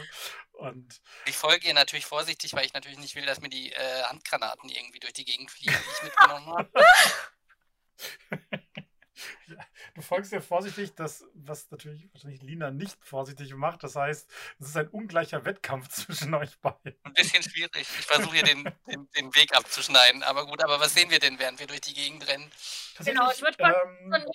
[0.54, 4.04] Und Ich folge ihr natürlich vorsichtig, weil ich natürlich nicht will, dass mir die äh,
[4.04, 6.70] Handgranaten irgendwie durch die Gegend fliegen, die ich mitgenommen habe.
[10.00, 13.84] du folgst ihr vorsichtig, das, was natürlich wahrscheinlich Lina nicht vorsichtig macht.
[13.84, 16.96] Das heißt, es ist ein ungleicher Wettkampf zwischen euch beiden.
[17.04, 17.82] Ein bisschen schwierig.
[17.82, 20.24] Ich versuche hier den, den, den Weg abzuschneiden.
[20.24, 22.50] Aber gut, aber was sehen wir denn, während wir durch die Gegend rennen?
[23.00, 23.76] Genau, ich Tatsächlich, würd
[24.12, 24.26] ähm,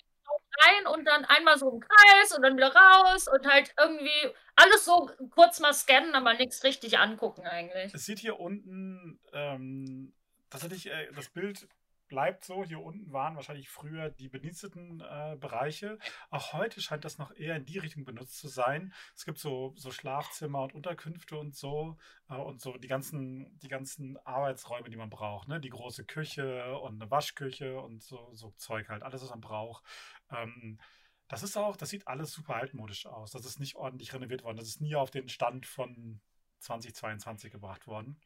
[0.66, 4.84] rein und dann einmal so im Kreis und dann wieder raus und halt irgendwie alles
[4.84, 7.92] so kurz mal scannen, aber nichts richtig angucken eigentlich.
[7.92, 10.14] Es sieht hier unten ähm,
[10.50, 11.66] tatsächlich, äh, das Bild
[12.14, 12.64] bleibt so.
[12.64, 15.98] Hier unten waren wahrscheinlich früher die bediensteten äh, Bereiche.
[16.30, 18.94] Auch heute scheint das noch eher in die Richtung benutzt zu sein.
[19.16, 21.96] Es gibt so, so Schlafzimmer und Unterkünfte und so.
[22.28, 25.48] Äh, und so die ganzen, die ganzen Arbeitsräume, die man braucht.
[25.48, 25.60] Ne?
[25.60, 29.02] Die große Küche und eine Waschküche und so, so Zeug halt.
[29.02, 29.84] Alles, was man braucht.
[30.30, 30.78] Ähm,
[31.26, 33.32] das ist auch, das sieht alles super altmodisch aus.
[33.32, 34.58] Das ist nicht ordentlich renoviert worden.
[34.58, 36.20] Das ist nie auf den Stand von
[36.60, 38.20] 2022 gebracht worden.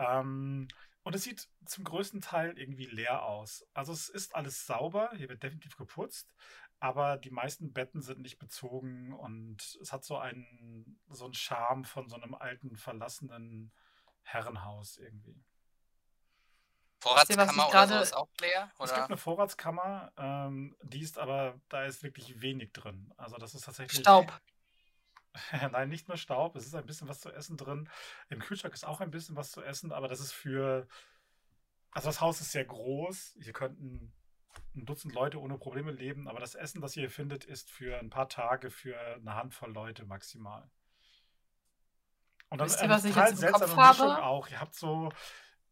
[0.00, 0.66] Ähm,
[1.04, 3.64] und es sieht zum größten Teil irgendwie leer aus.
[3.72, 6.34] Also es ist alles sauber, hier wird definitiv geputzt,
[6.80, 11.84] aber die meisten Betten sind nicht bezogen und es hat so einen, so einen Charme
[11.84, 13.70] von so einem alten, verlassenen
[14.22, 15.44] Herrenhaus irgendwie.
[17.00, 18.70] Vorratskammer oder so gerade- ist auch leer?
[18.72, 19.04] Es gibt Oder?
[19.06, 23.12] eine Vorratskammer, ähm, die ist aber, da ist wirklich wenig drin.
[23.18, 24.00] Also das ist tatsächlich.
[24.00, 24.32] Staub.
[25.72, 27.88] Nein, nicht nur Staub, es ist ein bisschen was zu essen drin.
[28.28, 30.86] Im Kühlschrank ist auch ein bisschen was zu essen, aber das ist für.
[31.90, 33.36] Also das Haus ist sehr groß.
[33.40, 34.12] Hier könnten
[34.74, 37.98] ein Dutzend Leute ohne Probleme leben, aber das Essen, das ihr hier findet, ist für
[37.98, 40.68] ein paar Tage für eine Handvoll Leute maximal.
[42.50, 44.48] Und dann Wisst ihr, eine was ich jetzt im Mischung auch.
[44.48, 45.10] Ihr habt so,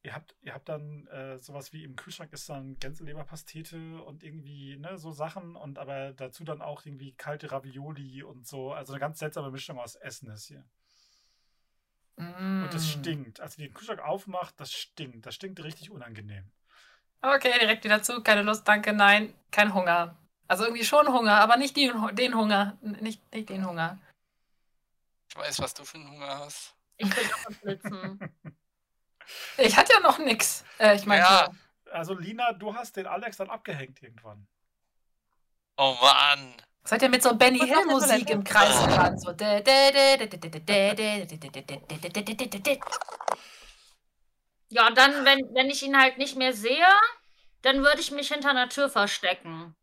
[0.03, 4.77] ihr habt, ihr habt dann äh, sowas wie im Kühlschrank ist dann Gänseleberpastete und irgendwie,
[4.77, 8.73] ne, so Sachen und aber dazu dann auch irgendwie kalte Ravioli und so.
[8.73, 10.65] Also eine ganz seltsame Mischung aus Essen ist hier.
[12.17, 13.01] Und das Mm.
[13.01, 13.41] stinkt.
[13.41, 15.25] Als ihr den Kühlschrank aufmacht, das stinkt.
[15.25, 16.45] Das stinkt richtig unangenehm.
[17.23, 18.23] Okay, direkt wieder zu.
[18.23, 19.33] Keine Lust, danke, nein.
[19.51, 20.19] Kein Hunger.
[20.49, 22.77] Also irgendwie schon Hunger, aber nicht die, den Hunger.
[22.83, 23.99] Nicht, nicht den Hunger.
[25.31, 26.75] Ich weiß, was du für einen Hunger hast.
[26.99, 28.19] Ich will auch was blitzen.
[29.59, 30.65] Ich hatte ja noch nix.
[30.79, 31.23] Äh, ich meine.
[31.23, 31.51] Ja.
[31.91, 34.47] Also Lina, du hast den Alex dann abgehängt irgendwann.
[35.77, 36.55] Oh Mann.
[36.85, 39.19] Seid ihr mit so Benny Hill Musik im Kreis dran?
[39.19, 39.31] So.
[44.69, 46.87] Ja, dann, wenn, wenn ich ihn halt nicht mehr sehe,
[47.63, 49.77] dann würde ich mich hinter einer Tür verstecken.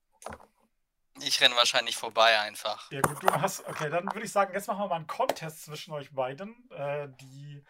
[1.21, 2.91] Ich renne wahrscheinlich vorbei einfach.
[2.91, 3.65] Ja gut, du hast.
[3.67, 6.69] Okay, dann würde ich sagen, jetzt machen wir mal einen Contest zwischen euch beiden.
[6.71, 7.63] Äh, die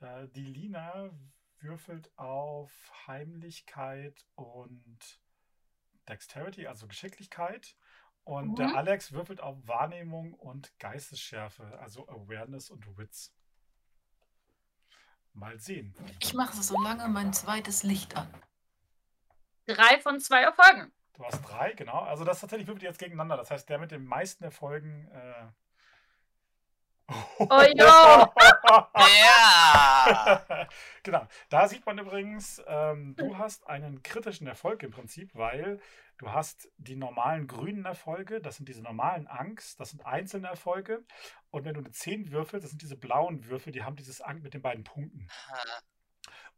[0.00, 1.10] äh, die Lina
[1.60, 2.70] würfelt auf
[3.06, 5.20] Heimlichkeit und
[6.08, 7.76] Dexterity, also Geschicklichkeit.
[8.24, 8.76] Und der Mhm.
[8.76, 13.32] Alex würfelt auf Wahrnehmung und Geistesschärfe, also Awareness und Wits.
[15.32, 15.94] Mal sehen.
[16.20, 18.28] Ich mache so lange mein zweites Licht an.
[19.66, 20.92] Drei von zwei Erfolgen.
[21.14, 22.00] Du hast drei, genau.
[22.00, 23.36] Also das tatsächlich würfelt ihr jetzt gegeneinander.
[23.36, 25.08] Das heißt, der mit den meisten Erfolgen.
[25.08, 25.48] Äh...
[27.08, 28.32] Oh ja.
[28.96, 30.68] Ja!
[31.02, 31.26] genau.
[31.48, 35.80] Da sieht man übrigens, ähm, du hast einen kritischen Erfolg im Prinzip, weil
[36.18, 41.04] du hast die normalen grünen Erfolge, das sind diese normalen Angst, das sind einzelne Erfolge.
[41.50, 44.44] Und wenn du eine 10 würfelst, das sind diese blauen Würfel, die haben dieses Angst
[44.44, 45.28] mit den beiden Punkten.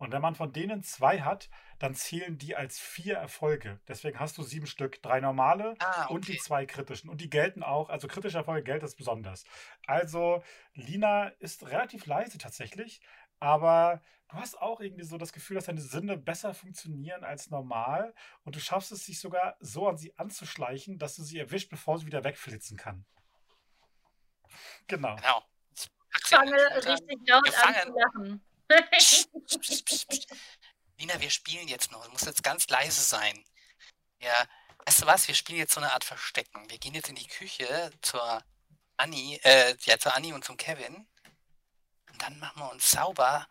[0.01, 3.81] Und wenn man von denen zwei hat, dann zählen die als vier Erfolge.
[3.87, 6.41] Deswegen hast du sieben Stück, drei normale Ah, und die okay.
[6.41, 7.11] zwei kritischen.
[7.11, 9.45] Und die gelten auch, also kritische Erfolge gelten es besonders.
[9.87, 13.03] Also Lina ist relativ leise tatsächlich,
[13.41, 18.15] aber du hast auch irgendwie so das Gefühl, dass deine Sinne besser funktionieren als normal
[18.45, 21.99] und du schaffst es, sich sogar so an sie anzuschleichen, dass du sie erwischt, bevor
[21.99, 23.05] sie wieder wegflitzen kann.
[24.87, 25.15] Genau.
[25.17, 25.45] Genau.
[25.75, 26.73] Ich fange an.
[26.91, 28.50] richtig laut an zu lachen.
[28.93, 30.27] Psst, psst, psst.
[30.99, 32.05] Lina, wir spielen jetzt noch.
[32.05, 33.45] Du musst jetzt ganz leise sein.
[34.21, 34.47] Ja,
[34.87, 35.27] weißt du was?
[35.29, 36.69] Wir spielen jetzt so eine Art Verstecken.
[36.71, 38.43] Wir gehen jetzt in die Küche zur
[38.97, 41.09] Annie, äh, ja, zur Annie und zum Kevin.
[42.13, 43.49] Und dann machen wir uns sauber,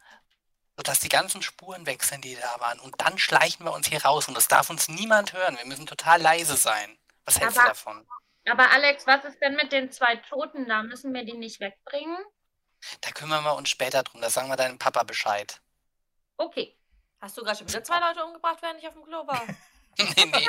[0.78, 2.80] sodass die ganzen Spuren weg sind, die da waren.
[2.80, 4.28] Und dann schleichen wir uns hier raus.
[4.28, 5.58] Und das darf uns niemand hören.
[5.58, 6.98] Wir müssen total leise sein.
[7.26, 8.08] Was hältst du Aber- davon?
[8.50, 10.82] Aber Alex, was ist denn mit den zwei Toten da?
[10.82, 12.18] Müssen wir die nicht wegbringen?
[13.02, 14.22] Da kümmern wir uns später drum.
[14.22, 15.62] Da sagen wir deinem Papa Bescheid.
[16.38, 16.76] Okay.
[17.22, 19.42] Hast du gerade schon wieder zwei Leute umgebracht, während ich auf dem Klo war?
[19.98, 20.48] nee, nee.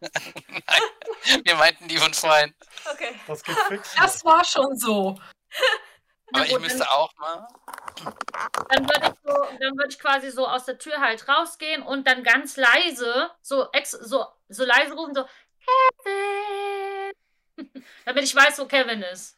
[0.00, 2.54] Nein, wir meinten die von vorhin.
[2.90, 3.18] Okay.
[3.26, 3.94] Das geht fix.
[3.94, 5.18] Das war schon so.
[6.32, 7.48] Aber ich müsste auch mal.
[8.68, 12.06] Dann würde ich, so, dann würd ich quasi so aus der Tür halt rausgehen und
[12.06, 15.24] dann ganz leise, so, ex, so, so leise rufen, so,
[16.04, 17.12] Kevin.
[18.04, 19.37] Damit ich weiß, wo Kevin ist.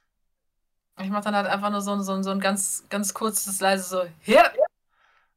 [1.03, 3.85] Ich mache dann halt einfach nur so, ein- so, so ein ganz, ganz kurzes, leise
[3.89, 4.53] so, hier.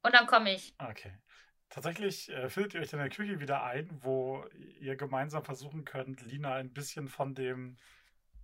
[0.02, 0.74] Und dann komme ich.
[0.80, 1.14] Okay.
[1.70, 4.46] Tatsächlich äh, findet ihr euch in der Küche wieder ein, wo
[4.80, 7.78] ihr gemeinsam versuchen könnt, Lina ein bisschen von dem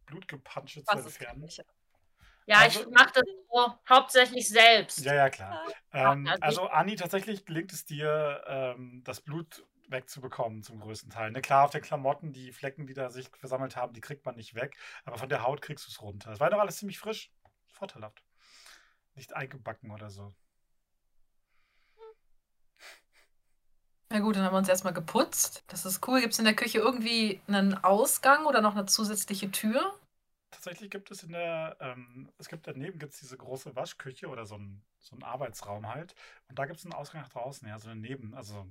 [0.08, 1.48] Blutgepansche zu entfernen.
[2.48, 5.06] Ja, Also- ich mache das so hauptsächlich selbst.
[5.06, 5.62] Ja, ja, klar.
[5.94, 11.32] Ähm, also- also, Anni, tatsächlich gelingt es dir, ähm, das Blut wegzubekommen zum größten Teil.
[11.32, 14.36] Ne, klar, auf den Klamotten, die Flecken, die da sich versammelt haben, die kriegt man
[14.36, 16.32] nicht weg, aber von der Haut kriegst du es runter.
[16.32, 17.32] Es war doch alles ziemlich frisch.
[17.68, 18.24] Vorteilhaft.
[19.16, 20.34] Nicht eingebacken oder so.
[24.12, 25.64] Na gut, dann haben wir uns erstmal geputzt.
[25.68, 26.20] Das ist cool.
[26.20, 29.94] Gibt es in der Küche irgendwie einen Ausgang oder noch eine zusätzliche Tür?
[30.50, 34.48] Tatsächlich gibt es in der, ähm, es gibt daneben gibt es diese große Waschküche oder
[34.48, 36.16] so einen so einen Arbeitsraum halt.
[36.48, 38.66] Und da gibt es einen Ausgang nach draußen, ja, so eine Neben, also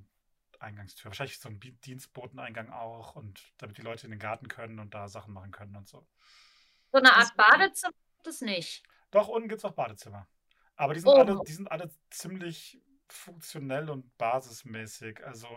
[0.59, 1.09] Eingangstür.
[1.09, 5.07] Wahrscheinlich so ein Dienstboteneingang auch und damit die Leute in den Garten können und da
[5.07, 6.05] Sachen machen können und so.
[6.91, 8.83] So eine Art Das- Badezimmer gibt es nicht.
[9.11, 10.27] Doch, unten gibt es auch Badezimmer.
[10.75, 11.17] Aber die sind, Oh.
[11.17, 15.25] alle, die sind alle ziemlich funktionell und basismäßig.
[15.25, 15.47] Also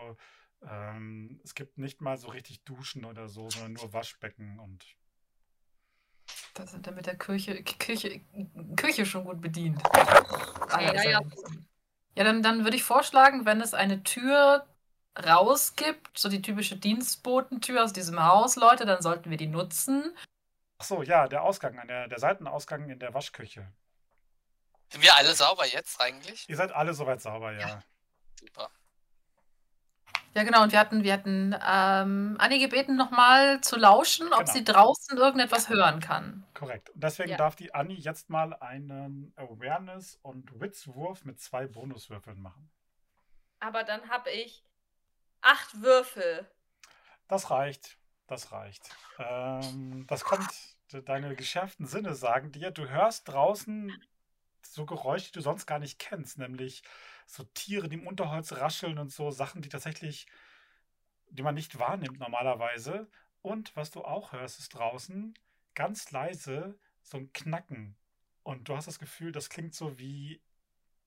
[0.61, 4.85] ähm, es gibt nicht mal so richtig Duschen oder so, sondern nur Waschbecken und
[6.53, 8.21] Das sind dann mit der Küche, Küche,
[8.75, 9.81] Küche schon gut bedient.
[10.71, 11.21] Ja, ja, ja.
[12.15, 14.67] Ja, dann, dann würde ich vorschlagen, wenn es eine Tür
[15.17, 20.15] raus gibt, so die typische Dienstbotentür aus diesem Haus, Leute, dann sollten wir die nutzen.
[20.79, 23.71] Ach so, ja, der Ausgang, an der, der Seitenausgang in der Waschküche.
[24.91, 26.47] Sind wir alle sauber jetzt eigentlich?
[26.49, 27.59] Ihr seid alle soweit sauber, ja.
[27.67, 27.83] Ja.
[28.39, 28.69] Super.
[30.35, 30.63] Ja, genau.
[30.63, 34.51] Und wir hatten, wir hatten ähm, Annie gebeten, nochmal zu lauschen, ob Genau.
[34.51, 36.43] sie draußen irgendetwas hören kann.
[36.55, 36.89] Korrekt.
[36.89, 37.37] Und deswegen Ja.
[37.37, 42.71] darf die Anni jetzt mal einen Awareness- und Witzwurf mit zwei Bonuswürfeln machen.
[43.59, 44.63] Aber dann habe ich
[45.43, 46.49] acht Würfel.
[47.27, 47.97] Das reicht.
[48.27, 48.89] Das reicht.
[49.19, 50.47] Ähm, das kommt,
[50.91, 53.91] de- deine geschärften Sinne sagen dir, du hörst draußen
[54.61, 56.83] so Geräusche, die du sonst gar nicht kennst, nämlich
[57.25, 60.25] so Tiere, die im Unterholz rascheln und so Sachen, die tatsächlich,
[61.29, 63.09] die man nicht wahrnimmt normalerweise.
[63.41, 65.33] Und was du auch hörst, ist draußen
[65.75, 67.97] ganz leise so ein Knacken.
[68.43, 70.41] Und du hast das Gefühl, das klingt so wie,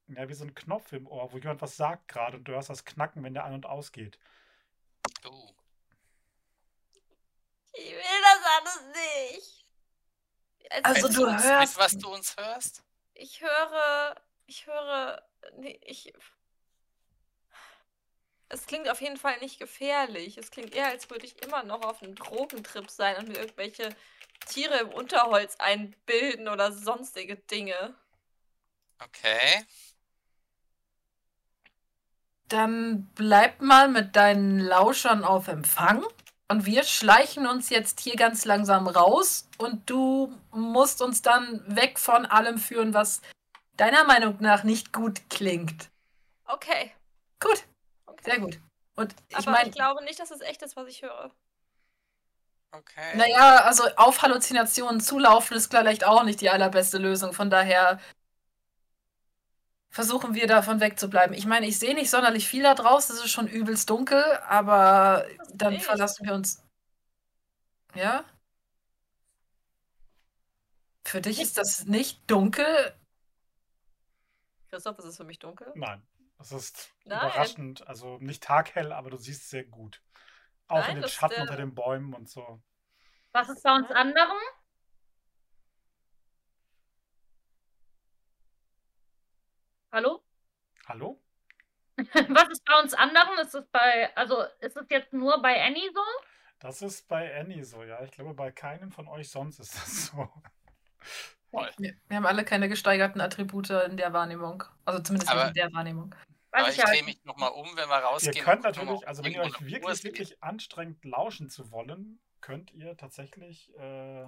[0.09, 2.71] ja, wie so ein Knopf im Ohr, wo jemand was sagt gerade und du hörst
[2.71, 4.19] das Knacken, wenn der an und ausgeht.
[5.25, 5.51] Uh.
[7.73, 9.67] Ich will das alles nicht.
[10.71, 12.83] Also Teilst du uns hörst- was du uns hörst?
[13.15, 14.17] Ich höre.
[14.47, 15.23] Ich höre.
[15.57, 16.13] Nee, ich.
[18.49, 20.39] Es klingt auf jeden Fall nicht gefährlich.
[20.39, 23.95] Es klingt eher, als würde ich immer noch auf einem Drogentrip sein und mir irgendwelche
[24.47, 27.95] Tiere im Unterholz einbilden oder sonstige Dinge.
[29.03, 29.67] Okay.
[32.49, 36.05] Dann bleib mal mit deinen Lauschern auf Empfang.
[36.49, 39.49] Und wir schleichen uns jetzt hier ganz langsam raus.
[39.59, 43.21] Und du musst uns dann weg von allem führen, was
[43.77, 45.91] deiner Meinung nach nicht gut klingt.
[46.47, 46.93] Okay.
[47.41, 47.65] Gut,
[48.07, 48.23] okay.
[48.25, 48.61] sehr gut.
[48.95, 51.31] Und ich Aber meine, ich glaube nicht, dass es echt ist, was ich höre.
[52.73, 53.17] Okay.
[53.17, 57.33] naja, also auf Halluzinationen zulaufen ist vielleicht auch nicht die allerbeste Lösung.
[57.33, 57.99] Von daher
[59.97, 61.35] versuchen wir davon wegzubleiben.
[61.35, 63.17] Ich meine, ich sehe nicht sonderlich viel da draußen.
[63.17, 65.85] Es ist schon übelst dunkel, aber dann ich.
[65.85, 66.63] verlassen wir uns.
[67.95, 68.23] Ja?
[71.03, 72.67] Für dich ist das nicht dunkel.
[74.69, 75.73] Christoph, ist es für mich dunkel?
[75.75, 77.19] Nein, das ist Nein.
[77.19, 77.89] überraschend.
[77.89, 80.03] Also nicht taghell, aber du siehst sehr gut.
[80.69, 82.63] Auch Nein, in den Schatten äh, unter den Bäumen und so.
[83.33, 84.37] Was ist bei uns anderen?
[89.97, 90.23] Hallo?
[90.89, 91.23] Hallo?
[91.97, 93.39] Was ist bei uns anderen?
[93.39, 96.03] Ist es bei, also ist es jetzt nur bei Annie so?
[96.59, 98.03] Das ist bei Annie so, ja.
[98.03, 100.29] Ich glaube, bei keinem von euch sonst ist das so.
[101.79, 104.65] Wir, wir haben alle keine gesteigerten Attribute in der Wahrnehmung.
[104.85, 106.15] Also zumindest nicht Aber- in der Wahrnehmung.
[106.51, 108.37] Aber ich ich drehe mich nochmal um, wenn wir rausgehen.
[108.37, 112.99] Ihr könnt natürlich, also wenn ihr euch wirklich, wirklich anstrengt, lauschen zu wollen, könnt ihr
[112.99, 114.27] tatsächlich, äh,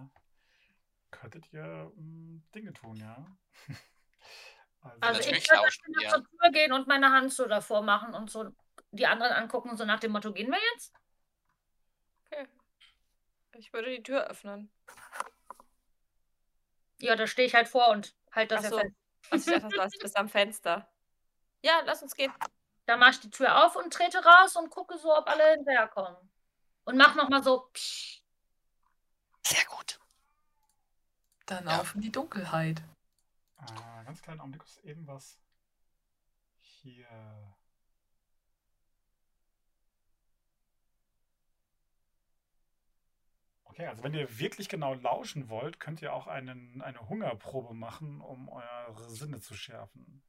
[1.10, 3.26] könntet ihr mh, Dinge tun, ja.
[5.00, 5.62] Also, Also ich dann
[6.00, 6.08] wir.
[6.10, 8.50] zur Tür gehen und meine Hand so davor machen und so
[8.90, 10.92] die anderen angucken, so nach dem Motto, gehen wir jetzt?
[12.26, 12.48] Okay.
[13.52, 14.70] Ich würde die Tür öffnen.
[17.00, 18.78] Ja, da stehe ich halt vor und halt das Ach ja so.
[18.78, 18.94] fest.
[19.30, 20.88] Also ich dachte, das ist am Fenster.
[21.62, 22.32] Ja, lass uns gehen.
[22.86, 26.16] Dann mache ich die Tür auf und trete raus und gucke so, ob alle hinterherkommen.
[26.84, 28.22] Und mach nochmal so, psch.
[29.46, 30.00] Sehr gut.
[31.46, 31.80] Dann Ja.
[31.80, 32.82] auf in die Dunkelheit.
[33.60, 35.38] Äh, ganz kleinen Augenblick, ist irgendwas
[36.58, 37.06] hier.
[43.64, 48.20] Okay, also wenn ihr wirklich genau lauschen wollt, könnt ihr auch einen, eine Hungerprobe machen,
[48.20, 50.22] um eure Sinne zu schärfen.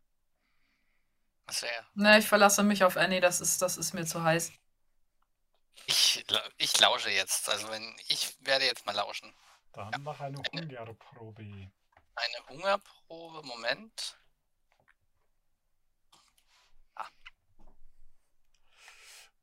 [1.48, 1.86] Wäre.
[1.96, 4.52] Ne, ich verlasse mich auf Annie, das ist, das ist mir zu heiß.
[5.88, 6.24] Ich,
[6.58, 7.50] ich lausche jetzt.
[7.50, 9.34] Also wenn ich werde jetzt mal lauschen.
[9.74, 11.72] Dann mach eine Hungerprobe.
[12.20, 13.48] Eine Hungerprobe.
[13.48, 14.20] Moment.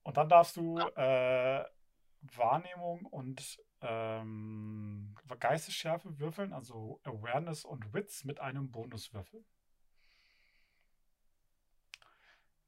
[0.02, 1.64] Und dann darfst du äh,
[2.20, 9.44] Wahrnehmung und ähm, Geistesschärfe würfeln, also Awareness und Wits mit einem Bonuswürfel.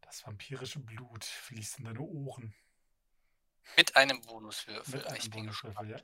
[0.00, 2.54] Das vampirische Blut fließt in deine Ohren.
[3.76, 4.96] Mit einem Bonuswürfel.
[4.96, 5.98] Mit einem ich Bonuswürfel, ja.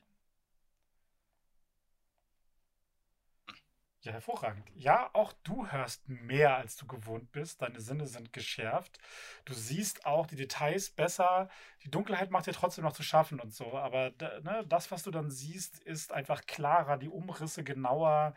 [4.04, 4.70] Ja, hervorragend.
[4.74, 7.62] Ja, auch du hörst mehr, als du gewohnt bist.
[7.62, 8.98] Deine Sinne sind geschärft.
[9.46, 11.48] Du siehst auch die Details besser.
[11.84, 13.72] Die Dunkelheit macht dir trotzdem noch zu schaffen und so.
[13.78, 18.34] Aber ne, das, was du dann siehst, ist einfach klarer, die Umrisse genauer.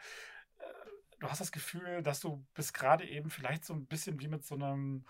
[0.59, 0.63] Äh,
[1.19, 4.45] Du hast das Gefühl, dass du bis gerade eben vielleicht so ein bisschen wie mit
[4.45, 5.03] so einem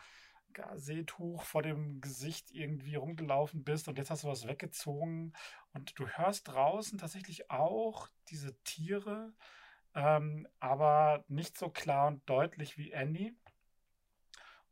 [0.76, 5.34] Seetuch vor dem Gesicht irgendwie rumgelaufen bist und jetzt hast du was weggezogen.
[5.74, 9.34] Und du hörst draußen tatsächlich auch diese Tiere
[9.96, 13.36] ähm, aber nicht so klar und deutlich wie Andy.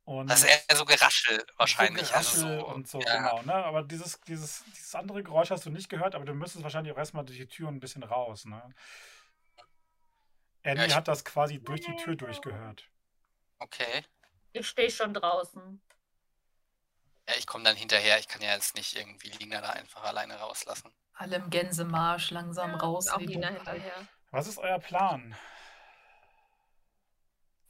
[0.06, 2.08] Und Das ist eher so Geraschel wahrscheinlich.
[2.08, 3.18] So also Geraschel so, und so, ja.
[3.18, 3.42] genau.
[3.42, 3.54] Ne?
[3.54, 6.98] Aber dieses, dieses, dieses andere Geräusch hast du nicht gehört, aber du müsstest wahrscheinlich auch
[6.98, 8.46] erstmal durch die Tür ein bisschen raus.
[8.46, 8.62] Ne?
[10.64, 12.88] Annie Ja, hat das quasi durch die Tür durchgehört.
[13.58, 14.06] Okay.
[14.54, 15.82] Ich stehe schon draußen.
[17.28, 18.20] Ja, ich komme dann hinterher.
[18.20, 20.94] Ich kann ja jetzt nicht irgendwie Lina da einfach alleine rauslassen.
[21.14, 23.10] Alle im Gänsemarsch langsam raus.
[23.10, 24.08] Auch Lina hinterher.
[24.36, 25.34] Was ist euer Plan?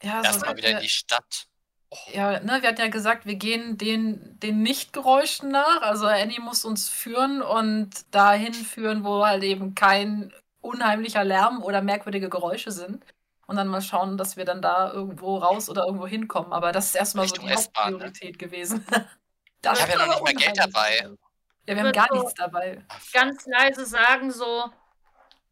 [0.01, 1.45] Ja, so Erstmal wieder in die Stadt.
[1.91, 5.83] Oh, Ja, ne, wir hatten ja gesagt, wir gehen den, den Nichtgeräuschen nach.
[5.83, 11.83] Also Annie muss uns führen und dahin führen, wo halt eben kein unheimlicher Lärm oder
[11.83, 13.05] merkwürdige Geräusche sind.
[13.45, 16.51] Und dann mal schauen, dass wir dann da irgendwo raus oder irgendwo hinkommen.
[16.51, 18.05] Aber das ist erstmal so Richtung die S-Bahn, ne?
[18.05, 18.85] Hauptpriorität gewesen.
[19.61, 21.09] Das Ich habe ja noch nicht mal Geld dabei.
[21.67, 22.85] Ja, wir haben gar so- nichts dabei.
[23.13, 24.71] Ganz leise sagen so,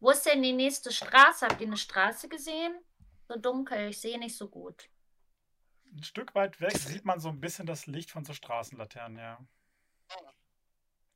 [0.04, 1.46] wo ist denn die nächste Straße?
[1.46, 2.78] Habt ihr eine Straße gesehen?
[3.26, 4.90] So dunkel, ich sehe nicht so gut.
[5.96, 9.38] Ein Stück weit weg sieht man so ein bisschen das Licht von so Straßenlaternen, ja.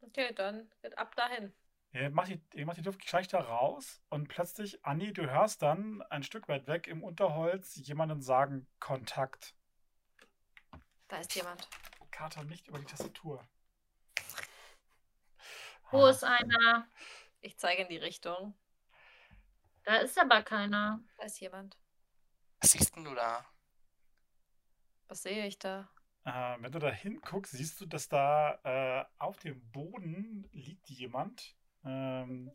[0.01, 1.53] Okay, dann wird ab dahin.
[1.93, 5.61] Ihr macht die, ihr macht die Luft gleich da raus und plötzlich, Anni, du hörst
[5.61, 9.55] dann ein Stück weit weg im Unterholz jemanden sagen Kontakt.
[11.09, 11.69] Da ist jemand.
[12.11, 13.47] Kater nicht über die Tastatur.
[15.91, 16.89] Wo Ah, ist einer?
[17.43, 18.55] Ich zeige in die Richtung.
[19.89, 21.01] Da ist aber keiner.
[21.17, 21.79] Da ist jemand.
[22.61, 23.43] Was siehst denn du da?
[25.07, 25.89] Was sehe ich da?
[26.27, 31.57] Äh, wenn du da hinguckst, siehst du, dass da äh, auf dem Boden liegt jemand
[31.87, 32.53] ähm,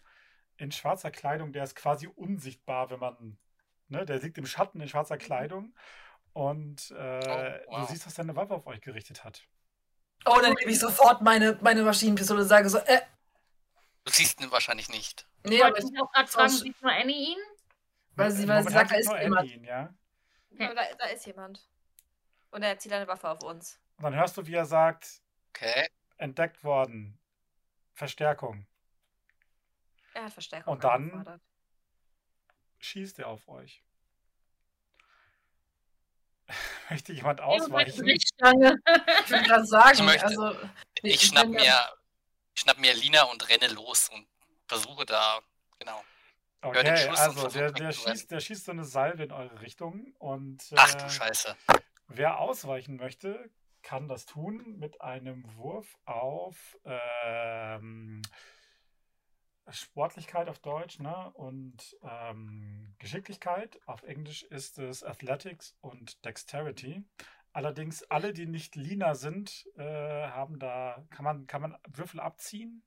[0.58, 3.40] in schwarzer Kleidung, der ist quasi unsichtbar, wenn man,
[3.88, 5.74] ne, der liegt im Schatten in schwarzer Kleidung
[6.34, 7.88] und äh, Oh, wow.
[7.88, 9.42] du siehst, dass er eine Waffe auf euch gerichtet hat.
[10.26, 13.02] Oh, dann nehme ich sofort meine, meine Maschinenpistole und sage so, äh,
[14.06, 15.26] Du siehst ihn wahrscheinlich nicht.
[15.46, 17.38] Nee, Ich aber wollte ich, mich auch gerade fragen, sieht nur Annie ihn?
[18.16, 19.50] Weil sie- weil sie sagt, da ist jemand.
[19.52, 19.94] Ihn, ja.
[20.52, 20.66] Okay.
[20.66, 21.68] Aber da, da ist jemand.
[22.52, 23.80] Und er zieht eine Waffe auf uns.
[23.98, 25.88] Und dann hörst du, wie er sagt, Okay.
[26.18, 27.18] entdeckt worden,
[27.94, 28.68] Verstärkung.
[30.14, 31.42] Er hat Verstärkung Und dann- angefordert.
[32.80, 33.84] Schießt er auf euch.
[36.90, 38.08] Möchte jemand ausweichen?
[38.08, 40.52] Ich will gerade sagen, Ich möchte- also
[41.02, 41.90] Ich, ich schnapp mir, ja-
[42.54, 44.28] ich schnapp mir Lina und renne los und
[44.68, 45.40] versuche da,
[45.80, 46.04] genau.
[46.62, 50.96] Okay, also der, der, schießt, der schießt so eine Salve in eure Richtung und Ach
[50.96, 51.58] äh, du Scheiße.
[52.08, 53.50] wer ausweichen möchte,
[53.82, 58.22] kann das tun mit einem Wurf auf ähm,
[59.70, 61.32] Sportlichkeit auf Deutsch ne?
[61.34, 63.80] und ähm, Geschicklichkeit.
[63.86, 67.04] Auf Englisch ist es Athletics und Dexterity.
[67.52, 72.84] Allerdings alle, die nicht Lina sind, äh, haben da, kann man, kann man Würfel abziehen,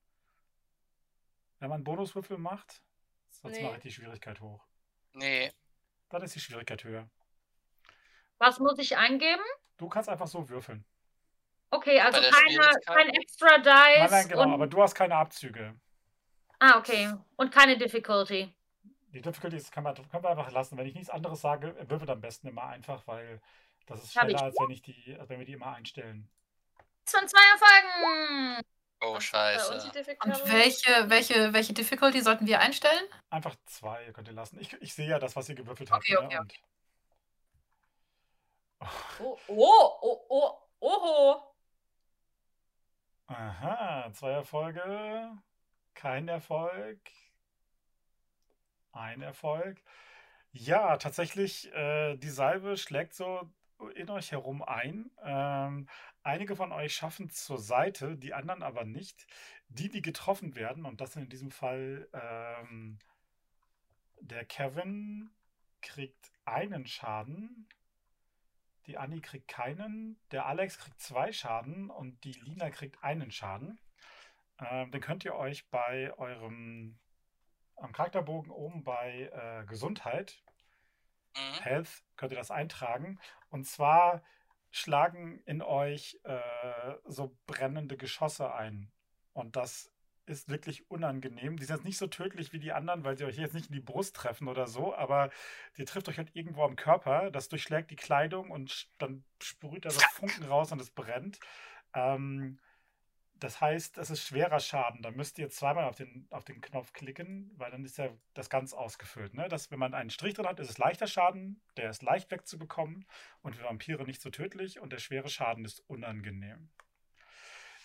[1.58, 2.82] wenn man Bonuswürfel macht.
[3.30, 3.62] Sonst Nee.
[3.64, 4.64] mache ich die Schwierigkeit hoch.
[5.12, 5.52] Nee.
[6.08, 7.08] Dann ist die Schwierigkeit höher.
[8.38, 9.42] Was muss ich eingeben?
[9.76, 10.84] Du kannst einfach so würfeln.
[11.70, 13.98] Okay, also keine, kein extra Dice.
[13.98, 15.74] Nein, nein, genau, und, aber du hast keine Abzüge.
[16.60, 17.12] ah, okay.
[17.36, 18.54] Und keine Difficulty.
[19.08, 20.76] Die Difficulty kann man, können wir einfach lassen.
[20.78, 23.40] Wenn ich nichts anderes sage, würfelt am besten immer einfach, weil
[23.86, 26.28] das ist schneller, als wenn, ich die, als wenn wir die immer einstellen.
[27.06, 28.62] Von zwei Erfolgen.
[29.00, 29.74] Oh Scheiße.
[30.24, 33.04] Und welche, welche, welche Difficulty sollten wir einstellen?
[33.30, 34.58] Einfach zwei könnt ihr lassen.
[34.58, 36.04] Ich, ich sehe ja das, was ihr gewürfelt habt.
[36.04, 36.40] Okay, okay, ne?
[36.40, 36.52] Und,
[39.18, 41.56] Oh, oh, oh, oh, oho.
[43.28, 45.30] aha, zwei Erfolge,
[45.94, 47.00] kein Erfolg,
[48.92, 49.82] ein Erfolg.
[50.52, 53.50] Ja, tatsächlich, äh, die Salbe schlägt so
[53.94, 55.10] in euch herum ein.
[55.22, 55.88] Ähm,
[56.22, 59.26] einige von euch schaffen es zur Seite, die anderen aber nicht.
[59.68, 62.98] Die, die getroffen werden, und das sind in diesem Fall ähm,
[64.20, 65.30] der Kevin
[65.82, 67.68] kriegt einen Schaden,
[68.86, 73.80] die Annie kriegt keinen, der Alex kriegt zwei Schaden und die Lina kriegt einen Schaden.
[74.58, 76.98] Ähm, den könnt ihr euch bei eurem
[77.76, 80.42] am Charakterbogen oben bei äh, Gesundheit
[81.36, 81.62] Mhm.
[81.62, 83.18] Health könnt ihr das eintragen.
[83.56, 84.22] Und zwar
[84.70, 86.38] schlagen in euch äh,
[87.06, 88.92] so brennende Geschosse ein.
[89.32, 89.90] Und das
[90.26, 91.56] ist wirklich unangenehm.
[91.56, 93.74] Die sind jetzt nicht so tödlich wie die anderen, weil sie euch jetzt nicht in
[93.74, 95.30] die Brust treffen oder so, aber
[95.78, 97.30] die trifft euch halt irgendwo am Körper.
[97.30, 101.38] Das durchschlägt die Kleidung und dann sprüht da so Funken raus und es brennt.
[101.94, 102.58] Ähm,
[103.38, 105.02] das heißt, es ist schwerer Schaden.
[105.02, 108.48] Da müsst ihr zweimal auf den, auf den Knopf klicken, weil dann ist ja das
[108.48, 109.34] ganz ausgefüllt.
[109.34, 109.48] Ne?
[109.48, 113.06] Das, wenn man einen Strich drin hat, ist es leichter Schaden, der ist leicht wegzubekommen
[113.42, 116.70] und für Vampire nicht so tödlich und der schwere Schaden ist unangenehm.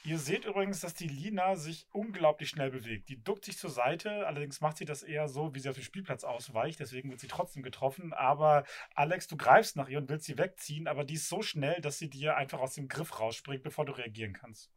[0.03, 3.09] Ihr seht übrigens, dass die Lina sich unglaublich schnell bewegt.
[3.09, 5.83] Die duckt sich zur Seite, allerdings macht sie das eher so, wie sie auf den
[5.83, 8.11] Spielplatz ausweicht, deswegen wird sie trotzdem getroffen.
[8.11, 8.63] Aber
[8.95, 11.99] Alex, du greifst nach ihr und willst sie wegziehen, aber die ist so schnell, dass
[11.99, 14.71] sie dir einfach aus dem Griff rausspringt, bevor du reagieren kannst.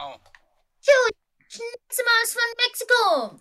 [0.00, 0.14] Oh.
[1.48, 3.38] Schnitzel aus von Mexiko.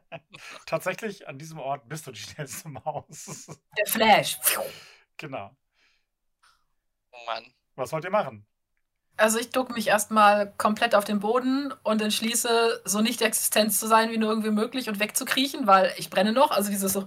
[0.66, 3.46] Tatsächlich, an diesem Ort bist du die schnellste Maus.
[3.78, 4.38] Der Flash.
[5.16, 5.50] genau.
[7.12, 7.52] Oh Mann.
[7.74, 8.46] Was wollt ihr machen?
[9.16, 13.88] Also ich duck mich erstmal komplett auf den Boden und entschließe, so nicht Existenz zu
[13.88, 16.52] sein, wie nur irgendwie möglich und wegzukriechen, weil ich brenne noch.
[16.52, 17.04] Also dieses so,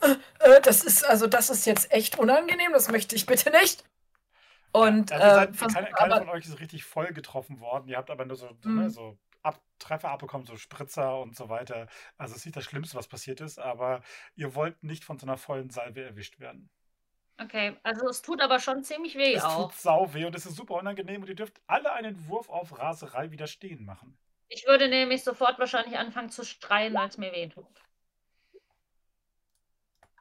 [0.00, 3.84] äh, äh, das ist, also das ist jetzt echt unangenehm, das möchte ich bitte nicht.
[4.72, 7.88] Und Also ihr äh, seid, keine, keiner aber, von euch ist richtig voll getroffen worden.
[7.88, 8.80] Ihr habt aber nur so, so, Mhm.
[8.82, 11.88] ne, so Ab Treffer abbekommen, so Spritzer und so weiter.
[12.18, 14.02] Also es ist nicht das Schlimmste, was passiert ist, aber
[14.34, 16.68] ihr wollt nicht von so einer vollen Salve erwischt werden.
[17.40, 19.72] Okay, also es tut aber schon ziemlich weh Es auch.
[19.72, 22.78] tut sau weh und es ist super unangenehm und ihr dürft alle einen Wurf auf
[22.78, 24.16] Raserei widerstehen machen.
[24.48, 27.66] Ich würde nämlich sofort wahrscheinlich anfangen zu schreien, weil es mir weh tut.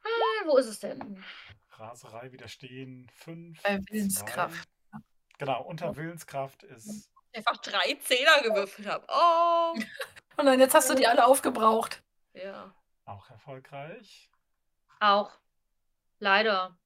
[0.04, 1.24] Ah, wo ist es denn?
[1.80, 3.64] Raserei widerstehen, 5.
[3.64, 4.70] Bei Willenskraft.
[5.38, 7.10] Genau, unter Willenskraft ist.
[7.34, 9.06] Einfach drei Zehner gewürfelt habe.
[9.08, 9.74] Oh.
[10.38, 12.04] Und dann jetzt hast du die alle aufgebraucht.
[12.34, 12.74] Ja.
[13.06, 14.30] Auch erfolgreich.
[15.00, 15.32] Auch.
[16.20, 16.78] Leider.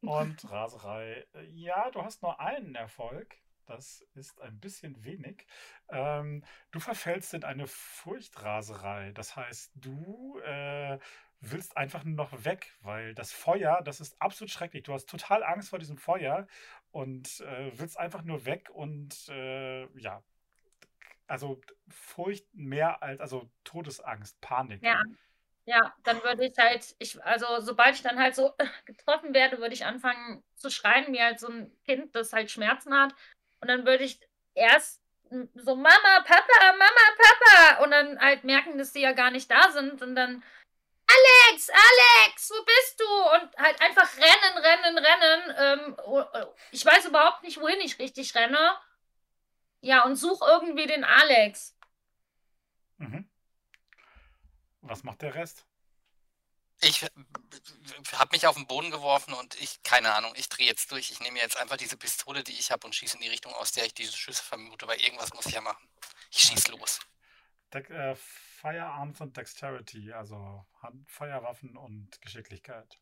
[0.00, 3.36] Und Raserei, ja, du hast nur einen Erfolg.
[3.66, 5.46] Das ist ein bisschen wenig.
[5.90, 9.12] Ähm, du verfällst in eine Furchtraserei.
[9.12, 10.98] Das heißt, du äh,
[11.40, 14.82] willst einfach nur noch weg, weil das Feuer, das ist absolut schrecklich.
[14.82, 16.46] Du hast total Angst vor diesem Feuer
[16.90, 20.22] und äh, willst einfach nur weg und äh, ja,
[21.26, 24.82] also Furcht mehr als, also Todesangst, Panik.
[24.82, 25.02] Ja.
[25.66, 28.54] Ja, dann würde ich halt, ich, also sobald ich dann halt so
[28.86, 32.92] getroffen werde, würde ich anfangen zu schreien, wie halt so ein Kind, das halt Schmerzen
[32.92, 33.14] hat.
[33.60, 34.18] Und dann würde ich
[34.54, 35.00] erst
[35.54, 39.70] so Mama, Papa, Mama, Papa und dann halt merken, dass die ja gar nicht da
[39.70, 40.42] sind und dann
[41.10, 43.04] Alex, Alex, wo bist du?
[43.04, 45.54] Und halt einfach rennen, rennen, rennen.
[45.58, 48.78] Ähm, oh, oh, ich weiß überhaupt nicht, wohin ich richtig renne.
[49.80, 51.74] Ja, und such irgendwie den Alex.
[52.98, 53.28] Mhm.
[54.82, 55.64] Was macht der Rest?
[56.82, 61.10] Ich habe mich auf den Boden geworfen und ich, keine Ahnung, ich drehe jetzt durch.
[61.10, 63.72] Ich nehme jetzt einfach diese Pistole, die ich habe und schieße in die Richtung, aus
[63.72, 65.86] der ich diese Schüsse vermute, weil irgendwas muss ich ja machen.
[66.30, 67.00] Ich schieße los.
[67.72, 68.16] De äh,
[68.60, 73.00] Firearms und Dexterity, also Hand Feuerwaffen und Geschicklichkeit.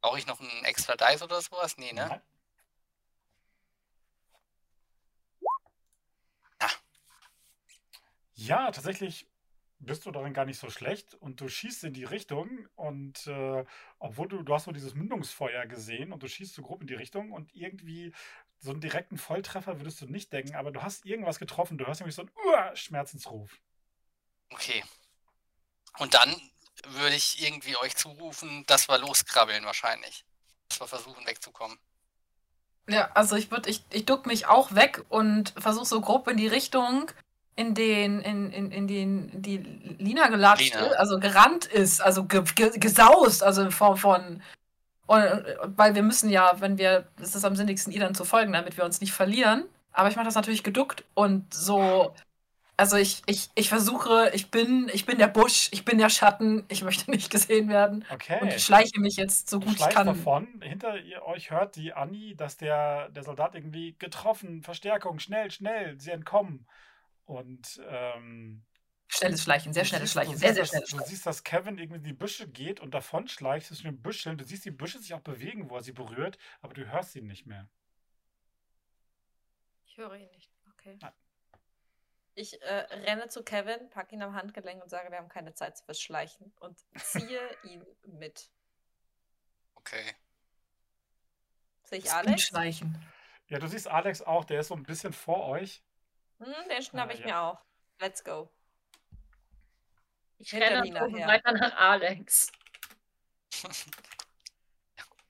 [0.00, 1.76] Brauche ich noch einen extra Dice oder sowas?
[1.76, 2.08] Nee, ne?
[2.08, 2.20] Nein.
[6.60, 6.70] Ah.
[8.34, 9.28] Ja, tatsächlich
[9.80, 13.64] bist du darin gar nicht so schlecht und du schießt in die Richtung und äh,
[13.98, 16.94] obwohl du, du hast nur dieses Mündungsfeuer gesehen und du schießt so grob in die
[16.94, 18.12] Richtung und irgendwie
[18.58, 22.00] so einen direkten Volltreffer würdest du nicht denken, aber du hast irgendwas getroffen, du hörst
[22.00, 23.60] nämlich so einen Uah, Schmerzensruf.
[24.50, 24.82] Okay.
[25.98, 26.34] Und dann
[26.86, 30.24] würde ich irgendwie euch zurufen, dass wir loskrabbeln wahrscheinlich.
[30.68, 31.78] Dass wir versuchen wegzukommen.
[32.88, 36.36] Ja, also ich würde, ich, ich duck mich auch weg und versuche so grob in
[36.36, 37.10] die Richtung,
[37.58, 39.56] in den, in, in, in den die
[39.98, 40.86] Lina gelatscht Lina.
[40.86, 44.40] ist, also gerannt ist, also ge, ge, gesaust, also in Form von.
[45.06, 45.24] Und,
[45.76, 48.76] weil wir müssen ja, wenn wir, es ist am sinnigsten, ihr dann zu folgen, damit
[48.76, 49.64] wir uns nicht verlieren.
[49.90, 52.14] Aber ich mache das natürlich geduckt und so.
[52.76, 56.64] Also ich, ich, ich versuche, ich bin, ich bin der Busch, ich bin der Schatten,
[56.68, 58.04] ich möchte nicht gesehen werden.
[58.14, 58.38] Okay.
[58.40, 60.06] Und schleiche mich jetzt so Du gut ich kann.
[60.06, 60.46] davon.
[60.62, 65.98] Hinter ihr, euch hört die Annie, dass der, der Soldat irgendwie getroffen, Verstärkung, schnell, schnell,
[65.98, 66.64] sie entkommen.
[67.28, 68.64] Und ähm,
[69.06, 71.10] Schnelles Schleichen, sehr du schnelles Schleichen, du sehr, sehr schnelles Du Schleichen.
[71.10, 74.38] siehst, dass Kevin irgendwie in die Büsche geht und davon schleicht zwischen den Büscheln.
[74.38, 77.20] Du siehst die Büsche sich auch bewegen, wo er sie berührt, aber du hörst sie
[77.20, 77.68] nicht mehr.
[79.84, 80.50] Ich höre ihn nicht.
[80.72, 80.96] Okay.
[81.02, 81.12] Nein.
[82.34, 85.78] Ich äh, renne zu Kevin, packe ihn am Handgelenk und sage, wir haben keine Zeit
[85.80, 88.50] fürs Schleichen und ziehe ihn mit.
[89.74, 90.14] Okay.
[91.82, 92.42] Sehe ich Speed Alex?
[92.42, 93.06] Schleichen.
[93.48, 95.82] Ja, du siehst Alex auch, der ist so ein bisschen vor euch.
[96.38, 97.26] Hm, den schnapp Ah, ich ja.
[97.26, 97.60] mir auch.
[98.00, 98.50] Let's go.
[100.38, 102.52] Ich Hinter renne weiter nach Alex.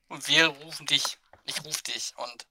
[0.07, 1.17] Und wir rufen dich.
[1.45, 2.47] Ich rufe dich und.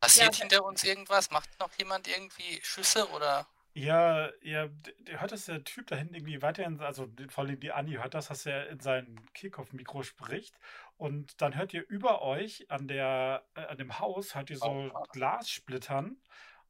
[0.00, 0.40] Passiert Ja.
[0.40, 1.30] hinter uns irgendwas?
[1.30, 3.46] Macht noch jemand irgendwie Schüsse oder?
[3.74, 4.70] Ja, ihr,
[5.06, 8.12] ihr hört, dass der Typ da hinten irgendwie weiterhin, also vor allem die Annie hört
[8.14, 10.58] das, dass er in sein Kehlkopf-Mikro spricht.
[10.98, 14.90] Und dann hört ihr über euch an der, äh, an dem Haus, hört ihr so
[14.92, 15.02] Oh.
[15.12, 16.20] Glas splittern.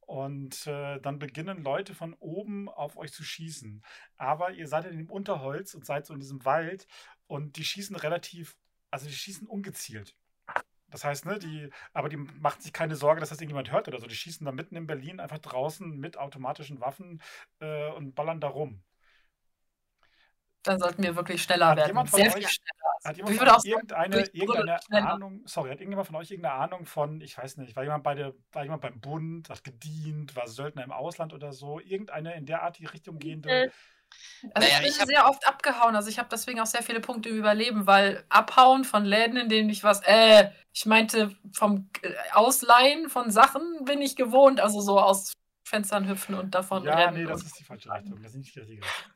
[0.05, 3.83] Und äh, dann beginnen Leute von oben auf euch zu schießen.
[4.17, 6.87] Aber ihr seid in dem Unterholz und seid so in diesem Wald
[7.27, 8.55] und die schießen relativ,
[8.91, 10.15] also die schießen ungezielt.
[10.89, 13.99] Das heißt, ne, die, aber die macht sich keine Sorge, dass das irgendjemand hört oder
[13.99, 14.05] so.
[14.05, 17.21] Die schießen da mitten in Berlin einfach draußen mit automatischen Waffen
[17.59, 18.83] äh, und ballern da rum.
[20.61, 21.89] Dann sollten wir wirklich schneller Hat werden.
[21.89, 22.82] jemand von Sehr euch- viel schneller.
[23.03, 25.09] Hat jemand von euch irgendeine, irgendeine.
[25.09, 28.15] Ahnung, sorry, hat irgendjemand von euch irgendeine Ahnung von, ich weiß nicht, war jemand bei
[28.15, 32.45] der, war jemand beim Bund, hat gedient, war Söldner im Ausland oder so, irgendeine in
[32.45, 33.49] der Art die Richtung gehende?
[33.49, 33.69] Äh,
[34.53, 36.83] Also Naja, ich bin ich hab- sehr oft abgehauen, also ich habe deswegen auch sehr
[36.83, 41.35] viele Punkte im Überleben, weil abhauen von Läden, in denen ich was, äh, ich meinte
[41.51, 45.33] vom äh, Ausleihen von Sachen bin ich gewohnt, also so aus
[45.67, 47.23] Fenstern hüpfen und davon ja, rennen.
[47.23, 48.21] nee, das ist die falsche Richtung.
[48.21, 49.11] Das ist nicht die richtige Richtung.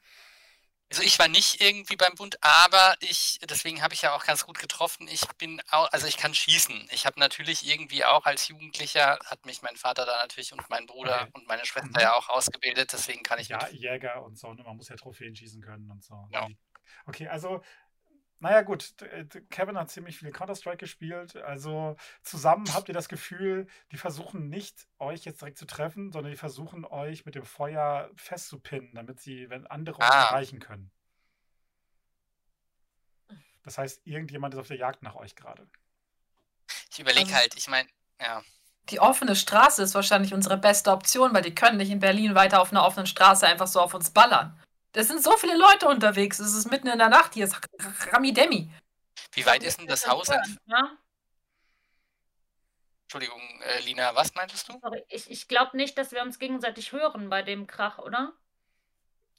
[0.90, 4.46] Also ich war nicht irgendwie beim Bund, aber ich, deswegen habe ich ja auch ganz
[4.46, 5.08] gut getroffen.
[5.10, 6.88] Ich bin auch, also ich kann schießen.
[6.92, 10.86] Ich habe natürlich irgendwie auch als Jugendlicher, hat mich mein Vater da natürlich und mein
[10.86, 11.32] Bruder Okay.
[11.34, 12.00] und meine Schwester Mhm.
[12.00, 15.36] ja auch ausgebildet, deswegen kann ich Ja, Jäger und so, ne, man muss ja Trophäen
[15.36, 16.28] schießen können und so.
[16.32, 16.48] Ja.
[17.06, 17.62] Okay, also,
[18.40, 21.36] naja, gut, d- Kevin hat ziemlich viel Counter-Strike gespielt.
[21.38, 26.32] Also, zusammen habt ihr das Gefühl, die versuchen nicht, euch jetzt direkt zu treffen, sondern
[26.32, 30.26] die versuchen, euch mit dem Feuer festzupinnen, damit sie, wenn andere euch Ah.
[30.30, 30.92] erreichen können.
[33.64, 35.68] Das heißt, irgendjemand ist auf der Jagd nach euch gerade.
[36.92, 37.90] Ich überlege Also- halt, ich meine,
[38.22, 38.42] ja.
[38.90, 42.62] Die offene Straße ist wahrscheinlich unsere beste Option, weil die können nicht in Berlin weiter
[42.62, 44.58] auf einer offenen Straße einfach so auf uns ballern.
[44.98, 47.56] Es sind so viele Leute unterwegs, es ist mitten in der Nacht, hier ist
[48.12, 48.72] Ramidemi.
[49.34, 50.28] Wie weit ist denn das Haus?
[50.30, 50.98] ent- Ja?
[53.04, 54.80] Entschuldigung, äh, Lina, was meintest du?
[54.82, 58.34] Sorry, ich, ich glaube nicht, dass wir uns gegenseitig hören bei dem Krach, oder?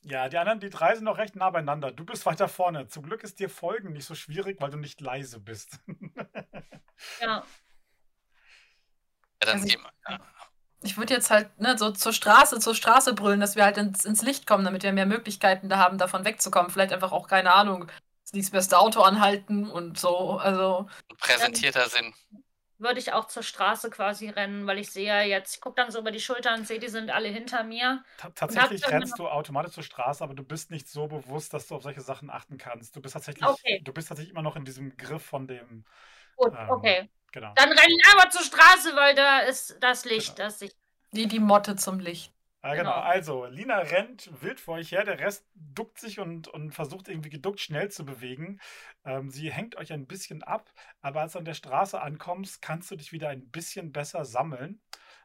[0.02, 1.90] Ja, die anderen, die drei sind noch recht nah beieinander.
[1.90, 2.86] Du bist weiter vorne.
[2.86, 5.80] Zum Glück ist dir Folgen nicht so schwierig, weil du nicht leise bist.
[7.20, 7.26] Ja.
[7.30, 7.44] Ja,
[9.40, 9.92] dann Also gehen wir.
[10.08, 10.20] Ja.
[10.82, 14.04] Ich würde jetzt halt ne, so zur Straße, zur Straße brüllen, dass wir halt ins,
[14.04, 16.70] ins Licht kommen, damit wir mehr Möglichkeiten da haben, davon wegzukommen.
[16.70, 17.90] Vielleicht einfach auch, keine Ahnung,
[18.24, 20.38] das nächstbeste Auto anhalten und so.
[20.38, 20.86] Also,
[21.18, 22.14] Präsentierter Sinn.
[22.78, 25.90] Würde ich auch zur Straße quasi rennen, weil ich sehe ja jetzt, ich gucke dann
[25.90, 28.04] so über die Schulter und sehe, die sind alle hinter mir.
[28.18, 31.74] Ta- Tatsächlich rennst du automatisch zur Straße, aber du bist nicht so bewusst, dass du
[31.74, 32.94] auf solche Sachen achten kannst.
[32.94, 33.80] Du bist tatsächlich, Okay.
[33.84, 35.84] du bist tatsächlich immer noch in diesem Griff von dem,
[36.36, 37.08] Gut, Ähm, okay.
[37.32, 37.52] Genau.
[37.54, 40.48] Dann renne ich aber zur Straße, weil da ist das Licht, Genau.
[40.48, 40.74] das ich.
[41.12, 42.32] die, die Motte zum Licht.
[42.60, 42.90] Ah, genau.
[42.94, 43.02] genau.
[43.06, 47.30] Also, Lina rennt wild vor euch her, der Rest duckt sich und, und versucht irgendwie
[47.30, 48.60] geduckt schnell zu bewegen.
[49.04, 52.90] Ähm, sie hängt euch ein bisschen ab, aber als du an der Straße ankommst, kannst
[52.90, 54.80] du dich wieder ein bisschen besser sammeln.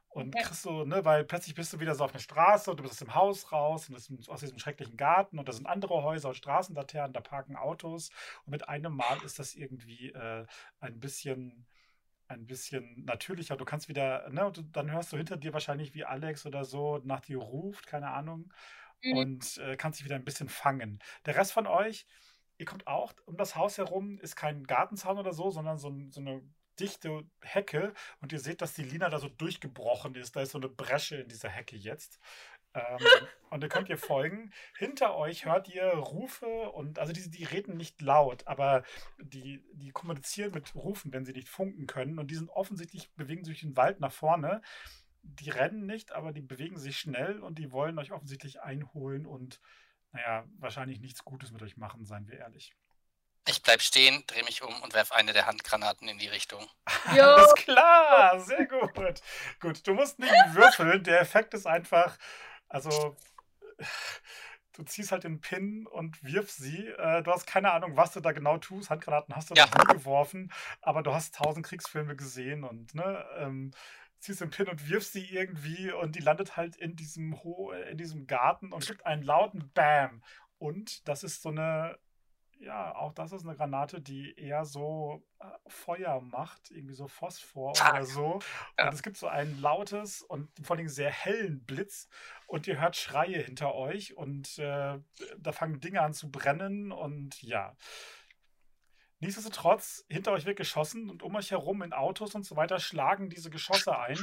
[0.09, 0.43] Und Okay.
[0.43, 2.93] kriegst so, ne, weil plötzlich bist du wieder so auf einer Straße und du bist
[2.93, 6.03] aus dem Haus raus und aus diesem, aus diesem schrecklichen Garten und da sind andere
[6.03, 8.11] Häuser und Straßenlaternen, da parken Autos
[8.45, 10.45] und mit einem Mal ist das irgendwie äh,
[10.81, 11.65] ein bisschen
[12.33, 13.57] ein bisschen natürlicher.
[13.57, 16.65] Du kannst wieder, ne, und du, dann hörst du hinter dir wahrscheinlich wie Alex oder
[16.65, 18.51] so nach dir ruft, keine Ahnung,
[19.03, 19.17] Mhm.
[19.17, 20.99] und äh, kannst dich wieder ein bisschen fangen.
[21.25, 22.05] Der Rest von euch,
[22.57, 26.21] ihr kommt auch um das Haus herum, ist kein Gartenzaun oder so, sondern so, so
[26.21, 26.41] eine
[26.79, 30.35] dichte Hecke und ihr seht, dass die Lina da so durchgebrochen ist.
[30.35, 32.19] Da ist so eine Bresche in dieser Hecke jetzt.
[32.73, 32.97] Ähm,
[33.49, 34.51] und ihr könnt ihr folgen.
[34.77, 38.83] Hinter euch hört ihr Rufe und also die, die reden nicht laut, aber
[39.19, 42.17] die, die kommunizieren mit Rufen, wenn sie nicht funken können.
[42.17, 44.61] Und die sind offensichtlich, bewegen sich durch den Wald nach vorne.
[45.21, 49.61] Die rennen nicht, aber die bewegen sich schnell und die wollen euch offensichtlich einholen und,
[50.11, 52.75] naja, wahrscheinlich nichts Gutes mit euch machen, seien wir ehrlich.
[53.47, 56.65] Ich bleib stehen, drehe mich um und werfe eine der Handgranaten in die Richtung.
[57.15, 57.23] Jo.
[57.23, 59.21] Alles klar, sehr gut.
[59.59, 61.03] Gut, du musst nicht würfeln.
[61.03, 62.17] Der Effekt ist einfach,
[62.73, 63.15] also
[64.73, 66.87] du ziehst halt den Pin und wirfst sie.
[66.87, 68.89] Äh, du hast keine Ahnung, was du da genau tust.
[68.89, 69.65] Handgranaten hast du Ja.
[69.67, 73.71] noch nie geworfen, aber du hast tausend Kriegsfilme gesehen und ne, ähm,
[74.19, 77.97] ziehst den Pin und wirfst sie irgendwie und die landet halt in diesem Ho in
[77.97, 80.23] diesem Garten und gibt einen lauten Bam.
[80.57, 81.99] Und das ist so eine
[82.63, 87.75] ja, auch das ist eine Granate, die eher so äh, Feuer macht, irgendwie so Phosphor
[87.75, 87.89] Fuck.
[87.93, 88.39] oder so.
[88.77, 88.87] Ja.
[88.87, 92.07] Und es gibt so ein lautes und vor allem sehr hellen Blitz
[92.53, 94.99] und ihr hört Schreie hinter euch und äh,
[95.39, 97.75] da fangen Dinge an zu brennen und ja.
[99.19, 103.31] Nichtsdestotrotz, hinter euch wird geschossen und um euch herum in Autos und so weiter schlagen
[103.31, 104.19] diese Geschosse ein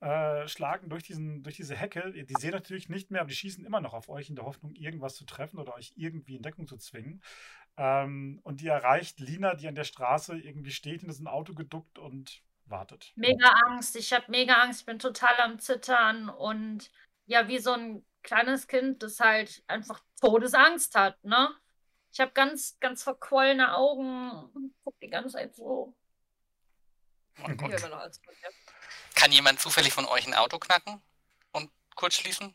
[0.00, 2.12] äh, schlagen durch, diesen, durch diese Hecke.
[2.12, 4.72] Die sehen natürlich nicht mehr, aber die schießen immer noch auf euch in der Hoffnung,
[4.76, 7.20] irgendwas zu treffen oder euch irgendwie in Deckung zu zwingen.
[7.76, 11.98] Ähm, und die erreicht Lina, die an der Straße irgendwie steht, in diesem Auto geduckt
[11.98, 13.12] und wartet.
[13.16, 13.96] Mega Angst.
[13.96, 14.80] Ich habe mega Angst.
[14.80, 16.92] Ich bin total am Zittern und
[17.30, 21.48] ja, wie so ein kleines Kind, das halt einfach Todesangst hat, ne?
[22.12, 25.94] Ich habe ganz, ganz verquollene Augen und guck die ganze Zeit so.
[27.42, 27.70] Oh Gott.
[29.14, 31.00] Kann jemand zufällig von euch ein Auto knacken?
[32.00, 32.54] kurz schließen?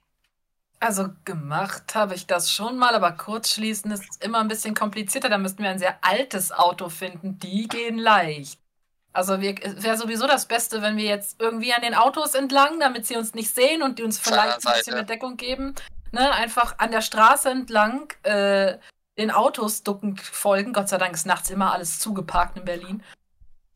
[0.79, 5.29] Also gemacht habe ich das schon mal, aber kurzschließen ist immer ein bisschen komplizierter.
[5.29, 7.37] Da müssten wir ein sehr altes Auto finden.
[7.39, 8.59] Die gehen leicht.
[9.15, 13.15] Also wäre sowieso das Beste, wenn wir jetzt irgendwie an den Autos entlang, damit sie
[13.15, 15.73] uns nicht sehen und die uns vielleicht ein bisschen mehr Deckung geben,
[16.11, 18.77] ne, einfach an der Straße entlang äh,
[19.17, 20.73] den Autos duckend folgen.
[20.73, 23.03] Gott sei Dank ist nachts immer alles zugeparkt in Berlin.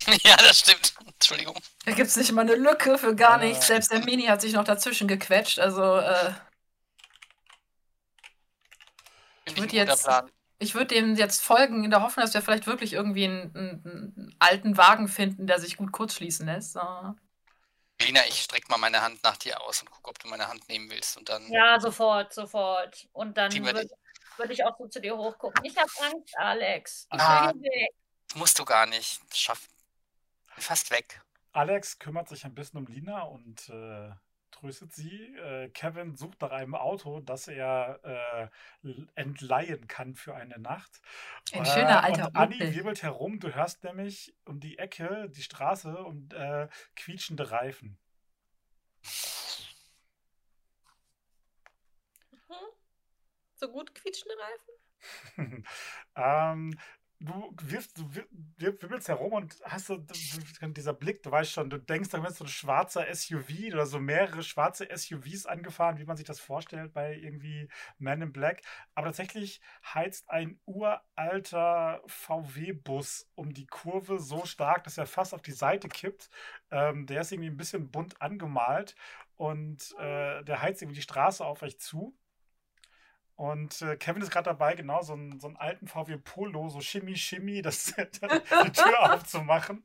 [0.23, 0.93] Ja, das stimmt.
[1.05, 1.55] Entschuldigung.
[1.85, 3.67] Da gibt es nicht immer eine Lücke für gar nichts.
[3.67, 5.59] Selbst der Mini hat sich noch dazwischen gequetscht.
[5.59, 6.31] Also, äh,
[9.43, 10.07] ich würde jetzt,
[10.59, 13.83] ich würde dem jetzt folgen, in der Hoffnung, dass wir vielleicht wirklich irgendwie einen, einen,
[13.85, 16.73] einen alten Wagen finden, der sich gut kurzschließen lässt.
[16.73, 17.15] So.
[18.01, 20.67] Lina, ich strecke mal meine Hand nach dir aus und gucke, ob du meine Hand
[20.69, 21.17] nehmen willst.
[21.17, 21.49] Und dann.
[21.51, 23.07] Ja, sofort, sofort.
[23.13, 23.87] Und dann würde
[24.37, 25.63] würd ich auch so zu dir hochgucken.
[25.63, 27.07] Ich habe Angst, Alex.
[27.11, 27.53] Ich ah,
[28.35, 29.21] musst du gar nicht.
[29.33, 29.67] Schaff.
[30.57, 31.21] Fast weg.
[31.51, 34.11] Alex kümmert sich ein bisschen um Lina und äh,
[34.51, 35.35] tröstet sie.
[35.37, 38.49] Äh, Kevin sucht nach einem Auto, das er
[38.83, 41.01] äh, entleihen kann für eine Nacht.
[41.53, 43.39] Ein schöner äh, alter Und Anni wirbelt herum.
[43.39, 47.97] Du hörst nämlich um die Ecke, die Straße und äh, quietschende Reifen.
[52.31, 52.55] Mhm.
[53.55, 54.69] So gut quietschende Reifen?
[56.15, 56.77] ähm,
[57.19, 58.09] du wirfst, du
[58.57, 59.97] wirbelst herum und hast so
[60.61, 63.99] dieser Blick, du weißt schon, du denkst, da wird so ein schwarzer SUV oder so
[63.99, 67.67] mehrere schwarze SUVs angefahren, wie man sich das vorstellt bei irgendwie
[67.97, 68.61] Man in Black.
[68.95, 69.59] Aber tatsächlich
[69.93, 75.89] heizt ein uralter VW-Bus um die Kurve so stark, dass er fast auf die Seite
[75.89, 76.29] kippt.
[76.71, 78.95] Ähm, der ist irgendwie ein bisschen bunt angemalt
[79.35, 82.17] und äh, der heizt irgendwie die Straße auf euch zu.
[83.39, 86.81] Und äh, Kevin ist gerade dabei, genau so einen, so einen alten VW Polo, so
[86.81, 89.81] Shimmy Shimmy, das, die Tür aufzumachen.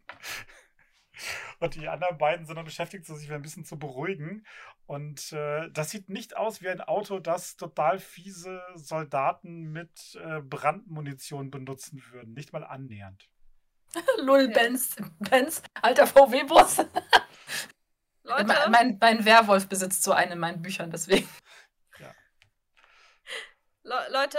[1.61, 4.45] Und die anderen beiden sind dann beschäftigt, sich ein bisschen zu beruhigen.
[4.87, 10.41] Und äh, das sieht nicht aus wie ein Auto, das total fiese Soldaten mit äh,
[10.41, 12.35] Brandmunition benutzen würden.
[12.35, 13.29] Nicht mal annähernd.
[14.21, 16.79] Lull, Benz, Benz, alter VW-Bus.
[18.25, 18.47] Leute.
[18.47, 21.29] Mein, mein, mein Werwolf besitzt so einen in meinen Büchern, deswegen.
[23.85, 24.39] Le Leute.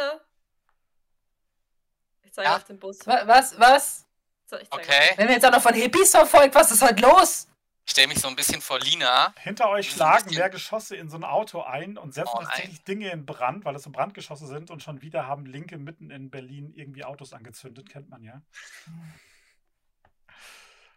[2.24, 2.56] Ich zeige ja.
[2.56, 3.06] auf den Bus.
[3.06, 3.60] Was?
[3.60, 4.06] Was?
[4.48, 5.12] So, okay.
[5.16, 7.48] Wenn wir jetzt auch noch von Hippies verfolgt, was ist heute los?
[7.86, 9.34] Ich stelle mich so ein bisschen vor Lina.
[9.38, 13.12] Hinter euch schlagen mehr Geschosse in so ein Auto ein und setzen oh, tatsächlich Dinge
[13.12, 16.74] in Brand, weil das so Brandgeschosse sind und schon wieder haben Linke mitten in Berlin
[16.76, 18.42] irgendwie Autos angezündet, kennt man ja.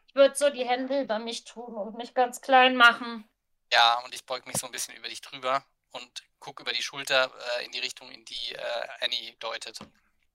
[0.06, 3.28] Ich würde so die Hände über mich tun und mich ganz klein machen.
[3.70, 6.82] Ja, und ich beug mich so ein bisschen über dich drüber und gucke über die
[6.82, 9.78] Schulter äh, in die Richtung, in die äh, Annie deutet.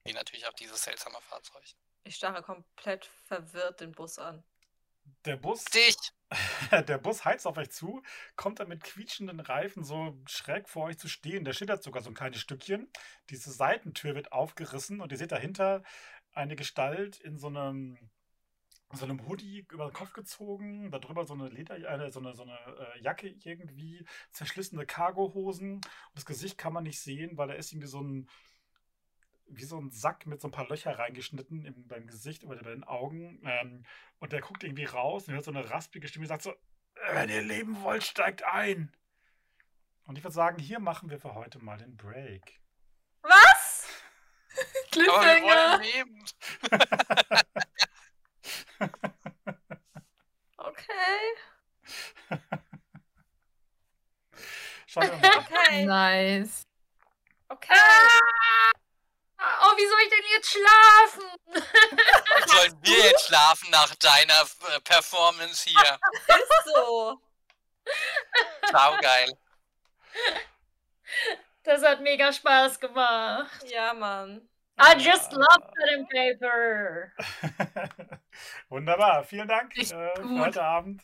[0.05, 1.63] Die natürlich auch dieses seltsame Fahrzeug.
[2.03, 4.43] Ich starre komplett verwirrt den Bus an.
[5.25, 5.63] Der Bus.
[5.65, 5.95] Dich!
[6.71, 8.01] Der Bus heizt auf euch zu,
[8.35, 11.45] kommt dann mit quietschenden Reifen so schräg vor euch zu stehen.
[11.45, 12.91] Der schittert sogar so ein kleines Stückchen.
[13.29, 15.83] Diese Seitentür wird aufgerissen und ihr seht dahinter
[16.33, 17.97] eine Gestalt in so einem
[18.95, 22.43] so einem Hoodie über den Kopf gezogen, darüber so eine Leder, äh, so eine, so
[22.43, 25.75] eine äh, Jacke irgendwie, zerschlissene Cargohosen.
[25.75, 25.83] Und
[26.15, 28.29] das Gesicht kann man nicht sehen, weil da ist irgendwie so ein,
[29.47, 32.71] wie so ein Sack mit so ein paar Löcher reingeschnitten im, beim Gesicht oder bei
[32.71, 33.41] den Augen.
[33.45, 33.85] Ähm,
[34.19, 36.53] und der guckt irgendwie raus und hört so eine raspige Stimme, die sagt so,
[37.11, 38.91] wenn ihr leben wollt, steigt ein.
[40.05, 42.59] Und ich würde sagen, hier machen wir für heute mal den Break.
[43.21, 43.87] Was?
[44.91, 45.79] Cliffhanger.
[45.79, 46.03] Okay.
[54.95, 55.09] Mal.
[55.09, 55.85] Okay.
[55.85, 56.65] Nice.
[57.49, 57.73] Okay.
[57.73, 58.21] Ah!
[59.63, 61.27] Oh, wie soll ich denn jetzt schlafen?
[62.47, 65.99] Sollen wir jetzt schlafen nach deiner äh, Performance hier?
[66.27, 67.19] Ist so.
[68.71, 69.37] Sau geil.
[71.63, 73.63] Das hat mega Spaß gemacht.
[73.65, 74.47] Ja, Mann.
[74.77, 77.13] I just love pen paper.
[78.69, 79.23] Wunderbar.
[79.23, 81.03] Vielen Dank äh, für heute Abend.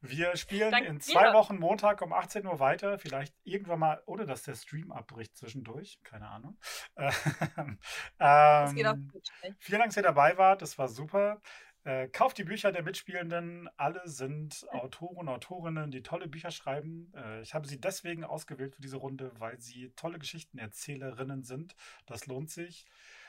[0.00, 1.34] Wir spielen Dank in zwei dir.
[1.34, 2.98] Wochen Montag um 18 Uhr weiter.
[2.98, 6.00] Vielleicht irgendwann mal, ohne dass der Stream abbricht zwischendurch.
[6.02, 6.58] Keine Ahnung.
[6.96, 10.62] ähm, vielen Dank, dass ihr dabei wart.
[10.62, 11.40] Das war super.
[11.84, 13.68] Äh, kauft die Bücher der Mitspielenden.
[13.76, 17.12] Alle sind Autoren, Autorinnen, die tolle Bücher schreiben.
[17.16, 21.74] Äh, ich habe sie deswegen ausgewählt für diese Runde, weil sie tolle Geschichtenerzählerinnen sind.
[22.06, 22.86] Das lohnt sich.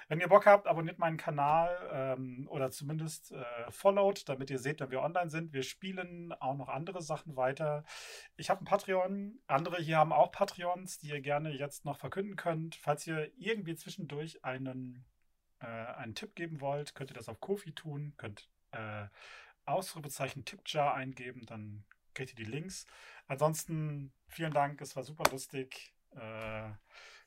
[0.08, 4.80] Wenn ihr Bock habt, abonniert meinen Kanal ähm, oder zumindest äh, followt, damit ihr seht,
[4.80, 5.54] wenn wir online sind.
[5.54, 7.84] Wir spielen auch noch andere Sachen weiter.
[8.36, 9.40] Ich habe ein Patreon.
[9.48, 12.76] Andere hier haben auch Patreons, die ihr gerne jetzt noch verkünden könnt.
[12.76, 15.06] Falls ihr irgendwie zwischendurch einen,
[15.64, 18.14] äh, einen Tipp geben wollt, könnt ihr das auf Kofi tun.
[18.18, 19.08] Könnt äh,
[19.66, 22.86] Ausrufezeichen Tipjar eingeben, dann kriegt ihr die Links.
[23.28, 25.94] Ansonsten vielen Dank, es war super lustig.
[26.12, 26.70] Äh,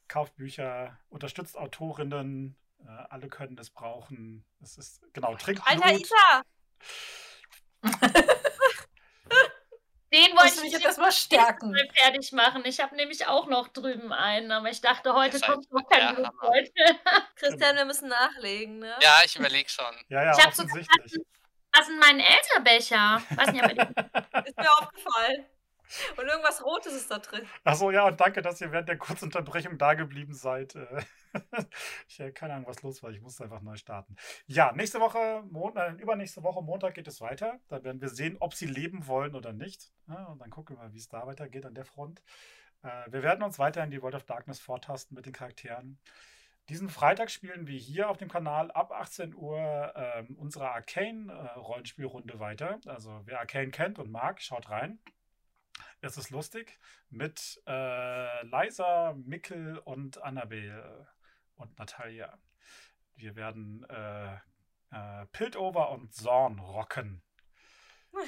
[0.08, 4.44] kauft Bücher, unterstützt Autorinnen, äh, alle können das brauchen.
[4.60, 6.02] Es ist, genau, trinkt Alter, Blut.
[6.02, 6.42] Isa!
[10.16, 11.72] Den Muss wollte mich ich jetzt erstmal stärken.
[11.72, 12.62] mal fertig machen.
[12.64, 16.30] Ich habe nämlich auch noch drüben einen, aber ich dachte, heute kommt noch kein Blut
[16.42, 16.72] heute.
[17.36, 18.96] Christian, wir müssen nachlegen, ne?
[19.02, 19.94] Ja, ich überlege schon.
[20.08, 21.22] Ja, ja, Ich hab sogar offensichtlich.
[21.76, 23.22] Was sind mein Elterbecher?
[23.36, 23.80] Weiß nicht, aber die
[24.48, 25.44] Ist mir aufgefallen.
[26.16, 27.46] Und irgendwas Rotes ist da drin.
[27.64, 30.74] Achso, ja, und danke, dass ihr während der kurzen Unterbrechung da geblieben seid.
[30.74, 31.02] Äh,
[32.08, 33.10] Ich habe keine Ahnung, was los war.
[33.10, 34.16] Ich musste einfach neu starten.
[34.46, 37.60] Ja, nächste Woche, Mon äh, übernächste Woche, Montag geht es weiter.
[37.68, 39.92] Da werden wir sehen, ob sie leben wollen oder nicht.
[40.06, 42.22] Und dann gucken wir mal, wie es da weitergeht an der Front.
[42.82, 45.98] Äh, wir werden uns weiter in die World of Darkness vortasten mit den Charakteren.
[46.68, 52.80] Diesen Freitag spielen wir hier auf dem Kanal ab 18 Uhr ähm, unsere Arcane-Rollenspielrunde weiter.
[52.86, 54.98] Also wer Arcane kennt und mag, schaut rein.
[56.00, 61.08] Es ist lustig mit äh, Liza, Mikkel und Annabelle
[61.56, 62.38] und Natalia.
[63.14, 64.34] Wir werden äh,
[64.90, 67.22] äh, Piltover und Zorn rocken.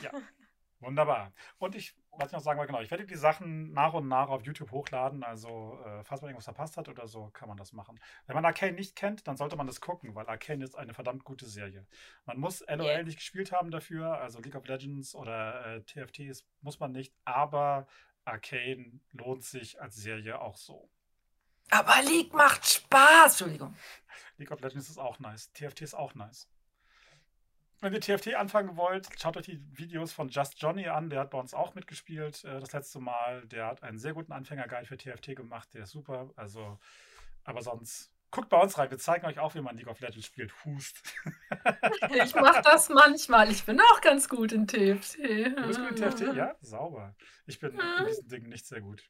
[0.02, 0.12] Ja.
[0.80, 1.32] Wunderbar.
[1.58, 4.28] Und ich, was ich noch sagen wollte, genau, ich werde die Sachen nach und nach
[4.28, 5.22] auf YouTube hochladen.
[5.22, 8.00] Also, äh, falls man irgendwas verpasst hat oder so, kann man das machen.
[8.26, 11.24] Wenn man Arcane nicht kennt, dann sollte man das gucken, weil Arcane ist eine verdammt
[11.24, 11.86] gute Serie.
[12.24, 13.02] Man muss LOL Yeah.
[13.02, 17.86] nicht gespielt haben dafür, also League of Legends oder äh, TFTs muss man nicht, aber
[18.24, 20.90] Arcane lohnt sich als Serie auch so.
[21.70, 23.32] Aber League macht Spaß.
[23.32, 23.74] Entschuldigung.
[24.38, 25.52] League of Legends ist auch nice.
[25.52, 26.48] TFT ist auch nice.
[27.80, 31.10] Wenn ihr TFT anfangen wollt, schaut euch die Videos von Just Johnny an.
[31.10, 33.46] Der hat bei uns auch mitgespielt äh, das letzte Mal.
[33.46, 35.72] Der hat einen sehr guten Anfängerguide für TFT gemacht.
[35.74, 36.30] Der ist super.
[36.34, 36.78] Also,
[37.44, 38.90] aber sonst guckt bei uns rein.
[38.90, 40.52] Wir zeigen euch auch, wie man League of Legends spielt.
[40.64, 41.02] Hust.
[42.10, 43.50] Ich mache das manchmal.
[43.50, 45.18] Ich bin auch ganz gut in TFT.
[45.18, 46.34] Du bist gut in TFT?
[46.34, 47.14] Ja, sauber.
[47.46, 49.02] Ich bin in diesen Dingen nicht sehr gut.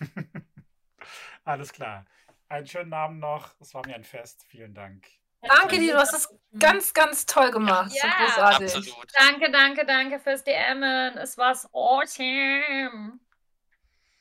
[1.44, 2.04] Alles klar.
[2.48, 3.54] Einen schönen Abend noch.
[3.60, 4.44] Es war mir ein Fest.
[4.48, 5.06] Vielen Dank.
[5.48, 7.90] Danke dir, du hast es ganz, ganz toll gemacht.
[7.90, 8.76] So Ja, großartig.
[8.76, 9.12] Absolut.
[9.14, 11.16] Danke, danke, danke fürs DMen.
[11.18, 13.18] Es war awesome.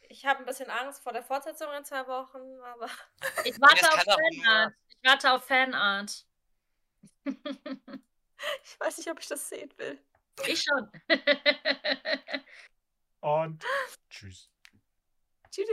[0.10, 2.88] Ich habe ein bisschen Angst vor der Fortsetzung in zwei Wochen, aber
[3.46, 4.74] Ich warte auf Fanart.
[4.90, 6.26] Ich warte auf Fanart.
[7.26, 10.00] ich weiß nicht, ob ich das sehen will.
[10.46, 10.92] ich schon.
[13.22, 13.64] Und
[14.10, 14.50] tschüss.
[15.50, 15.68] Tschüss.